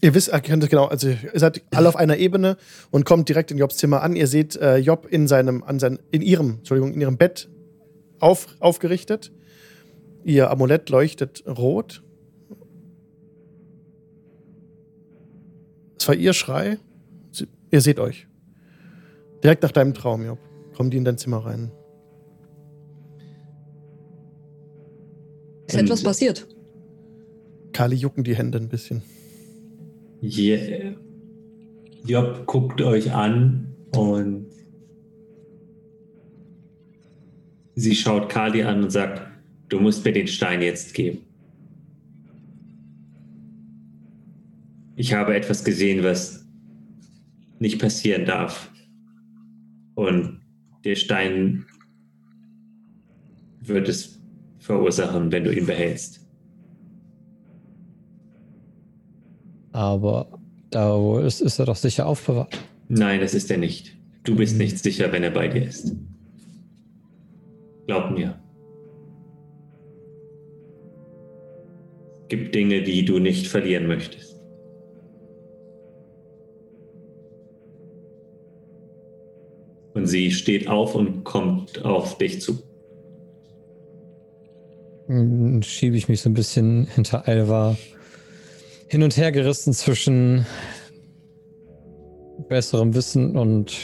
Ihr 0.00 0.14
wisst, 0.14 0.32
ihr 0.32 0.40
kennt 0.40 0.62
es 0.64 0.68
genau, 0.68 0.86
also 0.86 1.08
ihr 1.08 1.16
seid 1.34 1.62
alle 1.72 1.88
auf 1.88 1.96
einer 1.96 2.16
Ebene 2.16 2.56
und 2.90 3.04
kommt 3.04 3.28
direkt 3.28 3.50
in 3.50 3.58
Jobs 3.58 3.76
Zimmer 3.76 4.02
an. 4.02 4.16
Ihr 4.16 4.26
seht 4.26 4.56
äh, 4.56 4.78
Job 4.78 5.06
in 5.08 5.28
seinem, 5.28 5.62
an 5.62 5.78
sein, 5.78 5.98
in 6.10 6.22
ihrem, 6.22 6.58
Entschuldigung, 6.58 6.92
in 6.92 7.00
ihrem 7.00 7.16
Bett 7.16 7.48
auf, 8.18 8.48
aufgerichtet. 8.58 9.32
Ihr 10.24 10.50
Amulett 10.50 10.90
leuchtet 10.90 11.44
rot. 11.46 12.02
Es 15.98 16.08
war 16.08 16.16
ihr 16.16 16.32
Schrei. 16.32 16.78
Sie, 17.30 17.46
ihr 17.70 17.80
seht 17.80 18.00
euch. 18.00 18.26
Direkt 19.44 19.62
nach 19.62 19.72
deinem 19.72 19.94
Traum, 19.94 20.24
Job. 20.24 20.38
Kommen 20.76 20.90
die 20.90 20.96
in 20.96 21.04
dein 21.04 21.18
Zimmer 21.18 21.44
rein. 21.44 21.70
Ist 25.74 25.80
etwas 25.80 26.02
passiert? 26.02 26.46
Kali 27.72 27.96
jucken 27.96 28.24
die 28.24 28.36
Hände 28.36 28.58
ein 28.58 28.68
bisschen. 28.68 29.02
Je- 30.20 30.94
Job 32.04 32.46
guckt 32.46 32.80
euch 32.82 33.12
an 33.12 33.68
und 33.96 34.46
sie 37.74 37.94
schaut 37.94 38.28
Kali 38.28 38.62
an 38.62 38.82
und 38.84 38.90
sagt, 38.90 39.22
du 39.68 39.78
musst 39.80 40.04
mir 40.04 40.12
den 40.12 40.26
Stein 40.26 40.60
jetzt 40.62 40.94
geben. 40.94 41.18
Ich 44.96 45.14
habe 45.14 45.34
etwas 45.34 45.64
gesehen, 45.64 46.04
was 46.04 46.44
nicht 47.58 47.80
passieren 47.80 48.24
darf. 48.26 48.70
Und 49.94 50.40
der 50.84 50.96
Stein 50.96 51.64
wird 53.60 53.88
es 53.88 54.20
verursachen, 54.62 55.30
wenn 55.32 55.44
du 55.44 55.54
ihn 55.54 55.66
behältst. 55.66 56.20
Aber 59.72 60.38
da 60.70 60.98
wo 60.98 61.18
ist, 61.18 61.40
ist 61.40 61.58
er 61.58 61.66
doch 61.66 61.76
sicher 61.76 62.06
aufbewahrt. 62.06 62.58
Nein, 62.88 63.20
das 63.20 63.34
ist 63.34 63.50
er 63.50 63.58
nicht. 63.58 63.96
Du 64.24 64.36
bist 64.36 64.56
nicht 64.56 64.78
sicher, 64.78 65.10
wenn 65.10 65.22
er 65.22 65.30
bei 65.30 65.48
dir 65.48 65.66
ist. 65.66 65.94
Glaub 67.86 68.12
mir. 68.12 68.38
Es 72.22 72.28
gibt 72.28 72.54
Dinge, 72.54 72.82
die 72.82 73.04
du 73.04 73.18
nicht 73.18 73.48
verlieren 73.48 73.86
möchtest. 73.86 74.40
Und 79.94 80.06
sie 80.06 80.30
steht 80.30 80.68
auf 80.68 80.94
und 80.94 81.24
kommt 81.24 81.84
auf 81.84 82.16
dich 82.16 82.40
zu. 82.40 82.71
Schiebe 85.08 85.96
ich 85.96 86.08
mich 86.08 86.22
so 86.22 86.30
ein 86.30 86.34
bisschen 86.34 86.86
hinter 86.86 87.26
Alva 87.26 87.76
hin 88.88 89.02
und 89.02 89.16
her 89.16 89.32
gerissen 89.32 89.72
zwischen 89.72 90.46
besserem 92.48 92.94
Wissen 92.94 93.36
und 93.36 93.74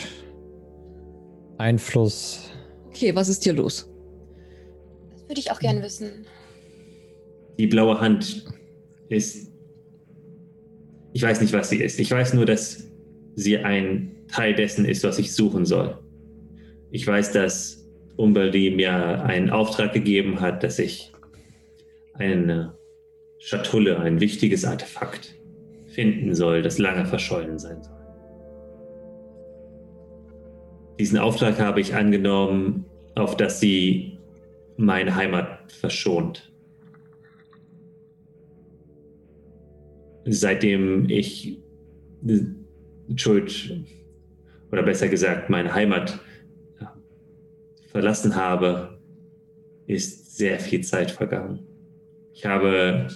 Einfluss. 1.56 2.50
Okay, 2.88 3.14
was 3.14 3.28
ist 3.28 3.42
hier 3.42 3.54
los? 3.54 3.90
Das 5.12 5.28
würde 5.28 5.40
ich 5.40 5.50
auch 5.50 5.60
gerne 5.60 5.82
wissen. 5.82 6.26
Die 7.58 7.66
blaue 7.66 8.00
Hand 8.00 8.44
ist. 9.08 9.50
Ich 11.14 11.22
weiß 11.22 11.40
nicht, 11.40 11.52
was 11.52 11.70
sie 11.70 11.82
ist. 11.82 11.98
Ich 11.98 12.10
weiß 12.10 12.34
nur, 12.34 12.46
dass 12.46 12.84
sie 13.34 13.58
ein 13.58 14.14
Teil 14.28 14.54
dessen 14.54 14.84
ist, 14.84 15.02
was 15.04 15.18
ich 15.18 15.34
suchen 15.34 15.64
soll. 15.64 15.98
Ich 16.90 17.06
weiß, 17.06 17.32
dass 17.32 17.87
Umberly 18.18 18.70
mir 18.72 19.22
einen 19.22 19.48
Auftrag 19.48 19.92
gegeben 19.92 20.40
hat, 20.40 20.64
dass 20.64 20.80
ich 20.80 21.12
eine 22.14 22.76
Schatulle, 23.38 24.00
ein 24.00 24.20
wichtiges 24.20 24.64
Artefakt 24.64 25.36
finden 25.86 26.34
soll, 26.34 26.62
das 26.62 26.78
lange 26.78 27.06
verschollen 27.06 27.60
sein 27.60 27.80
soll. 27.80 27.94
Diesen 30.98 31.16
Auftrag 31.18 31.60
habe 31.60 31.80
ich 31.80 31.94
angenommen, 31.94 32.86
auf 33.14 33.36
dass 33.36 33.60
sie 33.60 34.18
meine 34.76 35.14
Heimat 35.14 35.70
verschont. 35.70 36.52
Seitdem 40.24 41.08
ich 41.08 41.60
Schuld, 43.14 43.80
oder 44.72 44.82
besser 44.82 45.06
gesagt, 45.06 45.50
meine 45.50 45.72
Heimat 45.72 46.18
verlassen 47.88 48.36
habe, 48.36 48.98
ist 49.86 50.36
sehr 50.36 50.60
viel 50.60 50.82
Zeit 50.82 51.10
vergangen. 51.10 51.60
Ich 52.34 52.46
habe 52.46 53.08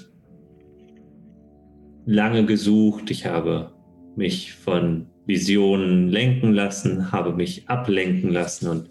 lange 2.07 2.44
gesucht, 2.44 3.11
ich 3.11 3.27
habe 3.27 3.73
mich 4.16 4.55
von 4.55 5.07
Visionen 5.27 6.09
lenken 6.09 6.53
lassen, 6.53 7.12
habe 7.12 7.32
mich 7.32 7.69
ablenken 7.69 8.31
lassen 8.31 8.69
und 8.69 8.89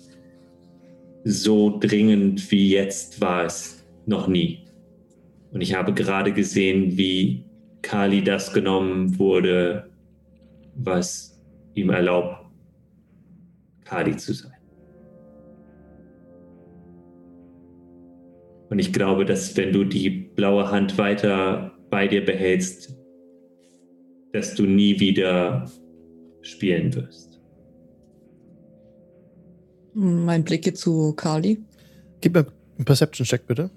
so 1.23 1.77
dringend 1.79 2.51
wie 2.51 2.71
jetzt 2.71 3.21
war 3.21 3.45
es 3.45 3.85
noch 4.05 4.27
nie. 4.27 4.65
Und 5.51 5.61
ich 5.61 5.75
habe 5.75 5.93
gerade 5.93 6.31
gesehen, 6.31 6.97
wie 6.97 7.45
Kali 7.81 8.23
das 8.23 8.53
genommen 8.53 9.19
wurde, 9.19 9.89
was 10.75 11.41
ihm 11.73 11.89
erlaubt, 11.89 12.45
Kali 13.83 14.15
zu 14.15 14.33
sein. 14.33 14.50
Und 18.72 18.80
ich 18.80 18.93
glaube, 18.93 19.26
dass 19.26 19.57
wenn 19.57 19.73
du 19.73 19.84
die 19.84 20.10
blaue 20.10 20.72
Hand 20.72 20.98
weiter 20.98 21.77
bei 21.89 22.07
dir 22.07 22.23
behältst, 22.23 22.95
dass 24.31 24.56
du 24.56 24.64
nie 24.64 24.98
wieder 25.02 25.69
spielen 26.41 26.95
wirst. 26.95 27.41
Mein 29.93 30.45
Blick 30.45 30.61
geht 30.61 30.77
zu 30.77 31.11
Kali. 31.14 31.61
Gib 32.22 32.34
mir 32.34 32.48
einen 32.77 32.85
Perception-Check, 32.85 33.45
bitte. 33.45 33.69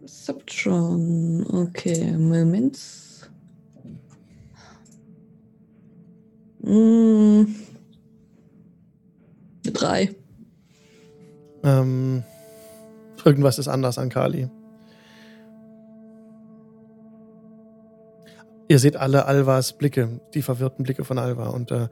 Perception. 0.00 1.46
Okay, 1.46 2.12
Moment. 2.18 2.78
Hm. 6.62 7.67
Drei. 9.78 10.10
Ähm, 11.62 12.24
irgendwas 13.24 13.58
ist 13.58 13.68
anders 13.68 13.96
an 13.98 14.08
Kali. 14.08 14.48
Ihr 18.68 18.78
seht 18.78 18.96
alle 18.96 19.24
Alvas 19.24 19.72
Blicke, 19.78 20.20
die 20.34 20.42
verwirrten 20.42 20.84
Blicke 20.84 21.04
von 21.04 21.18
Alva. 21.18 21.48
Und 21.48 21.70
äh, 21.70 21.88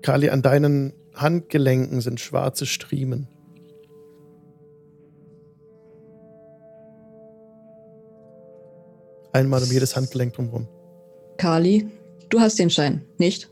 Kali, 0.00 0.30
an 0.30 0.42
deinen 0.42 0.94
Handgelenken 1.14 2.00
sind 2.00 2.20
schwarze 2.20 2.64
Striemen. 2.64 3.28
Einmal 9.32 9.62
um 9.62 9.70
jedes 9.70 9.96
Handgelenk 9.96 10.34
drumherum. 10.34 10.68
Kali, 11.36 11.88
du 12.28 12.40
hast 12.40 12.58
den 12.58 12.70
Schein, 12.70 13.04
nicht? 13.18 13.51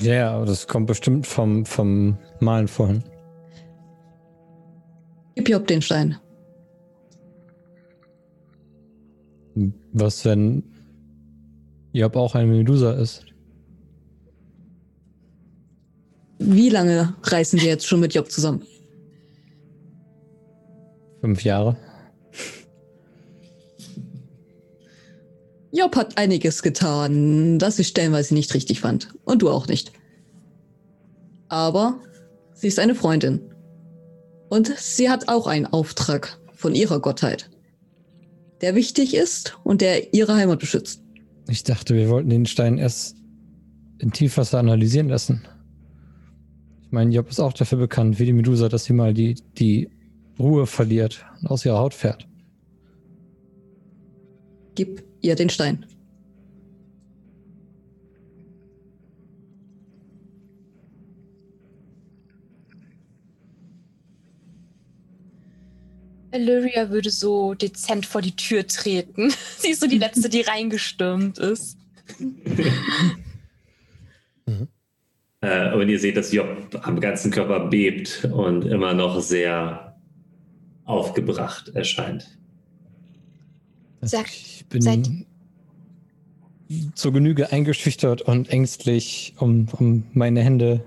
Ja, 0.00 0.32
aber 0.32 0.46
das 0.46 0.66
kommt 0.66 0.86
bestimmt 0.86 1.26
vom, 1.26 1.64
vom 1.64 2.18
Malen 2.40 2.68
vorhin. 2.68 3.02
Gib 5.34 5.48
Job 5.48 5.66
den 5.66 5.82
Stein. 5.82 6.16
Was, 9.92 10.24
wenn 10.24 10.64
Job 11.92 12.16
auch 12.16 12.34
ein 12.34 12.50
Medusa 12.50 12.92
ist? 12.92 13.24
Wie 16.38 16.68
lange 16.68 17.14
reisen 17.22 17.60
wir 17.60 17.68
jetzt 17.68 17.86
schon 17.86 18.00
mit 18.00 18.14
Job 18.14 18.30
zusammen? 18.30 18.62
Fünf 21.20 21.42
Jahre? 21.44 21.76
Job 25.74 25.96
hat 25.96 26.18
einiges 26.18 26.62
getan, 26.62 27.58
das 27.58 27.80
ich 27.80 27.88
stellenweise 27.88 28.32
nicht 28.32 28.54
richtig 28.54 28.80
fand. 28.80 29.12
Und 29.24 29.42
du 29.42 29.50
auch 29.50 29.66
nicht. 29.66 29.90
Aber 31.48 31.98
sie 32.54 32.68
ist 32.68 32.78
eine 32.78 32.94
Freundin. 32.94 33.40
Und 34.48 34.72
sie 34.78 35.10
hat 35.10 35.26
auch 35.28 35.48
einen 35.48 35.66
Auftrag 35.66 36.38
von 36.54 36.76
ihrer 36.76 37.00
Gottheit, 37.00 37.50
der 38.60 38.76
wichtig 38.76 39.16
ist 39.16 39.58
und 39.64 39.80
der 39.80 40.14
ihre 40.14 40.36
Heimat 40.36 40.60
beschützt. 40.60 41.02
Ich 41.48 41.64
dachte, 41.64 41.94
wir 41.94 42.08
wollten 42.08 42.30
den 42.30 42.46
Stein 42.46 42.78
erst 42.78 43.16
in 43.98 44.12
Tiefwasser 44.12 44.60
analysieren 44.60 45.08
lassen. 45.08 45.42
Ich 46.84 46.92
meine, 46.92 47.12
Job 47.12 47.28
ist 47.28 47.40
auch 47.40 47.52
dafür 47.52 47.78
bekannt, 47.78 48.20
wie 48.20 48.26
die 48.26 48.32
Medusa, 48.32 48.68
dass 48.68 48.84
sie 48.84 48.92
mal 48.92 49.12
die, 49.12 49.34
die 49.58 49.90
Ruhe 50.38 50.68
verliert 50.68 51.26
und 51.40 51.48
aus 51.48 51.66
ihrer 51.66 51.78
Haut 51.78 51.94
fährt. 51.94 52.28
Gib 54.76 55.02
ihr 55.24 55.34
den 55.34 55.50
Stein. 55.50 55.86
Illyria 66.32 66.90
würde 66.90 67.10
so 67.10 67.54
dezent 67.54 68.06
vor 68.06 68.20
die 68.20 68.34
Tür 68.34 68.66
treten. 68.66 69.32
Sie 69.58 69.70
ist 69.70 69.80
so 69.80 69.86
die 69.86 69.98
Letzte, 69.98 70.28
die 70.28 70.42
reingestürmt 70.42 71.38
ist. 71.38 71.78
mhm. 72.18 73.16
äh, 75.40 75.72
und 75.72 75.88
ihr 75.88 75.98
seht, 75.98 76.16
dass 76.16 76.32
Job 76.32 76.80
am 76.82 77.00
ganzen 77.00 77.30
Körper 77.30 77.68
bebt 77.68 78.28
und 78.32 78.64
immer 78.64 78.94
noch 78.94 79.20
sehr 79.20 79.96
aufgebracht 80.84 81.68
erscheint. 81.68 82.36
Sag, 84.02 84.26
ich 84.64 84.68
bin 84.70 84.82
seid 84.82 85.08
zur 86.94 87.12
Genüge 87.12 87.52
eingeschüchtert 87.52 88.22
und 88.22 88.48
ängstlich 88.50 89.34
um, 89.38 89.68
um 89.78 90.04
meine 90.12 90.42
Hände 90.42 90.84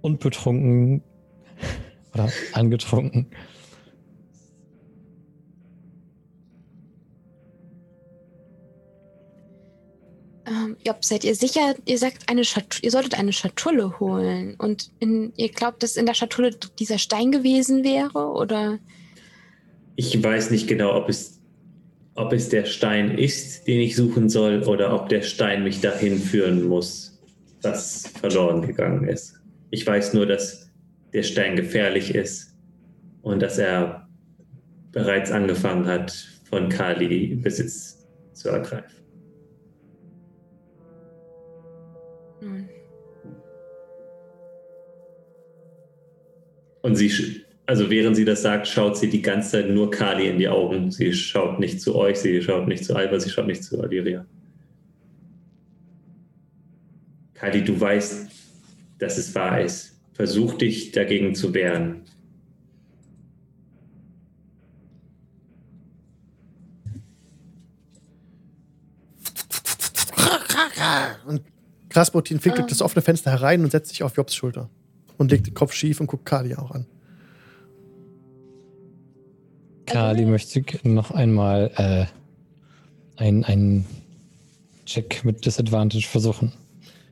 und 0.00 0.20
betrunken 0.20 1.02
oder 2.14 2.30
angetrunken. 2.52 3.26
Ähm, 10.46 10.76
Job, 10.84 11.02
seid 11.04 11.24
ihr 11.24 11.34
sicher, 11.34 11.74
ihr 11.86 11.98
sagt, 11.98 12.28
eine 12.28 12.42
ihr 12.82 12.90
solltet 12.90 13.18
eine 13.18 13.32
Schatulle 13.32 13.98
holen 13.98 14.56
und 14.56 14.90
in, 15.00 15.32
ihr 15.36 15.50
glaubt, 15.50 15.82
dass 15.82 15.96
in 15.96 16.04
der 16.04 16.14
Schatulle 16.14 16.50
dieser 16.78 16.98
Stein 16.98 17.32
gewesen 17.32 17.82
wäre, 17.82 18.30
oder? 18.30 18.78
Ich 19.96 20.22
weiß 20.22 20.50
nicht 20.50 20.66
genau, 20.66 20.96
ob 20.96 21.08
es, 21.08 21.40
ob 22.14 22.32
es 22.32 22.48
der 22.48 22.64
Stein 22.64 23.16
ist, 23.16 23.66
den 23.66 23.80
ich 23.80 23.94
suchen 23.94 24.28
soll, 24.28 24.62
oder 24.64 24.94
ob 24.94 25.08
der 25.08 25.22
Stein 25.22 25.62
mich 25.62 25.80
dahin 25.80 26.18
führen 26.18 26.64
muss, 26.64 27.22
was 27.62 28.08
verloren 28.20 28.62
gegangen 28.62 29.08
ist. 29.08 29.40
Ich 29.70 29.86
weiß 29.86 30.14
nur, 30.14 30.26
dass 30.26 30.70
der 31.12 31.22
Stein 31.22 31.56
gefährlich 31.56 32.14
ist 32.14 32.56
und 33.22 33.40
dass 33.40 33.58
er 33.58 34.08
bereits 34.90 35.30
angefangen 35.30 35.86
hat, 35.86 36.12
von 36.44 36.68
Kali 36.68 37.36
Besitz 37.36 38.06
zu 38.32 38.48
ergreifen. 38.48 38.94
Und 46.82 46.96
sie, 46.96 47.43
also 47.66 47.88
während 47.88 48.16
sie 48.16 48.24
das 48.24 48.42
sagt, 48.42 48.68
schaut 48.68 48.96
sie 48.96 49.08
die 49.08 49.22
ganze 49.22 49.52
Zeit 49.52 49.70
nur 49.70 49.90
Kali 49.90 50.28
in 50.28 50.38
die 50.38 50.48
Augen. 50.48 50.90
Sie 50.90 51.12
schaut 51.14 51.58
nicht 51.58 51.80
zu 51.80 51.94
euch, 51.94 52.18
sie 52.18 52.42
schaut 52.42 52.68
nicht 52.68 52.84
zu 52.84 52.94
Alba, 52.94 53.18
sie 53.18 53.30
schaut 53.30 53.46
nicht 53.46 53.64
zu 53.64 53.80
Aliria. 53.82 54.26
Kali, 57.32 57.64
du 57.64 57.78
weißt, 57.80 58.28
dass 58.98 59.18
es 59.18 59.34
wahr 59.34 59.60
ist. 59.60 59.98
Versuch 60.12 60.54
dich 60.54 60.92
dagegen 60.92 61.34
zu 61.34 61.54
wehren. 61.54 62.02
Und 71.26 71.42
Krasputin 71.88 72.40
fliegt 72.40 72.58
durch 72.58 72.68
das 72.68 72.82
offene 72.82 73.02
Fenster 73.02 73.30
herein 73.30 73.64
und 73.64 73.70
setzt 73.70 73.88
sich 73.88 74.02
auf 74.02 74.16
Jobs 74.16 74.34
Schulter. 74.34 74.68
Und 75.16 75.30
legt 75.30 75.46
den 75.46 75.54
Kopf 75.54 75.72
schief 75.72 76.00
und 76.00 76.08
guckt 76.08 76.26
Kali 76.26 76.54
auch 76.54 76.70
an. 76.70 76.86
Kali 79.86 80.24
möchte 80.24 80.64
noch 80.82 81.10
einmal 81.10 81.70
äh, 81.76 83.22
ein, 83.22 83.44
ein 83.44 83.86
Check 84.86 85.24
mit 85.24 85.44
Disadvantage 85.44 86.06
versuchen. 86.06 86.52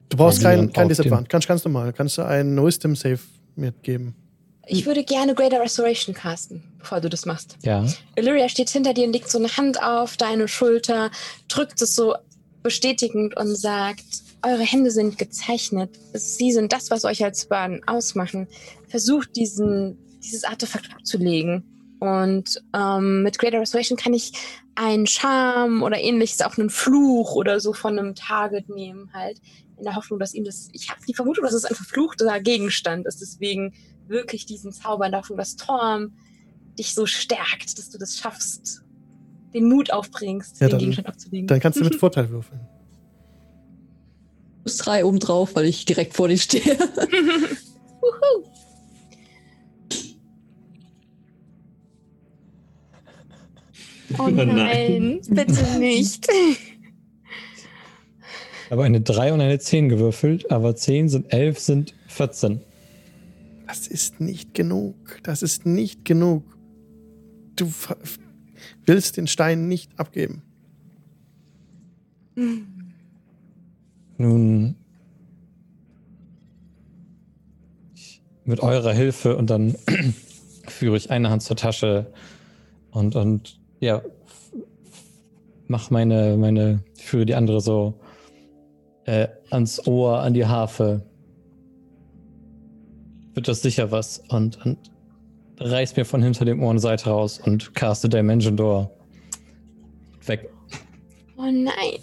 Du 0.08 0.16
brauchst 0.16 0.44
Also 0.44 0.60
kein, 0.60 0.72
kein 0.72 0.88
Disadvantage. 0.88 1.28
Ganz, 1.28 1.46
ganz 1.46 1.64
normal. 1.64 1.92
Kannst 1.92 2.18
du 2.18 2.22
einen 2.22 2.62
Wisdom 2.62 2.96
Save 2.96 3.20
mitgeben? 3.56 4.14
Ich 4.66 4.86
würde 4.86 5.02
gerne 5.04 5.34
Greater 5.34 5.60
Restoration 5.60 6.14
casten, 6.14 6.62
bevor 6.78 7.00
du 7.00 7.08
das 7.08 7.26
machst. 7.26 7.56
Ja. 7.62 7.84
Illyria 8.14 8.48
steht 8.48 8.70
hinter 8.70 8.94
dir 8.94 9.06
und 9.06 9.12
legt 9.12 9.28
so 9.28 9.38
eine 9.38 9.56
Hand 9.56 9.82
auf 9.82 10.16
deine 10.16 10.46
Schulter, 10.48 11.10
drückt 11.48 11.82
es 11.82 11.96
so 11.96 12.14
bestätigend 12.62 13.36
und 13.36 13.56
sagt, 13.56 14.04
eure 14.42 14.62
Hände 14.62 14.90
sind 14.90 15.18
gezeichnet. 15.18 15.90
Sie 16.12 16.52
sind 16.52 16.72
das, 16.72 16.90
was 16.90 17.04
euch 17.04 17.24
als 17.24 17.46
Burn 17.46 17.80
ausmachen. 17.86 18.46
Versucht 18.88 19.34
diesen, 19.36 19.98
dieses 20.20 20.44
Artefakt 20.44 20.92
abzulegen. 20.94 21.64
Und 22.02 22.60
ähm, 22.74 23.22
mit 23.22 23.38
Greater 23.38 23.60
Restoration 23.60 23.96
kann 23.96 24.12
ich 24.12 24.32
einen 24.74 25.06
Charme 25.06 25.84
oder 25.84 26.00
ähnliches, 26.00 26.40
auch 26.40 26.58
einen 26.58 26.68
Fluch 26.68 27.36
oder 27.36 27.60
so 27.60 27.72
von 27.74 27.96
einem 27.96 28.16
Target 28.16 28.68
nehmen, 28.68 29.12
halt. 29.12 29.40
In 29.78 29.84
der 29.84 29.94
Hoffnung, 29.94 30.18
dass 30.18 30.34
ihm 30.34 30.42
das. 30.42 30.68
Ich 30.72 30.90
habe 30.90 31.00
die 31.06 31.14
Vermutung, 31.14 31.44
dass 31.44 31.54
es 31.54 31.64
ein 31.64 31.76
verfluchter 31.76 32.40
Gegenstand 32.40 33.06
ist. 33.06 33.20
Deswegen 33.20 33.72
wirklich 34.08 34.46
diesen 34.46 34.72
Zauber 34.72 35.06
in 35.06 35.12
der 35.12 35.20
Hoffnung, 35.20 35.38
dass 35.38 35.54
Torm 35.54 36.12
dich 36.76 36.92
so 36.92 37.06
stärkt, 37.06 37.78
dass 37.78 37.88
du 37.90 37.98
das 37.98 38.18
schaffst, 38.18 38.82
den 39.54 39.68
Mut 39.68 39.92
aufbringst, 39.92 40.60
Ja, 40.60 40.66
den 40.66 40.70
dann- 40.70 40.78
Gegenstand 40.80 41.06
abzulegen. 41.06 41.46
Dann 41.46 41.60
kannst 41.60 41.78
du 41.78 41.84
mit 41.84 41.94
Vorteil 42.00 42.30
würfeln. 42.30 42.60
Plus 44.62 44.76
drei 44.78 45.04
oben 45.04 45.20
drauf, 45.20 45.54
weil 45.54 45.66
ich 45.66 45.84
direkt 45.84 46.14
vor 46.14 46.26
dir 46.26 46.38
stehe. 46.38 46.64
Wuhu. 48.00 48.51
Oh 54.18 54.28
nein. 54.28 54.54
nein, 54.54 55.20
bitte 55.28 55.78
nicht. 55.78 56.26
Aber 58.70 58.84
eine 58.84 59.00
3 59.00 59.32
und 59.32 59.40
eine 59.40 59.58
10 59.58 59.88
gewürfelt, 59.88 60.50
aber 60.50 60.74
10 60.74 61.08
sind 61.08 61.32
11, 61.32 61.58
sind 61.58 61.94
14. 62.06 62.60
Das 63.66 63.86
ist 63.86 64.20
nicht 64.20 64.54
genug. 64.54 64.96
Das 65.22 65.42
ist 65.42 65.66
nicht 65.66 66.04
genug. 66.04 66.44
Du 67.56 67.70
willst 68.86 69.16
den 69.16 69.26
Stein 69.26 69.68
nicht 69.68 69.98
abgeben. 69.98 70.42
Nun, 74.18 74.76
mit 78.44 78.60
eurer 78.60 78.92
Hilfe 78.92 79.36
und 79.36 79.50
dann 79.50 79.74
führe 80.68 80.96
ich 80.96 81.10
eine 81.10 81.30
Hand 81.30 81.42
zur 81.42 81.56
Tasche 81.56 82.12
und, 82.90 83.16
und 83.16 83.60
ja, 83.82 84.00
mach 85.66 85.90
meine, 85.90 86.36
meine, 86.36 86.82
führe 86.94 87.26
die 87.26 87.34
andere 87.34 87.60
so 87.60 87.94
äh, 89.04 89.26
ans 89.50 89.84
Ohr, 89.86 90.20
an 90.20 90.34
die 90.34 90.46
Harfe. 90.46 91.02
Wird 93.34 93.48
das 93.48 93.60
sicher 93.62 93.90
was? 93.90 94.22
Und, 94.28 94.64
und 94.64 94.78
reiß 95.58 95.96
mir 95.96 96.04
von 96.04 96.22
hinter 96.22 96.44
dem 96.44 96.62
Ohrenseite 96.62 97.10
raus 97.10 97.40
und 97.44 97.74
caste 97.74 98.08
Dimension 98.08 98.56
Door. 98.56 98.90
Weg. 100.26 100.48
Oh 101.36 101.42
nein. 101.50 101.98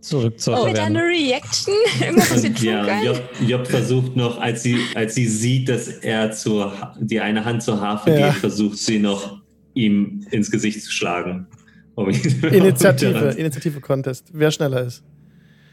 Zurück 0.00 0.40
zur 0.40 0.60
Oh, 0.60 0.66
mit 0.66 0.78
einer 0.78 1.02
Reaction? 1.04 1.74
Irgendwas, 2.00 2.30
was 2.32 2.42
wir 2.42 2.54
tun 2.54 2.64
ja? 2.66 3.02
Job, 3.02 3.22
Job 3.46 3.66
versucht 3.66 4.16
noch, 4.16 4.40
als 4.40 4.62
sie, 4.64 4.78
als 4.96 5.14
sie 5.14 5.26
sieht, 5.28 5.68
dass 5.68 5.86
er 5.88 6.32
zur, 6.32 6.72
die 7.00 7.20
eine 7.20 7.44
Hand 7.44 7.62
zur 7.62 7.80
Harfe 7.80 8.10
Ja. 8.10 8.30
geht, 8.30 8.38
versucht 8.40 8.78
sie 8.78 8.98
noch, 8.98 9.38
ihm 9.76 10.26
ins 10.30 10.50
Gesicht 10.50 10.82
zu 10.82 10.90
schlagen. 10.90 11.46
Um 11.94 12.08
Initiative, 12.42 13.34
Initiative 13.38 13.80
Contest. 13.80 14.28
Wer 14.32 14.50
schneller 14.50 14.82
ist. 14.82 15.02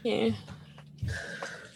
Okay. 0.04 0.32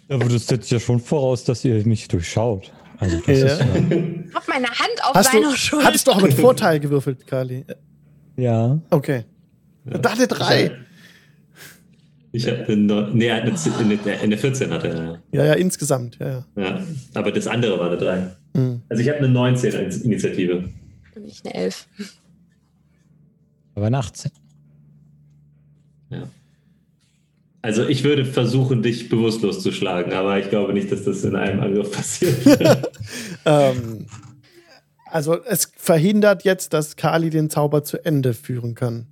Aber 0.09 0.25
das 0.27 0.47
setzt 0.47 0.71
ja 0.71 0.81
schon 0.81 1.01
voraus, 1.01 1.45
dass 1.45 1.65
ihr 1.65 1.85
mich 1.87 2.09
durchschaut. 2.09 2.73
Also 2.99 3.19
das 3.27 3.39
Ja. 3.41 3.47
ist 3.47 3.61
ja. 3.61 3.67
Ich 3.67 4.35
hab 4.35 4.49
meine 4.49 4.67
Hand 4.69 5.05
auf 5.05 5.15
Hast 5.15 5.33
seiner 5.33 5.51
du, 5.51 5.57
Schulter. 5.57 5.87
hattest 5.87 6.07
du 6.07 6.13
auch 6.13 6.23
mit 6.23 6.35
Vorteil 6.35 6.81
gewürfelt, 6.81 7.27
Kali? 7.27 7.65
ja. 8.37 8.79
Okay. 8.91 9.25
Da 9.85 10.11
hatte 10.13 10.27
drei. 10.27 10.71
Ich 12.33 12.47
habe 12.47 12.65
eine, 12.67 12.77
Neu- 12.77 13.09
nee, 13.15 13.27
er 13.27 13.43
eine, 13.43 13.53
eine, 13.79 14.21
eine 14.21 14.37
14 14.39 14.71
hatte 14.71 14.89
er. 14.89 15.23
Ja, 15.33 15.47
ja, 15.47 15.53
insgesamt. 15.55 16.19
Ja, 16.21 16.29
ja. 16.29 16.63
Ja, 16.63 16.83
aber 17.15 17.33
das 17.33 17.47
andere 17.47 17.79
war 17.79 17.87
eine 17.89 17.97
3. 17.97 18.37
Mhm. 18.55 18.83
Also 18.91 19.03
ich 19.03 19.09
habe 19.09 19.19
eine 19.21 19.29
19 19.29 19.75
als 19.75 19.99
Initiative. 20.03 20.65
Und 21.29 21.33
ich 21.35 21.45
eine 21.45 21.55
Elf. 21.55 21.87
Aber 23.75 23.87
eine 23.87 23.99
18. 23.99 24.31
Ja. 26.09 26.23
Also 27.61 27.87
ich 27.87 28.03
würde 28.03 28.25
versuchen, 28.25 28.83
dich 28.83 29.11
bewusstlos 29.11 29.63
zu 29.63 29.73
schlagen, 29.73 30.15
aber 30.15 30.39
ich 30.39 30.49
glaube 30.49 30.73
nicht, 30.73 30.91
dass 30.91 31.05
das 31.05 31.23
in 31.25 31.37
einem 31.37 31.61
Angriff 31.61 31.93
passiert. 31.93 32.89
Ähm, 33.45 34.07
also 35.07 35.43
es 35.45 35.71
verhindert 35.77 36.45
jetzt, 36.45 36.73
dass 36.75 36.97
Kali 36.97 37.31
den 37.31 37.49
Zauber 37.51 37.83
zu 37.85 38.05
Ende 38.05 38.35
führen 38.35 38.75
kann. 38.75 39.07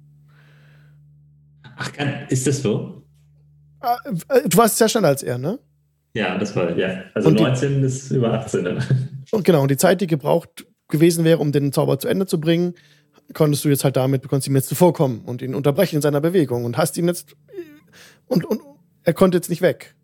Ach, 1.77 1.91
ist 2.29 2.47
das 2.47 2.61
so? 2.61 3.03
Ah, 3.81 3.97
äh, 4.29 4.47
Du 4.49 4.57
warst 4.59 4.77
sehr 4.79 4.89
schneller 4.91 5.09
als 5.09 5.23
er, 5.23 5.39
ne? 5.39 5.59
Ja, 6.15 6.37
das 6.39 6.55
war, 6.57 6.77
ja. 6.77 7.05
Also 7.15 7.29
Und 7.29 7.39
die- 7.39 7.45
19 7.45 7.83
ist 7.83 8.11
über 8.11 8.33
18. 8.35 8.65
dann. 8.65 8.83
Und 9.31 9.45
genau, 9.45 9.63
und 9.63 9.71
die 9.71 9.77
Zeit, 9.79 10.01
die 10.03 10.07
gebraucht 10.07 10.66
gewesen 10.89 11.25
wäre, 11.25 11.39
um 11.39 11.53
den 11.53 11.73
Zauber 11.73 11.99
zu 11.99 12.09
Ende 12.09 12.27
zu 12.27 12.41
bringen, 12.41 12.75
konntest 13.35 13.65
du 13.65 13.69
jetzt 13.69 13.85
halt 13.85 13.97
damit, 13.97 14.25
du 14.25 14.29
konntest 14.29 14.49
ihm 14.49 14.57
jetzt 14.57 14.69
zuvorkommen 14.69 15.23
und 15.25 15.43
ihn 15.43 15.55
unterbrechen 15.55 15.97
in 15.97 16.03
seiner 16.03 16.21
Bewegung 16.21 16.65
und 16.65 16.77
hast 16.77 16.97
ihn 16.97 17.07
jetzt 17.07 17.35
und, 18.27 18.45
und 18.45 18.61
er 19.03 19.15
konnte 19.15 19.39
jetzt 19.39 19.51
nicht 19.51 19.63
weg. 19.63 19.95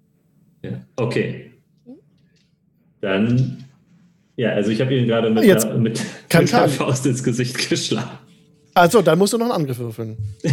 Ja. 0.62 0.80
Okay. 0.96 1.52
Dann, 3.00 3.64
ja, 4.36 4.50
also 4.50 4.70
ich 4.70 4.80
habe 4.80 4.94
ihn 4.94 5.08
gerade 5.08 5.28
mit, 5.30 5.44
Jetzt 5.44 5.64
der, 5.64 5.76
mit, 5.76 6.00
kann 6.28 6.44
mit 6.44 6.52
der. 6.52 6.68
Faust 6.68 7.04
ins 7.06 7.22
Gesicht 7.22 7.68
geschlagen. 7.68 8.10
Also, 8.74 9.02
dann 9.02 9.18
musst 9.18 9.32
du 9.32 9.38
noch 9.38 9.46
einen 9.46 9.54
Angriff 9.54 9.78
würfeln. 9.78 10.16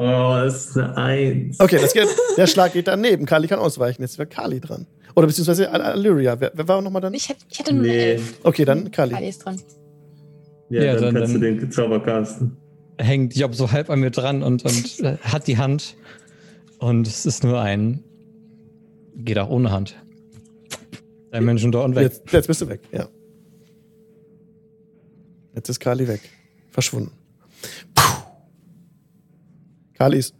Oh, 0.00 0.38
das 0.44 0.66
ist 0.68 0.76
eine 0.76 0.96
Eins. 0.96 1.58
Okay, 1.58 1.78
das 1.80 1.92
geht, 1.92 2.06
der 2.36 2.46
Schlag 2.46 2.72
geht 2.72 2.86
daneben. 2.86 3.26
Kali 3.26 3.48
kann 3.48 3.58
ausweichen. 3.58 4.00
Jetzt 4.00 4.16
wäre 4.16 4.28
Kali 4.28 4.60
dran. 4.60 4.86
Oder 5.18 5.26
beziehungsweise 5.26 5.68
Al- 5.70 5.82
Alyria. 5.82 6.38
Wer, 6.40 6.52
wer 6.54 6.68
war 6.68 6.80
nochmal 6.80 7.02
dann? 7.02 7.12
Ich, 7.12 7.28
hätte- 7.28 7.44
ich 7.50 7.58
hatte 7.58 7.74
nur 7.74 7.82
Nee. 7.82 8.12
Elf. 8.12 8.38
Okay, 8.44 8.64
dann 8.64 8.88
Kali. 8.92 9.12
Kali 9.12 9.28
ist 9.28 9.44
dran. 9.44 9.60
Ja, 10.70 10.84
Ja, 10.84 10.94
dann, 10.94 11.02
dann- 11.02 11.14
kannst 11.14 11.34
dann- 11.34 11.40
du 11.40 11.54
den 11.56 11.72
Zauber 11.72 12.00
casten. 12.00 12.56
Hängt 12.98 13.34
Job 13.34 13.52
so 13.56 13.72
halb 13.72 13.90
an 13.90 13.98
mir 13.98 14.10
dran 14.10 14.44
und, 14.44 14.64
und 14.64 15.00
äh, 15.00 15.16
hat 15.22 15.48
die 15.48 15.58
Hand. 15.58 15.96
Und 16.78 17.08
es 17.08 17.26
ist 17.26 17.42
nur 17.42 17.60
ein. 17.60 18.04
Geht 19.16 19.38
auch 19.38 19.50
ohne 19.50 19.72
Hand. 19.72 19.96
Dimension 21.34 21.72
Door 21.72 21.84
und 21.84 21.96
weg. 21.96 22.04
Jetzt, 22.04 22.32
jetzt 22.32 22.46
bist 22.46 22.60
du 22.60 22.68
weg, 22.68 22.80
ja. 22.92 23.08
Jetzt 25.54 25.68
ist 25.68 25.80
Kali 25.80 26.06
weg. 26.06 26.20
Verschwunden. 26.70 27.10
Puh. 27.94 28.02
Kali 29.94 30.18
ist 30.18 30.34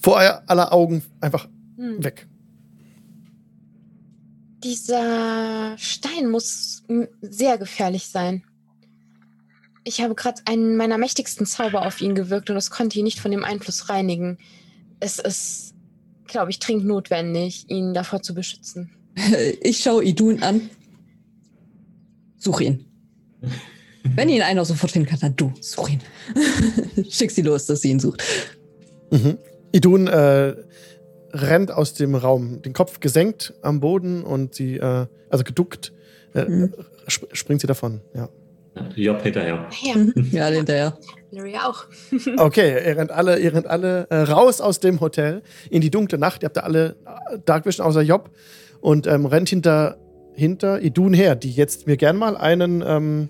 vor 0.00 0.18
aller 0.18 0.72
Augen 0.72 1.02
einfach 1.20 1.48
Hm. 1.76 2.02
weg. 2.02 2.26
Dieser 4.64 5.76
Stein 5.76 6.30
muss 6.30 6.82
sehr 7.20 7.58
gefährlich 7.58 8.08
sein. 8.08 8.42
Ich 9.84 10.00
habe 10.00 10.14
gerade 10.14 10.40
einen 10.46 10.78
meiner 10.78 10.96
mächtigsten 10.96 11.44
Zauber 11.44 11.86
auf 11.86 12.00
ihn 12.00 12.14
gewirkt 12.14 12.48
und 12.48 12.56
das 12.56 12.70
konnte 12.70 12.98
ihn 12.98 13.04
nicht 13.04 13.20
von 13.20 13.30
dem 13.30 13.44
Einfluss 13.44 13.90
reinigen. 13.90 14.38
Es 15.00 15.18
ist, 15.18 15.74
glaube 16.26 16.50
ich, 16.50 16.60
dringend 16.60 16.86
notwendig, 16.86 17.68
ihn 17.68 17.92
davor 17.92 18.22
zu 18.22 18.34
beschützen. 18.34 18.90
Ich 19.60 19.78
schaue 19.78 20.02
Idun 20.02 20.42
an. 20.42 20.70
Such 22.36 22.62
ihn. 22.62 22.86
Wenn 24.16 24.28
ihn 24.28 24.42
einer 24.42 24.64
sofort 24.64 24.92
finden 24.92 25.08
kann, 25.08 25.20
dann 25.20 25.36
du. 25.36 25.52
Such 25.60 25.90
ihn. 25.90 26.00
Schick 27.10 27.30
sie 27.30 27.42
los, 27.42 27.66
dass 27.66 27.82
sie 27.82 27.90
ihn 27.90 28.00
sucht. 28.00 28.22
Mhm. 29.10 29.38
Idun 29.72 30.06
äh, 30.06 30.56
rennt 31.34 31.70
aus 31.72 31.94
dem 31.94 32.14
Raum, 32.14 32.62
den 32.62 32.72
Kopf 32.72 33.00
gesenkt 33.00 33.54
am 33.62 33.80
Boden 33.80 34.22
und 34.22 34.54
sie, 34.54 34.76
äh, 34.76 35.06
also 35.28 35.44
geduckt, 35.44 35.92
äh, 36.34 36.44
Mhm. 36.44 36.72
sp 37.10 37.26
springt 37.32 37.60
sie 37.60 37.66
davon. 37.66 38.00
Ja. 38.14 38.28
Ja, 38.76 39.12
Job 39.12 39.22
hinterher. 39.22 39.68
Ja, 39.82 39.94
Ja, 40.32 40.46
hinterher. 40.48 40.98
Larry 41.30 41.54
auch. 41.56 41.84
Okay, 42.38 42.72
ihr 42.88 42.96
rennt 42.96 43.10
alle, 43.10 43.38
ihr 43.38 43.52
rennt 43.54 43.66
alle 43.66 44.06
äh, 44.10 44.16
raus 44.22 44.60
aus 44.60 44.80
dem 44.80 45.00
Hotel 45.00 45.42
in 45.70 45.80
die 45.80 45.90
dunkle 45.90 46.18
Nacht. 46.18 46.42
Ihr 46.42 46.46
habt 46.46 46.56
da 46.56 46.62
alle 46.62 46.96
äh, 47.32 47.38
Dark 47.44 47.66
Vision 47.66 47.86
außer 47.86 48.02
Job 48.02 48.30
und 48.80 49.06
ähm, 49.06 49.26
rennt 49.26 49.48
hinter, 49.48 49.98
hinter 50.34 50.80
Idun 50.82 51.12
her, 51.14 51.36
die 51.36 51.50
jetzt 51.52 51.86
mir 51.86 51.96
gern 51.96 52.16
mal 52.16 52.36
einen 52.36 52.82
ähm, 52.86 53.28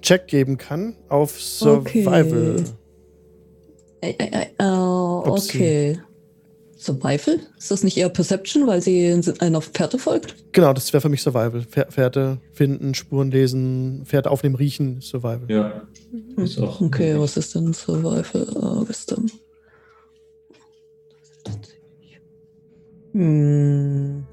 Check 0.00 0.26
geben 0.26 0.58
kann 0.58 0.96
auf 1.08 1.40
Survival. 1.40 2.56
Okay. 2.56 2.64
Äh, 4.00 4.10
äh, 4.18 4.46
äh, 4.58 4.64
oh, 4.64 5.22
okay. 5.26 6.00
Survival? 6.82 7.38
Ist 7.56 7.70
das 7.70 7.84
nicht 7.84 7.96
eher 7.96 8.08
Perception, 8.08 8.66
weil 8.66 8.82
sie 8.82 9.20
einer 9.38 9.60
Pferde 9.62 9.98
folgt? 9.98 10.34
Genau, 10.52 10.72
das 10.72 10.92
wäre 10.92 11.00
für 11.00 11.08
mich 11.08 11.22
Survival. 11.22 11.60
Pfer- 11.60 11.86
Pferde 11.90 12.38
finden, 12.52 12.94
Spuren 12.94 13.30
lesen, 13.30 14.02
Pferde 14.04 14.30
aufnehmen, 14.30 14.56
riechen, 14.56 15.00
Survival. 15.00 15.44
Ja. 15.48 15.82
Ist 16.36 16.58
auch. 16.58 16.80
Okay, 16.80 17.18
was 17.18 17.36
ist 17.36 17.54
denn 17.54 17.72
Survival? 17.72 18.46
Uh, 18.56 18.88
Wisdom. 18.88 19.26
Hm. 23.12 24.24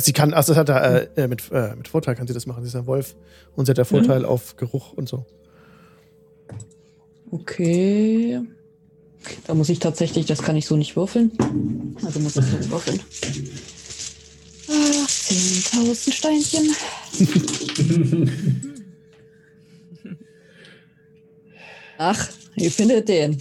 Sie 0.00 0.12
kann, 0.12 0.32
also 0.32 0.52
das 0.52 0.58
hat 0.60 0.68
er 0.68 1.18
äh, 1.18 1.26
mit, 1.26 1.50
äh, 1.50 1.74
mit 1.74 1.88
Vorteil 1.88 2.14
kann 2.14 2.28
sie 2.28 2.34
das 2.34 2.46
machen. 2.46 2.62
Sie 2.62 2.68
ist 2.68 2.76
ein 2.76 2.86
Wolf 2.86 3.16
und 3.56 3.66
sie 3.66 3.70
hat 3.70 3.78
der 3.78 3.84
Vorteil 3.84 4.24
auf 4.24 4.56
Geruch 4.56 4.92
und 4.92 5.08
so. 5.08 5.26
Okay. 7.30 8.40
Da 9.46 9.54
muss 9.54 9.68
ich 9.68 9.78
tatsächlich, 9.78 10.26
das 10.26 10.42
kann 10.42 10.56
ich 10.56 10.66
so 10.66 10.76
nicht 10.76 10.96
würfeln. 10.96 11.32
Also 12.04 12.20
muss 12.20 12.36
ich 12.36 12.44
jetzt 12.52 12.70
würfeln. 12.70 13.00
Ah, 14.68 15.06
10.000 15.06 16.12
Steinchen. 16.12 16.74
Ach, 21.98 22.28
ihr 22.56 22.70
findet 22.70 23.08
den. 23.08 23.38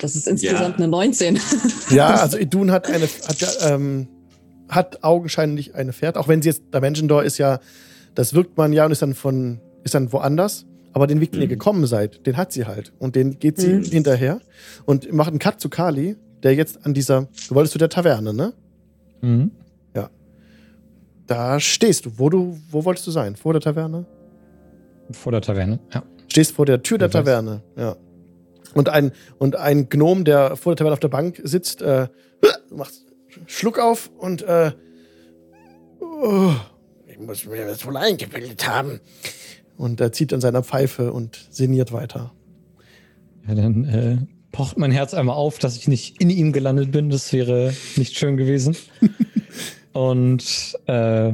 Das 0.00 0.16
ist 0.16 0.26
insgesamt 0.26 0.60
Ja. 0.60 0.74
eine 0.76 0.88
19. 0.88 1.38
Ja, 1.90 2.14
also 2.16 2.36
Idun 2.38 2.70
hat 2.72 2.88
eine, 2.88 3.04
hat, 3.06 3.40
ja, 3.40 3.74
ähm, 3.74 4.08
hat 4.68 5.04
augenscheinlich 5.04 5.74
eine 5.74 5.92
Pferd, 5.92 6.16
auch 6.16 6.26
wenn 6.28 6.42
sie 6.42 6.48
jetzt 6.48 6.62
Dimension 6.74 7.06
Door 7.06 7.24
ist 7.24 7.38
ja, 7.38 7.60
das 8.14 8.34
wirkt 8.34 8.56
man 8.56 8.72
ja 8.72 8.84
und 8.86 8.92
ist 8.92 9.02
dann 9.02 9.14
von, 9.14 9.60
ist 9.84 9.94
dann 9.94 10.12
woanders. 10.12 10.64
Aber 10.92 11.06
den 11.06 11.20
Weg, 11.20 11.32
den 11.32 11.40
ihr 11.40 11.46
Mhm. 11.46 11.50
gekommen 11.50 11.86
seid, 11.86 12.26
den 12.26 12.36
hat 12.36 12.52
sie 12.52 12.66
halt. 12.66 12.92
Und 12.98 13.16
den 13.16 13.38
geht 13.38 13.58
sie 13.58 13.72
Mhm. 13.74 13.84
hinterher 13.84 14.40
und 14.84 15.10
macht 15.12 15.30
einen 15.30 15.38
Cut 15.38 15.60
zu 15.60 15.68
Kali, 15.68 16.16
der 16.42 16.54
jetzt 16.54 16.84
an 16.84 16.92
dieser, 16.94 17.28
du 17.48 17.54
wolltest 17.54 17.72
zu 17.72 17.78
der 17.78 17.88
Taverne, 17.88 18.32
ne? 18.34 18.52
Mhm. 19.22 19.50
Da 21.28 21.60
stehst 21.60 22.04
du. 22.04 22.18
Wo 22.18 22.28
du, 22.28 22.58
wo 22.68 22.84
wolltest 22.84 23.06
du 23.06 23.10
sein? 23.12 23.36
Vor 23.36 23.52
der 23.52 23.62
Taverne? 23.62 24.04
Vor 25.12 25.30
der 25.32 25.40
Taverne, 25.40 25.78
ja. 25.94 26.02
Stehst 26.28 26.52
vor 26.52 26.66
der 26.66 26.82
Tür 26.82 26.98
der. 26.98 27.10
Taverne, 27.10 27.62
ja. 27.76 27.96
Und 28.74 28.88
ein, 28.88 29.12
und 29.38 29.56
ein 29.56 29.88
Gnom, 29.88 30.24
der 30.24 30.56
vor 30.56 30.72
der 30.72 30.78
Taverne 30.78 30.94
auf 30.94 31.00
der 31.00 31.08
Bank 31.08 31.40
sitzt, 31.44 31.80
äh, 31.80 32.08
macht 32.70 32.92
Schluck 33.46 33.78
auf 33.78 34.10
und 34.18 34.42
äh, 34.42 34.72
oh, 36.00 36.52
ich 37.06 37.18
muss 37.20 37.46
mir 37.46 37.66
das 37.66 37.86
wohl 37.86 37.96
eingebildet 37.96 38.68
haben. 38.68 39.00
Und 39.76 40.00
er 40.00 40.12
zieht 40.12 40.32
an 40.32 40.40
seiner 40.40 40.62
Pfeife 40.62 41.12
und 41.12 41.46
sinniert 41.50 41.92
weiter. 41.92 42.32
ja 43.46 43.54
dann 43.54 43.84
äh, 43.84 44.18
pocht 44.52 44.78
mein 44.78 44.92
Herz 44.92 45.14
einmal 45.14 45.36
auf, 45.36 45.58
dass 45.58 45.76
ich 45.76 45.88
nicht 45.88 46.20
in 46.20 46.30
ihm 46.30 46.52
gelandet 46.52 46.92
bin. 46.92 47.10
Das 47.10 47.32
wäre 47.32 47.72
nicht 47.96 48.16
schön 48.16 48.36
gewesen. 48.36 48.76
und 49.92 50.76
äh, 50.86 51.32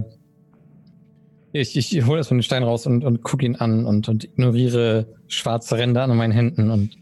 ich, 1.53 1.77
ich 1.77 2.07
hole 2.07 2.19
erstmal 2.19 2.39
den 2.39 2.45
Stein 2.45 2.63
raus 2.63 2.87
und, 2.87 3.05
und 3.05 3.23
gucke 3.23 3.45
ihn 3.45 3.57
an 3.57 3.85
und, 3.85 4.09
und 4.09 4.25
ignoriere 4.25 5.07
schwarze 5.27 5.77
Ränder 5.77 6.03
an 6.03 6.17
meinen 6.17 6.33
Händen 6.33 6.71
und 6.71 6.97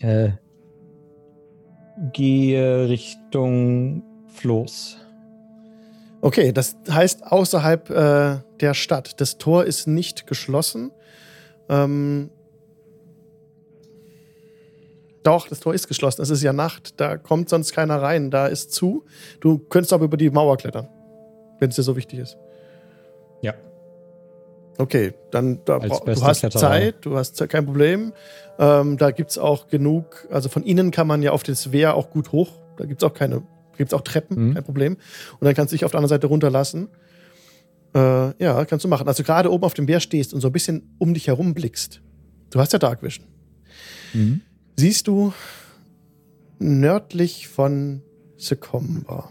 äh, 0.00 0.30
gehe 2.12 2.88
Richtung 2.88 4.02
Floß. 4.28 4.98
Okay, 6.20 6.52
das 6.52 6.76
heißt 6.88 7.26
außerhalb 7.26 7.90
äh, 7.90 8.38
der 8.60 8.74
Stadt. 8.74 9.20
Das 9.20 9.38
Tor 9.38 9.64
ist 9.64 9.86
nicht 9.86 10.26
geschlossen. 10.26 10.90
Ähm, 11.68 12.30
doch, 15.22 15.48
das 15.48 15.58
Tor 15.60 15.74
ist 15.74 15.88
geschlossen. 15.88 16.22
Es 16.22 16.30
ist 16.30 16.42
ja 16.42 16.52
Nacht. 16.52 17.00
Da 17.00 17.16
kommt 17.16 17.48
sonst 17.48 17.72
keiner 17.72 18.00
rein. 18.00 18.30
Da 18.30 18.46
ist 18.46 18.72
zu. 18.72 19.04
Du 19.40 19.58
könntest 19.58 19.92
aber 19.92 20.04
über 20.04 20.16
die 20.16 20.30
Mauer 20.30 20.56
klettern, 20.56 20.88
wenn 21.58 21.70
es 21.70 21.76
dir 21.76 21.82
so 21.82 21.96
wichtig 21.96 22.20
ist. 22.20 22.36
Ja. 23.42 23.54
Okay, 24.78 25.14
dann 25.32 25.60
da, 25.64 25.78
du 25.80 25.90
hast 25.90 26.40
Kletterer. 26.40 26.60
Zeit, 26.60 26.94
du 27.00 27.16
hast 27.16 27.48
kein 27.48 27.64
Problem. 27.66 28.12
Ähm, 28.58 28.96
da 28.98 29.10
gibt 29.10 29.30
es 29.30 29.38
auch 29.38 29.68
genug, 29.68 30.26
also 30.30 30.48
von 30.48 30.62
innen 30.62 30.90
kann 30.90 31.06
man 31.06 31.22
ja 31.22 31.32
auf 31.32 31.42
das 31.42 31.72
Wehr 31.72 31.94
auch 31.94 32.10
gut 32.10 32.30
hoch. 32.32 32.52
Da 32.76 32.84
gibt 32.84 33.02
es 33.02 33.08
auch 33.08 33.14
keine, 33.14 33.42
gibt 33.76 33.92
auch 33.94 34.02
Treppen, 34.02 34.50
Mhm. 34.50 34.54
kein 34.54 34.64
Problem. 34.64 34.92
Und 34.94 35.44
dann 35.44 35.54
kannst 35.54 35.72
du 35.72 35.74
dich 35.76 35.84
auf 35.84 35.90
der 35.90 35.98
anderen 35.98 36.10
Seite 36.10 36.26
runterlassen. 36.28 36.88
Äh, 37.96 38.44
ja, 38.44 38.64
kannst 38.66 38.84
du 38.84 38.88
machen. 38.88 39.08
Also 39.08 39.22
gerade 39.22 39.50
oben 39.50 39.64
auf 39.64 39.74
dem 39.74 39.88
Wehr 39.88 40.00
stehst 40.00 40.34
und 40.34 40.40
so 40.40 40.48
ein 40.48 40.52
bisschen 40.52 40.94
um 40.98 41.14
dich 41.14 41.28
herum 41.28 41.54
blickst. 41.54 42.02
Du 42.50 42.60
hast 42.60 42.72
ja 42.72 42.78
Dark 42.78 43.02
Vision. 43.02 43.26
Mhm. 44.12 44.42
Siehst 44.76 45.08
du 45.08 45.32
nördlich 46.58 47.48
von 47.48 48.02
Secomba 48.36 49.30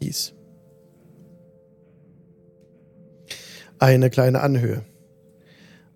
dies. 0.00 0.34
Eine 3.78 4.10
kleine 4.10 4.40
Anhöhe. 4.40 4.84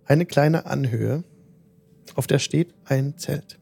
Eine 0.07 0.27
kleine 0.27 0.67
Anhöhe, 0.67 1.25
auf 2.15 2.27
der 2.27 2.39
steht 2.39 2.75
ein 2.85 3.17
Zelt. 3.17 3.59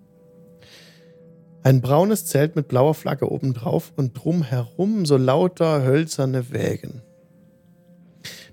Ein 1.65 1.81
braunes 1.81 2.27
Zelt 2.27 2.57
mit 2.57 2.67
blauer 2.67 2.95
Flagge 2.95 3.31
obendrauf 3.31 3.93
und 3.97 4.15
drumherum 4.15 5.07
so 5.07 5.17
lauter 5.17 5.85
hölzerne 5.85 6.51
Wägen. 6.51 7.03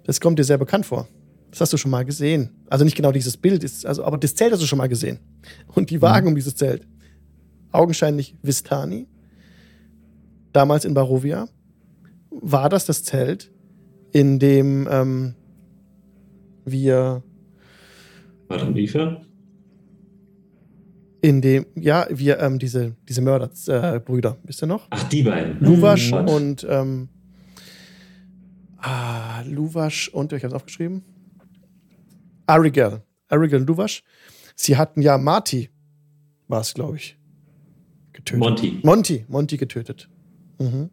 Das 0.04 0.22
kommt 0.22 0.38
dir 0.38 0.44
sehr 0.44 0.58
bekannt 0.58 0.86
vor. 0.86 1.08
Das 1.50 1.62
hast 1.62 1.74
du 1.74 1.78
schon 1.78 1.92
mal 1.92 2.06
gesehen. 2.06 2.52
Also 2.70 2.86
nicht 2.86 2.96
genau 2.96 3.12
dieses 3.12 3.38
Bild, 3.38 3.64
ist, 3.64 3.86
also, 3.86 4.04
aber 4.04 4.18
das 4.18 4.36
Zelt 4.36 4.52
hast 4.52 4.62
du 4.62 4.68
schon 4.68 4.78
mal 4.78 4.90
gesehen. 4.90 5.20
Und 5.68 5.90
die 5.90 6.02
Wagen 6.02 6.28
um 6.28 6.36
dieses 6.36 6.56
Zelt. 6.56 6.88
Augenscheinlich 7.72 8.36
Vistani. 8.44 9.08
Damals 10.54 10.86
in 10.86 10.94
Barovia. 10.94 11.48
War 12.30 12.70
das 12.70 12.86
das 12.86 13.04
Zelt, 13.04 13.52
in 14.12 14.38
dem 14.38 14.88
ähm, 14.90 15.36
wir 16.66 17.24
Warte, 18.48 18.66
Eva? 18.80 19.22
In 21.22 21.42
dem, 21.42 21.66
ja, 21.76 22.08
wir, 22.10 22.40
ähm, 22.40 22.60
diese, 22.60 22.96
diese 23.08 23.22
Mörderbrüder, 23.22 23.96
äh, 23.96 24.00
Brüder, 24.00 24.38
wisst 24.44 24.64
ihr 24.64 24.68
noch? 24.68 24.88
Ach, 24.90 25.04
die 25.10 25.24
beiden. 25.24 25.60
Luwasch 25.60 26.12
Mhm. 26.12 26.28
und, 26.28 26.68
ähm, 26.70 27.10
ah, 28.78 29.42
Luwasch 29.46 30.10
und, 30.10 30.32
ich 30.34 30.44
habe 30.44 30.54
es 30.54 30.56
aufgeschrieben, 30.56 31.04
Arigel. 32.48 33.02
Arigel 33.28 33.62
und 33.62 33.68
Luwasch. 33.68 34.04
Sie 34.56 34.78
hatten 34.78 35.02
ja 35.02 35.18
Marty, 35.18 35.70
war 36.48 36.62
es, 36.62 36.74
glaube 36.74 36.98
ich, 36.98 37.18
getötet. 38.14 38.40
Monty. 38.40 38.80
Monty, 38.84 39.26
Monty 39.28 39.58
getötet. 39.58 40.10
Mhm. 40.60 40.90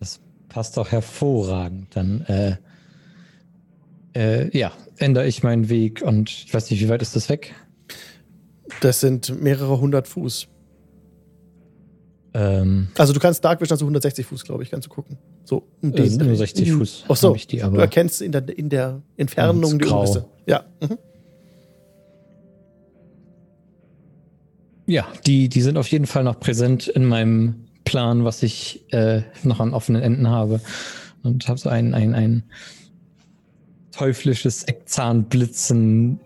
Das 0.00 0.20
passt 0.48 0.76
doch 0.76 0.90
hervorragend. 0.92 1.96
Dann, 1.96 2.20
äh, 2.22 2.56
äh, 4.14 4.56
ja, 4.56 4.72
ändere 4.98 5.26
ich 5.26 5.42
meinen 5.42 5.68
Weg 5.68 6.02
und 6.02 6.30
ich 6.30 6.52
weiß 6.54 6.70
nicht, 6.70 6.80
wie 6.80 6.88
weit 6.88 7.02
ist 7.02 7.16
das 7.16 7.28
weg? 7.28 7.54
Das 8.80 9.00
sind 9.00 9.40
mehrere 9.40 9.80
hundert 9.80 10.08
Fuß. 10.08 10.48
Ähm, 12.34 12.88
Also 12.98 13.12
du 13.12 13.20
kannst 13.20 13.44
Dark 13.44 13.60
Vision, 13.60 13.74
also 13.74 13.84
160 13.84 14.26
Fuß, 14.26 14.44
glaube 14.44 14.62
ich, 14.62 14.70
kannst 14.70 14.86
du 14.88 14.90
gucken. 14.90 15.18
So, 15.44 15.68
um 15.82 15.90
äh, 15.92 15.96
den 15.96 16.10
sind 16.10 16.18
nur 16.18 16.28
Dreh. 16.28 16.36
60 16.36 16.72
Fuß. 16.72 17.04
Ach 17.08 17.16
so, 17.16 17.34
die, 17.34 17.58
du 17.58 17.76
erkennst 17.76 18.20
in 18.22 18.32
der, 18.32 18.48
in 18.58 18.68
der 18.68 19.02
Entfernung 19.16 19.78
die. 19.78 19.86
Umrisse. 19.86 20.26
Ja. 20.46 20.64
Mhm. 20.80 20.98
ja, 24.86 25.06
die, 25.26 25.48
die 25.48 25.60
sind 25.62 25.78
auf 25.78 25.86
jeden 25.88 26.06
Fall 26.06 26.24
noch 26.24 26.40
präsent 26.40 26.88
in 26.88 27.04
meinem 27.04 27.66
Plan, 27.84 28.24
was 28.24 28.42
ich 28.42 28.84
äh, 28.92 29.22
noch 29.42 29.60
an 29.60 29.72
offenen 29.72 30.02
Enden 30.02 30.28
habe. 30.28 30.60
Und 31.22 31.48
habe 31.48 31.58
so 31.58 31.70
ein, 31.70 31.94
ein, 31.94 32.14
ein 32.14 32.42
teuflisches 33.92 34.64
Eckzahnblitzen. 34.64 36.20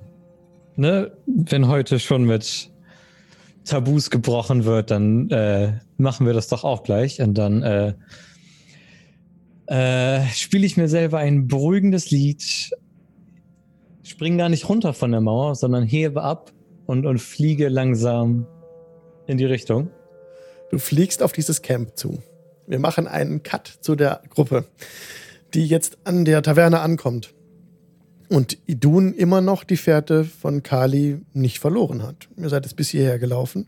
Ne? 0.79 1.11
Wenn 1.27 1.67
heute 1.67 1.99
schon 1.99 2.23
mit 2.23 2.71
Tabus 3.65 4.11
gebrochen 4.11 4.65
wird, 4.65 4.93
dann 4.93 5.29
äh, 5.31 5.73
machen 5.97 6.25
wir 6.25 6.33
das 6.33 6.47
doch 6.47 6.63
auch 6.63 6.85
gleich. 6.85 7.21
Und 7.21 7.35
dann 7.35 7.63
äh, 7.65 7.95
äh, 9.67 10.25
spiele 10.29 10.65
ich 10.65 10.77
mir 10.77 10.89
selber 10.89 11.19
ein 11.19 11.49
beruhigendes 11.49 12.13
Lied, 12.13 12.71
spring 14.05 14.39
gar 14.39 14.49
nicht 14.49 14.69
runter 14.69 14.95
von 14.95 15.11
der 15.11 15.21
Mauer, 15.21 15.57
sondern 15.57 15.83
hebe 15.83 16.23
ab 16.23 16.53
und, 16.87 17.07
und 17.07 17.19
fliege 17.19 17.69
langsam 17.69 18.47
in 19.27 19.37
die 19.37 19.47
Richtung. 19.47 19.91
Du 20.71 20.79
fliegst 20.79 21.25
auf 21.25 21.33
dieses 21.33 21.61
Camp 21.61 21.97
zu. 21.97 22.23
Wir 22.69 22.79
machen 22.79 23.09
einen 23.09 23.43
Cut 23.43 23.67
zu 23.81 23.97
der 23.97 24.23
Gruppe, 24.31 24.65
die 25.55 25.67
jetzt 25.67 25.99
an 26.05 26.25
der 26.25 26.41
Taverne 26.43 26.79
ankommt. 26.79 27.35
Und 28.29 28.59
Idun 28.67 29.15
immer 29.15 29.41
noch 29.41 29.65
die 29.65 29.77
Fährte 29.79 30.25
von 30.25 30.63
Kali 30.63 31.21
nicht 31.33 31.59
verloren 31.61 32.03
hat. 32.03 32.29
Ihr 32.37 32.49
seid 32.51 32.65
jetzt 32.67 32.75
bis 32.77 32.91
hierher 32.91 33.19
gelaufen. 33.19 33.67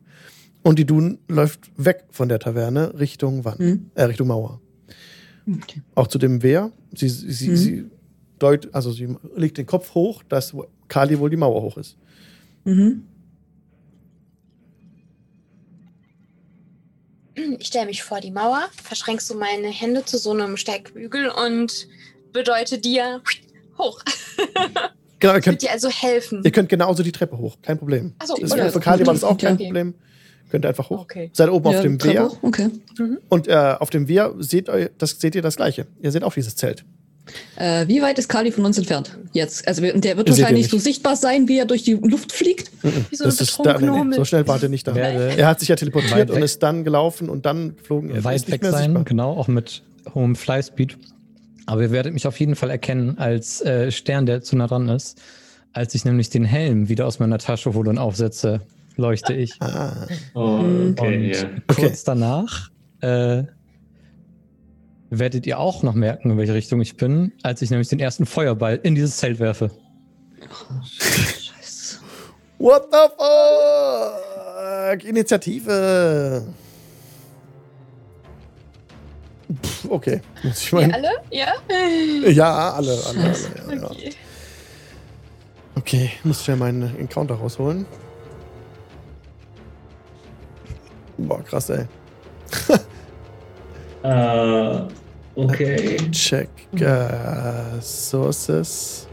Und 0.62 0.78
Idun 0.78 1.18
läuft 1.28 1.70
weg 1.78 2.04
von 2.10 2.28
der 2.28 2.38
Taverne 2.38 2.98
Richtung 2.98 3.44
Wand, 3.46 3.58
Hm. 3.58 3.90
äh, 3.94 4.02
Richtung 4.04 4.28
Mauer. 4.28 4.60
Okay. 5.50 5.80
Auch 5.94 6.06
zu 6.08 6.18
dem 6.18 6.42
Wehr. 6.42 6.70
Sie, 6.94 7.08
sie, 7.08 7.48
Mhm. 7.48 7.56
sie 7.56 7.84
deut, 8.38 8.68
also 8.74 8.92
sie 8.92 9.16
legt 9.34 9.56
den 9.56 9.64
Kopf 9.66 9.94
hoch, 9.94 10.22
dass 10.28 10.54
Kali 10.88 11.18
wohl 11.18 11.30
die 11.30 11.36
Mauer 11.38 11.62
hoch 11.62 11.78
ist. 11.78 11.96
Mhm. 12.64 13.04
Ich 17.58 17.68
stelle 17.68 17.86
mich 17.86 18.02
vor 18.02 18.20
die 18.20 18.30
Mauer, 18.30 18.68
verschränk 18.82 19.20
so 19.22 19.34
meine 19.34 19.68
Hände 19.68 20.04
zu 20.04 20.18
so 20.18 20.32
einem 20.32 20.56
Steigbügel 20.58 21.30
und 21.30 21.88
bedeute 22.32 22.78
dir 22.78 23.22
hoch. 23.80 24.00
Genau, 24.06 24.44
ihr 24.44 25.18
Ich 25.18 25.22
würde 25.22 25.40
könnt, 25.42 25.62
dir 25.62 25.70
also 25.72 25.88
helfen. 25.90 26.40
ihr 26.44 26.50
könnt 26.50 26.68
genauso 26.68 27.02
die 27.02 27.12
Treppe 27.12 27.36
hoch, 27.38 27.56
kein 27.62 27.78
Problem. 27.78 28.14
Ach 28.18 28.26
so, 28.26 28.36
das 28.40 28.52
für 28.72 28.80
Kali 28.80 29.06
war 29.06 29.14
das 29.14 29.24
auch 29.24 29.36
kein 29.36 29.54
Okay. 29.54 29.64
Problem. 29.64 29.94
Könnt 30.50 30.64
ihr 30.64 30.68
einfach 30.68 30.90
hoch. 30.90 31.02
Okay. 31.02 31.30
Seid 31.32 31.48
oben 31.50 31.66
auf 31.66 31.74
Ja, 31.74 31.82
dem 31.82 31.98
Treppe 31.98 32.14
Wehr? 32.14 32.30
Okay. 32.42 32.70
und 33.28 33.46
äh, 33.48 33.54
auf 33.78 33.90
dem 33.90 34.08
Wehr 34.08 34.34
seht, 34.38 34.68
eu, 34.68 34.86
das, 34.98 35.10
seht 35.20 35.34
ihr 35.36 35.42
das 35.42 35.56
gleiche. 35.56 35.86
Ihr 36.02 36.10
seht 36.10 36.24
auch 36.24 36.34
dieses 36.34 36.56
Zelt. 36.56 36.84
Äh, 37.54 37.86
wie 37.86 38.02
weit 38.02 38.18
ist 38.18 38.28
Kali 38.28 38.50
von 38.50 38.64
uns 38.64 38.76
entfernt? 38.76 39.16
Jetzt. 39.32 39.68
Also 39.68 39.82
der 39.82 39.92
wird 40.16 40.28
Ihr 40.28 40.36
wahrscheinlich 40.36 40.62
nicht. 40.64 40.70
so 40.72 40.78
sichtbar 40.78 41.14
sein, 41.14 41.46
wie 41.46 41.58
er 41.58 41.66
durch 41.66 41.84
die 41.84 41.92
Luft 41.92 42.32
fliegt. 42.32 42.72
Wie 42.82 43.14
so 43.14 43.62
da, 43.62 43.78
nee, 43.78 44.04
nee, 44.04 44.16
so 44.16 44.24
schnell 44.24 44.48
wart 44.48 44.64
ihr 44.64 44.68
nicht 44.68 44.88
da. 44.88 44.94
Werde 44.96 45.36
Er 45.36 45.46
hat 45.46 45.60
sich 45.60 45.68
ja 45.68 45.76
teleportiert 45.76 46.30
und 46.30 46.42
ist 46.42 46.60
dann 46.64 46.82
gelaufen 46.82 47.28
und 47.28 47.46
dann 47.46 47.76
geflogen. 47.76 48.10
Er 48.10 48.24
weit 48.24 48.36
ist 48.36 48.46
nicht 48.48 48.54
weg 48.54 48.62
mehr 48.62 48.72
sein, 48.72 48.82
sichtbar. 48.86 49.04
genau, 49.04 49.32
auch 49.34 49.46
mit 49.46 49.82
hohem 50.14 50.34
Flyspeed. 50.34 50.96
Aber 51.70 51.82
ihr 51.82 51.92
werdet 51.92 52.12
mich 52.12 52.26
auf 52.26 52.40
jeden 52.40 52.56
Fall 52.56 52.68
erkennen 52.68 53.16
als 53.18 53.60
äh, 53.60 53.92
Stern, 53.92 54.26
der 54.26 54.42
zu 54.42 54.56
nah 54.56 54.66
dran 54.66 54.88
ist. 54.88 55.22
Als 55.72 55.94
ich 55.94 56.04
nämlich 56.04 56.28
den 56.28 56.44
Helm 56.44 56.88
wieder 56.88 57.06
aus 57.06 57.20
meiner 57.20 57.38
Tasche 57.38 57.72
hole 57.74 57.88
und 57.90 57.98
aufsetze, 57.98 58.62
leuchte 58.96 59.34
ich. 59.34 59.54
Ah, 59.62 60.08
Oh, 60.34 60.64
okay, 60.90 61.16
und 61.16 61.24
ja. 61.28 61.48
kurz 61.72 62.02
danach 62.02 62.70
äh, 63.02 63.44
werdet 65.10 65.46
ihr 65.46 65.60
auch 65.60 65.84
noch 65.84 65.94
merken, 65.94 66.32
in 66.32 66.38
welche 66.38 66.54
Richtung 66.54 66.80
ich 66.80 66.96
bin, 66.96 67.30
als 67.44 67.62
ich 67.62 67.70
nämlich 67.70 67.86
den 67.86 68.00
ersten 68.00 68.26
Feuerball 68.26 68.80
in 68.82 68.96
dieses 68.96 69.18
Zelt 69.18 69.38
werfe. 69.38 69.70
Scheiße. 70.82 71.98
what 72.58 72.88
the 72.90 72.98
fuck? 74.98 75.04
Initiative. 75.08 76.42
Pff, 79.62 79.90
okay. 79.90 80.20
Muss 80.42 80.62
ich 80.62 80.72
Wir 80.72 80.80
meinen. 80.80 80.94
alle? 80.94 81.10
Ja? 81.30 81.52
Ja, 82.30 82.70
alle, 82.72 82.98
alle, 83.08 83.20
alle. 83.24 83.34
Ja, 83.68 83.74
ja. 83.74 83.84
Okay. 83.90 84.10
Okay, 85.76 86.10
muss 86.24 86.44
schnell 86.44 86.56
meinen 86.56 86.96
Encounter 86.98 87.34
rausholen. 87.34 87.86
Boah, 91.18 91.42
krass, 91.44 91.70
ey. 91.70 91.84
Äh, 94.02 94.80
okay. 95.34 95.98
Check 96.10 96.48
äh, 96.72 97.80
Sources. 97.82 99.06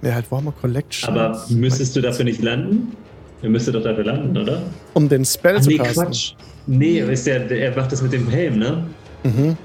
Ja, 0.00 0.14
halt 0.14 0.30
Warhammer 0.30 0.52
Collection. 0.58 1.10
Aber 1.14 1.44
müsstest 1.50 1.96
du 1.96 2.00
dafür 2.00 2.24
nicht 2.24 2.40
landen? 2.40 2.96
Er 3.42 3.50
müsste 3.50 3.72
doch 3.72 3.82
dafür 3.82 4.04
landen, 4.04 4.36
oder? 4.38 4.62
Um 4.94 5.06
den 5.08 5.22
Spell 5.24 5.56
Ach, 5.58 5.60
zu 5.60 5.68
nee, 5.68 5.76
casten. 5.76 6.04
Quatsch. 6.04 6.32
Nee, 6.66 7.00
ist 7.00 7.26
der, 7.26 7.40
der, 7.40 7.60
er 7.60 7.76
macht 7.76 7.92
das 7.92 8.00
mit 8.00 8.12
dem 8.14 8.28
Helm, 8.30 8.58
ne? 8.58 8.86
Mhm. 9.26 9.56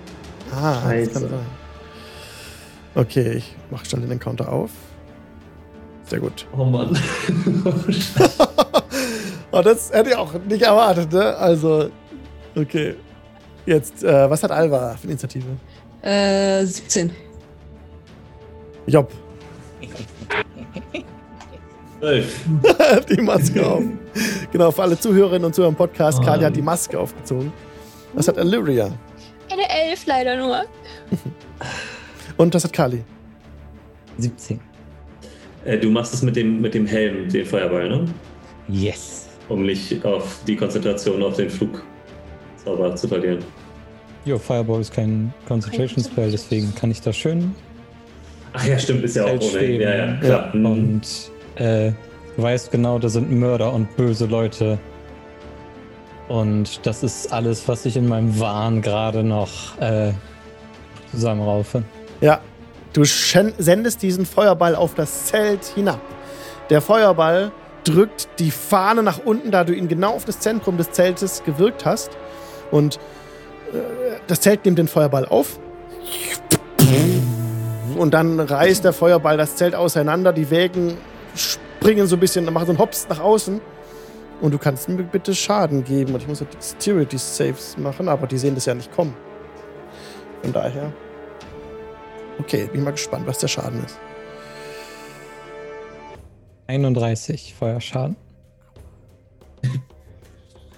Ah, 0.54 0.74
das 0.74 0.82
Scheiße. 0.84 1.12
kann 1.12 1.22
sein. 1.30 1.40
Okay, 2.96 3.32
ich 3.34 3.56
mach 3.70 3.86
schnell 3.86 4.02
den 4.02 4.12
Encounter 4.12 4.52
auf. 4.52 4.72
Sehr 6.06 6.20
gut. 6.20 6.46
Oh 6.58 6.66
Mann. 6.66 6.98
oh, 9.52 9.62
das 9.62 9.92
hätte 9.92 10.10
ich 10.10 10.16
auch 10.16 10.34
nicht 10.48 10.62
erwartet, 10.64 11.12
ne? 11.14 11.36
Also, 11.38 11.90
okay. 12.56 12.96
Jetzt, 13.66 14.04
äh, 14.04 14.30
was 14.30 14.44
hat 14.44 14.52
Alva 14.52 14.96
für 14.96 15.04
eine 15.04 15.12
Initiative? 15.12 15.46
Äh, 16.02 16.66
17. 16.66 17.12
Job, 18.88 19.12
Zwölf. 22.00 22.46
die 23.10 23.22
Maske 23.22 23.64
auf. 23.66 23.84
Genau, 24.52 24.72
für 24.72 24.82
alle 24.82 25.00
Zuhörerinnen 25.00 25.46
und 25.46 25.54
Zuhörer 25.54 25.70
im 25.70 25.76
Podcast, 25.76 26.18
Oh. 26.20 26.26
Kali 26.26 26.44
hat 26.44 26.56
die 26.56 26.62
Maske 26.64 27.00
aufgezogen. 27.00 27.54
Was 28.14 28.28
hat 28.28 28.38
Illyria? 28.38 28.90
Eine 29.52 29.70
Elf 29.70 30.06
leider 30.06 30.38
nur. 30.38 30.64
Und 32.38 32.54
was 32.54 32.64
hat 32.64 32.74
Kali? 32.74 33.04
17. 34.18 34.60
Äh, 35.66 35.78
du 35.78 35.90
machst 35.90 36.14
es 36.14 36.22
mit 36.22 36.36
dem, 36.36 36.62
mit 36.62 36.74
dem 36.74 36.86
Helm, 36.86 37.30
den 37.30 37.46
Feuerball, 37.46 37.90
ne? 37.90 38.06
Yes. 38.68 39.30
Um 39.50 39.66
nicht 39.66 40.04
auf 40.06 40.40
die 40.48 40.56
Konzentration 40.56 41.22
auf 41.24 41.36
den 41.36 41.50
Flugzauber 41.50 42.96
zu 42.96 43.08
verlieren. 43.08 43.40
Jo, 44.24 44.38
Fireball 44.38 44.82
ist 44.82 44.94
kein 44.94 45.34
Concentration 45.48 46.04
Spell, 46.04 46.32
deswegen 46.32 46.74
kann 46.76 46.92
ich 46.92 47.02
da 47.02 47.12
schön 47.12 47.56
Ach 48.54 48.66
ja, 48.66 48.78
stimmt, 48.78 49.04
ist 49.04 49.16
ja 49.16 49.26
auch 49.26 49.40
ohne. 49.40 49.72
Ja, 49.72 49.96
ja, 49.96 50.14
klar. 50.18 50.56
Mhm. 50.56 50.66
und 50.66 51.02
äh, 51.56 51.92
weiß 52.38 52.70
genau, 52.70 53.00
da 53.00 53.10
sind 53.10 53.32
Mörder 53.32 53.74
und 53.74 53.96
böse 53.96 54.26
Leute. 54.26 54.78
Und 56.32 56.86
das 56.86 57.04
ist 57.04 57.34
alles, 57.34 57.68
was 57.68 57.86
ich 57.86 57.98
in 57.98 58.08
meinem 58.08 58.40
Wahn 58.40 58.82
gerade 58.82 59.22
noch 59.22 59.78
äh, 59.82 60.14
zusammenraufe. 61.12 61.84
Ja, 62.22 62.40
du 62.94 63.04
sendest 63.04 64.02
diesen 64.02 64.26
Feuerball 64.26 64.76
auf 64.76 64.96
das 64.96 65.26
Zelt 65.26 65.66
hinab. 65.66 66.00
Der 66.70 66.80
Feuerball 66.80 67.52
drückt 67.84 68.30
die 68.40 68.50
Fahne 68.50 69.04
nach 69.04 69.20
unten, 69.26 69.52
da 69.52 69.66
du 69.66 69.74
ihn 69.74 69.90
genau 69.90 70.14
auf 70.14 70.24
das 70.24 70.40
Zentrum 70.40 70.78
des 70.78 70.92
Zeltes 70.92 71.44
gewirkt 71.44 71.84
hast. 71.84 72.12
Und 72.72 72.96
äh, 73.74 73.80
das 74.28 74.40
Zelt 74.40 74.64
nimmt 74.64 74.78
den 74.78 74.88
Feuerball 74.88 75.26
auf. 75.26 75.60
Und 77.98 78.14
dann 78.14 78.40
reißt 78.40 78.86
der 78.86 78.94
Feuerball 78.94 79.36
das 79.36 79.58
Zelt 79.58 79.76
auseinander. 79.76 80.32
Die 80.32 80.50
Wägen 80.50 80.96
springen 81.36 82.08
so 82.08 82.16
ein 82.16 82.22
bisschen, 82.22 82.46
machen 82.46 82.68
so 82.68 82.72
einen 82.72 82.80
Hops 82.80 83.08
nach 83.10 83.20
außen. 83.20 83.60
Und 84.42 84.52
du 84.52 84.58
kannst 84.58 84.90
mir 84.90 85.04
bitte 85.04 85.36
Schaden 85.36 85.84
geben. 85.84 86.14
Und 86.14 86.22
ich 86.22 86.28
muss 86.28 86.40
ja 86.40 86.48
Dexterity 86.48 87.18
Saves 87.18 87.78
machen, 87.78 88.10
aber 88.10 88.28
die 88.28 88.38
sehen 88.38 88.56
das 88.56 88.66
ja 88.66 88.74
nicht 88.74 88.92
kommen. 88.92 89.16
Von 90.42 90.52
daher. 90.52 90.92
Okay, 92.40 92.68
bin 92.72 92.84
mal 92.84 92.92
gespannt, 92.92 93.28
was 93.28 93.38
der 93.38 93.48
Schaden 93.48 93.84
ist. 93.86 94.00
31 96.68 97.54
Feuerschaden. 97.54 98.16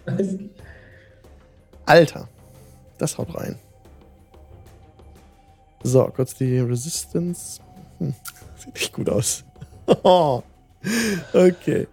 Alter, 1.86 2.28
das 2.98 3.18
haut 3.18 3.34
rein. 3.36 3.58
So, 5.84 6.06
kurz 6.06 6.36
die 6.36 6.60
Resistance. 6.60 7.62
Hm, 8.00 8.14
sieht 8.58 8.74
nicht 8.74 8.94
gut 8.94 9.10
aus. 9.10 9.46
okay. 11.34 11.88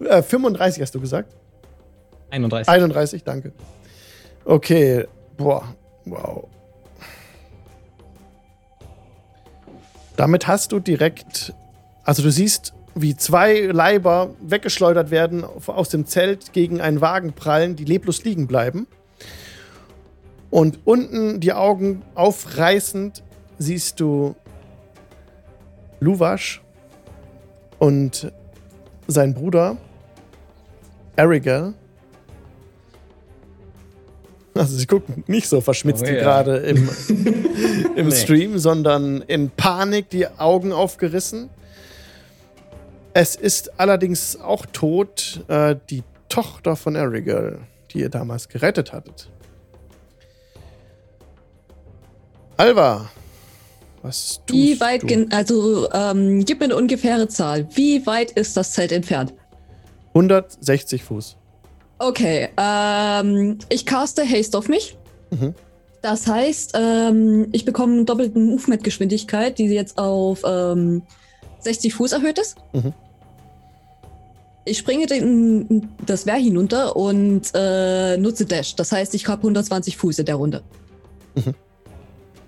Äh, 0.00 0.22
35 0.22 0.82
hast 0.82 0.94
du 0.94 1.00
gesagt? 1.00 1.34
31. 2.30 2.68
31, 2.68 3.24
danke. 3.24 3.52
Okay, 4.44 5.06
boah, 5.36 5.74
wow. 6.04 6.46
Damit 10.16 10.46
hast 10.46 10.72
du 10.72 10.80
direkt, 10.80 11.54
also 12.04 12.22
du 12.22 12.30
siehst, 12.30 12.74
wie 12.94 13.16
zwei 13.16 13.60
Leiber 13.60 14.30
weggeschleudert 14.40 15.10
werden 15.10 15.44
aus 15.44 15.88
dem 15.88 16.06
Zelt 16.06 16.52
gegen 16.52 16.80
einen 16.80 17.00
Wagen 17.00 17.32
prallen, 17.32 17.76
die 17.76 17.84
leblos 17.84 18.24
liegen 18.24 18.46
bleiben. 18.46 18.86
Und 20.50 20.80
unten 20.84 21.40
die 21.40 21.52
Augen 21.52 22.02
aufreißend 22.14 23.22
siehst 23.58 24.00
du 24.00 24.34
Luvash 26.00 26.62
und 27.78 28.32
sein 29.06 29.34
Bruder 29.34 29.76
Erigel. 31.18 31.74
Also 34.54 34.76
sie 34.76 34.86
gucken 34.86 35.24
nicht 35.26 35.48
so 35.48 35.60
verschmitzt 35.60 36.02
Oh 36.04 36.08
wie 36.08 36.14
ja. 36.14 36.20
gerade 36.20 36.56
im, 36.58 36.88
im 37.96 38.08
Nee. 38.08 38.14
Stream, 38.14 38.58
sondern 38.58 39.22
in 39.22 39.50
Panik 39.50 40.10
die 40.10 40.28
Augen 40.28 40.72
aufgerissen. 40.72 41.50
Es 43.14 43.34
ist 43.34 43.80
allerdings 43.80 44.40
auch 44.40 44.64
tot 44.66 45.44
äh, 45.48 45.74
die 45.90 46.04
Tochter 46.28 46.76
von 46.76 46.94
Erigel, 46.94 47.58
die 47.90 48.00
ihr 48.00 48.10
damals 48.10 48.48
gerettet 48.48 48.92
hattet. 48.92 49.28
Alva, 52.56 53.10
was 54.02 54.40
tust 54.46 54.52
Wie 54.52 54.80
weit, 54.80 55.02
du? 55.02 55.26
also 55.30 55.90
ähm, 55.92 56.44
gib 56.44 56.60
mir 56.60 56.66
eine 56.66 56.76
ungefähre 56.76 57.26
Zahl. 57.28 57.68
Wie 57.74 58.06
weit 58.06 58.30
ist 58.32 58.56
das 58.56 58.72
Zelt 58.72 58.92
entfernt? 58.92 59.32
160 60.14 61.04
Fuß. 61.04 61.36
Okay, 61.98 62.48
ähm, 62.56 63.58
ich 63.68 63.84
caste 63.86 64.28
Haste 64.28 64.56
auf 64.56 64.68
mich. 64.68 64.96
Mhm. 65.30 65.54
Das 66.02 66.26
heißt, 66.26 66.76
ähm, 66.78 67.48
ich 67.52 67.64
bekomme 67.64 67.94
einen 67.94 68.06
doppelten 68.06 68.46
Movement-Geschwindigkeit, 68.50 69.58
die 69.58 69.66
jetzt 69.66 69.98
auf 69.98 70.42
ähm, 70.46 71.02
60 71.60 71.94
Fuß 71.94 72.12
erhöht 72.12 72.38
ist. 72.38 72.56
Mhm. 72.72 72.92
Ich 74.64 74.78
springe 74.78 75.06
den, 75.06 75.88
das 76.04 76.26
Wehr 76.26 76.36
hinunter 76.36 76.94
und 76.94 77.50
äh, 77.54 78.16
nutze 78.18 78.44
Dash. 78.44 78.76
Das 78.76 78.92
heißt, 78.92 79.14
ich 79.14 79.26
habe 79.26 79.40
120 79.40 79.96
Fuß 79.96 80.18
in 80.20 80.26
der 80.26 80.34
Runde. 80.36 80.62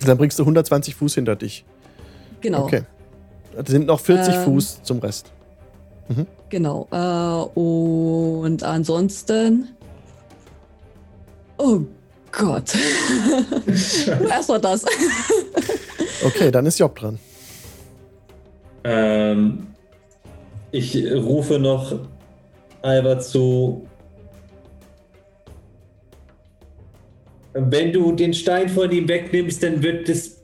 Dann 0.07 0.19
bringst 0.19 0.39
du 0.39 0.43
120 0.43 0.95
Fuß 0.95 1.15
hinter 1.15 1.37
dich. 1.37 1.65
Genau. 2.41 2.65
Okay. 2.65 2.83
Das 3.57 3.69
sind 3.69 3.87
noch 3.87 4.01
40 4.01 4.35
Ähm. 4.35 4.45
Fuß 4.45 4.83
zum 4.83 4.99
Rest. 4.99 5.33
Genau. 6.49 6.89
Äh, 6.91 7.59
und 7.59 8.63
ansonsten. 8.63 9.69
Oh 11.59 11.81
Gott. 12.33 12.75
Erstmal 14.31 14.61
das. 14.61 14.85
Okay, 16.23 16.51
dann 16.51 16.67
ist 16.67 16.79
Job 16.79 16.95
dran. 16.97 17.19
Ähm, 18.85 19.69
ich 20.71 20.95
rufe 21.15 21.59
noch 21.59 21.99
Alba 22.83 23.19
zu. 23.21 23.89
Wenn 27.55 27.91
du 27.91 28.13
den 28.13 28.35
Stein 28.35 28.69
von 28.69 28.93
ihm 28.93 29.09
wegnimmst, 29.09 29.63
dann 29.63 29.83
wird 29.83 30.11
es 30.11 30.43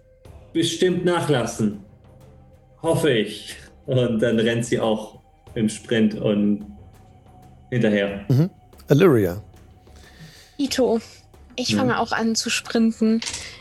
bestimmt 0.55 1.05
nachlassen. 1.05 1.85
Hoffe 2.83 3.11
ich. 3.11 3.55
Und 3.85 4.21
dann 4.21 4.39
rennt 4.39 4.65
sie 4.65 4.81
auch 4.81 5.21
im 5.57 5.69
Sprint 5.69 6.15
und 6.15 6.65
hinterher. 7.71 8.25
Mhm. 8.29 8.51
Illyria. 8.89 9.43
Ito, 10.59 11.01
ich 11.57 11.71
Ja. 11.71 11.79
fange 11.79 11.99
auch 11.99 12.13
an 12.13 12.35
zu 12.35 12.51
sprinten. 12.51 13.21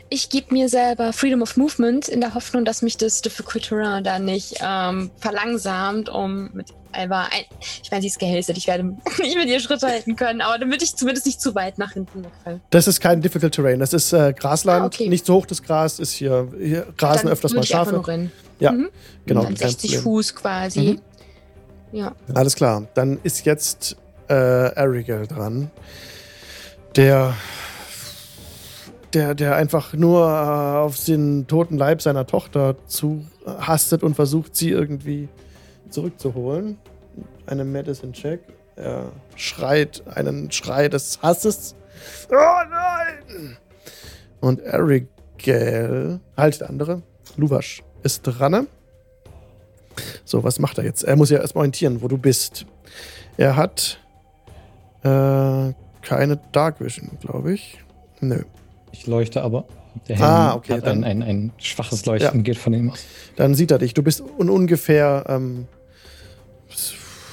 Ich 0.10 0.30
gebe 0.30 0.54
mir 0.54 0.70
selber 0.70 1.14
Freedom 1.14 1.42
of 1.42 1.58
Movement 1.58 2.08
in 2.08 2.22
der 2.22 2.36
Hoffnung, 2.36 2.64
dass 2.64 2.82
mich 2.84 2.98
das 2.98 3.22
Difficult 3.22 3.64
Terrain 3.70 4.04
da 4.04 4.20
nicht 4.20 4.58
ähm, 4.62 5.10
verlangsamt, 5.18 6.10
um 6.10 6.52
mit 6.54 6.68
Alba 6.92 7.24
ein. 7.32 7.44
Ich 7.84 7.90
meine, 7.92 8.02
sie 8.04 8.08
ist 8.10 8.20
gehälstet, 8.20 8.58
ich 8.58 8.68
werde 8.68 8.84
nicht 9.20 9.36
mit 9.36 9.48
ihr 9.48 9.60
Schritt 9.60 9.82
halten 9.82 10.16
können, 10.16 10.42
aber 10.42 10.60
damit 10.60 10.84
ich 10.84 10.96
zumindest 10.96 11.26
nicht 11.26 11.42
zu 11.42 11.56
weit 11.56 11.78
nach 11.80 11.94
hinten 11.94 12.24
wegfalle. 12.24 12.62
Das 12.70 12.88
ist 12.88 13.00
kein 13.02 13.22
Difficult 13.22 13.54
Terrain. 13.56 13.80
Das 13.80 13.94
ist 13.94 14.14
äh, 14.14 14.34
Grasland. 14.38 14.84
Ah, 14.84 14.86
okay. 14.86 15.10
Nicht 15.10 15.26
so 15.26 15.36
hoch 15.36 15.46
das 15.48 15.64
Gras. 15.64 16.00
Ist 16.00 16.12
hier, 16.12 16.52
hier 16.62 16.86
grasen 16.98 17.24
Dann 17.24 17.32
öfters 17.34 17.54
mal 17.54 17.64
Schafe. 17.64 18.30
Ja, 18.60 18.72
Mhm. 18.72 18.90
genau. 19.26 19.42
Dann 19.44 19.56
kein 19.56 19.70
60 19.70 19.92
Problem. 19.92 20.04
Fuß 20.04 20.36
quasi. 20.36 21.00
Ja. 21.96 22.12
Alles 22.34 22.56
klar. 22.58 22.84
Dann 22.94 23.20
ist 23.24 23.46
jetzt 23.46 23.96
äh, 24.28 24.34
Arigal 24.34 25.28
dran. 25.28 25.72
Der, 26.98 27.34
der, 29.14 29.34
der 29.34 29.56
einfach 29.56 29.94
nur 29.94 30.28
äh, 30.28 30.78
auf 30.80 31.06
den 31.06 31.48
toten 31.48 31.78
Leib 31.78 32.02
seiner 32.02 32.28
Tochter 32.28 32.76
zu 32.86 33.26
hastet 33.46 34.04
und 34.04 34.14
versucht, 34.14 34.58
sie 34.58 34.72
irgendwie 34.72 35.30
zurückzuholen. 35.90 36.78
Eine 37.48 37.64
Medicine 37.64 38.12
Check. 38.12 38.42
Er 38.76 39.14
schreit 39.38 40.04
einen 40.16 40.52
Schrei 40.52 40.90
des 40.90 41.22
Hasses. 41.22 41.76
Oh 42.30 42.34
nein! 42.34 43.56
Und 44.42 44.66
Arigal, 44.66 46.20
halt 46.36 46.60
der 46.60 46.70
andere, 46.70 47.04
Luvasch, 47.38 47.84
ist 48.04 48.24
dran. 48.24 48.68
So, 50.24 50.44
was 50.44 50.60
macht 50.60 50.78
er 50.78 50.84
jetzt? 50.84 51.04
Er 51.04 51.16
muss 51.16 51.30
ja 51.30 51.40
erstmal 51.40 51.62
orientieren, 51.62 52.02
wo 52.02 52.08
du 52.08 52.18
bist. 52.18 52.66
Er 53.38 53.56
hat 53.56 54.00
äh, 55.04 55.74
keine 56.02 56.40
Dark 56.52 56.80
Vision, 56.82 57.12
glaube 57.22 57.54
ich. 57.54 57.80
Nö. 58.22 58.42
Ich 58.92 59.08
leuchte 59.08 59.42
aber. 59.42 59.66
Der 60.08 60.20
Ah, 60.22 60.56
okay, 60.56 60.74
hat 60.74 60.86
dann- 60.88 61.04
ein, 61.04 61.22
ein, 61.22 61.28
ein 61.30 61.52
schwaches 61.58 62.06
Leuchten, 62.06 62.44
geht 62.44 62.58
von 62.58 62.74
ihm 62.74 62.90
aus. 62.92 63.06
Dann 63.38 63.56
sieht 63.56 63.72
er 63.72 63.78
dich. 63.78 63.94
Du 63.94 64.04
bist 64.04 64.22
un 64.38 64.50
ungefähr. 64.50 65.24
Ähm, 65.30 65.68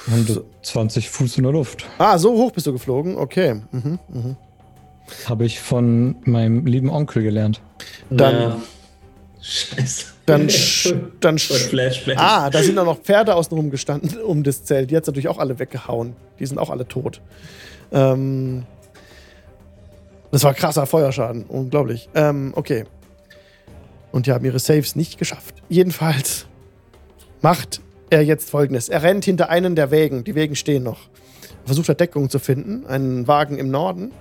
120 0.07 1.09
Fuß 1.09 1.37
in 1.37 1.43
der 1.43 1.53
Luft. 1.53 1.85
ah, 1.97 2.17
so 2.17 2.33
hoch 2.33 2.51
bist 2.51 2.67
du 2.67 2.73
geflogen. 2.73 3.15
Okay. 3.17 3.61
Mhm, 3.71 3.99
mhm. 4.09 4.35
Habe 5.25 5.45
ich 5.45 5.59
von 5.61 6.15
meinem 6.25 6.65
lieben 6.65 6.89
Onkel 6.89 7.23
gelernt. 7.23 7.61
Dann- 8.09 8.35
Ja. 8.41 8.57
Scheiße. 9.43 10.05
Dann, 10.25 10.47
dann. 11.19 11.37
Ah, 12.15 12.49
da 12.49 12.63
sind 12.63 12.79
auch 12.79 12.85
noch 12.85 13.01
Pferde 13.01 13.35
außenrum 13.35 13.69
gestanden 13.71 14.21
um 14.25 14.43
das 14.43 14.63
Zelt. 14.63 14.89
Die 14.89 14.95
hat 14.95 15.05
natürlich 15.05 15.27
auch 15.27 15.37
alle 15.37 15.59
weggehauen. 15.59 16.15
Die 16.39 16.45
sind 16.45 16.57
auch 16.57 16.69
alle 16.69 16.87
tot. 16.87 17.21
Ähm, 17.91 18.63
das 20.31 20.43
war 20.43 20.53
krasser 20.53 20.85
Feuerschaden. 20.85 21.43
Unglaublich. 21.43 22.09
Ähm, 22.15 22.53
okay. 22.55 22.85
Und 24.13 24.27
die 24.27 24.31
haben 24.31 24.45
ihre 24.45 24.59
Saves 24.59 24.95
nicht 24.95 25.17
geschafft. 25.17 25.55
Jedenfalls 25.67 26.45
macht 27.41 27.81
er 28.09 28.21
jetzt 28.21 28.49
folgendes. 28.49 28.87
Er 28.87 29.03
rennt 29.03 29.25
hinter 29.25 29.49
einen 29.49 29.75
der 29.75 29.91
Wägen. 29.91 30.23
Die 30.23 30.35
Wägen 30.35 30.55
stehen 30.55 30.83
noch. 30.83 31.09
Er 31.63 31.67
versucht 31.67 31.89
er 31.89 31.95
Deckung 31.95 32.29
zu 32.29 32.39
finden. 32.39 32.85
Einen 32.85 33.27
Wagen 33.27 33.57
im 33.57 33.69
Norden. 33.69 34.11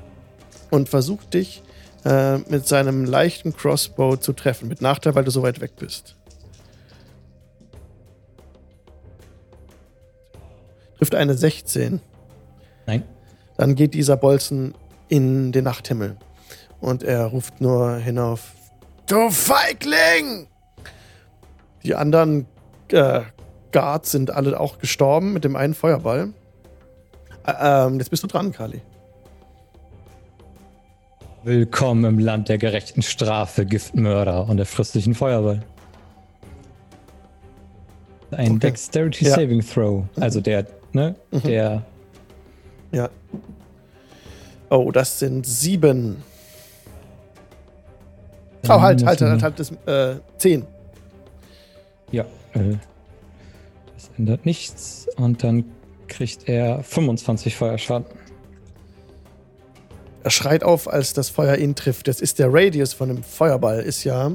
Und 0.70 0.88
versucht 0.88 1.34
dich 1.34 1.62
äh, 2.04 2.38
mit 2.38 2.66
seinem 2.66 3.04
leichten 3.04 3.54
Crossbow 3.54 4.16
zu 4.16 4.32
treffen. 4.32 4.68
Mit 4.68 4.80
Nachteil, 4.80 5.14
weil 5.14 5.24
du 5.24 5.30
so 5.30 5.42
weit 5.42 5.60
weg 5.60 5.72
bist. 5.76 6.16
Trifft 10.98 11.14
eine 11.14 11.34
16. 11.34 12.00
Nein. 12.86 13.02
Dann 13.56 13.74
geht 13.74 13.94
dieser 13.94 14.16
Bolzen 14.16 14.74
in 15.08 15.52
den 15.52 15.64
Nachthimmel. 15.64 16.16
Und 16.80 17.02
er 17.02 17.26
ruft 17.26 17.60
nur 17.60 17.96
hinauf: 17.96 18.52
Du 19.06 19.30
Feigling! 19.30 20.48
Die 21.84 21.94
anderen 21.94 22.46
äh, 22.90 23.22
Guards 23.72 24.12
sind 24.12 24.30
alle 24.30 24.58
auch 24.58 24.78
gestorben 24.78 25.32
mit 25.32 25.44
dem 25.44 25.56
einen 25.56 25.74
Feuerball. 25.74 26.32
Ä 27.46 27.86
ähm, 27.86 27.98
jetzt 27.98 28.10
bist 28.10 28.22
du 28.22 28.28
dran, 28.28 28.52
Kali. 28.52 28.80
Willkommen 31.44 32.04
im 32.04 32.18
Land 32.20 32.48
der 32.48 32.58
gerechten 32.58 33.02
Strafe, 33.02 33.66
Giftmörder 33.66 34.48
und 34.48 34.58
der 34.58 34.66
frisstlichen 34.66 35.14
Feuerball. 35.14 35.60
Ein 38.30 38.52
Okay. 38.52 38.58
Dexterity 38.60 39.24
Ja. 39.24 39.34
Saving 39.34 39.60
Throw. 39.60 40.04
Also 40.20 40.40
der, 40.40 40.66
ne? 40.92 41.16
Mhm. 41.32 41.42
Der 41.42 41.82
Ja. 42.92 43.08
Oh, 44.70 44.90
das 44.92 45.18
sind 45.18 45.44
sieben. 45.44 46.22
Oh, 48.68 48.80
halt, 48.80 49.04
halt, 49.04 49.20
halt, 49.20 49.42
halt, 49.42 49.58
das, 49.58 49.72
äh, 49.86 50.20
zehn. 50.38 50.64
Ja, 52.12 52.22
äh, 52.54 52.76
das 53.94 54.10
ändert 54.16 54.46
nichts. 54.46 55.08
Und 55.16 55.42
dann 55.42 55.64
kriegt 56.06 56.48
er 56.48 56.82
25 56.84 57.56
Feuerschaden. 57.56 58.06
Er 60.24 60.30
schreit 60.30 60.62
auf, 60.62 60.88
als 60.88 61.12
das 61.14 61.28
Feuer 61.30 61.56
ihn 61.56 61.74
trifft. 61.74 62.06
Das 62.08 62.20
ist 62.20 62.38
der 62.38 62.52
Radius 62.52 62.92
von 62.92 63.08
dem 63.08 63.22
Feuerball. 63.22 63.80
Ist 63.80 64.04
ja. 64.04 64.30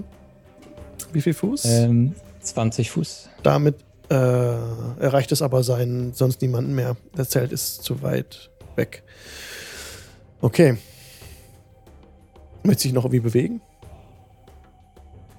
Wie 1.13 1.21
viel 1.21 1.33
Fuß? 1.33 1.65
Ähm, 1.65 2.15
20 2.41 2.91
Fuß. 2.91 3.29
Damit 3.43 3.75
äh, 4.09 4.15
erreicht 4.15 5.31
es 5.31 5.41
aber 5.41 5.63
seinen, 5.63 6.13
sonst 6.13 6.41
niemanden 6.41 6.75
mehr. 6.75 6.97
Das 7.15 7.29
Zelt 7.29 7.51
ist 7.51 7.83
zu 7.83 8.01
weit 8.01 8.49
weg. 8.75 9.03
Okay. 10.41 10.77
Möchte 12.63 12.83
sich 12.83 12.93
noch 12.93 13.05
irgendwie 13.05 13.21
bewegen? 13.21 13.61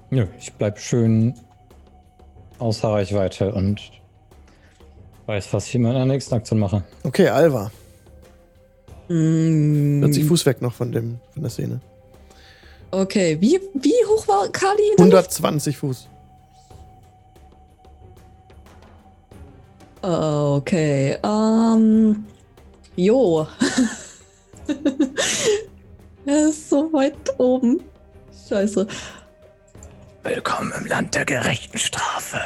Nö, 0.09 0.25
ich 0.39 0.51
bleib 0.53 0.79
schön 0.79 1.35
außer 2.57 2.89
Reichweite 2.89 3.53
und 3.53 3.91
weiß, 5.27 5.53
was 5.53 5.67
ich 5.67 5.75
in 5.75 5.83
meiner 5.83 6.05
nächsten 6.05 6.33
Aktion 6.33 6.59
mache. 6.59 6.83
Okay, 7.03 7.29
Alva. 7.29 7.71
Mm, 9.09 10.01
40 10.01 10.25
Fuß 10.25 10.45
weg 10.45 10.61
noch 10.61 10.73
von, 10.73 10.91
dem, 10.91 11.19
von 11.33 11.41
der 11.41 11.49
Szene. 11.49 11.81
Okay, 12.91 13.37
wie, 13.39 13.59
wie 13.73 14.05
hoch 14.07 14.27
war 14.27 14.47
Kali? 14.49 14.81
in 14.91 14.97
der 14.97 15.05
Luft? 15.05 15.35
120 15.35 15.77
Fuß. 15.77 16.07
Okay, 20.01 21.17
ähm. 21.23 22.23
Jo. 22.95 23.47
er 26.25 26.49
ist 26.49 26.69
so 26.69 26.91
weit 26.93 27.13
oben. 27.37 27.81
Scheiße. 28.47 28.87
Willkommen 30.23 30.71
im 30.77 30.85
Land 30.85 31.15
der 31.15 31.25
gerechten 31.25 31.77
Strafe. 31.77 32.39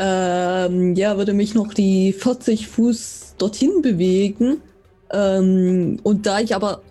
Ähm, 0.00 0.94
ja, 0.94 1.16
würde 1.16 1.32
mich 1.32 1.54
noch 1.54 1.74
die 1.74 2.12
40 2.12 2.68
Fuß 2.68 3.34
dorthin 3.36 3.82
bewegen. 3.82 4.58
Ähm, 5.12 5.98
und 6.04 6.26
da 6.26 6.38
ich 6.40 6.54
aber. 6.54 6.82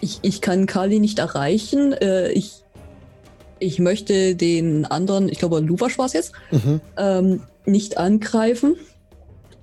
Ich, 0.00 0.18
ich 0.22 0.40
kann 0.40 0.66
Kali 0.66 0.98
nicht 0.98 1.18
erreichen. 1.20 1.92
Äh, 1.92 2.32
ich, 2.32 2.64
ich 3.60 3.78
möchte 3.78 4.34
den 4.34 4.84
anderen, 4.84 5.28
ich 5.28 5.38
glaube, 5.38 5.60
Luvasch 5.60 5.96
war 5.96 6.06
es 6.06 6.12
jetzt, 6.12 6.32
Mhm. 6.50 6.80
ähm, 6.98 7.42
nicht 7.64 7.96
angreifen. 7.96 8.74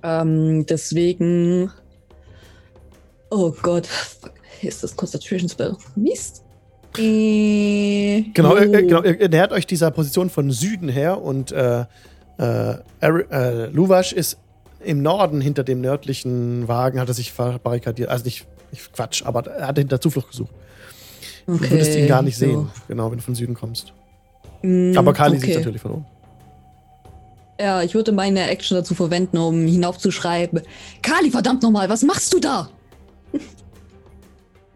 Ähm, 0.02 0.64
deswegen. 0.66 1.70
Oh 3.30 3.52
Gott. 3.62 3.86
Fuck. 3.86 4.32
Ist 4.62 4.82
das 4.82 4.96
Concentration 4.96 5.48
Spell? 5.48 5.76
Mist. 5.94 6.42
Äh, 6.98 8.22
Genau, 8.34 8.56
jo. 8.56 8.62
äh, 8.62 8.78
äh, 8.78 8.82
genau, 8.82 9.02
ihr 9.02 9.20
ihr 9.20 9.28
nähert 9.28 9.52
euch 9.52 9.66
dieser 9.66 9.90
Position 9.90 10.30
von 10.30 10.50
Süden 10.50 10.88
her 10.88 11.20
und 11.22 11.52
äh, 11.52 11.84
äh, 12.38 12.74
äh, 13.00 13.66
Luvasch 13.66 14.12
ist 14.12 14.38
im 14.80 15.02
Norden 15.02 15.40
hinter 15.40 15.64
dem 15.64 15.80
nördlichen 15.80 16.66
Wagen, 16.68 17.00
hat 17.00 17.08
er 17.08 17.14
sich 17.14 17.32
verbarrikadiert. 17.32 18.08
Also 18.08 18.24
nicht, 18.24 18.46
nicht 18.70 18.92
Quatsch, 18.92 19.24
aber 19.24 19.46
er 19.46 19.68
hat 19.68 19.78
hinter 19.78 20.00
Zuflucht 20.00 20.30
gesucht. 20.30 20.52
Du 21.46 21.60
würdest 21.60 21.94
ihn 21.96 22.06
gar 22.06 22.22
nicht 22.22 22.36
so. 22.36 22.46
sehen, 22.46 22.70
genau, 22.88 23.10
wenn 23.10 23.18
du 23.18 23.24
von 23.24 23.34
Süden 23.34 23.54
kommst. 23.54 23.92
Mm, 24.62 24.96
Aber 24.96 25.12
Kali 25.12 25.36
okay. 25.36 25.46
sieht 25.46 25.56
natürlich 25.56 25.82
von 25.82 25.92
oben. 25.92 26.06
Ja, 27.60 27.82
ich 27.82 27.94
würde 27.94 28.12
meine 28.12 28.48
Action 28.48 28.76
dazu 28.76 28.94
verwenden, 28.94 29.38
um 29.38 29.66
hinaufzuschreiben. 29.66 30.62
Kali, 31.02 31.30
verdammt 31.30 31.62
nochmal, 31.62 31.88
was 31.88 32.02
machst 32.02 32.32
du 32.32 32.40
da? 32.40 32.68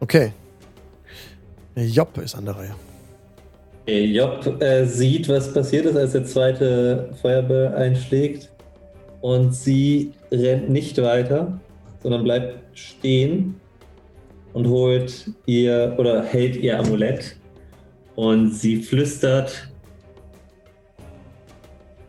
Okay. 0.00 0.32
Job 1.74 2.16
ist 2.18 2.34
an 2.34 2.44
der 2.44 2.56
Reihe. 2.56 2.74
Job 3.86 4.60
äh, 4.60 4.84
sieht, 4.84 5.28
was 5.28 5.52
passiert 5.52 5.86
ist, 5.86 5.96
als 5.96 6.12
der 6.12 6.24
zweite 6.24 7.10
Feuerball 7.22 7.74
einschlägt. 7.74 8.50
Und 9.20 9.54
sie 9.54 10.12
rennt 10.32 10.70
nicht 10.70 11.00
weiter, 11.00 11.60
sondern 12.02 12.24
bleibt 12.24 12.78
stehen 12.78 13.54
und 14.52 14.68
holt 14.68 15.30
ihr 15.46 15.94
oder 15.98 16.22
hält 16.22 16.56
ihr 16.56 16.78
Amulett. 16.78 17.36
Und 18.16 18.52
sie 18.54 18.82
flüstert 18.82 19.68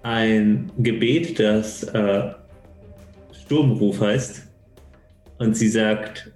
ein 0.03 0.71
Gebet, 0.77 1.39
das 1.39 1.83
äh, 1.83 2.31
Sturmruf 3.33 3.99
heißt. 3.99 4.47
Und 5.37 5.55
sie 5.55 5.67
sagt, 5.67 6.31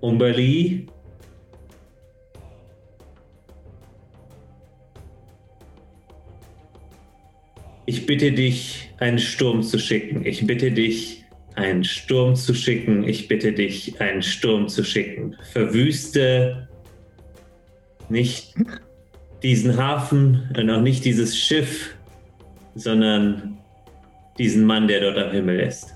Umberli, 0.00 0.86
ich 7.88 8.04
bitte 8.04 8.32
dich, 8.32 8.90
einen 8.98 9.18
Sturm 9.18 9.62
zu 9.62 9.78
schicken. 9.78 10.26
Ich 10.26 10.46
bitte 10.46 10.70
dich, 10.70 11.24
einen 11.54 11.84
Sturm 11.84 12.36
zu 12.36 12.52
schicken. 12.52 13.02
Ich 13.04 13.28
bitte 13.28 13.50
dich, 13.50 13.98
einen 13.98 14.20
Sturm 14.20 14.68
zu 14.68 14.84
schicken. 14.84 15.34
Verwüste 15.52 16.68
nicht 18.10 18.54
diesen 19.42 19.78
Hafen 19.78 20.50
und 20.54 20.68
auch 20.68 20.82
nicht 20.82 21.02
dieses 21.06 21.38
Schiff, 21.38 21.94
sondern 22.74 23.56
diesen 24.36 24.66
Mann, 24.66 24.86
der 24.86 25.00
dort 25.00 25.16
am 25.16 25.32
Himmel 25.32 25.60
ist. 25.60 25.94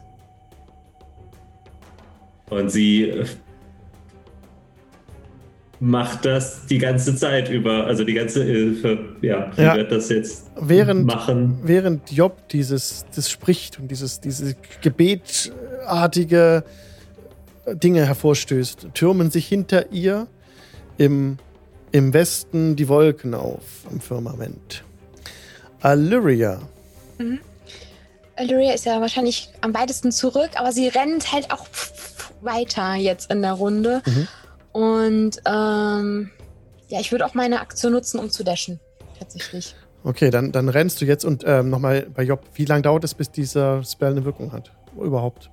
Und 2.49 2.71
sie 2.71 3.11
äh, 3.11 3.27
macht 5.85 6.25
das 6.25 6.65
die 6.67 6.79
ganze 6.79 7.17
Zeit 7.17 7.49
über, 7.51 7.87
also 7.87 8.05
die 8.05 8.15
ganze 8.15 8.45
Hilfe, 8.45 9.17
ja, 9.21 9.51
sie 9.57 9.63
Ja. 9.63 9.75
wird 9.75 9.91
das 9.91 10.09
jetzt 10.11 10.45
Während, 10.61 11.07
machen. 11.07 11.59
während 11.65 12.13
Job 12.13 12.49
dieses 12.51 13.05
das 13.17 13.29
spricht 13.29 13.81
und 13.81 13.89
dieses, 13.89 14.21
diese 14.21 14.55
gebetartige 14.81 16.63
Dinge 17.67 18.07
hervorstößt, 18.07 18.91
türmen 18.95 19.33
sich 19.33 19.49
hinter 19.49 19.91
ihr 19.91 20.29
im, 20.99 21.39
im 21.91 22.15
Westen 22.15 22.77
die 22.77 22.87
Wolken 22.89 23.35
auf 23.35 23.63
am 23.91 24.01
Firmament. 24.01 24.85
Allyria. 25.81 26.61
Illyria 28.37 28.73
ist 28.73 28.85
ja 28.87 29.01
wahrscheinlich 29.01 29.49
am 29.63 29.75
weitesten 29.75 30.13
zurück, 30.13 30.51
aber 30.55 30.71
sie 30.71 30.87
rennt 30.87 31.33
halt 31.33 31.51
auch 31.51 31.67
weiter 32.41 32.95
jetzt 32.95 33.33
in 33.33 33.43
der 33.43 33.53
Runde. 33.55 34.01
Mhm. 34.07 34.29
Und 34.73 35.39
ähm, 35.47 36.31
ja, 36.89 37.01
ich 37.01 37.13
würde 37.13 37.27
auch 37.27 37.35
meine 37.35 37.61
Aktion 37.61 37.93
nutzen, 37.93 38.19
um 38.19 38.31
zu 38.31 38.43
dashen. 38.45 38.81
Tatsächlich. 39.19 39.75
Okay, 40.05 40.31
dann, 40.31 40.51
dann 40.53 40.69
rennst 40.69 41.01
du 41.01 41.05
jetzt 41.05 41.25
und 41.25 41.45
ähm, 41.47 41.71
nochmal 41.71 42.07
bei 42.15 42.25
Job, 42.25 42.43
wie 42.55 42.65
lange 42.65 42.83
dauert 42.83 43.05
es, 43.05 43.15
bis 43.15 43.31
dieser 43.31 43.85
Spell 43.85 44.11
eine 44.11 44.25
Wirkung 44.25 44.51
hat? 44.53 44.73
Überhaupt. 45.01 45.49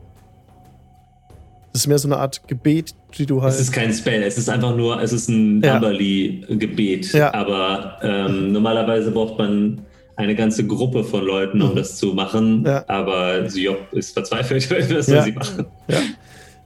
Das 1.72 1.82
ist 1.84 1.88
mehr 1.88 2.00
so 2.00 2.08
eine 2.08 2.18
Art 2.18 2.48
Gebet, 2.48 2.96
die 3.18 3.28
du 3.28 3.44
halt. 3.44 3.54
Es 3.54 3.60
ist 3.60 3.72
kein 3.72 3.94
Spell, 3.94 4.24
es 4.24 4.40
ist 4.40 4.50
einfach 4.50 4.76
nur, 4.76 5.00
es 5.02 5.14
ist 5.14 5.30
ein 5.30 5.62
Ja. 5.64 5.76
Amberly-Gebet. 5.76 7.14
Ja. 7.14 7.32
Aber 7.34 8.00
ähm, 8.02 8.52
normalerweise 8.52 9.12
braucht 9.12 9.38
man 9.38 9.82
eine 10.16 10.36
ganze 10.36 10.66
Gruppe 10.66 11.04
von 11.04 11.24
Leuten, 11.24 11.62
um 11.62 11.72
Mhm. 11.72 11.76
das 11.76 11.96
zu 11.98 12.08
machen. 12.14 12.64
Ja. 12.66 12.84
Aber 12.88 13.46
Job 13.46 13.78
ist 13.92 14.14
verzweifelt, 14.14 14.70
was 14.94 15.08
Ja. 15.08 15.22
sie 15.22 15.32
machen? 15.32 15.68
Ja. 15.88 16.00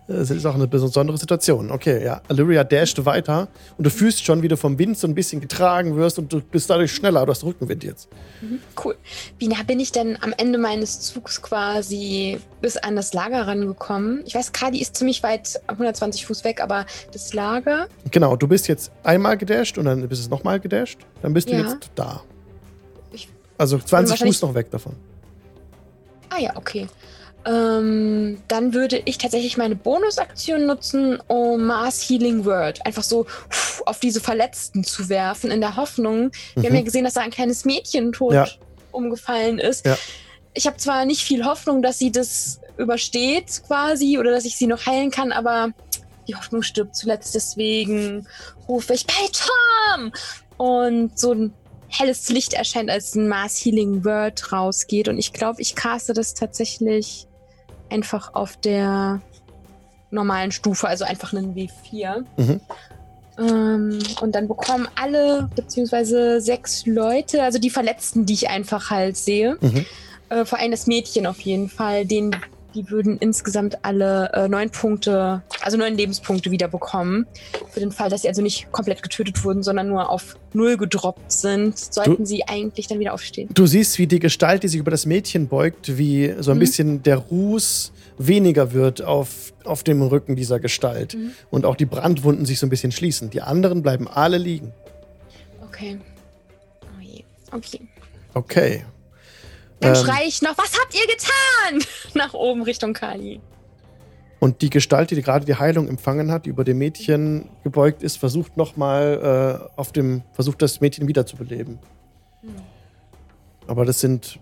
Es 0.05 0.29
ist 0.31 0.45
auch 0.45 0.55
eine 0.55 0.67
besondere 0.67 1.17
Situation. 1.17 1.71
Okay, 1.71 2.03
ja. 2.03 2.21
Illyria 2.27 2.65
dasht 2.65 3.05
weiter 3.05 3.47
und 3.77 3.85
du 3.85 3.89
fühlst 3.89 4.25
schon, 4.25 4.41
wie 4.41 4.49
du 4.49 4.57
vom 4.57 4.77
Wind 4.77 4.97
so 4.97 5.07
ein 5.07 5.15
bisschen 5.15 5.39
getragen 5.39 5.95
wirst 5.95 6.19
und 6.19 6.33
du 6.33 6.41
bist 6.41 6.69
dadurch 6.69 6.91
schneller. 6.91 7.25
Du 7.25 7.31
hast 7.31 7.43
Rückenwind 7.45 7.85
jetzt. 7.85 8.09
Cool. 8.83 8.95
Wie 9.39 9.47
nah 9.47 9.63
bin 9.63 9.79
ich 9.79 9.93
denn 9.93 10.17
am 10.21 10.33
Ende 10.37 10.57
meines 10.59 10.99
Zugs 10.99 11.41
quasi 11.41 12.37
bis 12.59 12.75
an 12.75 12.97
das 12.97 13.13
Lager 13.13 13.47
rangekommen? 13.47 14.23
Ich 14.25 14.35
weiß, 14.35 14.51
Kadi 14.51 14.81
ist 14.81 14.97
ziemlich 14.97 15.23
weit, 15.23 15.61
120 15.67 16.25
Fuß 16.25 16.43
weg, 16.43 16.59
aber 16.61 16.85
das 17.13 17.33
Lager. 17.33 17.87
Genau, 18.11 18.35
du 18.35 18.47
bist 18.49 18.67
jetzt 18.67 18.91
einmal 19.03 19.37
gedasht 19.37 19.77
und 19.77 19.85
dann 19.85 20.05
bist 20.09 20.25
du 20.25 20.29
nochmal 20.29 20.59
gedasht. 20.59 20.99
Dann 21.21 21.33
bist 21.33 21.47
du 21.47 21.53
Ja. 21.53 21.59
jetzt 21.61 21.91
da. 21.95 22.21
Ich- 23.13 23.29
Also 23.57 23.77
20 23.79 24.11
wahrscheinlich- 24.11 24.35
Fuß 24.37 24.41
noch 24.49 24.53
weg 24.53 24.69
davon. 24.69 24.95
Ah 26.29 26.39
ja, 26.39 26.51
okay. 26.57 26.87
Ähm, 27.45 28.41
dann 28.47 28.73
würde 28.73 29.01
ich 29.05 29.17
tatsächlich 29.17 29.57
meine 29.57 29.75
Bonusaktion 29.75 30.65
nutzen, 30.65 31.19
um 31.27 31.65
Mars 31.65 32.01
Healing 32.07 32.45
Word 32.45 32.85
einfach 32.85 33.03
so 33.03 33.25
pff, 33.49 33.81
auf 33.85 33.99
diese 33.99 34.21
Verletzten 34.21 34.83
zu 34.83 35.09
werfen, 35.09 35.51
in 35.51 35.59
der 35.61 35.75
Hoffnung. 35.75 36.31
Wir 36.55 36.63
haben 36.63 36.69
Mhm. 36.71 36.75
ja 36.77 36.81
gesehen, 36.83 37.03
dass 37.03 37.15
da 37.15 37.21
ein 37.21 37.31
kleines 37.31 37.65
Mädchen 37.65 38.13
tot 38.13 38.33
Ja. 38.33 38.47
umgefallen 38.91 39.59
ist. 39.59 39.85
Ja. 39.85 39.97
Ich 40.53 40.67
habe 40.67 40.77
zwar 40.77 41.05
nicht 41.05 41.21
viel 41.21 41.43
Hoffnung, 41.45 41.81
dass 41.81 41.99
sie 41.99 42.11
das 42.11 42.59
übersteht 42.77 43.61
quasi 43.67 44.17
oder 44.17 44.31
dass 44.31 44.45
ich 44.45 44.55
sie 44.55 44.67
noch 44.67 44.85
heilen 44.85 45.11
kann, 45.11 45.31
aber 45.31 45.71
die 46.27 46.35
Hoffnung 46.35 46.61
stirbt 46.61 46.95
zuletzt. 46.95 47.35
Deswegen 47.35 48.25
rufe 48.69 48.93
ich 48.93 49.05
bei 49.05 49.13
Tom! 49.33 50.11
Und 50.57 51.19
so 51.19 51.33
ein 51.33 51.53
helles 51.89 52.29
Licht 52.29 52.53
erscheint, 52.53 52.89
als 52.89 53.15
ein 53.15 53.27
Mars 53.27 53.57
Healing 53.57 54.05
Word 54.05 54.51
rausgeht. 54.51 55.07
Und 55.09 55.17
ich 55.19 55.33
glaube, 55.33 55.61
ich 55.61 55.75
caste 55.75 56.13
das 56.13 56.33
tatsächlich 56.33 57.27
einfach 57.93 58.33
auf 58.33 58.57
der 58.57 59.21
normalen 60.11 60.51
Stufe, 60.51 60.87
also 60.87 61.05
einfach 61.05 61.33
einen 61.33 61.55
W4. 61.55 62.23
Mhm. 62.37 62.59
Ähm, 63.39 63.99
und 64.21 64.35
dann 64.35 64.47
bekommen 64.47 64.87
alle, 64.95 65.49
beziehungsweise 65.55 66.41
sechs 66.41 66.85
Leute, 66.85 67.41
also 67.43 67.57
die 67.59 67.69
Verletzten, 67.69 68.25
die 68.25 68.33
ich 68.33 68.49
einfach 68.49 68.89
halt 68.89 69.17
sehe, 69.17 69.57
Mhm. 69.61 69.85
äh, 70.29 70.45
vor 70.45 70.59
allem 70.59 70.71
das 70.71 70.85
Mädchen 70.87 71.25
auf 71.25 71.39
jeden 71.41 71.69
Fall, 71.69 72.05
den, 72.05 72.35
die 72.75 72.89
würden 72.89 73.17
insgesamt 73.17 73.77
alle 73.83 74.31
äh, 74.33 74.47
neun 74.47 74.69
Punkte, 74.69 75.41
also 75.61 75.77
neun 75.77 75.95
Lebenspunkte 75.95 76.51
wieder 76.51 76.67
bekommen. 76.67 77.25
Für 77.71 77.79
den 77.79 77.91
Fall, 77.91 78.09
dass 78.09 78.23
sie 78.23 78.27
also 78.27 78.41
nicht 78.41 78.71
komplett 78.71 79.03
getötet 79.03 79.43
wurden, 79.43 79.63
sondern 79.63 79.87
nur 79.87 80.09
auf 80.09 80.37
null 80.53 80.77
gedroppt 80.77 81.31
sind, 81.31 81.77
sollten 81.77 82.25
sie 82.25 82.47
eigentlich 82.47 82.87
dann 82.87 82.99
wieder 82.99 83.13
aufstehen. 83.13 83.49
Du 83.53 83.65
siehst, 83.65 83.97
wie 83.99 84.07
die 84.07 84.19
Gestalt, 84.19 84.63
die 84.63 84.67
sich 84.67 84.79
über 84.79 84.91
das 84.91 85.05
Mädchen 85.05 85.47
beugt, 85.47 85.97
wie 85.97 86.33
so 86.39 86.51
ein 86.51 86.57
Mhm. 86.57 86.59
bisschen 86.59 87.03
der 87.03 87.17
Ruß 87.17 87.91
weniger 88.17 88.73
wird 88.73 89.01
auf, 89.01 89.53
auf 89.63 89.83
dem 89.83 90.01
Rücken 90.01 90.35
dieser 90.35 90.59
Gestalt. 90.59 91.15
Mhm. 91.15 91.31
Und 91.49 91.65
auch 91.65 91.75
die 91.75 91.85
Brandwunden 91.85 92.45
sich 92.45 92.59
so 92.59 92.67
ein 92.67 92.69
bisschen 92.69 92.91
schließen. 92.91 93.29
Die 93.29 93.41
anderen 93.41 93.81
bleiben 93.81 94.07
alle 94.07 94.37
liegen. 94.37 94.71
Okay. 95.67 95.99
Oh 96.83 97.01
je. 97.01 97.23
Okay. 97.51 97.81
Okay. 98.35 98.83
Dann 99.83 99.95
Ähm. 99.95 100.03
schrei 100.03 100.23
ich 100.25 100.41
noch, 100.41 100.57
was 100.57 100.79
habt 100.79 100.95
ihr 100.95 101.05
getan? 101.07 101.87
Nach 102.13 102.33
oben 102.33 102.63
Richtung 102.63 102.93
Kali. 102.93 103.41
Und 104.39 104.61
die 104.61 104.69
Gestalt, 104.69 105.11
die 105.11 105.21
gerade 105.21 105.45
die 105.45 105.55
Heilung 105.55 105.87
empfangen 105.87 106.31
hat, 106.31 106.45
die 106.45 106.49
über 106.49 106.63
dem 106.63 106.77
Mädchen 106.77 107.49
gebeugt 107.63 108.03
ist, 108.03 108.17
versucht 108.17 108.57
nochmal 108.57 109.69
äh, 109.75 109.79
auf 109.79 109.91
dem, 109.91 110.23
versucht 110.33 110.61
das 110.61 110.81
Mädchen 110.81 111.07
wiederzubeleben. 111.07 111.79
Hm. 112.41 112.55
Aber 113.67 113.85
das 113.85 114.01
sind 114.01 114.39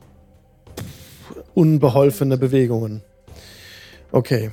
unbeholfene 1.54 2.38
Bewegungen. 2.38 3.04
Okay. 4.12 4.52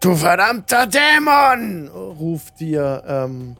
Du 0.00 0.14
verdammter 0.14 0.86
Dämon! 0.86 1.88
ruft 1.88 2.60
dir 2.60 3.02
ähm, 3.06 3.56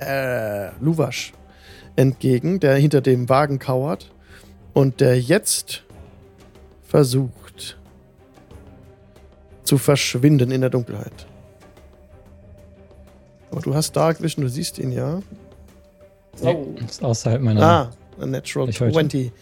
äh, 0.00 0.70
Luwasch 0.80 1.32
entgegen, 1.98 2.60
der 2.60 2.76
hinter 2.76 3.00
dem 3.00 3.28
Wagen 3.28 3.58
kauert 3.58 4.12
und 4.72 5.00
der 5.00 5.20
jetzt 5.20 5.82
versucht 6.84 7.76
zu 9.64 9.78
verschwinden 9.78 10.52
in 10.52 10.60
der 10.60 10.70
Dunkelheit. 10.70 11.26
Aber 13.50 13.60
du 13.60 13.74
hast 13.74 13.96
Dark 13.96 14.22
Vision, 14.22 14.44
du 14.44 14.48
siehst 14.48 14.78
ihn, 14.78 14.92
ja? 14.92 15.20
Nee, 16.40 16.56
ist 16.86 17.02
außerhalb 17.02 17.42
meiner. 17.42 17.62
Ah, 17.62 17.90
a 18.20 18.26
Natural 18.26 18.68
Ich 18.68 18.80
heute. 18.80 18.92
20. 18.92 19.32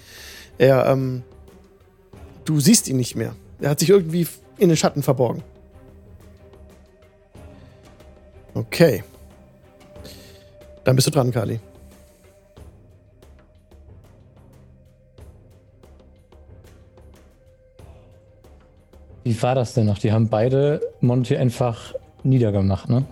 Er, 0.57 0.87
ähm, 0.87 1.23
du 2.47 2.59
siehst 2.59 2.89
ihn 2.89 2.97
nicht 2.97 3.17
mehr. 3.17 3.37
Er 3.61 3.71
hat 3.71 3.81
sich 3.81 3.91
irgendwie 3.91 4.27
in 4.57 4.69
den 4.69 4.79
Schatten 4.79 5.03
verborgen. 5.03 5.43
Okay. 8.55 9.05
Dann 10.85 10.97
bist 10.97 11.07
du 11.07 11.11
dran, 11.11 11.31
Kali. 11.31 11.61
Wie 19.27 19.43
war 19.43 19.57
das 19.57 19.75
denn 19.75 19.87
noch? 19.87 19.99
Die 19.99 20.13
haben 20.13 20.29
beide 20.29 20.81
Monty 21.01 21.37
einfach 21.37 21.93
niedergemacht, 22.23 22.89
ne? 22.89 23.05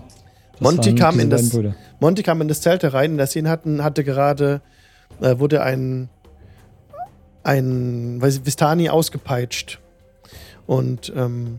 Das 0.53 0.61
Monty 0.61 0.95
kam 0.95 1.19
in 1.19 1.28
das-. 1.28 1.53
Monty 1.99 2.23
kam 2.23 2.41
in 2.41 2.47
das 2.47 2.61
Zelt 2.61 2.85
herein. 2.85 3.11
In 3.11 3.16
der 3.16 3.27
Szene 3.27 3.51
hatten, 3.51 3.82
hatte 3.82 4.05
gerade, 4.05 4.61
äh, 5.20 5.41
wurde 5.41 5.65
ein, 5.65 6.09
ein 7.43 8.23
weiß 8.23 8.36
ich, 8.36 8.47
Vistani 8.47 8.91
ausgepeitscht. 8.91 9.81
Und 10.69 11.12
ähm, 11.16 11.59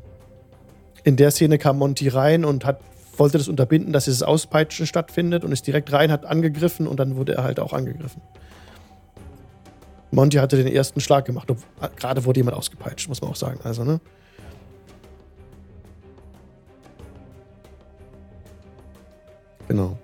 In 1.03 1.17
der 1.17 1.31
Szene 1.31 1.57
kam 1.57 1.77
Monty 1.77 2.07
rein 2.07 2.45
und 2.45 2.63
hat, 2.63 2.79
wollte 3.17 3.37
das 3.37 3.49
unterbinden, 3.49 3.91
dass 3.91 4.05
dieses 4.05 4.23
Auspeitschen 4.23 4.87
stattfindet 4.87 5.43
und 5.43 5.51
ist 5.51 5.67
direkt 5.67 5.91
rein, 5.91 6.13
hat 6.13 6.25
angegriffen 6.25 6.87
und 6.87 6.97
dann 6.97 7.17
wurde 7.17 7.33
er 7.35 7.43
halt 7.43 7.59
auch 7.59 7.73
angegriffen. 7.73 8.21
Monty 10.11 10.37
hatte 10.37 10.55
den 10.55 10.73
ersten 10.73 11.01
Schlag 11.01 11.25
gemacht. 11.25 11.49
Gerade 11.97 12.23
wurde 12.23 12.39
jemand 12.39 12.55
ausgepeitscht, 12.55 13.09
muss 13.09 13.21
man 13.21 13.31
auch 13.31 13.35
sagen. 13.35 13.59
Also, 13.65 13.83
ne? 13.83 13.99
Genau. 19.67 19.97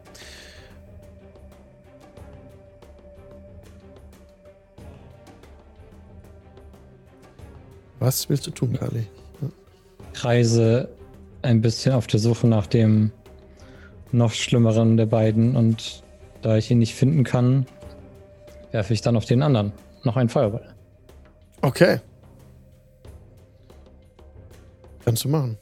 Was 8.00 8.28
willst 8.30 8.48
du 8.48 8.52
tun, 8.52 8.74
Kali? 8.74 9.06
Kreise 10.14 10.90
ein 11.44 11.62
bisschen 11.62 11.94
auf 11.94 12.08
der 12.08 12.20
Suche 12.20 12.48
nach 12.48 12.66
dem 12.66 13.12
noch 14.12 14.34
schlimmeren 14.34 14.98
der 14.98 15.06
beiden 15.06 15.56
und 15.56 16.04
da 16.42 16.58
ich 16.58 16.72
ihn 16.72 16.80
nicht 16.80 16.96
finden 16.96 17.24
kann, 17.24 17.66
werfe 18.72 18.94
ich 18.94 19.02
dann 19.02 19.16
auf 19.16 19.26
den 19.26 19.44
anderen 19.44 19.72
noch 20.04 20.18
einen 20.18 20.30
Feuerball. 20.30 20.74
Okay. 21.62 22.00
Kannst 25.06 25.24
du 25.24 25.30
machen. 25.30 25.58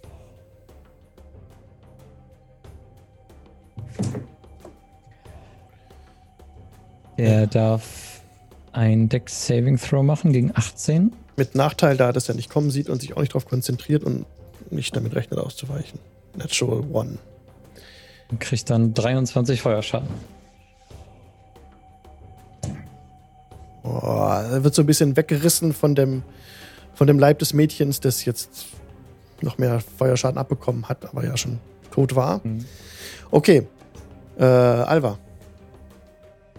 Er 7.18 7.48
darf 7.48 8.22
ein 8.72 9.10
Dex 9.10 9.46
Saving 9.48 9.78
Throw 9.78 10.04
machen 10.04 10.32
gegen 10.32 10.52
18. 10.56 11.12
Mit 11.36 11.56
Nachteil, 11.56 11.98
da 11.98 12.08
er 12.08 12.14
das 12.14 12.28
ja 12.28 12.34
nicht 12.34 12.50
kommen 12.50 12.72
sieht 12.72 12.90
und 12.90 13.02
sich 13.02 13.16
auch 13.16 13.20
nicht 13.20 13.34
darauf 13.34 13.46
konzentriert 13.46 14.04
und 14.04 14.26
nicht 14.72 14.96
damit 14.96 15.16
rechnet, 15.16 15.40
auszuweichen. 15.40 16.00
Natural 16.36 16.84
One. 16.92 17.18
und 18.30 18.40
kriegt 18.40 18.70
dann 18.70 18.94
23 18.94 19.62
Feuerschaden. 19.62 20.08
Boah, 23.84 24.46
er 24.52 24.64
wird 24.64 24.76
so 24.76 24.84
ein 24.84 24.86
bisschen 24.86 25.18
weggerissen 25.18 25.74
von 25.74 25.96
dem, 25.96 26.24
von 26.94 27.08
dem 27.08 27.20
Leib 27.20 27.40
des 27.40 27.54
Mädchens, 27.54 28.00
das 28.00 28.24
jetzt 28.26 28.68
noch 29.42 29.58
mehr 29.58 29.82
Feuerschaden 29.98 30.38
abbekommen 30.38 30.88
hat, 30.88 31.06
aber 31.06 31.26
ja 31.26 31.36
schon 31.38 31.60
tot 31.92 32.16
war. 32.16 32.42
Mhm. 32.44 32.66
Okay. 33.32 33.68
Äh, 34.40 34.44
Alva. 34.44 35.18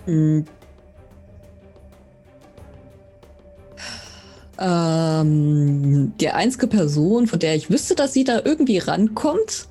Mm. 0.07 0.41
Ähm, 4.59 6.13
die 6.21 6.29
einzige 6.29 6.67
Person, 6.67 7.27
von 7.27 7.39
der 7.39 7.57
ich 7.57 7.71
wüsste, 7.71 7.95
dass 7.95 8.13
sie 8.13 8.25
da 8.25 8.43
irgendwie 8.45 8.77
rankommt, 8.77 9.69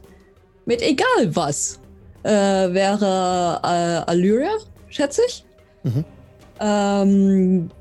mit 0.66 0.82
egal 0.82 1.36
was, 1.36 1.80
äh, 2.24 2.32
wäre 2.32 3.60
äh, 3.64 4.10
Allyria, 4.10 4.58
schätze 4.90 5.22
ich. 5.28 5.46
Mhm. 5.84 6.06
Ähm, 6.60 7.72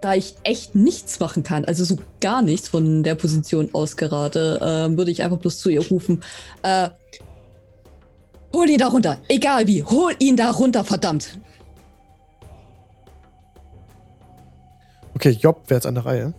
da 0.00 0.14
ich 0.14 0.36
echt 0.44 0.76
nichts 0.76 1.18
machen 1.18 1.42
kann, 1.42 1.64
also 1.64 1.84
so 1.84 1.96
gar 2.20 2.42
nichts 2.42 2.68
von 2.68 3.02
der 3.02 3.16
Position 3.16 3.70
aus 3.72 3.96
gerade, 3.96 4.60
äh, 4.60 4.96
würde 4.96 5.10
ich 5.10 5.24
einfach 5.24 5.38
bloß 5.38 5.58
zu 5.58 5.70
ihr 5.70 5.84
rufen. 5.84 6.22
Äh, 6.62 6.90
hol 8.54 8.68
ihn 8.68 8.78
da 8.78 8.86
runter, 8.88 9.18
egal 9.28 9.66
wie, 9.66 9.82
hol 9.82 10.12
ihn 10.18 10.36
da 10.36 10.50
runter, 10.50 10.84
verdammt. 10.84 11.38
Okay, 15.14 15.30
Job 15.30 15.62
wäre 15.68 15.78
jetzt 15.78 15.86
an 15.86 15.94
der 15.94 16.06
Reihe. 16.06 16.34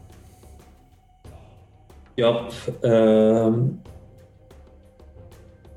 Job 2.18 2.54
ähm, 2.84 3.80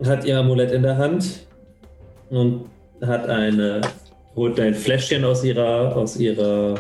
hat 0.05 0.25
ihr 0.25 0.39
Amulett 0.39 0.71
in 0.71 0.83
der 0.83 0.97
Hand 0.97 1.47
und 2.31 2.67
hat 3.03 3.29
eine 3.29 3.81
holt 4.37 4.59
ein 4.61 4.75
Fläschchen 4.75 5.25
aus 5.25 5.43
ihrer 5.43 5.97
aus 5.97 6.17
ihrer 6.17 6.79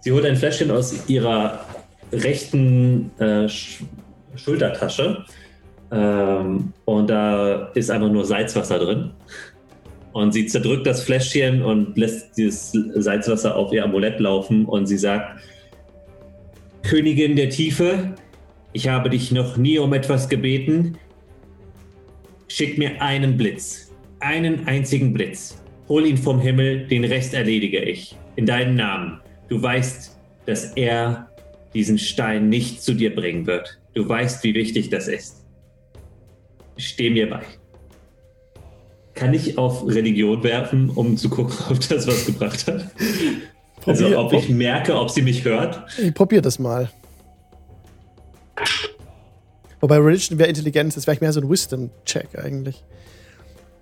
sie 0.00 0.12
holt 0.12 0.24
ein 0.24 0.36
Fläschchen 0.36 0.70
aus 0.70 1.08
ihrer 1.08 1.60
rechten 2.12 3.10
äh, 3.18 3.48
Sch 3.48 3.84
Schultertasche 4.36 5.24
ähm, 5.90 6.72
und 6.84 7.10
da 7.10 7.70
ist 7.74 7.90
einfach 7.90 8.10
nur 8.10 8.24
Salzwasser 8.24 8.78
drin 8.78 9.10
und 10.12 10.32
sie 10.32 10.46
zerdrückt 10.46 10.86
das 10.86 11.02
Fläschchen 11.02 11.62
und 11.62 11.96
lässt 11.96 12.36
dieses 12.36 12.72
Salzwasser 12.72 13.56
auf 13.56 13.72
ihr 13.72 13.84
Amulett 13.84 14.20
laufen 14.20 14.64
und 14.64 14.86
sie 14.86 14.98
sagt 14.98 15.40
Königin 16.82 17.36
der 17.36 17.50
Tiefe, 17.50 18.14
ich 18.72 18.88
habe 18.88 19.10
dich 19.10 19.32
noch 19.32 19.56
nie 19.56 19.78
um 19.78 19.92
etwas 19.92 20.28
gebeten. 20.28 20.96
Schick 22.48 22.78
mir 22.78 23.00
einen 23.02 23.36
Blitz. 23.36 23.92
Einen 24.20 24.66
einzigen 24.66 25.12
Blitz. 25.12 25.62
Hol 25.88 26.06
ihn 26.06 26.16
vom 26.16 26.40
Himmel, 26.40 26.86
den 26.86 27.04
Rest 27.04 27.34
erledige 27.34 27.80
ich. 27.80 28.16
In 28.36 28.46
deinem 28.46 28.74
Namen. 28.74 29.20
Du 29.48 29.62
weißt, 29.62 30.18
dass 30.46 30.72
er 30.72 31.28
diesen 31.74 31.98
Stein 31.98 32.48
nicht 32.48 32.82
zu 32.82 32.94
dir 32.94 33.14
bringen 33.14 33.46
wird. 33.46 33.78
Du 33.94 34.08
weißt, 34.08 34.42
wie 34.44 34.54
wichtig 34.54 34.90
das 34.90 35.08
ist. 35.08 35.37
Steh 36.78 37.10
mir 37.10 37.28
bei. 37.28 37.40
Kann 39.14 39.34
ich 39.34 39.58
auf 39.58 39.84
Religion 39.86 40.42
werfen, 40.44 40.90
um 40.90 41.16
zu 41.16 41.28
gucken, 41.28 41.54
ob 41.70 41.80
das 41.88 42.06
was 42.06 42.24
gebracht 42.26 42.66
hat? 42.66 42.86
Also 43.84 44.04
Probier- 44.04 44.18
ob 44.18 44.32
ich 44.32 44.48
merke, 44.48 44.94
ob 44.98 45.10
sie 45.10 45.22
mich 45.22 45.44
hört. 45.44 45.82
Ich 45.98 46.14
probier 46.14 46.40
das 46.40 46.58
mal. 46.58 46.88
Wobei 49.80 49.98
Religion 49.98 50.38
wäre 50.38 50.48
Intelligenz, 50.48 50.94
das 50.96 51.06
wäre 51.06 51.16
mehr 51.20 51.32
so 51.32 51.40
ein 51.40 51.48
Wisdom-Check 51.48 52.36
eigentlich. 52.42 52.82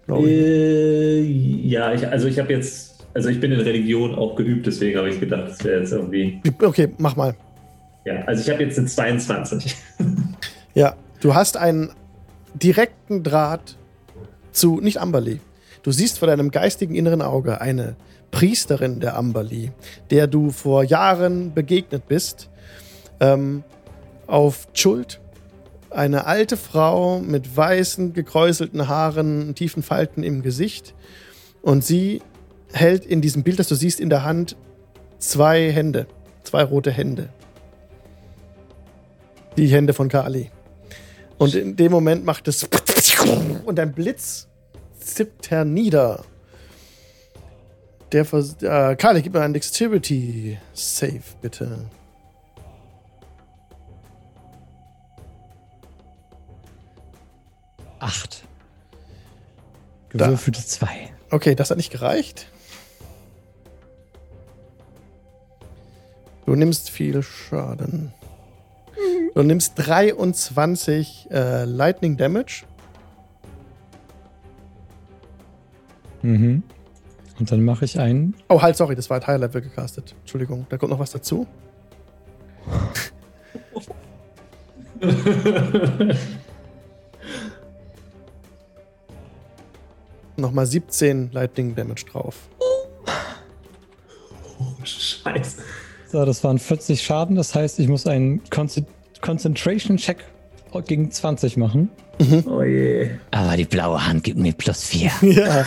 Äh, 0.09 1.20
ja, 1.23 1.93
ich, 1.94 2.06
also 2.06 2.28
ich 2.28 2.39
habe 2.39 2.52
jetzt, 2.52 3.06
also 3.14 3.28
ich 3.31 3.40
bin 3.40 3.51
in 3.51 3.60
Religion 3.60 4.14
auch 4.14 4.36
geübt, 4.36 4.66
deswegen 4.66 4.98
habe 4.98 5.09
ich 5.09 5.18
gedacht, 5.18 5.48
das 5.48 5.64
wäre 5.64 5.81
jetzt 5.81 5.93
irgendwie. 5.93 6.40
Okay, 6.62 6.89
mach 6.98 7.16
mal. 7.16 7.35
Ja, 8.05 8.20
also 8.27 8.43
ich 8.43 8.51
habe 8.51 8.62
jetzt 8.62 8.78
eine 8.78 8.86
22. 8.86 9.74
Ja, 10.74 10.94
du 11.20 11.35
hast 11.35 11.56
einen 11.56 11.90
direkten 12.62 13.22
Draht 13.22 13.76
zu, 14.52 14.80
nicht 14.80 15.00
Amberly. 15.00 15.40
Du 15.82 15.92
siehst 15.92 16.18
vor 16.18 16.28
deinem 16.28 16.50
geistigen 16.50 16.94
inneren 16.94 17.22
Auge 17.22 17.60
eine 17.60 17.96
Priesterin 18.30 19.00
der 19.00 19.16
Amberly, 19.16 19.70
der 20.10 20.26
du 20.26 20.50
vor 20.50 20.82
Jahren 20.82 21.54
begegnet 21.54 22.08
bist, 22.08 22.50
ähm, 23.20 23.62
auf 24.26 24.68
Schuld. 24.74 25.20
Eine 25.90 26.26
alte 26.26 26.56
Frau 26.56 27.20
mit 27.20 27.56
weißen, 27.56 28.12
gekräuselten 28.12 28.88
Haaren, 28.88 29.54
tiefen 29.54 29.82
Falten 29.82 30.22
im 30.22 30.42
Gesicht. 30.42 30.94
Und 31.62 31.84
sie 31.84 32.20
hält 32.72 33.06
in 33.06 33.20
diesem 33.22 33.42
Bild, 33.42 33.58
das 33.58 33.68
du 33.68 33.74
siehst, 33.74 34.00
in 34.00 34.10
der 34.10 34.24
Hand 34.24 34.56
zwei 35.18 35.70
Hände, 35.70 36.06
zwei 36.42 36.62
rote 36.62 36.90
Hände. 36.90 37.28
Die 39.56 39.68
Hände 39.68 39.94
von 39.94 40.08
Kali. 40.08 40.50
Und 41.38 41.54
in 41.54 41.76
dem 41.76 41.92
Moment 41.92 42.24
macht 42.24 42.48
es 42.48 42.66
und 43.64 43.78
ein 43.78 43.92
Blitz 43.92 44.48
zippt 44.98 45.50
hernieder. 45.50 46.24
Der 48.12 48.24
Vers 48.24 48.62
äh, 48.62 48.96
Kali, 48.96 49.22
gib 49.22 49.34
mir 49.34 49.40
einen 49.42 49.54
Dexterity 49.54 50.58
Save, 50.72 51.22
bitte. 51.42 51.90
Acht. 57.98 58.44
Gewürfelte 60.10 60.64
zwei. 60.64 61.12
Okay, 61.30 61.54
das 61.54 61.70
hat 61.70 61.76
nicht 61.76 61.90
gereicht. 61.90 62.46
Du 66.46 66.54
nimmst 66.54 66.90
viel 66.90 67.22
Schaden. 67.22 68.12
Du 69.35 69.43
nimmst 69.43 69.74
23 69.77 71.28
äh, 71.31 71.64
Lightning 71.64 72.16
Damage. 72.16 72.64
Mhm. 76.23 76.62
Und 77.39 77.52
dann 77.52 77.62
mache 77.64 77.85
ich 77.85 78.01
einen. 78.01 78.35
Oh, 78.48 78.62
halt, 78.62 78.77
sorry, 78.77 78.97
das 78.97 79.10
war 79.10 79.16
halt 79.16 79.27
High 79.27 79.40
Level 79.40 79.60
gecastet. 79.60 80.14
Entschuldigung, 80.20 80.66
da 80.70 80.78
kommt 80.78 80.90
noch 80.90 80.98
was 80.98 81.10
dazu. 81.10 81.47
Nochmal 90.36 90.66
17 90.66 91.31
Lightning 91.32 91.74
Damage 91.74 92.06
drauf. 92.10 92.48
Scheiße. 94.85 95.62
So, 96.16 96.24
das 96.24 96.43
waren 96.44 96.59
40 96.59 97.02
Schaden. 97.02 97.36
Das 97.36 97.55
heißt, 97.55 97.78
ich 97.78 97.88
muss 97.88 98.06
einen 98.06 98.40
Conce- 98.51 98.86
Concentration 99.20 99.98
Check 99.98 100.24
gegen 100.86 101.10
20 101.10 101.59
machen. 101.59 101.90
Oh 102.47 102.62
je. 102.62 103.10
Aber 103.32 103.55
die 103.59 103.66
blaue 103.66 104.06
Hand 104.06 104.24
gibt 104.24 104.38
mir 104.38 104.55
plus 104.55 104.82
vier. 104.84 105.10
Ja, 105.20 105.62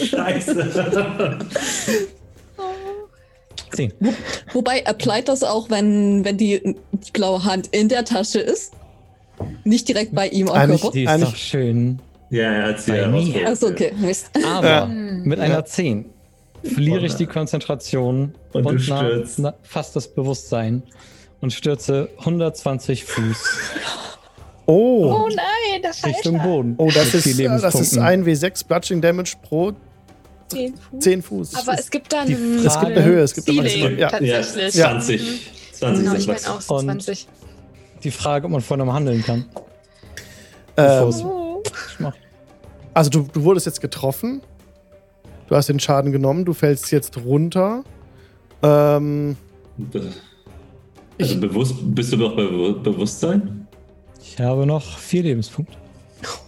Scheiße. 0.00 1.38
Zehn. 3.72 3.92
Wobei, 4.52 4.84
applied 4.88 5.28
das 5.28 5.44
auch, 5.44 5.70
wenn, 5.70 6.24
wenn 6.24 6.36
die, 6.36 6.74
die 6.92 7.10
blaue 7.12 7.44
Hand 7.44 7.68
in 7.68 7.88
der 7.88 8.04
Tasche 8.04 8.40
ist? 8.40 8.72
Nicht 9.62 9.86
direkt 9.88 10.12
bei 10.16 10.26
ihm 10.26 10.48
am 10.48 10.56
Eigentlich- 10.56 10.80
Körper? 10.80 10.96
Die 10.96 11.04
ist 11.04 11.22
doch 11.22 11.36
schön. 11.36 12.00
Ja, 12.30 12.42
er 12.52 12.66
hat 12.70 12.80
sie 12.80 12.92
ja. 12.96 13.46
Achso, 13.48 13.68
okay. 13.68 13.92
Mist. 14.00 14.30
Aber 14.44 14.68
Ja. 14.68 14.86
mit 14.86 15.38
einer 15.38 15.64
10 15.64 16.06
verliere 16.62 17.06
ich 17.06 17.14
die 17.14 17.26
Konzentration 17.26 18.34
Und 18.52 18.64
du 18.64 18.72
na- 18.88 19.22
na- 19.38 19.54
fast 19.62 19.96
das 19.96 20.08
Bewusstsein 20.08 20.82
und 21.40 21.52
stürze 21.52 22.08
120 22.18 23.04
Fuß 23.04 23.36
Oh, 24.66 25.24
Oh 25.24 25.28
nein, 25.28 25.82
das 25.82 26.04
Richtung. 26.04 26.38
Boden. 26.40 26.74
oh 26.78 26.90
das, 26.94 27.12
ist, 27.14 27.24
vier 27.36 27.48
das 27.58 27.74
ist. 27.74 27.98
1 27.98 28.24
W6 28.26 28.66
Bludgeoning 28.66 29.02
Damage 29.02 29.32
pro 29.42 29.72
Zehn 30.48 30.74
Fuß. 30.76 31.00
10 31.00 31.22
Fuß. 31.22 31.54
Aber 31.56 31.78
es 31.78 31.90
gibt 31.90 32.12
da 32.12 32.24
Die 32.24 32.34
einen 32.34 32.58
Frage- 32.58 32.66
es 32.66 32.74
gibt 32.80 32.92
eine 32.96 33.04
Höhe, 33.04 33.20
es 33.22 33.34
gibt 33.34 33.48
aber 33.50 33.68
Ceiling, 33.68 33.98
ja. 33.98 33.98
Ja, 33.98 34.08
tatsächlich. 34.10 34.72
20. 34.74 35.50
20 35.72 36.04
Genau, 36.04 36.14
ist 36.16 36.20
ich 36.22 36.26
meine 36.26 36.38
auch 36.56 36.60
so 36.60 36.74
Und- 36.74 36.84
20. 36.84 37.28
Die 38.02 38.10
Frage, 38.10 38.46
ob 38.46 38.52
man 38.52 38.60
vor 38.60 38.76
einem 38.78 38.92
handeln 38.92 39.22
kann. 39.24 39.44
Ähm, 40.76 41.14
Oh. 41.24 41.62
Also 42.94 43.10
du, 43.10 43.28
du 43.32 43.44
wurdest 43.44 43.66
jetzt 43.66 43.80
getroffen. 43.80 44.40
Du 45.50 45.56
hast 45.56 45.68
den 45.68 45.80
Schaden 45.80 46.12
genommen. 46.12 46.44
Du 46.44 46.52
fällst 46.54 46.90
jetzt 46.92 47.18
runter. 47.24 47.82
Ähm, 48.62 49.36
Also 51.20 51.38
bewusst, 51.40 51.74
bist 51.82 52.12
du 52.12 52.16
noch 52.16 52.34
bei 52.36 52.44
Be 52.46 52.72
Bewusstsein? 52.82 53.66
Ich 54.22 54.38
habe 54.40 54.64
noch 54.64 54.96
vier 54.98 55.22
Lebenspunkte. 55.24 55.74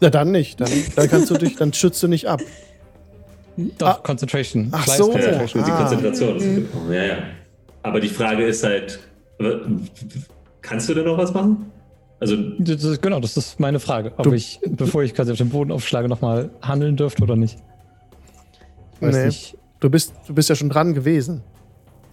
na 0.00 0.08
dann 0.08 0.30
nicht. 0.30 0.60
Dann, 0.60 0.70
dann 0.96 1.08
kannst 1.10 1.30
du 1.30 1.34
dich, 1.34 1.56
dann 1.56 1.72
schützt 1.72 2.02
du 2.02 2.08
nicht 2.08 2.26
ab. 2.26 2.40
Doch, 3.78 3.86
Ah. 3.86 3.94
Concentration. 4.02 4.68
Ach 4.70 4.84
Fleiß 4.84 4.98
so. 4.98 5.06
Ja, 5.08 5.12
Concentration. 5.12 5.64
die 5.64 5.70
Ah. 5.70 5.76
Konzentration. 5.78 6.38
Genau, 6.38 6.92
Ja, 6.92 7.02
ja. 7.04 7.16
Aber 7.82 8.00
die 8.00 8.08
Frage 8.08 8.44
ist 8.46 8.62
halt, 8.62 9.00
kannst 10.62 10.88
du 10.88 10.94
denn 10.94 11.04
noch 11.04 11.18
was 11.18 11.34
machen? 11.34 11.66
Also, 12.20 12.36
Das 12.60 12.84
ist, 12.84 13.02
genau, 13.02 13.18
das 13.18 13.36
ist 13.36 13.58
meine 13.58 13.80
Frage. 13.80 14.12
Ob 14.16 14.22
Du- 14.24 14.32
ich, 14.32 14.60
bevor 14.70 15.02
ich 15.02 15.12
quasi 15.12 15.32
auf 15.32 15.38
den 15.38 15.48
Boden 15.50 15.72
aufschlage, 15.72 16.08
nochmal 16.08 16.50
handeln 16.62 16.96
dürfte 16.96 17.24
oder 17.24 17.34
nicht. 17.34 17.58
Weiß 19.02 19.14
Nee. 19.16 19.26
nicht. 19.26 19.56
Du 19.80 19.90
bist, 19.90 20.12
du 20.26 20.34
bist 20.34 20.48
ja 20.48 20.54
schon 20.54 20.70
dran 20.70 20.94
gewesen. 20.94 21.42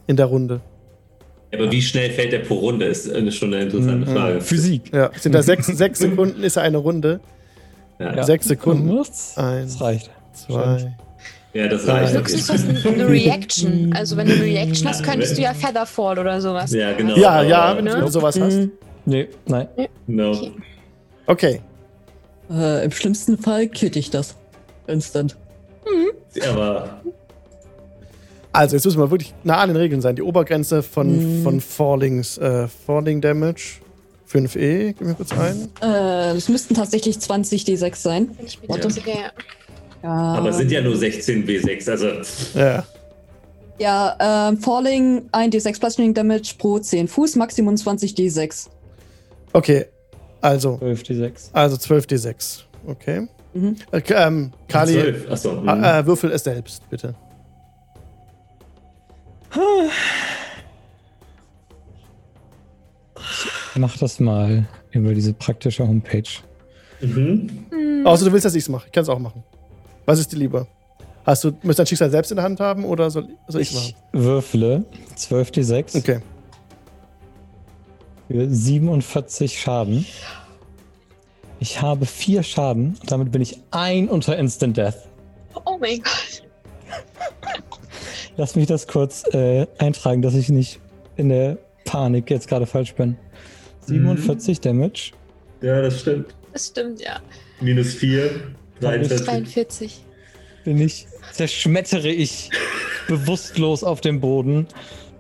In 0.07 0.15
der 0.17 0.25
Runde. 0.25 0.61
aber 1.53 1.71
wie 1.71 1.81
schnell 1.81 2.11
fällt 2.11 2.31
der 2.31 2.39
pro 2.39 2.55
Runde, 2.55 2.85
ist 2.85 3.11
eine- 3.11 3.31
schon 3.31 3.51
eine 3.53 3.63
interessante 3.63 4.07
Mhm. 4.09 4.13
Frage. 4.15 4.41
Physik. 4.41 4.91
Ja, 4.93 5.09
sind 5.19 5.33
da 5.33 5.41
sechs, 5.41 5.65
sechs 5.83 5.99
Sekunden, 5.99 6.43
ist 6.43 6.55
ja 6.57 6.61
eine 6.63 6.77
Runde. 6.77 7.19
Ja, 7.99 8.15
Ja. 8.17 8.23
Sechs 8.23 8.47
Sekunden. 8.47 8.95
Das, 8.95 9.35
Eins. 9.37 9.73
das 9.73 9.81
reicht. 9.81 10.09
Zwei. 10.33 10.95
ja 11.53 11.67
das 11.67 11.85
Drei. 11.85 11.91
reicht. 12.05 12.13
Höchstens 12.17 12.49
was 12.49 12.67
wirklich. 12.67 12.85
eine 12.93 13.07
Reaction. 13.09 13.93
Also 13.93 14.15
wenn 14.17 14.27
du 14.27 14.33
eine 14.33 14.43
Reaction 14.43 14.87
hast, 14.87 15.03
könntest 15.03 15.37
du 15.37 15.41
ja 15.41 15.53
Featherfall 15.55 16.17
oder 16.19 16.39
sowas. 16.39 16.71
Ja, 16.71 16.93
genau. 16.93 17.15
Ja, 17.17 17.41
ja, 17.43 17.75
wenn 17.77 17.85
Ne? 17.85 17.99
du 17.99 18.07
sowas 18.07 18.39
hast. 18.39 18.55
Mhm. 18.55 18.71
Nee, 19.05 19.27
nein. 19.47 19.67
Genau. 20.07 20.31
Okay. 20.31 20.51
Okay. 21.27 21.61
Äh, 22.51 22.85
Im 22.85 22.91
schlimmsten 22.91 23.37
Fall 23.37 23.67
kill 23.67 23.95
ich 23.97 24.09
das. 24.11 24.35
Instant. 24.87 25.35
Aber 26.49 27.01
Also, 28.51 28.75
jetzt 28.75 28.85
müssen 28.85 28.99
wir 28.99 29.11
wirklich 29.11 29.33
nah 29.43 29.57
an 29.57 29.69
den 29.69 29.77
Regeln 29.77 30.01
sein. 30.01 30.15
Die 30.15 30.23
Obergrenze 30.23 30.81
von, 30.81 31.39
Mhm. 31.39 31.43
von 31.43 31.61
Fallings, 31.61 32.37
äh, 32.39 32.67
Falling 32.67 33.21
Damage 33.21 33.79
5e, 34.25 34.93
gib 34.97 35.01
mir 35.01 35.13
kurz 35.13 35.31
ein. 35.33 35.69
Äh, 35.81 36.33
das 36.33 36.49
müssten 36.49 36.73
tatsächlich 36.73 37.19
20 37.19 37.63
D6 37.65 37.95
sein. 37.95 38.29
Ja. 38.67 39.31
Ja, 40.01 40.09
Aber 40.09 40.49
es 40.49 40.57
sind 40.57 40.71
ja 40.71 40.81
nur 40.81 40.95
16 40.95 41.45
W6, 41.45 41.89
also 41.91 42.07
Ja. 42.57 42.85
ja 43.79 44.49
ähm, 44.49 44.57
Falling 44.57 45.27
1 45.31 45.53
D6 45.53 45.79
Bludgeoning 45.79 46.13
Damage 46.13 46.55
pro 46.57 46.79
10 46.79 47.07
Fuß, 47.07 47.35
Maximum 47.35 47.75
20 47.77 48.13
D6. 48.15 48.67
Okay. 49.53 49.85
Also, 50.41 50.77
12, 50.77 51.03
die 51.03 51.15
6. 51.15 51.49
also 51.53 51.75
12d6. 51.75 52.61
Okay. 52.87 53.27
Mhm. 53.53 53.75
Äh, 53.91 54.01
ähm, 54.13 54.51
Kali, 54.67 54.93
12. 54.93 55.31
Achso. 55.31 55.61
mhm. 55.61 55.83
äh, 55.83 55.99
äh, 55.99 56.05
würfel 56.05 56.31
es 56.31 56.43
selbst, 56.43 56.87
bitte. 56.89 57.15
Mach 63.75 63.97
das 63.97 64.19
mal 64.19 64.65
über 64.91 65.13
diese 65.13 65.33
praktische 65.33 65.87
Homepage. 65.87 66.23
Mhm. 67.01 68.03
Außer 68.05 68.25
du 68.25 68.31
willst, 68.31 68.45
dass 68.45 68.55
ich 68.55 68.63
es 68.63 68.69
mache. 68.69 68.87
Ich 68.87 68.91
kann 68.91 69.03
es 69.03 69.09
auch 69.09 69.19
machen. 69.19 69.43
Was 70.05 70.19
ist 70.19 70.31
dir 70.31 70.37
lieber? 70.37 70.67
Hast 71.25 71.43
du, 71.43 71.51
müsst 71.63 71.79
dein 71.79 71.85
Schicksal 71.85 72.09
selbst 72.09 72.31
in 72.31 72.37
der 72.37 72.43
Hand 72.45 72.59
haben 72.59 72.83
oder 72.85 73.09
soll, 73.11 73.27
soll 73.47 73.61
ich 73.61 73.71
es 73.71 73.75
Ich 73.77 73.93
machen? 73.95 74.03
würfle 74.25 74.85
12 75.15 75.51
die 75.51 75.63
6 75.63 75.95
Okay. 75.95 76.19
für 78.27 78.49
47 78.49 79.59
Schaden. 79.59 80.05
Ich 81.59 81.81
habe 81.81 82.05
4 82.05 82.43
Schaden 82.43 82.97
und 83.01 83.11
damit 83.11 83.31
bin 83.31 83.41
ich 83.41 83.59
ein 83.71 84.07
unter 84.07 84.37
Instant 84.37 84.77
Death. 84.77 85.09
Oh 85.65 85.77
mein 85.79 86.01
Gott. 86.01 86.43
Lass 88.37 88.55
mich 88.55 88.67
das 88.67 88.87
kurz 88.87 89.25
äh, 89.33 89.67
eintragen, 89.77 90.21
dass 90.21 90.35
ich 90.35 90.49
nicht 90.49 90.79
in 91.17 91.29
der 91.29 91.57
Panik 91.83 92.29
jetzt 92.29 92.47
gerade 92.47 92.65
falsch 92.65 92.93
bin. 92.95 93.17
47 93.87 94.61
Damage. 94.61 95.11
Ja, 95.61 95.81
das 95.81 95.99
stimmt. 96.01 96.33
Das 96.53 96.67
stimmt, 96.67 97.01
ja. 97.01 97.19
Minus 97.59 97.93
4, 97.95 98.29
43. 98.79 99.25
43. 99.25 100.05
bin 100.63 100.79
ich, 100.79 101.07
zerschmettere 101.33 102.09
ich 102.09 102.49
bewusstlos 103.07 103.83
auf 103.83 103.99
dem 103.99 104.21
Boden. 104.21 104.67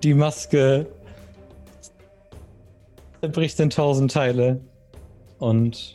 Die 0.03 0.13
Maske 0.13 0.85
zerbricht 3.19 3.59
in 3.59 3.69
tausend 3.69 4.11
Teile. 4.11 4.61
Und 5.39 5.93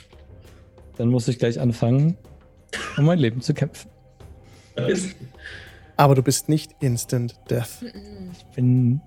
dann 0.97 1.09
muss 1.09 1.29
ich 1.29 1.39
gleich 1.39 1.61
anfangen, 1.61 2.17
um 2.97 3.05
mein 3.05 3.19
Leben 3.19 3.41
zu 3.41 3.55
kämpfen. 3.55 3.91
Aber 5.97 6.15
du 6.15 6.23
bist 6.23 6.49
nicht 6.49 6.73
Instant 6.81 7.37
Death. 7.51 7.83
Ich 8.33 8.45
bin 8.57 9.01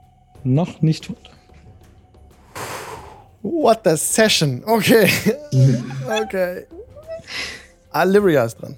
noch 0.43 0.81
nicht 0.81 1.05
tot. 1.05 1.31
What 3.41 3.81
the 3.85 3.95
session? 3.95 4.64
Okay. 4.65 5.09
okay. 6.23 6.65
Aliria 7.91 8.45
ist 8.45 8.55
dran. 8.61 8.77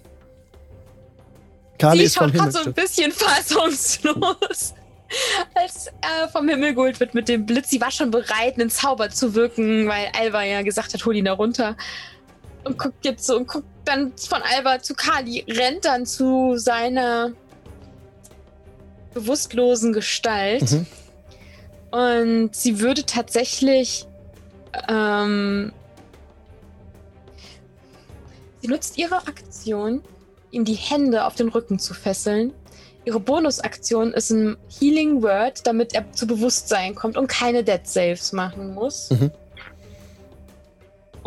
Kali 1.77 1.99
Sie 1.99 2.05
ist 2.05 2.19
Himmel 2.19 2.31
gerade 2.33 2.51
so 2.51 2.59
ein 2.59 2.73
bisschen 2.73 3.11
fassungslos. 3.11 4.73
Als 5.55 5.87
er 6.01 6.29
vom 6.29 6.47
Himmel 6.47 6.75
geholt 6.75 6.99
wird 6.99 7.13
mit 7.13 7.27
dem 7.29 7.45
Blitz. 7.45 7.69
Sie 7.69 7.81
war 7.81 7.89
schon 7.89 8.11
bereit, 8.11 8.55
einen 8.59 8.69
Zauber 8.69 9.09
zu 9.09 9.33
wirken, 9.33 9.87
weil 9.87 10.09
Alva 10.17 10.43
ja 10.43 10.61
gesagt 10.61 10.93
hat, 10.93 11.03
hol 11.05 11.15
ihn 11.15 11.25
da 11.25 11.33
runter. 11.33 11.75
Und 12.63 12.77
guckt 12.77 13.05
jetzt 13.05 13.25
so 13.25 13.37
und 13.37 13.47
guckt 13.47 13.67
dann 13.85 14.13
von 14.17 14.41
Alva 14.41 14.81
zu 14.81 14.93
Kali, 14.93 15.45
rennt 15.47 15.85
dann 15.85 16.05
zu 16.05 16.57
seiner 16.57 17.31
bewusstlosen 19.13 19.93
Gestalt. 19.93 20.71
Mhm. 20.71 20.85
Und 21.91 22.55
sie 22.55 22.79
würde 22.79 23.05
tatsächlich. 23.05 24.05
Ähm, 24.87 25.71
sie 28.61 28.67
nutzt 28.67 28.97
ihre 28.97 29.15
Aktion, 29.27 30.03
ihm 30.51 30.65
die 30.65 30.75
Hände 30.75 31.25
auf 31.25 31.35
den 31.35 31.49
Rücken 31.49 31.79
zu 31.79 31.93
fesseln. 31.93 32.53
Ihre 33.05 33.19
Bonusaktion 33.19 34.13
ist 34.13 34.29
ein 34.29 34.57
Healing 34.67 35.23
Word, 35.23 35.65
damit 35.65 35.95
er 35.95 36.11
zu 36.11 36.27
Bewusstsein 36.27 36.93
kommt 36.93 37.17
und 37.17 37.27
keine 37.27 37.63
Dead 37.63 37.81
Saves 37.83 38.33
machen 38.33 38.75
muss. 38.75 39.09
Mhm. 39.09 39.31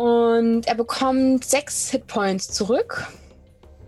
Und 0.03 0.67
er 0.67 0.75
bekommt 0.75 1.45
sechs 1.45 1.89
Hitpoints 1.89 2.49
zurück. 2.49 3.07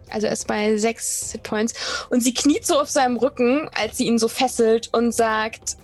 Also 0.10 0.28
er 0.28 0.34
ist 0.34 0.48
bei 0.48 0.78
sechs 0.78 1.34
Hitpoints. 1.34 1.74
Und 2.10 2.22
sie 2.22 2.34
kniet 2.34 2.66
so 2.66 2.80
auf 2.80 2.90
seinem 2.90 3.18
Rücken, 3.18 3.70
als 3.76 3.98
sie 3.98 4.06
ihn 4.06 4.18
so 4.18 4.30
fesselt 4.30 4.94
und 4.94 5.12
sagt: 5.12 5.76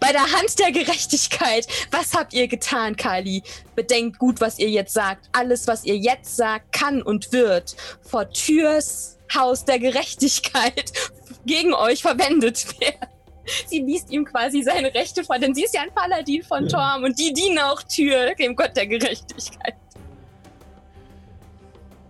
Bei 0.00 0.12
der 0.12 0.22
Hand 0.22 0.58
der 0.58 0.72
Gerechtigkeit, 0.72 1.66
was 1.90 2.14
habt 2.14 2.32
ihr 2.32 2.48
getan, 2.48 2.96
Kali? 2.96 3.42
Bedenkt 3.76 4.18
gut, 4.18 4.40
was 4.40 4.58
ihr 4.58 4.70
jetzt 4.70 4.94
sagt. 4.94 5.28
Alles, 5.32 5.66
was 5.66 5.84
ihr 5.84 5.98
jetzt 5.98 6.34
sagt, 6.36 6.72
kann 6.72 7.02
und 7.02 7.34
wird 7.34 7.76
vor 8.00 8.30
Türs 8.30 9.18
Haus 9.34 9.66
der 9.66 9.78
Gerechtigkeit 9.78 10.90
gegen 11.44 11.74
euch 11.74 12.00
verwendet 12.00 12.80
werden. 12.80 13.19
Sie 13.66 13.80
liest 13.80 14.10
ihm 14.10 14.24
quasi 14.24 14.62
seine 14.62 14.94
Rechte 14.94 15.24
vor, 15.24 15.38
denn 15.38 15.54
sie 15.54 15.64
ist 15.64 15.74
ja 15.74 15.82
ein 15.82 15.92
Paladin 15.94 16.42
von 16.42 16.66
Ja. 16.66 16.94
Torm 16.94 17.04
und 17.04 17.18
die 17.18 17.32
dienen 17.32 17.58
auch 17.58 17.82
Tür, 17.82 18.34
dem 18.34 18.56
Gott 18.56 18.76
der 18.76 18.86
Gerechtigkeit. 18.86 19.74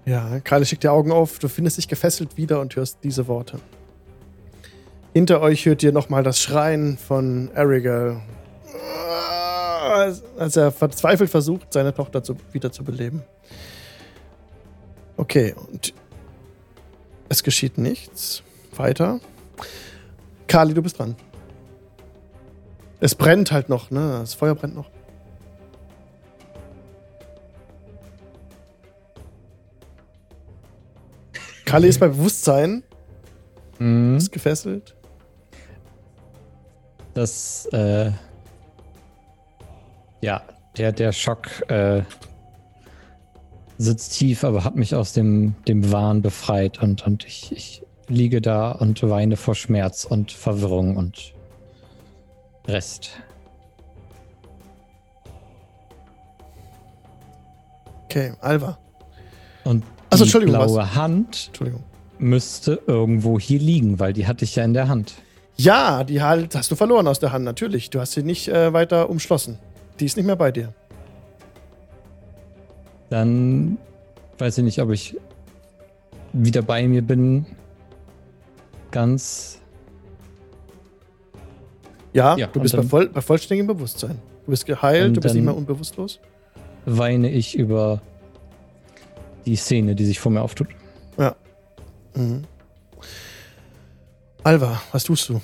Ja, 0.06 0.40
Kali 0.40 0.66
schickt 0.66 0.82
die 0.82 0.88
Augen 0.88 1.12
auf. 1.12 1.38
Du 1.38 1.48
findest 1.48 1.76
dich 1.76 1.86
gefesselt 1.86 2.36
wieder 2.36 2.60
und 2.60 2.74
hörst 2.74 2.98
diese 3.04 3.28
Worte. 3.28 3.60
Hinter 5.12 5.40
euch 5.40 5.66
hört 5.66 5.82
ihr 5.82 5.92
nochmal 5.92 6.22
das 6.22 6.40
Schreien 6.40 6.96
von 6.96 7.50
Erigal. 7.54 8.22
Als 9.82 10.22
als 10.38 10.56
er 10.56 10.70
verzweifelt 10.70 11.30
versucht, 11.30 11.72
seine 11.72 11.92
Tochter 11.94 12.22
zu, 12.22 12.36
wieder 12.52 12.70
zu 12.70 12.84
beleben. 12.84 13.22
Okay, 15.16 15.54
und 15.54 15.92
es 17.28 17.42
geschieht 17.42 17.76
nichts. 17.78 18.42
Weiter. 18.74 19.20
Kali, 20.46 20.74
du 20.74 20.82
bist 20.82 20.98
dran. 20.98 21.14
Es 23.00 23.14
brennt 23.14 23.50
halt 23.50 23.68
noch, 23.68 23.90
ne? 23.90 24.18
Das 24.20 24.34
Feuer 24.34 24.54
brennt 24.54 24.74
noch. 24.74 24.90
Kalle 31.64 31.86
ist 31.86 32.00
bei 32.00 32.08
Bewusstsein. 32.08 32.82
Mhm. 33.78 34.16
Ist 34.16 34.32
gefesselt. 34.32 34.94
Das, 37.14 37.66
äh, 37.72 38.10
ja, 40.20 40.42
der, 40.76 40.92
der 40.92 41.12
Schock 41.12 41.68
äh, 41.70 42.02
sitzt 43.78 44.18
tief, 44.18 44.44
aber 44.44 44.64
hat 44.64 44.76
mich 44.76 44.94
aus 44.94 45.12
dem, 45.12 45.54
dem 45.66 45.90
Wahn 45.90 46.22
befreit 46.22 46.82
und, 46.82 47.06
und 47.06 47.24
ich, 47.24 47.52
ich 47.52 47.82
liege 48.08 48.40
da 48.40 48.72
und 48.72 49.02
weine 49.08 49.36
vor 49.36 49.54
Schmerz 49.54 50.04
und 50.04 50.32
Verwirrung 50.32 50.96
und 50.96 51.34
Rest. 52.66 53.10
Okay, 58.04 58.32
Alva. 58.40 58.78
Und 59.64 59.84
Achso, 60.10 60.24
die 60.24 60.28
Entschuldigung, 60.28 60.58
was? 60.58 60.72
blaue 60.72 60.94
Hand 60.94 61.50
müsste 62.18 62.80
irgendwo 62.86 63.38
hier 63.38 63.60
liegen, 63.60 63.98
weil 63.98 64.12
die 64.12 64.26
hatte 64.26 64.44
ich 64.44 64.56
ja 64.56 64.64
in 64.64 64.74
der 64.74 64.88
Hand. 64.88 65.14
Ja, 65.56 66.04
die 66.04 66.22
halt 66.22 66.54
hast 66.54 66.70
du 66.70 66.74
verloren 66.74 67.06
aus 67.06 67.18
der 67.18 67.32
Hand, 67.32 67.44
natürlich. 67.44 67.90
Du 67.90 68.00
hast 68.00 68.12
sie 68.12 68.22
nicht 68.22 68.48
äh, 68.48 68.72
weiter 68.72 69.10
umschlossen. 69.10 69.58
Die 69.98 70.06
ist 70.06 70.16
nicht 70.16 70.26
mehr 70.26 70.36
bei 70.36 70.50
dir. 70.50 70.72
Dann 73.10 73.78
weiß 74.38 74.58
ich 74.58 74.64
nicht, 74.64 74.80
ob 74.80 74.90
ich 74.90 75.16
wieder 76.32 76.62
bei 76.62 76.86
mir 76.88 77.02
bin. 77.02 77.44
Ganz. 78.90 79.59
Ja, 82.12 82.36
Ja, 82.36 82.46
du 82.48 82.60
bist 82.60 82.76
bei, 82.76 82.82
voll, 82.82 83.08
bei 83.08 83.20
vollständigem 83.20 83.66
Bewusstsein. 83.68 84.18
Du 84.44 84.50
bist 84.50 84.66
geheilt, 84.66 85.16
du 85.16 85.20
bist 85.20 85.34
nicht 85.34 85.44
mehr 85.44 85.56
unbewusstlos. 85.56 86.18
weine 86.86 87.30
ich 87.30 87.56
über 87.56 88.00
die 89.46 89.56
Szene, 89.56 89.94
die 89.94 90.04
sich 90.04 90.18
vor 90.18 90.32
mir 90.32 90.42
auftut. 90.42 90.68
Mhm. 92.14 92.42
Alva, 94.42 94.82
was 94.90 95.04
tust 95.04 95.28
du? 95.28 95.40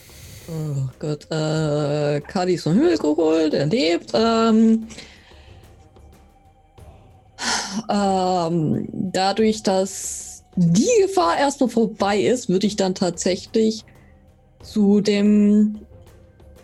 Oh 0.48 0.88
Gott, 0.98 1.30
äh, 1.30 2.20
Kadi 2.20 2.54
ist 2.54 2.64
vom 2.64 2.74
Himmel 2.74 2.96
geholt, 2.98 3.54
er 3.54 3.66
lebt. 3.66 4.10
Ähm, 4.14 4.86
ähm, 7.88 8.88
dadurch, 8.92 9.62
dass 9.62 10.44
die 10.56 10.88
Gefahr 11.02 11.38
erstmal 11.38 11.68
vorbei 11.68 12.18
ist, 12.20 12.48
würde 12.48 12.66
ich 12.66 12.76
dann 12.76 12.94
tatsächlich 12.94 13.84
zu 14.62 15.00
dem, 15.00 15.78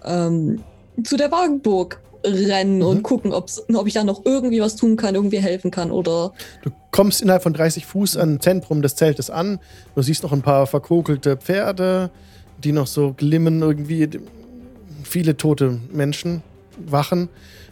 ähm, 0.04 0.62
zu 1.04 1.16
der 1.16 1.30
Wagenburg 1.30 2.00
rennen 2.24 2.76
Mhm. 2.78 2.82
und 2.86 3.02
gucken, 3.02 3.32
ob 3.32 3.48
ich 3.86 3.94
da 3.94 4.04
noch 4.04 4.24
irgendwie 4.24 4.60
was 4.60 4.76
tun 4.76 4.96
kann, 4.96 5.14
irgendwie 5.16 5.40
helfen 5.40 5.70
kann 5.72 5.90
oder 5.90 6.32
Du 6.62 6.70
kommst 6.92 7.20
innerhalb 7.20 7.42
von 7.42 7.52
30 7.52 7.84
Fuß 7.86 8.16
am 8.16 8.40
Zentrum 8.40 8.80
des 8.82 8.94
Zeltes 8.94 9.28
an. 9.30 9.58
Du 9.96 10.02
siehst 10.02 10.22
noch 10.22 10.32
ein 10.32 10.42
paar 10.42 10.66
verkokelte 10.66 11.36
Pferde, 11.36 12.10
die 12.62 12.70
noch 12.72 12.86
so 12.86 13.12
glimmen 13.12 13.60
irgendwie. 13.60 14.08
Viele 15.02 15.36
tote 15.36 15.80
Menschen 15.92 16.42
wachen. 16.78 17.28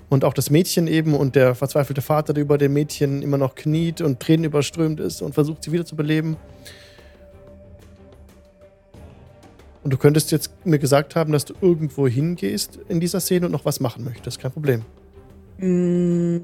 Und 0.09 0.25
auch 0.25 0.35
das 0.35 0.51
Mädchen 0.51 0.89
eben 0.89 1.15
und 1.15 1.37
der 1.37 1.55
verzweifelte 1.55 2.03
Vater, 2.03 2.33
der 2.33 2.43
über 2.43 2.59
dem 2.59 2.73
Mädchen 2.73 3.23
immer 3.23 3.39
noch 3.39 3.55
kniet 3.55 4.01
und 4.01 4.19
Tränen 4.19 4.45
überströmt 4.47 4.99
ist 4.99 5.23
und 5.23 5.35
versucht, 5.35 5.63
sie 5.63 5.71
wieder 5.71 5.85
zu 5.87 5.95
beleben. 5.95 6.37
Und 9.83 9.93
du 9.93 9.97
könntest 9.97 10.31
jetzt 10.31 10.51
mir 10.65 10.79
gesagt 10.79 11.17
haben, 11.17 11.33
dass 11.33 11.45
du 11.47 11.55
irgendwo 11.61 12.07
hingehst 12.07 12.79
in 12.89 13.01
dieser 13.01 13.21
Szene 13.21 13.47
und 13.47 13.53
noch 13.53 13.65
was 13.65 13.81
machen 13.81 14.05
möchtest. 14.05 14.39
Kein 14.39 14.53
Problem. 14.53 14.85
Mm. 15.59 16.39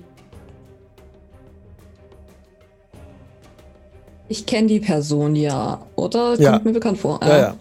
Ich 4.29 4.47
kenne 4.47 4.67
die 4.67 4.81
Person 4.81 5.37
ja, 5.37 5.87
oder? 5.95 6.41
Ja. 6.41 6.53
Kommt 6.53 6.65
mir 6.65 6.73
bekannt 6.73 6.99
vor. 6.99 7.21
Ja, 7.23 7.39
ja, 7.39 7.57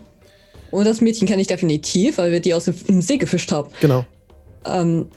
Und 0.72 0.86
das 0.86 1.00
Mädchen 1.02 1.28
kenne 1.28 1.42
ich 1.42 1.48
definitiv, 1.48 2.18
weil 2.18 2.32
wir 2.32 2.40
die 2.40 2.54
aus 2.54 2.66
dem 2.66 3.02
See 3.02 3.18
gefischt 3.18 3.52
haben. 3.52 3.70
genau. 3.82 4.06
Ähm, 4.66 5.08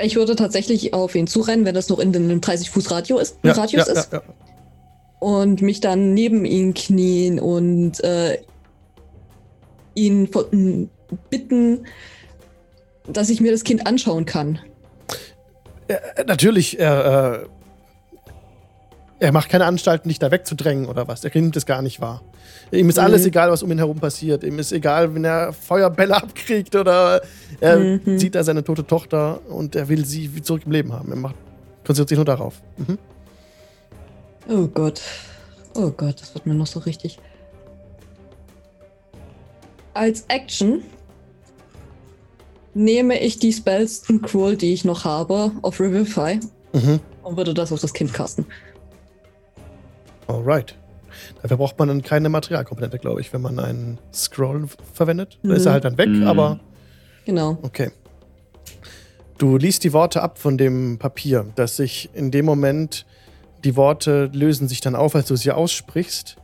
ich 0.00 0.14
würde 0.16 0.36
tatsächlich 0.36 0.92
auf 0.92 1.14
ihn 1.14 1.26
zurennen, 1.26 1.64
wenn 1.64 1.74
das 1.74 1.88
noch 1.88 1.98
in 1.98 2.14
einem 2.14 2.40
30 2.40 2.70
Fuß 2.70 2.90
Radio 2.90 3.18
ist, 3.18 3.38
Ja, 3.42 3.52
Radius 3.52 3.86
ja, 3.86 3.92
ist. 3.94 4.12
ja, 4.12 4.18
ja. 4.18 4.34
Und 5.20 5.62
mich 5.62 5.80
dann 5.80 6.14
neben 6.14 6.44
ihn 6.44 6.74
knien 6.74 7.40
und 7.40 8.02
äh, 8.04 8.38
ihn 9.94 10.28
von- 10.28 10.90
bitten, 11.30 11.86
dass 13.10 13.30
ich 13.30 13.40
mir 13.40 13.50
das 13.50 13.64
Kind 13.64 13.86
anschauen 13.86 14.26
kann. 14.26 14.58
Äh, 15.88 15.96
natürlich, 16.26 16.78
er, 16.78 17.42
äh, 17.42 17.46
er 19.20 19.32
macht 19.32 19.48
keine 19.48 19.64
Anstalten, 19.64 20.08
dich 20.08 20.18
da 20.20 20.30
wegzudrängen 20.30 20.86
oder 20.86 21.08
was. 21.08 21.24
Er 21.24 21.30
nimmt 21.34 21.56
es 21.56 21.66
gar 21.66 21.82
nicht 21.82 22.00
wahr. 22.00 22.22
Ihm 22.70 22.88
ist 22.88 22.98
Mhm. 22.98 23.04
alles 23.04 23.24
egal, 23.26 23.50
was 23.50 23.62
um 23.62 23.72
ihn 23.72 23.78
herum 23.78 23.98
passiert. 23.98 24.44
Ihm 24.44 24.58
ist 24.58 24.70
egal, 24.72 25.14
wenn 25.14 25.24
er 25.24 25.52
Feuerbälle 25.52 26.14
abkriegt 26.22 26.76
oder 26.76 27.22
er 27.60 27.78
Mhm. 27.78 28.18
sieht 28.18 28.34
da 28.36 28.44
seine 28.44 28.62
tote 28.62 28.86
Tochter 28.86 29.40
und 29.48 29.74
er 29.74 29.88
will 29.88 30.04
sie 30.04 30.30
zurück 30.42 30.62
im 30.66 30.72
Leben 30.72 30.92
haben. 30.92 31.10
Er 31.10 31.16
macht, 31.16 31.34
konzentriert 31.84 32.10
sich 32.10 32.18
nur 32.18 32.24
darauf. 32.26 32.60
Mhm. 32.76 32.98
Oh 34.48 34.66
Gott. 34.66 35.00
Oh 35.74 35.90
Gott, 35.90 36.20
das 36.20 36.34
wird 36.34 36.46
mir 36.46 36.54
noch 36.54 36.66
so 36.66 36.80
richtig. 36.80 37.18
Als 39.94 40.24
Action 40.28 40.82
nehme 42.74 43.18
ich 43.20 43.38
die 43.38 43.52
Spells 43.52 44.08
und 44.08 44.22
Cruel, 44.22 44.56
die 44.56 44.72
ich 44.72 44.84
noch 44.84 45.04
habe, 45.04 45.52
auf 45.62 45.80
Revivify 45.80 46.38
Mhm. 46.72 47.00
und 47.22 47.36
würde 47.36 47.54
das 47.54 47.72
auf 47.72 47.80
das 47.80 47.92
Kind 47.92 48.12
casten. 48.12 48.46
Alright. 50.26 50.74
Dafür 51.42 51.56
braucht 51.56 51.78
man 51.78 51.88
dann 51.88 52.02
keine 52.02 52.28
Materialkomponente, 52.28 52.98
glaube 52.98 53.20
ich, 53.20 53.32
wenn 53.32 53.40
man 53.40 53.58
einen 53.58 53.98
Scroll 54.12 54.68
verwendet. 54.92 55.38
Da 55.42 55.54
ist 55.54 55.64
er 55.66 55.70
Mhm. 55.70 55.74
halt 55.74 55.84
dann 55.84 55.98
weg, 55.98 56.08
Mhm. 56.08 56.26
aber 56.26 56.60
Genau. 57.24 57.58
Okay. 57.62 57.90
Du 59.38 59.56
liest 59.56 59.84
die 59.84 59.92
Worte 59.92 60.22
ab 60.22 60.38
von 60.38 60.56
dem 60.58 60.98
Papier, 60.98 61.46
dass 61.56 61.76
sich 61.76 62.10
in 62.14 62.30
dem 62.30 62.44
Moment 62.44 63.06
die 63.64 63.76
Worte 63.76 64.30
lösen 64.32 64.68
sich 64.68 64.80
dann 64.80 64.94
auf, 64.94 65.14
als 65.14 65.28
du 65.28 65.36
sie 65.36 65.52
aussprichst. 65.52 66.36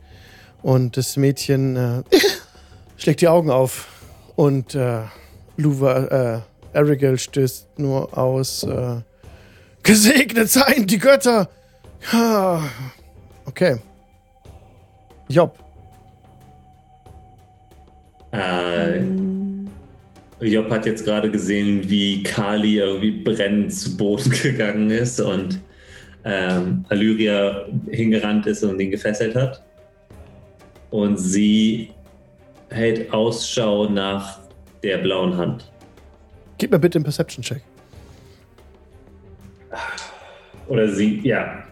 Und 0.61 0.97
das 0.97 1.17
Mädchen 1.17 1.75
äh, 1.75 2.03
schlägt 2.97 3.21
die 3.21 3.27
Augen 3.27 3.49
auf. 3.49 3.87
Und 4.35 4.75
äh, 4.75 5.01
Luva, 5.57 6.43
äh, 6.73 6.77
Arigel 6.77 7.17
stößt 7.17 7.79
nur 7.79 8.17
aus. 8.17 8.63
Äh, 8.63 9.01
Gesegnet 9.83 10.49
seien 10.49 10.87
die 10.87 10.97
Götter! 10.97 11.47
Okay. 13.45 13.77
Job. 15.29 15.57
Äh, 18.31 19.01
Job 20.41 20.69
hat 20.69 20.85
jetzt 20.85 21.05
gerade 21.05 21.31
gesehen, 21.31 21.89
wie 21.89 22.23
Kali 22.23 22.79
irgendwie 22.79 23.11
brennend 23.23 23.73
zu 23.73 23.95
Boden 23.95 24.29
gegangen 24.43 24.89
ist 24.89 25.21
und 25.21 25.59
ähm, 26.25 26.83
Alyria 26.89 27.65
hingerannt 27.89 28.47
ist 28.47 28.63
und 28.63 28.79
ihn 28.79 28.91
gefesselt 28.91 29.35
hat. 29.35 29.63
Und 30.89 31.17
sie 31.17 31.91
hält 32.69 33.13
Ausschau 33.13 33.87
nach 33.87 34.39
der 34.83 34.97
blauen 34.97 35.37
Hand. 35.37 35.71
Gib 36.57 36.71
mir 36.71 36.79
bitte 36.79 36.97
einen 36.97 37.03
Perception-Check. 37.03 37.61
Oder 40.67 40.89
sie, 40.89 41.21
ja. 41.23 41.63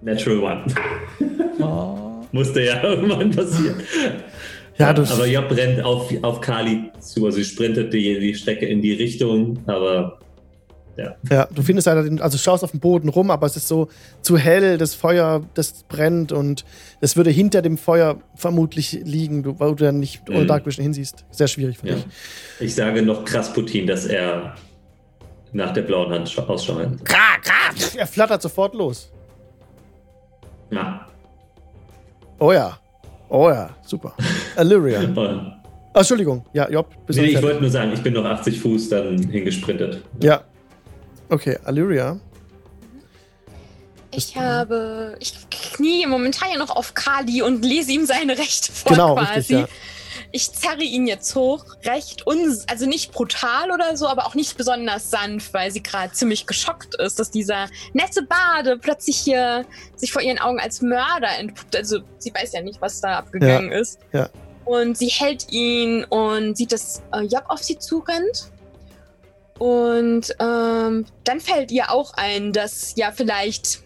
Natural 0.00 0.38
One. 0.38 0.64
Oh. 1.60 2.24
Musste 2.32 2.62
ja 2.64 2.82
irgendwann 2.82 3.30
passieren. 3.30 3.80
Ja, 4.78 4.92
du. 4.92 5.02
aber 5.02 5.26
Job 5.26 5.50
rennt 5.50 5.84
auf, 5.84 6.12
auf 6.22 6.40
Kali 6.40 6.90
zu. 6.98 7.26
Also 7.26 7.38
sie 7.38 7.44
sprintet 7.44 7.92
die, 7.92 8.18
die 8.18 8.34
Strecke 8.34 8.66
in 8.66 8.80
die 8.80 8.94
Richtung, 8.94 9.58
aber 9.66 10.18
Ja, 10.96 11.48
du 11.50 11.62
findest 11.62 11.86
leider, 11.86 12.02
den, 12.02 12.20
also 12.20 12.36
schaust 12.36 12.62
auf 12.64 12.70
den 12.72 12.80
Boden 12.80 13.08
rum, 13.08 13.30
aber 13.30 13.46
es 13.46 13.56
ist 13.56 13.66
so 13.66 13.88
zu 14.20 14.36
hell, 14.36 14.76
das 14.76 14.94
Feuer, 14.94 15.42
das 15.54 15.84
brennt 15.84 16.32
und 16.32 16.64
es 17.00 17.16
würde 17.16 17.30
hinter 17.30 17.62
dem 17.62 17.78
Feuer 17.78 18.18
vermutlich 18.34 18.92
liegen, 19.04 19.42
du, 19.42 19.58
weil 19.58 19.70
du 19.74 19.84
dann 19.84 19.98
nicht 20.00 20.28
ohne 20.28 20.40
Mhm. 20.40 20.46
Dark 20.48 20.66
Vision 20.66 20.82
hinsiehst. 20.82 21.24
Sehr 21.30 21.48
schwierig 21.48 21.78
für 21.78 21.88
ja. 21.88 21.94
dich. 21.94 22.04
Ich 22.60 22.74
sage 22.74 23.00
noch 23.02 23.24
Krasputin, 23.24 23.86
dass 23.86 24.04
er 24.04 24.54
nach 25.52 25.72
der 25.72 25.82
blauen 25.82 26.12
Hand 26.12 26.28
scha- 26.28 26.46
Ausschau. 26.46 26.74
Kra, 26.74 27.38
kra, 27.42 27.74
er 27.96 28.06
flattert 28.06 28.42
sofort 28.42 28.74
los. 28.74 29.10
Ja. 30.70 31.06
Oh 32.38 32.52
ja. 32.52 32.78
Oh 33.28 33.48
ja, 33.48 33.70
super. 33.82 34.14
Illyria. 34.58 35.00
Ah, 35.94 35.98
Entschuldigung. 35.98 36.44
Ja, 36.52 36.68
Job, 36.70 36.88
nee, 37.08 37.22
ich 37.26 37.42
wollte 37.42 37.60
nur 37.60 37.70
sagen, 37.70 37.92
ich 37.94 38.02
bin 38.02 38.14
noch 38.14 38.24
80 38.24 38.60
Fuß 38.60 38.88
dann 38.90 39.18
hingesprintet. 39.30 40.02
Ja. 40.22 40.42
Okay, 41.28 41.58
Illyria. 41.66 42.18
Ich 44.14 44.36
habe. 44.36 45.16
Ich 45.20 45.34
knie 45.50 46.06
momentan 46.06 46.50
ja 46.50 46.58
noch 46.58 46.70
auf 46.70 46.92
Kali 46.94 47.40
und 47.42 47.64
lese 47.64 47.92
ihm 47.92 48.04
seine 48.04 48.36
Rechte 48.36 48.70
vor 48.70 48.92
Genau, 48.92 49.14
quasi. 49.14 49.32
richtig, 49.38 49.58
ja. 49.60 49.68
ich 50.32 50.52
zerre 50.52 50.82
ihn 50.82 51.06
jetzt 51.06 51.34
hoch, 51.34 51.64
recht 51.84 52.26
uns, 52.26 52.68
also 52.68 52.84
nicht 52.84 53.12
brutal 53.12 53.70
oder 53.70 53.96
so, 53.96 54.06
aber 54.06 54.26
auch 54.26 54.34
nicht 54.34 54.58
besonders 54.58 55.10
sanft, 55.10 55.54
weil 55.54 55.70
sie 55.70 55.82
gerade 55.82 56.12
ziemlich 56.12 56.46
geschockt 56.46 56.94
ist, 56.96 57.18
dass 57.18 57.30
dieser 57.30 57.68
nette 57.94 58.22
Bade 58.22 58.76
plötzlich 58.76 59.16
hier 59.16 59.64
sich 59.96 60.12
vor 60.12 60.20
ihren 60.20 60.38
Augen 60.38 60.60
als 60.60 60.82
Mörder 60.82 61.38
entpuppt. 61.38 61.74
Also 61.74 62.00
sie 62.18 62.34
weiß 62.34 62.52
ja 62.52 62.60
nicht, 62.60 62.82
was 62.82 63.00
da 63.00 63.16
abgegangen 63.18 63.72
ist. 63.72 63.98
ja. 64.12 64.28
Und 64.64 64.96
sie 64.96 65.08
hält 65.08 65.50
ihn 65.50 66.04
und 66.04 66.56
sieht, 66.56 66.70
dass 66.70 67.02
äh, 67.12 67.22
Job 67.22 67.42
auf 67.48 67.60
sie 67.64 67.78
zurennt. 67.78 68.51
Und 69.62 70.34
ähm, 70.40 71.06
dann 71.22 71.38
fällt 71.38 71.70
ihr 71.70 71.92
auch 71.92 72.14
ein, 72.14 72.52
dass 72.52 72.96
ja 72.96 73.12
vielleicht 73.12 73.80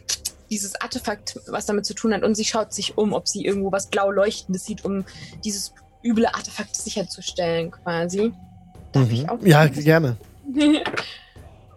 dieses 0.49 0.75
Artefakt 0.81 1.39
was 1.49 1.67
damit 1.67 1.85
zu 1.85 1.93
tun 1.93 2.15
hat. 2.15 2.23
Und 2.23 2.35
sie 2.35 2.47
schaut 2.47 2.73
sich 2.73 2.97
um, 2.97 3.13
ob 3.13 3.29
sie 3.29 3.45
irgendwo 3.45 3.73
was 3.73 3.89
blau 3.89 4.11
leuchtendes 4.11 4.65
sieht, 4.65 4.87
um 4.87 5.05
dieses 5.45 5.75
üble 6.03 6.29
Artefakt 6.29 6.75
sicherzustellen, 6.75 7.73
quasi. 7.73 8.33
Darf 8.93 9.13
ich 9.13 9.29
auch? 9.29 9.39
Mhm. 9.39 9.47
Ja, 9.47 9.67
gerne. 9.67 10.17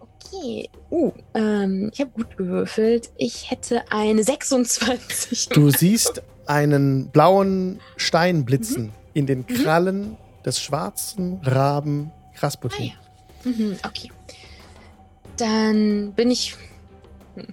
okay. 0.00 0.70
Uh, 0.90 1.12
ähm, 1.34 1.90
ich 1.92 2.00
habe 2.00 2.10
gut 2.12 2.38
gewürfelt. 2.38 3.10
Ich 3.18 3.50
hätte 3.50 3.82
eine 3.92 4.24
26. 4.24 5.50
Du 5.50 5.68
siehst 5.68 6.22
einen 6.46 7.10
blauen 7.10 7.80
Stein 7.98 8.46
blitzen 8.46 8.94
in 9.12 9.26
den 9.26 9.46
Krallen 9.46 10.16
des 10.46 10.58
schwarzen 10.58 11.42
Raben 11.42 12.12
Krasputin. 12.34 12.92
Ah, 12.98 13.09
Mhm, 13.44 13.78
okay. 13.86 14.10
Dann 15.36 16.12
bin 16.12 16.30
ich. 16.30 16.56
hm. 17.34 17.46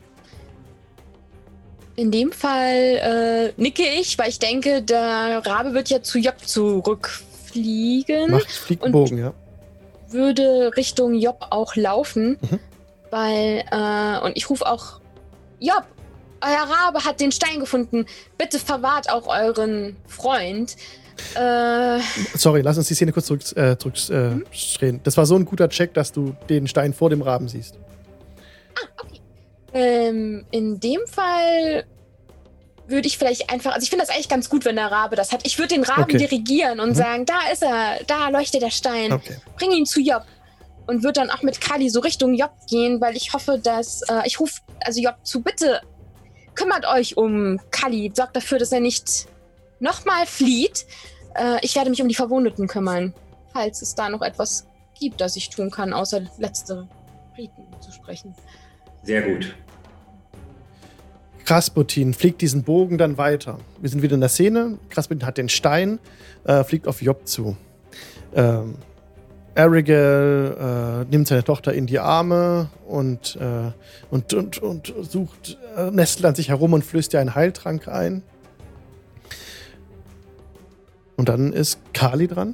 In 1.95 2.11
dem 2.11 2.31
Fall 2.31 3.53
äh, 3.57 3.61
nicke 3.61 3.83
ich, 3.83 4.17
weil 4.19 4.29
ich 4.29 4.39
denke, 4.39 4.81
der 4.83 5.41
Rabe 5.45 5.73
wird 5.73 5.89
ja 5.89 6.01
zu 6.03 6.19
Job 6.19 6.35
zurückfliegen. 6.45 8.31
Macht 8.31 8.51
fliegt 8.51 8.83
einen 8.83 8.93
Und- 8.93 9.03
Bogen, 9.05 9.17
ja. 9.17 9.33
würde 10.09 10.71
Richtung 10.77 11.15
Job 11.15 11.47
auch 11.49 11.75
laufen, 11.75 12.37
Mhm. 12.41 12.59
weil 13.09 13.63
äh, 13.71 14.19
und 14.25 14.37
ich 14.37 14.49
rufe 14.49 14.65
auch 14.65 14.99
Job, 15.59 15.83
euer 16.41 16.69
Rabe 16.69 17.03
hat 17.03 17.19
den 17.19 17.31
Stein 17.31 17.59
gefunden. 17.59 18.05
Bitte 18.37 18.59
verwahrt 18.59 19.09
auch 19.09 19.27
euren 19.27 19.95
Freund. 20.07 20.75
Äh, 21.35 21.99
Sorry, 22.35 22.61
lass 22.61 22.77
uns 22.77 22.87
die 22.87 22.93
Szene 22.95 23.11
kurz 23.11 23.25
zurück, 23.27 23.41
äh, 23.55 23.77
zurück 23.77 23.95
äh, 24.09 24.85
Mhm. 24.85 25.01
Das 25.03 25.17
war 25.17 25.25
so 25.25 25.35
ein 25.35 25.45
guter 25.45 25.69
Check, 25.69 25.93
dass 25.93 26.11
du 26.11 26.35
den 26.49 26.67
Stein 26.67 26.93
vor 26.93 27.09
dem 27.09 27.21
Raben 27.21 27.47
siehst. 27.47 27.75
ähm, 29.73 30.45
in 30.51 30.79
dem 30.79 31.01
Fall 31.07 31.85
würde 32.87 33.07
ich 33.07 33.17
vielleicht 33.17 33.49
einfach, 33.51 33.73
also 33.73 33.83
ich 33.83 33.89
finde 33.89 34.05
das 34.05 34.13
eigentlich 34.15 34.29
ganz 34.29 34.49
gut, 34.49 34.63
wenn 34.63 34.77
der 34.77 34.89
Rabe 34.91 35.15
das 35.15 35.31
hat. 35.33 35.41
Ich 35.45 35.57
würde 35.59 35.75
den 35.75 35.83
Raben 35.83 36.03
Okay. 36.03 36.17
dirigieren 36.17 36.79
und 36.79 36.89
Mhm. 36.91 36.95
sagen, 36.95 37.25
da 37.25 37.39
ist 37.51 37.61
er, 37.61 37.99
da 38.07 38.29
leuchtet 38.29 38.61
der 38.61 38.71
Stein. 38.71 39.11
Okay. 39.11 39.35
bring 39.57 39.71
ihn 39.71 39.85
zu 39.85 39.99
Job. 39.99 40.23
Und 40.89 41.03
wird 41.03 41.17
dann 41.17 41.29
auch 41.29 41.41
mit 41.41 41.59
Kali 41.59 41.89
so 41.89 41.99
Richtung 41.99 42.33
Job 42.33 42.51
gehen, 42.69 43.01
weil 43.01 43.17
ich 43.17 43.33
hoffe, 43.33 43.59
dass 43.61 44.03
äh, 44.03 44.21
ich 44.25 44.39
rufe 44.39 44.61
also 44.85 45.01
Job 45.01 45.15
zu, 45.23 45.41
bitte 45.41 45.81
kümmert 46.55 46.85
euch 46.87 47.17
um 47.17 47.59
Kali, 47.71 48.09
sorgt 48.15 48.37
dafür, 48.37 48.57
dass 48.57 48.71
er 48.71 48.79
nicht 48.79 49.27
nochmal 49.79 50.25
flieht. 50.25 50.85
Äh, 51.35 51.57
ich 51.61 51.75
werde 51.75 51.89
mich 51.89 52.01
um 52.01 52.07
die 52.07 52.15
Verwundeten 52.15 52.67
kümmern, 52.67 53.13
falls 53.53 53.81
es 53.81 53.95
da 53.95 54.09
noch 54.09 54.21
etwas 54.21 54.67
gibt, 54.99 55.21
das 55.21 55.35
ich 55.35 55.49
tun 55.49 55.71
kann, 55.71 55.93
außer 55.93 56.21
letzte 56.37 56.87
Riten 57.37 57.67
zu 57.81 57.91
sprechen. 57.91 58.35
Sehr 59.03 59.21
gut. 59.21 59.55
Krasputin 61.45 62.13
fliegt 62.13 62.41
diesen 62.41 62.63
Bogen 62.63 62.97
dann 62.97 63.17
weiter. 63.17 63.59
Wir 63.79 63.89
sind 63.89 64.01
wieder 64.01 64.15
in 64.15 64.19
der 64.19 64.29
Szene. 64.29 64.79
Krasputin 64.89 65.25
hat 65.25 65.37
den 65.37 65.47
Stein, 65.47 65.99
äh, 66.43 66.63
fliegt 66.65 66.87
auf 66.87 67.01
Job 67.01 67.25
zu. 67.25 67.55
Ähm, 68.35 68.75
Arigel 69.55 70.55
äh, 70.59 71.09
nimmt 71.09 71.27
seine 71.27 71.43
Tochter 71.43 71.73
in 71.73 71.87
die 71.87 71.99
Arme 71.99 72.69
und, 72.85 73.37
äh, 73.37 73.71
und, 74.11 74.33
und, 74.33 74.59
und 74.59 74.93
sucht, 75.01 75.57
äh, 75.75 75.89
nestelt 75.89 76.25
an 76.25 76.35
sich 76.35 76.49
herum 76.49 76.73
und 76.73 76.83
flößt 76.83 77.13
ihr 77.13 77.21
einen 77.21 77.33
Heiltrank 77.33 77.87
ein. 77.87 78.23
Und 81.17 81.29
dann 81.29 81.51
ist 81.51 81.79
Kali 81.93 82.27
dran. 82.27 82.53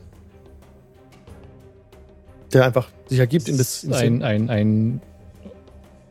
Der 2.54 2.66
einfach 2.66 2.88
sich 3.08 3.20
ergibt 3.20 3.50
in 3.50 3.58
das. 3.58 3.84
In 3.84 3.94
ein, 3.94 4.24
ein, 4.24 4.50
ein 4.50 5.02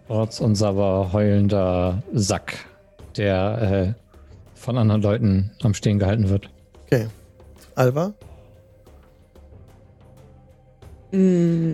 und 0.08 0.55
Sabber 0.56 1.10
heulender 1.12 2.02
Sack, 2.12 2.66
der 3.16 3.94
äh, 3.97 4.02
von 4.55 4.76
anderen 4.76 5.00
Leuten 5.00 5.50
am 5.62 5.72
Stehen 5.72 5.98
gehalten 5.98 6.28
wird. 6.28 6.50
okay. 6.84 7.08
Alva? 7.74 8.12
Mm. 11.12 11.72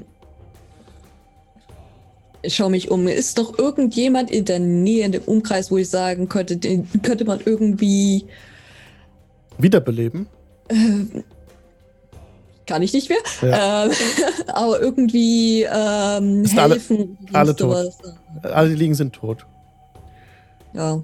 Ich 2.42 2.54
schaue 2.54 2.70
mich 2.70 2.90
um. 2.90 3.08
Ist 3.08 3.38
doch 3.38 3.58
irgendjemand 3.58 4.30
in 4.30 4.44
der 4.44 4.60
Nähe, 4.60 5.04
in 5.04 5.10
dem 5.10 5.22
Umkreis, 5.22 5.72
wo 5.72 5.78
ich 5.78 5.90
sagen 5.90 6.28
könnte, 6.28 6.56
den 6.56 6.88
könnte 7.02 7.24
man 7.24 7.40
irgendwie. 7.44 8.26
Wiederbeleben? 9.58 10.28
Äh, 10.68 11.22
kann 12.66 12.82
ich 12.82 12.92
nicht 12.92 13.08
mehr. 13.08 13.18
Ja. 13.42 13.84
Ähm, 13.86 13.92
aber 14.48 14.80
irgendwie 14.80 15.62
ähm, 15.62 16.44
alle- 16.56 16.74
helfen. 16.74 17.18
alle 17.32 17.54
sonst 17.56 18.00
tot. 18.00 18.12
Alle, 18.42 18.68
die 18.68 18.74
liegen, 18.76 18.94
sind 18.94 19.14
tot. 19.14 19.46
Ja. 20.74 21.02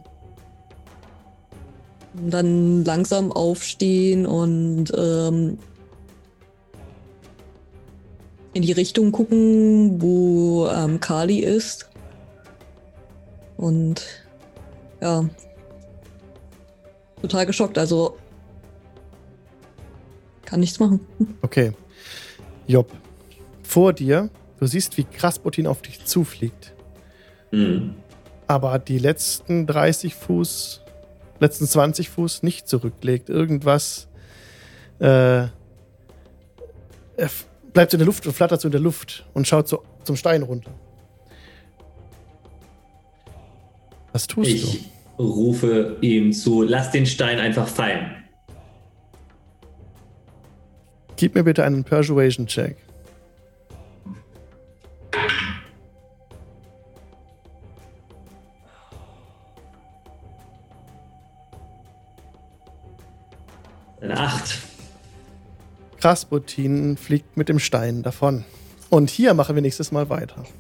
Und 2.17 2.31
dann 2.31 2.85
langsam 2.85 3.33
aufstehen 3.33 4.27
und 4.27 4.93
ähm, 4.97 5.59
in 8.53 8.63
die 8.63 8.73
Richtung 8.73 9.11
gucken, 9.11 10.01
wo 10.01 10.69
ähm, 10.69 11.01
Kali 11.01 11.41
ist. 11.41 11.89
Und 13.57 14.03
ja, 15.01 15.25
total 17.21 17.47
geschockt. 17.47 17.79
Also 17.79 18.17
kann 20.55 20.61
nichts 20.61 20.79
machen. 20.79 21.01
Okay. 21.43 21.73
Job, 22.69 22.89
vor 23.65 23.93
dir, 23.93 24.31
du 24.61 24.67
siehst, 24.67 24.97
wie 24.97 25.03
Krasputin 25.03 25.67
auf 25.67 25.83
dich 25.83 26.05
zufliegt. 26.05 26.73
Hm. 27.51 27.95
aber 28.47 28.79
die 28.79 28.99
letzten 28.99 29.67
30 29.67 30.15
Fuß, 30.15 30.83
letzten 31.41 31.67
20 31.67 32.09
Fuß 32.09 32.43
nicht 32.43 32.69
zurücklegt. 32.69 33.29
Irgendwas 33.29 34.09
äh, 35.01 35.07
er 35.07 35.51
bleibt 37.73 37.93
in 37.95 37.99
der 37.99 38.07
Luft 38.07 38.27
und 38.27 38.33
flattert 38.33 38.61
so 38.61 38.69
in 38.69 38.73
der 38.73 38.81
Luft 38.81 39.27
und 39.35 39.47
schaut 39.49 39.69
so 39.69 39.83
zum 40.05 40.17
Stein 40.17 40.43
runter. 40.43 40.73
Was 44.13 44.27
tust 44.27 44.51
Ich 44.51 44.91
rufe 45.19 45.97
ihm 46.01 46.33
zu, 46.33 46.63
lass 46.63 46.93
den 46.93 47.07
Stein 47.07 47.41
einfach 47.41 47.67
fallen. 47.67 48.24
Gib 51.17 51.35
mir 51.35 51.45
bitte 51.45 51.65
einen 51.65 51.85
Persuasion-Check. 51.85 52.77
Eine 64.01 64.19
Acht. 64.19 64.59
Krasputin 66.01 66.99
fliegt 66.99 67.39
mit 67.39 67.49
dem 67.49 67.59
Stein 67.59 68.03
davon. 68.03 68.45
Und 68.91 69.09
hier 69.09 69.33
machen 69.33 69.55
wir 69.55 69.63
nächstes 69.63 69.93
Mal 69.93 70.11
weiter. 70.11 70.45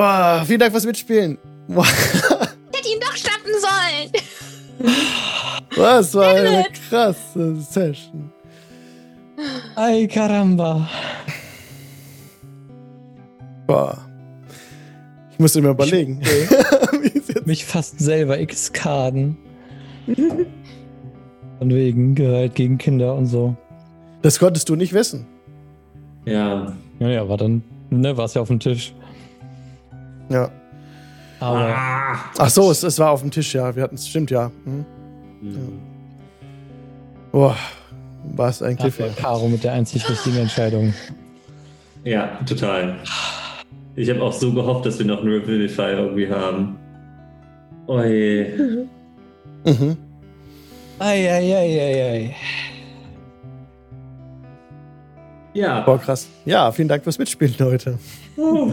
Oh, 0.00 0.44
vielen 0.44 0.60
Dank 0.60 0.70
fürs 0.70 0.86
Mitspielen. 0.86 1.38
Das 5.76 6.14
war 6.14 6.34
eine 6.34 6.64
krasse 6.88 7.56
Session. 7.56 8.32
Ay, 9.76 10.08
caramba. 10.08 10.88
Boah. 13.66 13.98
Ich 15.30 15.38
musste 15.38 15.60
mir 15.60 15.68
überlegen. 15.70 16.20
Mich 17.44 17.64
fast 17.64 18.00
selber 18.00 18.40
X-Kaden. 18.40 19.36
Von 21.58 21.70
wegen 21.70 22.14
Gewalt 22.14 22.54
gegen 22.56 22.78
Kinder 22.78 23.14
und 23.14 23.26
so. 23.26 23.54
das 24.22 24.38
konntest 24.38 24.68
du 24.68 24.74
nicht 24.74 24.92
wissen. 24.94 25.26
Ja. 26.24 26.72
Naja, 26.98 27.28
war 27.28 27.36
dann, 27.36 27.62
ne, 27.90 28.16
war 28.16 28.24
es 28.24 28.34
ja 28.34 28.42
auf 28.42 28.48
dem 28.48 28.58
Tisch. 28.58 28.92
Ja. 30.28 30.50
Aber 31.40 31.58
Ah. 31.58 32.16
Ach 32.38 32.48
so, 32.50 32.70
es, 32.70 32.82
es 32.82 32.98
war 32.98 33.10
auf 33.10 33.20
dem 33.20 33.30
Tisch, 33.30 33.54
ja. 33.54 33.74
Wir 33.74 33.82
hatten 33.84 33.94
es, 33.94 34.08
stimmt, 34.08 34.30
ja. 34.30 34.50
Hm. 34.64 34.84
Hm. 35.40 35.80
Boah, 37.32 37.56
war 38.34 38.48
es 38.48 38.62
ein 38.62 38.76
Cliffhanger. 38.76 39.12
Caro 39.12 39.48
mit 39.48 39.62
der 39.64 39.72
einzig 39.72 40.08
richtigen 40.08 40.38
Entscheidung. 40.38 40.94
Ja, 42.04 42.38
total. 42.46 42.96
Ich 43.96 44.08
habe 44.08 44.22
auch 44.22 44.32
so 44.32 44.52
gehofft, 44.52 44.86
dass 44.86 44.98
wir 44.98 45.06
noch 45.06 45.20
einen 45.20 45.32
Revivify 45.32 45.92
irgendwie 45.92 46.28
haben. 46.30 46.76
Oi. 47.86 48.52
Mhm. 49.64 49.96
Eieieiei. 50.98 52.34
Ja. 55.54 55.80
Boah, 55.80 55.98
krass. 55.98 56.28
Ja, 56.44 56.70
vielen 56.72 56.88
Dank 56.88 57.02
fürs 57.02 57.18
Mitspielen 57.18 57.54
heute. 57.60 57.98
Uh. 58.36 58.72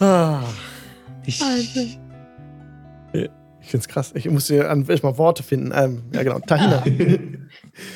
Ah, 0.00 0.40
Ich, 1.26 1.40
ich 3.60 3.70
find's 3.70 3.88
krass. 3.88 4.12
Ich 4.14 4.28
muss 4.28 4.46
hier 4.48 4.70
an 4.70 4.84
erstmal 4.86 5.16
Worte 5.16 5.42
finden. 5.42 5.72
Ähm, 5.74 6.02
ja, 6.12 6.22
genau. 6.22 6.38
Tahina. 6.40 6.82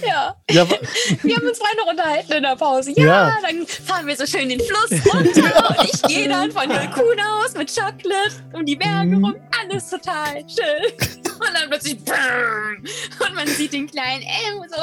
Ja, 0.06 0.34
ja, 0.50 0.66
wir 0.68 1.36
haben 1.36 1.46
uns 1.46 1.58
vorhin 1.58 1.76
noch 1.78 1.90
unterhalten 1.90 2.32
in 2.32 2.42
der 2.42 2.56
Pause. 2.56 2.92
Ja, 2.96 3.04
Ja. 3.28 3.38
dann 3.42 3.66
fahren 3.66 4.06
wir 4.06 4.16
so 4.16 4.24
schön 4.26 4.48
den 4.48 4.60
Fluss 4.60 4.90
runter 5.14 5.70
und 5.80 5.84
ich 5.92 6.02
gehe 6.02 6.28
dann 6.28 6.50
von 6.52 6.68
der 6.68 6.88
Kuhn 6.90 7.16
aus 7.20 7.54
mit 7.54 7.68
Chocolate 7.74 8.34
um 8.54 8.64
die 8.64 8.76
Berge 8.76 9.14
rum. 9.16 9.34
Alles 9.60 9.90
total 9.90 10.44
chill. 10.46 10.92
Und 11.40 11.54
dann 11.54 11.68
plötzlich 11.70 11.96
und 11.98 13.34
man 13.34 13.46
sieht 13.48 13.72
den 13.72 13.86
kleinen 13.88 14.22
M 14.22 14.62
so 14.68 14.82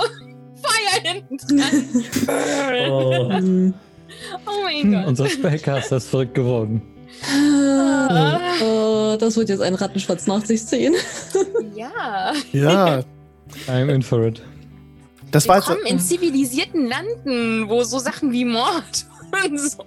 Feuer 0.62 1.02
hinten 1.04 1.38
dran. 1.38 2.90
Oh. 2.90 3.74
Oh 4.46 4.64
mein 4.64 4.82
Hm, 4.84 4.92
Gott. 4.94 5.06
unser 5.08 5.30
Spellcaster 5.30 5.98
ist 5.98 6.10
verrückt 6.10 6.36
geworden. 6.36 6.82
Ah. 7.30 9.14
Äh, 9.14 9.18
das 9.18 9.36
wird 9.38 9.50
jetzt 9.50 9.62
ein 9.62 9.76
Rattenschwanz 9.76 10.28
nach 10.28 10.44
sich 10.46 10.66
ziehen. 10.66 10.94
Ja, 11.76 12.32
ja, 12.54 13.02
I'm 13.68 13.90
in 13.94 14.02
for 14.02 14.24
it. 14.28 14.42
das 15.32 15.46
war 15.48 15.58
wir 15.58 15.62
kommen 15.62 15.86
in 15.86 16.00
zivilisierten 16.00 16.88
Landen, 16.88 17.68
wo 17.68 17.84
so 17.84 18.00
Sachen 18.00 18.32
wie 18.32 18.46
Mord 18.46 19.06
und 19.50 19.60
so. 19.60 19.84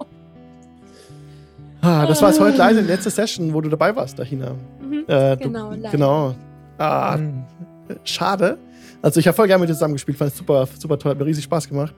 Ah, 1.81 2.05
das 2.05 2.21
war 2.21 2.29
jetzt 2.29 2.39
heute 2.39 2.57
leider 2.57 2.81
die 2.81 2.87
letzte 2.87 3.09
Session, 3.09 3.53
wo 3.53 3.61
du 3.61 3.69
dabei 3.69 3.95
warst, 3.95 4.17
Tahina. 4.17 4.53
Mhm. 4.81 5.03
Äh, 5.07 5.37
du, 5.37 5.43
Genau, 5.45 5.71
leider. 5.71 5.89
genau. 5.89 6.35
Ah, 6.77 7.15
Hm. 7.15 7.43
schade. 8.03 8.57
Also 9.01 9.19
ich 9.19 9.27
habe 9.27 9.35
voll 9.35 9.47
gerne 9.47 9.61
mit 9.61 9.69
dir 9.69 9.73
zusammengespielt, 9.73 10.17
fand 10.17 10.31
es 10.31 10.37
super, 10.37 10.67
super 10.77 10.99
toll, 10.99 11.11
hat 11.11 11.19
mir 11.19 11.25
riesig 11.25 11.45
Spaß 11.45 11.67
gemacht. 11.69 11.95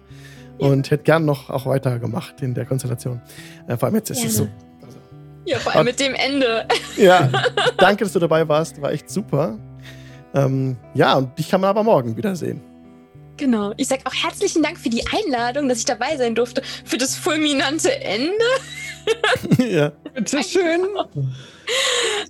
Und 0.58 0.90
hätte 0.92 1.04
gern 1.04 1.26
noch 1.26 1.50
auch 1.50 1.66
weiter 1.66 1.98
gemacht 2.00 2.36
in 2.42 2.54
der 2.54 2.66
Konstellation. 2.66 3.20
Äh, 3.68 3.76
vor 3.76 3.88
allem 3.88 3.96
jetzt 3.96 4.12
ist 4.12 4.24
es 4.24 4.38
so. 4.38 4.48
Ja, 5.46 5.58
vor 5.60 5.76
allem 5.76 5.86
mit 5.86 6.00
dem 6.00 6.14
Ende. 6.14 6.68
Ja, 6.98 7.30
danke, 7.78 8.04
dass 8.04 8.14
du 8.14 8.20
dabei 8.20 8.48
warst. 8.48 8.82
War 8.82 8.92
echt 8.92 9.10
super. 9.10 9.58
Ähm, 10.34 10.78
ja, 10.94 11.16
und 11.16 11.38
dich 11.40 11.50
kann 11.50 11.62
man 11.62 11.70
aber 11.70 11.84
morgen 11.84 12.16
wiedersehen. 12.16 12.62
Genau. 13.38 13.74
Ich 13.78 13.88
sag 13.88 14.02
auch 14.06 14.14
herzlichen 14.14 14.62
Dank 14.62 14.78
für 14.78 14.90
die 14.90 15.04
Einladung, 15.08 15.68
dass 15.68 15.80
ich 15.80 15.86
dabei 15.86 16.16
sein 16.18 16.36
durfte. 16.36 16.62
Für 16.86 16.98
das 16.98 17.16
fulminante 17.16 17.92
Ende. 18.02 18.34
ja. 19.58 19.92
Bitte 20.14 20.44
schön. 20.44 20.82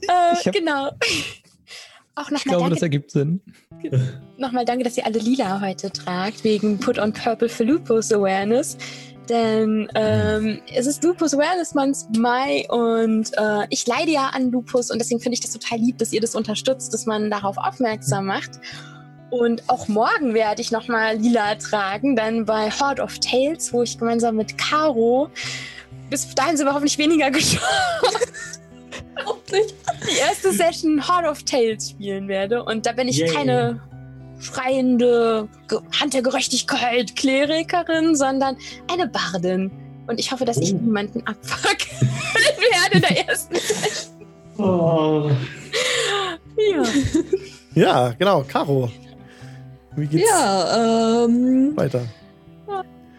Äh, 0.07 0.33
Ich 0.45 0.51
genau. 0.51 0.91
Auch 2.15 2.25
Ich 2.25 2.31
nochmal 2.31 2.57
glaube, 2.57 2.69
das 2.69 2.79
danke, 2.79 2.83
ergibt 2.97 3.11
Sinn. 3.11 3.41
nochmal 4.37 4.63
danke, 4.65 4.83
dass 4.83 4.97
ihr 4.97 5.05
alle 5.05 5.19
lila 5.19 5.59
heute 5.61 5.91
tragt, 5.91 6.43
wegen 6.43 6.79
Put 6.79 6.99
on 6.99 7.11
Purple 7.13 7.49
für 7.49 7.63
Lupus 7.63 8.11
Awareness. 8.11 8.77
Denn 9.29 9.87
ähm, 9.95 10.61
es 10.73 10.87
ist 10.87 11.03
Lupus 11.03 11.33
Awareness 11.33 11.73
Month 11.73 12.17
Mai 12.17 12.65
und 12.69 13.31
äh, 13.37 13.65
ich 13.69 13.85
leide 13.87 14.11
ja 14.11 14.31
an 14.33 14.51
Lupus 14.51 14.91
und 14.91 14.99
deswegen 14.99 15.19
finde 15.19 15.35
ich 15.35 15.41
das 15.41 15.51
total 15.51 15.77
lieb, 15.77 15.97
dass 15.99 16.11
ihr 16.11 16.21
das 16.21 16.35
unterstützt, 16.35 16.93
dass 16.93 17.05
man 17.05 17.29
darauf 17.29 17.57
aufmerksam 17.57 18.25
macht. 18.25 18.51
Und 19.29 19.69
auch 19.69 19.87
morgen 19.87 20.33
werde 20.33 20.61
ich 20.61 20.71
nochmal 20.71 21.15
lila 21.15 21.55
tragen, 21.55 22.17
dann 22.17 22.45
bei 22.45 22.69
Horde 22.69 23.01
of 23.01 23.17
Tales, 23.19 23.71
wo 23.71 23.81
ich 23.83 23.97
gemeinsam 23.97 24.35
mit 24.35 24.57
Caro, 24.57 25.29
bis 26.09 26.33
dahin 26.35 26.57
sind 26.57 26.65
wir 26.65 26.73
hoffentlich 26.73 26.97
weniger 26.97 27.31
Hoffentlich. 29.25 29.73
die 30.11 30.17
erste 30.19 30.51
Session 30.51 31.07
Horde 31.07 31.29
of 31.29 31.43
Tales 31.43 31.91
spielen 31.91 32.27
werde. 32.27 32.63
Und 32.63 32.85
da 32.85 32.91
bin 32.91 33.07
ich 33.07 33.17
Yay. 33.19 33.29
keine 33.29 33.81
schreiende 34.41 35.47
Ge 35.67 35.79
Hand 35.99 36.13
der 36.13 36.21
Gerechtigkeit 36.21 37.15
Klerikerin, 37.15 38.15
sondern 38.15 38.57
eine 38.91 39.07
Bardin. 39.07 39.71
Und 40.07 40.19
ich 40.19 40.31
hoffe, 40.31 40.45
dass 40.45 40.57
ich 40.57 40.73
Oh. 40.73 40.77
niemanden 40.77 41.23
abfucken 41.25 41.87
werde 42.91 42.95
in 42.95 43.01
der 43.01 43.27
ersten. 43.29 43.55
Oh. 44.57 45.29
Ja. 46.57 46.83
ja, 47.75 48.09
genau. 48.17 48.43
Caro. 48.47 48.89
Wie 49.95 50.07
geht's 50.07 50.29
Ja, 50.29 51.23
ähm, 51.25 51.75
weiter? 51.75 52.01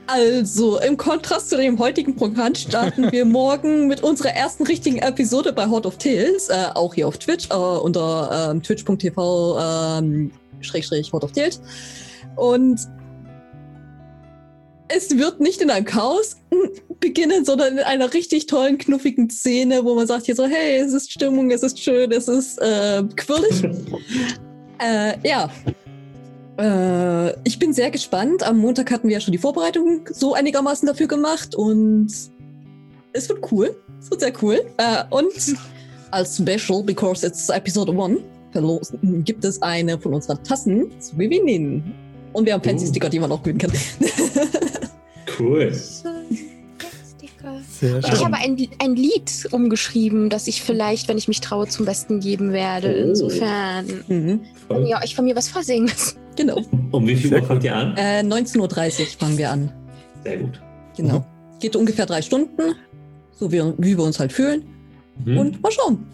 also 0.06 0.78
im 0.80 0.96
Kontrast 0.96 1.48
zu 1.48 1.56
dem 1.56 1.78
heutigen 1.78 2.16
Programm 2.16 2.54
starten 2.54 3.10
wir 3.12 3.24
morgen 3.24 3.86
mit 3.86 4.02
unserer 4.02 4.30
ersten 4.30 4.64
richtigen 4.66 4.98
Episode 4.98 5.52
bei 5.52 5.66
Horde 5.68 5.88
of 5.88 5.96
Tales, 5.96 6.48
äh, 6.50 6.66
auch 6.74 6.92
hier 6.94 7.08
auf 7.08 7.16
Twitch, 7.18 7.48
äh, 7.50 7.54
unter 7.54 8.50
ähm, 8.50 8.62
twitch.tv 8.62 9.58
ähm, 9.58 10.30
Schrägstrich 10.62 11.10
Tales. 11.34 11.60
Und 12.36 12.80
es 14.88 15.16
wird 15.16 15.40
nicht 15.40 15.60
in 15.60 15.70
einem 15.70 15.84
Chaos 15.84 16.36
beginnen, 17.00 17.44
sondern 17.44 17.78
in 17.78 17.84
einer 17.84 18.12
richtig 18.12 18.46
tollen, 18.46 18.78
knuffigen 18.78 19.30
Szene, 19.30 19.84
wo 19.84 19.94
man 19.94 20.06
sagt 20.06 20.26
hier 20.26 20.36
so, 20.36 20.44
hey, 20.44 20.76
es 20.76 20.92
ist 20.92 21.12
Stimmung, 21.12 21.50
es 21.50 21.62
ist 21.62 21.78
schön, 21.78 22.12
es 22.12 22.28
ist 22.28 22.58
äh, 22.58 23.02
quirlig. 23.16 23.64
äh, 24.78 25.14
ja. 25.26 25.50
Äh, 26.58 27.32
ich 27.44 27.58
bin 27.58 27.72
sehr 27.72 27.90
gespannt. 27.90 28.42
Am 28.42 28.58
Montag 28.58 28.90
hatten 28.90 29.08
wir 29.08 29.14
ja 29.14 29.20
schon 29.20 29.32
die 29.32 29.38
Vorbereitung 29.38 30.08
so 30.10 30.34
einigermaßen 30.34 30.86
dafür 30.86 31.06
gemacht 31.06 31.54
und 31.54 32.12
es 33.12 33.28
wird 33.28 33.52
cool. 33.52 33.74
Es 34.00 34.10
wird 34.10 34.20
sehr 34.20 34.32
cool. 34.42 34.60
Äh, 34.76 35.04
und 35.10 35.32
als 36.10 36.36
Special, 36.36 36.82
because 36.82 37.26
it's 37.26 37.48
Episode 37.48 37.92
1, 37.92 38.20
verlosen, 38.52 39.24
gibt 39.24 39.44
es 39.44 39.60
eine 39.62 39.98
von 39.98 40.14
unseren 40.14 40.42
Tassen 40.44 40.90
zu 41.00 41.16
gewinnen. 41.16 41.94
Und 42.32 42.46
wir 42.46 42.54
haben 42.54 42.62
fancy 42.62 42.86
Uh. 42.86 42.88
Sticker, 42.88 43.08
die 43.08 43.18
man 43.18 43.32
auch 43.32 43.42
gewinnen 43.42 43.58
kann. 43.58 43.72
Cool. 45.38 45.72
Sehr 47.82 47.98
Ich 47.98 48.24
habe 48.24 48.36
ein, 48.36 48.68
ein 48.78 48.94
Lied 48.94 49.48
umgeschrieben, 49.50 50.30
das 50.30 50.46
ich 50.46 50.62
vielleicht, 50.62 51.08
wenn 51.08 51.18
ich 51.18 51.26
mich 51.26 51.40
traue, 51.40 51.66
zum 51.66 51.84
Besten 51.84 52.20
geben 52.20 52.52
werde. 52.52 52.94
Oh. 52.94 53.08
Insofern, 53.08 53.86
mhm. 54.06 54.40
wenn 54.68 54.86
ihr 54.86 55.00
euch 55.02 55.16
von 55.16 55.24
mir 55.24 55.34
was 55.34 55.48
vorsingen 55.48 55.84
müsst. 55.84 56.16
Genau. 56.36 56.62
Um 56.92 57.06
wie 57.06 57.16
viel 57.16 57.30
Sehr 57.30 57.42
Uhr 57.42 57.46
fangt 57.48 57.64
ihr 57.64 57.74
an? 57.74 57.96
Äh, 57.96 58.20
19.30 58.20 58.60
Uhr 58.60 59.06
fangen 59.18 59.38
wir 59.38 59.50
an. 59.50 59.72
Sehr 60.22 60.38
gut. 60.38 60.60
Genau. 60.96 61.26
Geht 61.60 61.74
ungefähr 61.74 62.06
drei 62.06 62.22
Stunden, 62.22 62.76
so 63.38 63.50
wie, 63.50 63.60
wie 63.78 63.96
wir 63.96 64.04
uns 64.04 64.20
halt 64.20 64.32
fühlen. 64.32 64.64
Mhm. 65.24 65.38
Und 65.38 65.62
mal 65.62 65.72
schauen. 65.72 66.06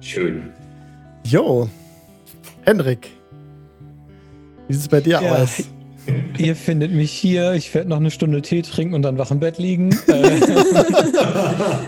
Schön. 0.00 0.52
Jo. 1.24 1.68
Hendrik. 2.64 3.10
Wie 4.68 4.74
sieht 4.74 4.82
es 4.82 4.88
bei 4.88 5.00
dir 5.00 5.20
Ja, 5.22 5.36
aus? 5.36 5.64
Ihr 6.38 6.54
findet 6.56 6.92
mich 6.92 7.10
hier. 7.10 7.54
Ich 7.54 7.74
werde 7.74 7.88
noch 7.88 7.96
eine 7.96 8.10
Stunde 8.10 8.42
Tee 8.42 8.62
trinken 8.62 8.94
und 8.94 9.02
dann 9.02 9.18
wach 9.18 9.30
im 9.30 9.40
Bett 9.40 9.58
liegen. 9.58 9.90
Äh, 10.08 10.40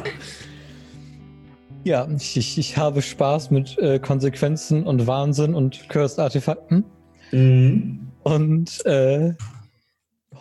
ja, 1.85 2.09
ich, 2.17 2.37
ich, 2.37 2.59
ich 2.59 2.77
habe 2.77 3.03
Spaß 3.03 3.51
mit 3.51 3.79
äh, 3.79 3.99
Konsequenzen 3.99 4.85
und 4.85 5.07
Wahnsinn 5.07 5.55
und 5.55 5.89
Cursed-Artefakten. 5.89 6.85
Mhm. 7.33 8.01
Und 8.23 8.85
äh, 8.87 9.35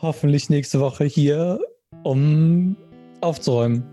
hoffentlich 0.01 0.49
nächste 0.49 0.79
Woche 0.79 1.05
hier, 1.05 1.59
um 2.03 2.75
aufzuräumen. 3.21 3.83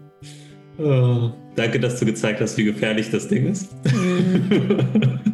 Oh, 0.78 1.30
danke, 1.54 1.78
dass 1.78 1.98
du 2.00 2.06
gezeigt 2.06 2.40
hast, 2.40 2.56
wie 2.56 2.64
gefährlich 2.64 3.10
das 3.10 3.28
Ding 3.28 3.46
ist. 3.46 3.68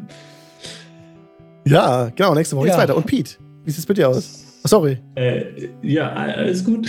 Ja, 1.67 2.11
genau. 2.17 2.35
Nächste 2.35 2.57
Woche 2.57 2.65
geht's 2.67 2.77
Ja. 2.77 2.83
weiter. 2.83 2.97
Und 2.97 3.05
Pete, 3.07 3.37
wie 3.65 3.71
sieht 3.71 3.81
es 3.81 3.87
bei 3.87 3.93
dir 3.95 4.09
aus? 4.09 4.45
Oh, 4.65 4.69
sorry. 4.69 4.99
äh, 5.17 5.69
ja, 5.83 6.11
alles 6.13 6.65
gut. 6.65 6.89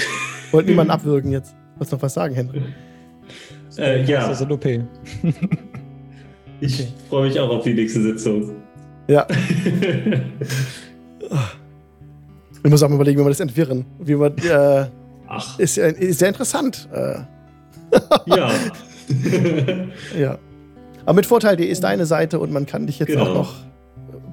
Wollte 0.51 0.69
niemanden 0.69 0.91
abwürgen 0.91 1.31
jetzt. 1.33 1.53
Wolltest 1.75 1.91
noch 1.91 2.01
was 2.01 2.13
sagen, 2.13 2.33
Hendrik? 2.33 2.63
Äh, 3.77 4.03
ja. 4.05 4.27
Das 4.27 4.39
ist 4.41 4.49
OP. 4.51 4.65
Ich 6.61 6.87
freue 7.07 7.29
mich 7.29 7.39
auch 7.39 7.49
auf 7.49 7.63
die 7.63 7.73
nächste 7.73 8.01
Sitzung. 8.01 8.55
Ja. 9.07 9.25
Ich 12.63 12.69
muss 12.69 12.83
auch 12.83 12.89
mal 12.89 12.95
überlegen, 12.95 13.19
wie 13.19 13.23
wir 13.23 13.29
das 13.29 13.39
entwirren. 13.39 13.85
Wie 13.99 14.15
man, 14.15 14.37
äh, 14.39 14.85
Ach, 15.27 15.57
ist, 15.59 15.77
ja- 15.77 15.85
ist 15.87 16.19
sehr 16.19 16.27
interessant. 16.27 16.89
Äh, 16.91 17.19
ja. 18.25 18.51
ja. 20.19 20.37
Aber 21.05 21.13
mit 21.15 21.25
Vorteil, 21.25 21.55
die 21.55 21.65
ist 21.65 21.83
deine 21.83 22.05
Seite 22.05 22.39
und 22.39 22.51
man 22.51 22.65
kann 22.65 22.87
dich 22.87 22.99
jetzt 22.99 23.09
Genau. 23.09 23.23
auch 23.25 23.33
noch 23.33 23.53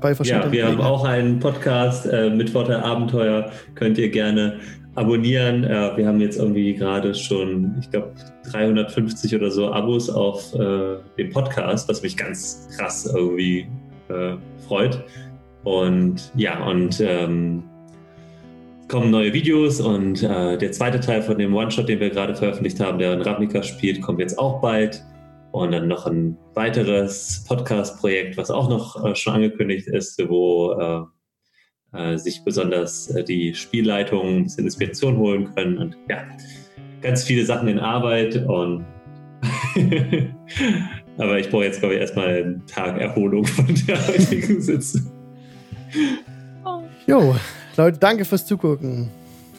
bei 0.01 0.15
verschiedenen 0.15 0.47
Ja, 0.47 0.53
wir 0.53 0.65
haben 0.65 0.71
Gelegenheiten- 0.77 0.95
auch 0.95 1.05
einen 1.05 1.39
Podcast 1.39 2.07
äh, 2.07 2.31
mit 2.31 2.51
Vorteil 2.51 2.77
Abenteuer. 2.81 3.51
Könnt 3.75 3.97
ihr 3.99 4.11
gerne 4.11 4.59
abonnieren. 4.95 5.65
Äh, 5.65 5.97
wir 5.97 6.07
haben 6.07 6.21
jetzt 6.21 6.39
irgendwie 6.39 6.75
gerade 6.75 7.15
schon, 7.15 7.77
ich 7.81 7.91
glaube, 7.91 8.13
350 8.51 9.35
oder 9.35 9.51
so 9.51 9.71
Abos 9.73 10.11
auf 10.11 10.55
äh, 10.55 10.97
dem 11.19 11.31
Podcast, 11.31 11.89
was 11.89 12.03
mich 12.03 12.17
ganz 12.17 12.69
krass 12.77 13.07
irgendwie 13.15 13.67
äh, 14.09 14.35
freut. 14.67 15.03
Und 15.65 16.31
ja, 16.37 16.65
und 16.67 17.01
ähm, 17.01 17.63
kommen 18.89 19.11
neue 19.11 19.33
Videos 19.33 19.81
und 19.81 20.23
äh, 20.23 20.57
der 20.57 20.71
zweite 20.73 21.01
Teil 21.01 21.21
von 21.23 21.39
dem 21.39 21.55
One-Shot, 21.55 21.89
den 21.89 21.99
wir 22.01 22.11
gerade 22.11 22.35
veröffentlicht 22.37 22.79
haben, 22.81 22.99
der 22.99 23.15
in 23.15 23.23
Ravnica 23.23 23.63
spielt, 23.63 24.01
kommt 24.01 24.21
jetzt 24.21 24.39
auch 24.39 24.61
bald. 24.61 25.03
Und 25.57 25.73
dann 25.73 25.89
noch 25.89 26.07
ein 26.07 26.37
weiteres 26.53 27.43
Podcast-Projekt, 27.49 28.37
was 28.37 28.51
auch 28.51 28.69
noch 28.69 29.03
äh, 29.03 29.15
schon 29.15 29.33
angekündigt 29.33 29.89
ist, 29.89 30.23
wo 30.29 30.73
äh, 30.73 31.03
äh, 31.99 32.19
sich 32.19 32.45
besonders 32.45 33.07
die 33.27 33.55
Spielleitungen 33.55 34.37
ein 34.37 34.43
bisschen 34.45 34.65
Inspiration 34.65 35.17
holen 35.17 35.55
können. 35.55 35.79
Und 35.79 35.97
ja, 36.11 36.25
ganz 37.01 37.25
viele 37.25 37.47
Sachen 37.47 37.69
in 37.69 37.79
Arbeit 37.79 38.37
und 38.47 38.85
aber 41.17 41.39
ich 41.39 41.49
brauche 41.49 41.65
jetzt, 41.65 41.81
glaube 41.81 41.95
ich, 41.95 42.01
erstmal 42.03 42.29
einen 42.29 42.67
Tag 42.67 43.01
Erholung 43.01 43.47
von 43.47 43.67
der 43.89 44.07
heutigen 44.09 44.61
Sitzung. 44.61 45.11
Jo, 47.07 47.35
Leute, 47.79 47.99
danke 47.99 48.27
fürs 48.27 48.45
Zugucken. 48.45 49.09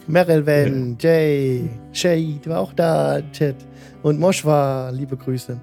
Meryl 0.06 0.46
Van, 0.46 0.96
Jay, 1.00 1.68
Shay, 1.92 2.38
du 2.40 2.50
war 2.50 2.60
auch 2.60 2.72
da, 2.72 3.20
Chat. 3.32 3.56
Und 4.02 4.20
Moschwa, 4.20 4.90
liebe 4.90 5.16
Grüße. 5.16 5.60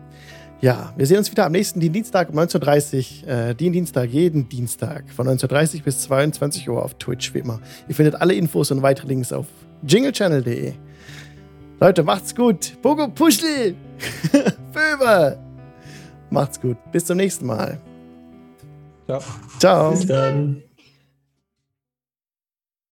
Ja, 0.66 0.92
wir 0.98 1.06
sehen 1.06 1.20
uns 1.20 1.30
wieder 1.30 1.46
am 1.46 1.52
nächsten 1.52 1.80
Dienstag 1.80 2.30
um 2.30 2.40
19.30 2.40 3.22
Uhr. 3.22 3.30
Äh, 3.30 3.54
den 3.54 3.72
Dienstag, 3.72 4.10
jeden 4.10 4.50
Dienstag 4.50 5.04
von 5.16 5.28
19.30 5.28 5.76
Uhr 5.76 5.82
bis 5.84 6.02
22 6.02 6.68
Uhr 6.68 6.84
auf 6.84 6.96
Twitch, 6.96 7.36
wie 7.36 7.38
immer. 7.38 7.60
Ihr 7.88 7.94
findet 7.94 8.16
alle 8.16 8.34
Infos 8.34 8.72
und 8.72 8.82
weitere 8.82 9.10
Links 9.10 9.32
auf 9.32 9.46
jinglechannel.de. 9.88 10.74
Leute, 11.80 12.02
macht's 12.02 12.34
gut. 12.34 12.82
Bogo 12.82 13.08
Puschel. 13.10 13.76
Föber. 14.74 15.38
Macht's 16.32 16.60
gut. 16.60 16.78
Bis 16.92 17.06
zum 17.06 17.18
nächsten 17.18 17.46
Mal. 17.46 17.80
Ja. 19.08 19.20
Ciao. 19.60 19.92
Bis 19.92 20.08
dann. 20.08 20.65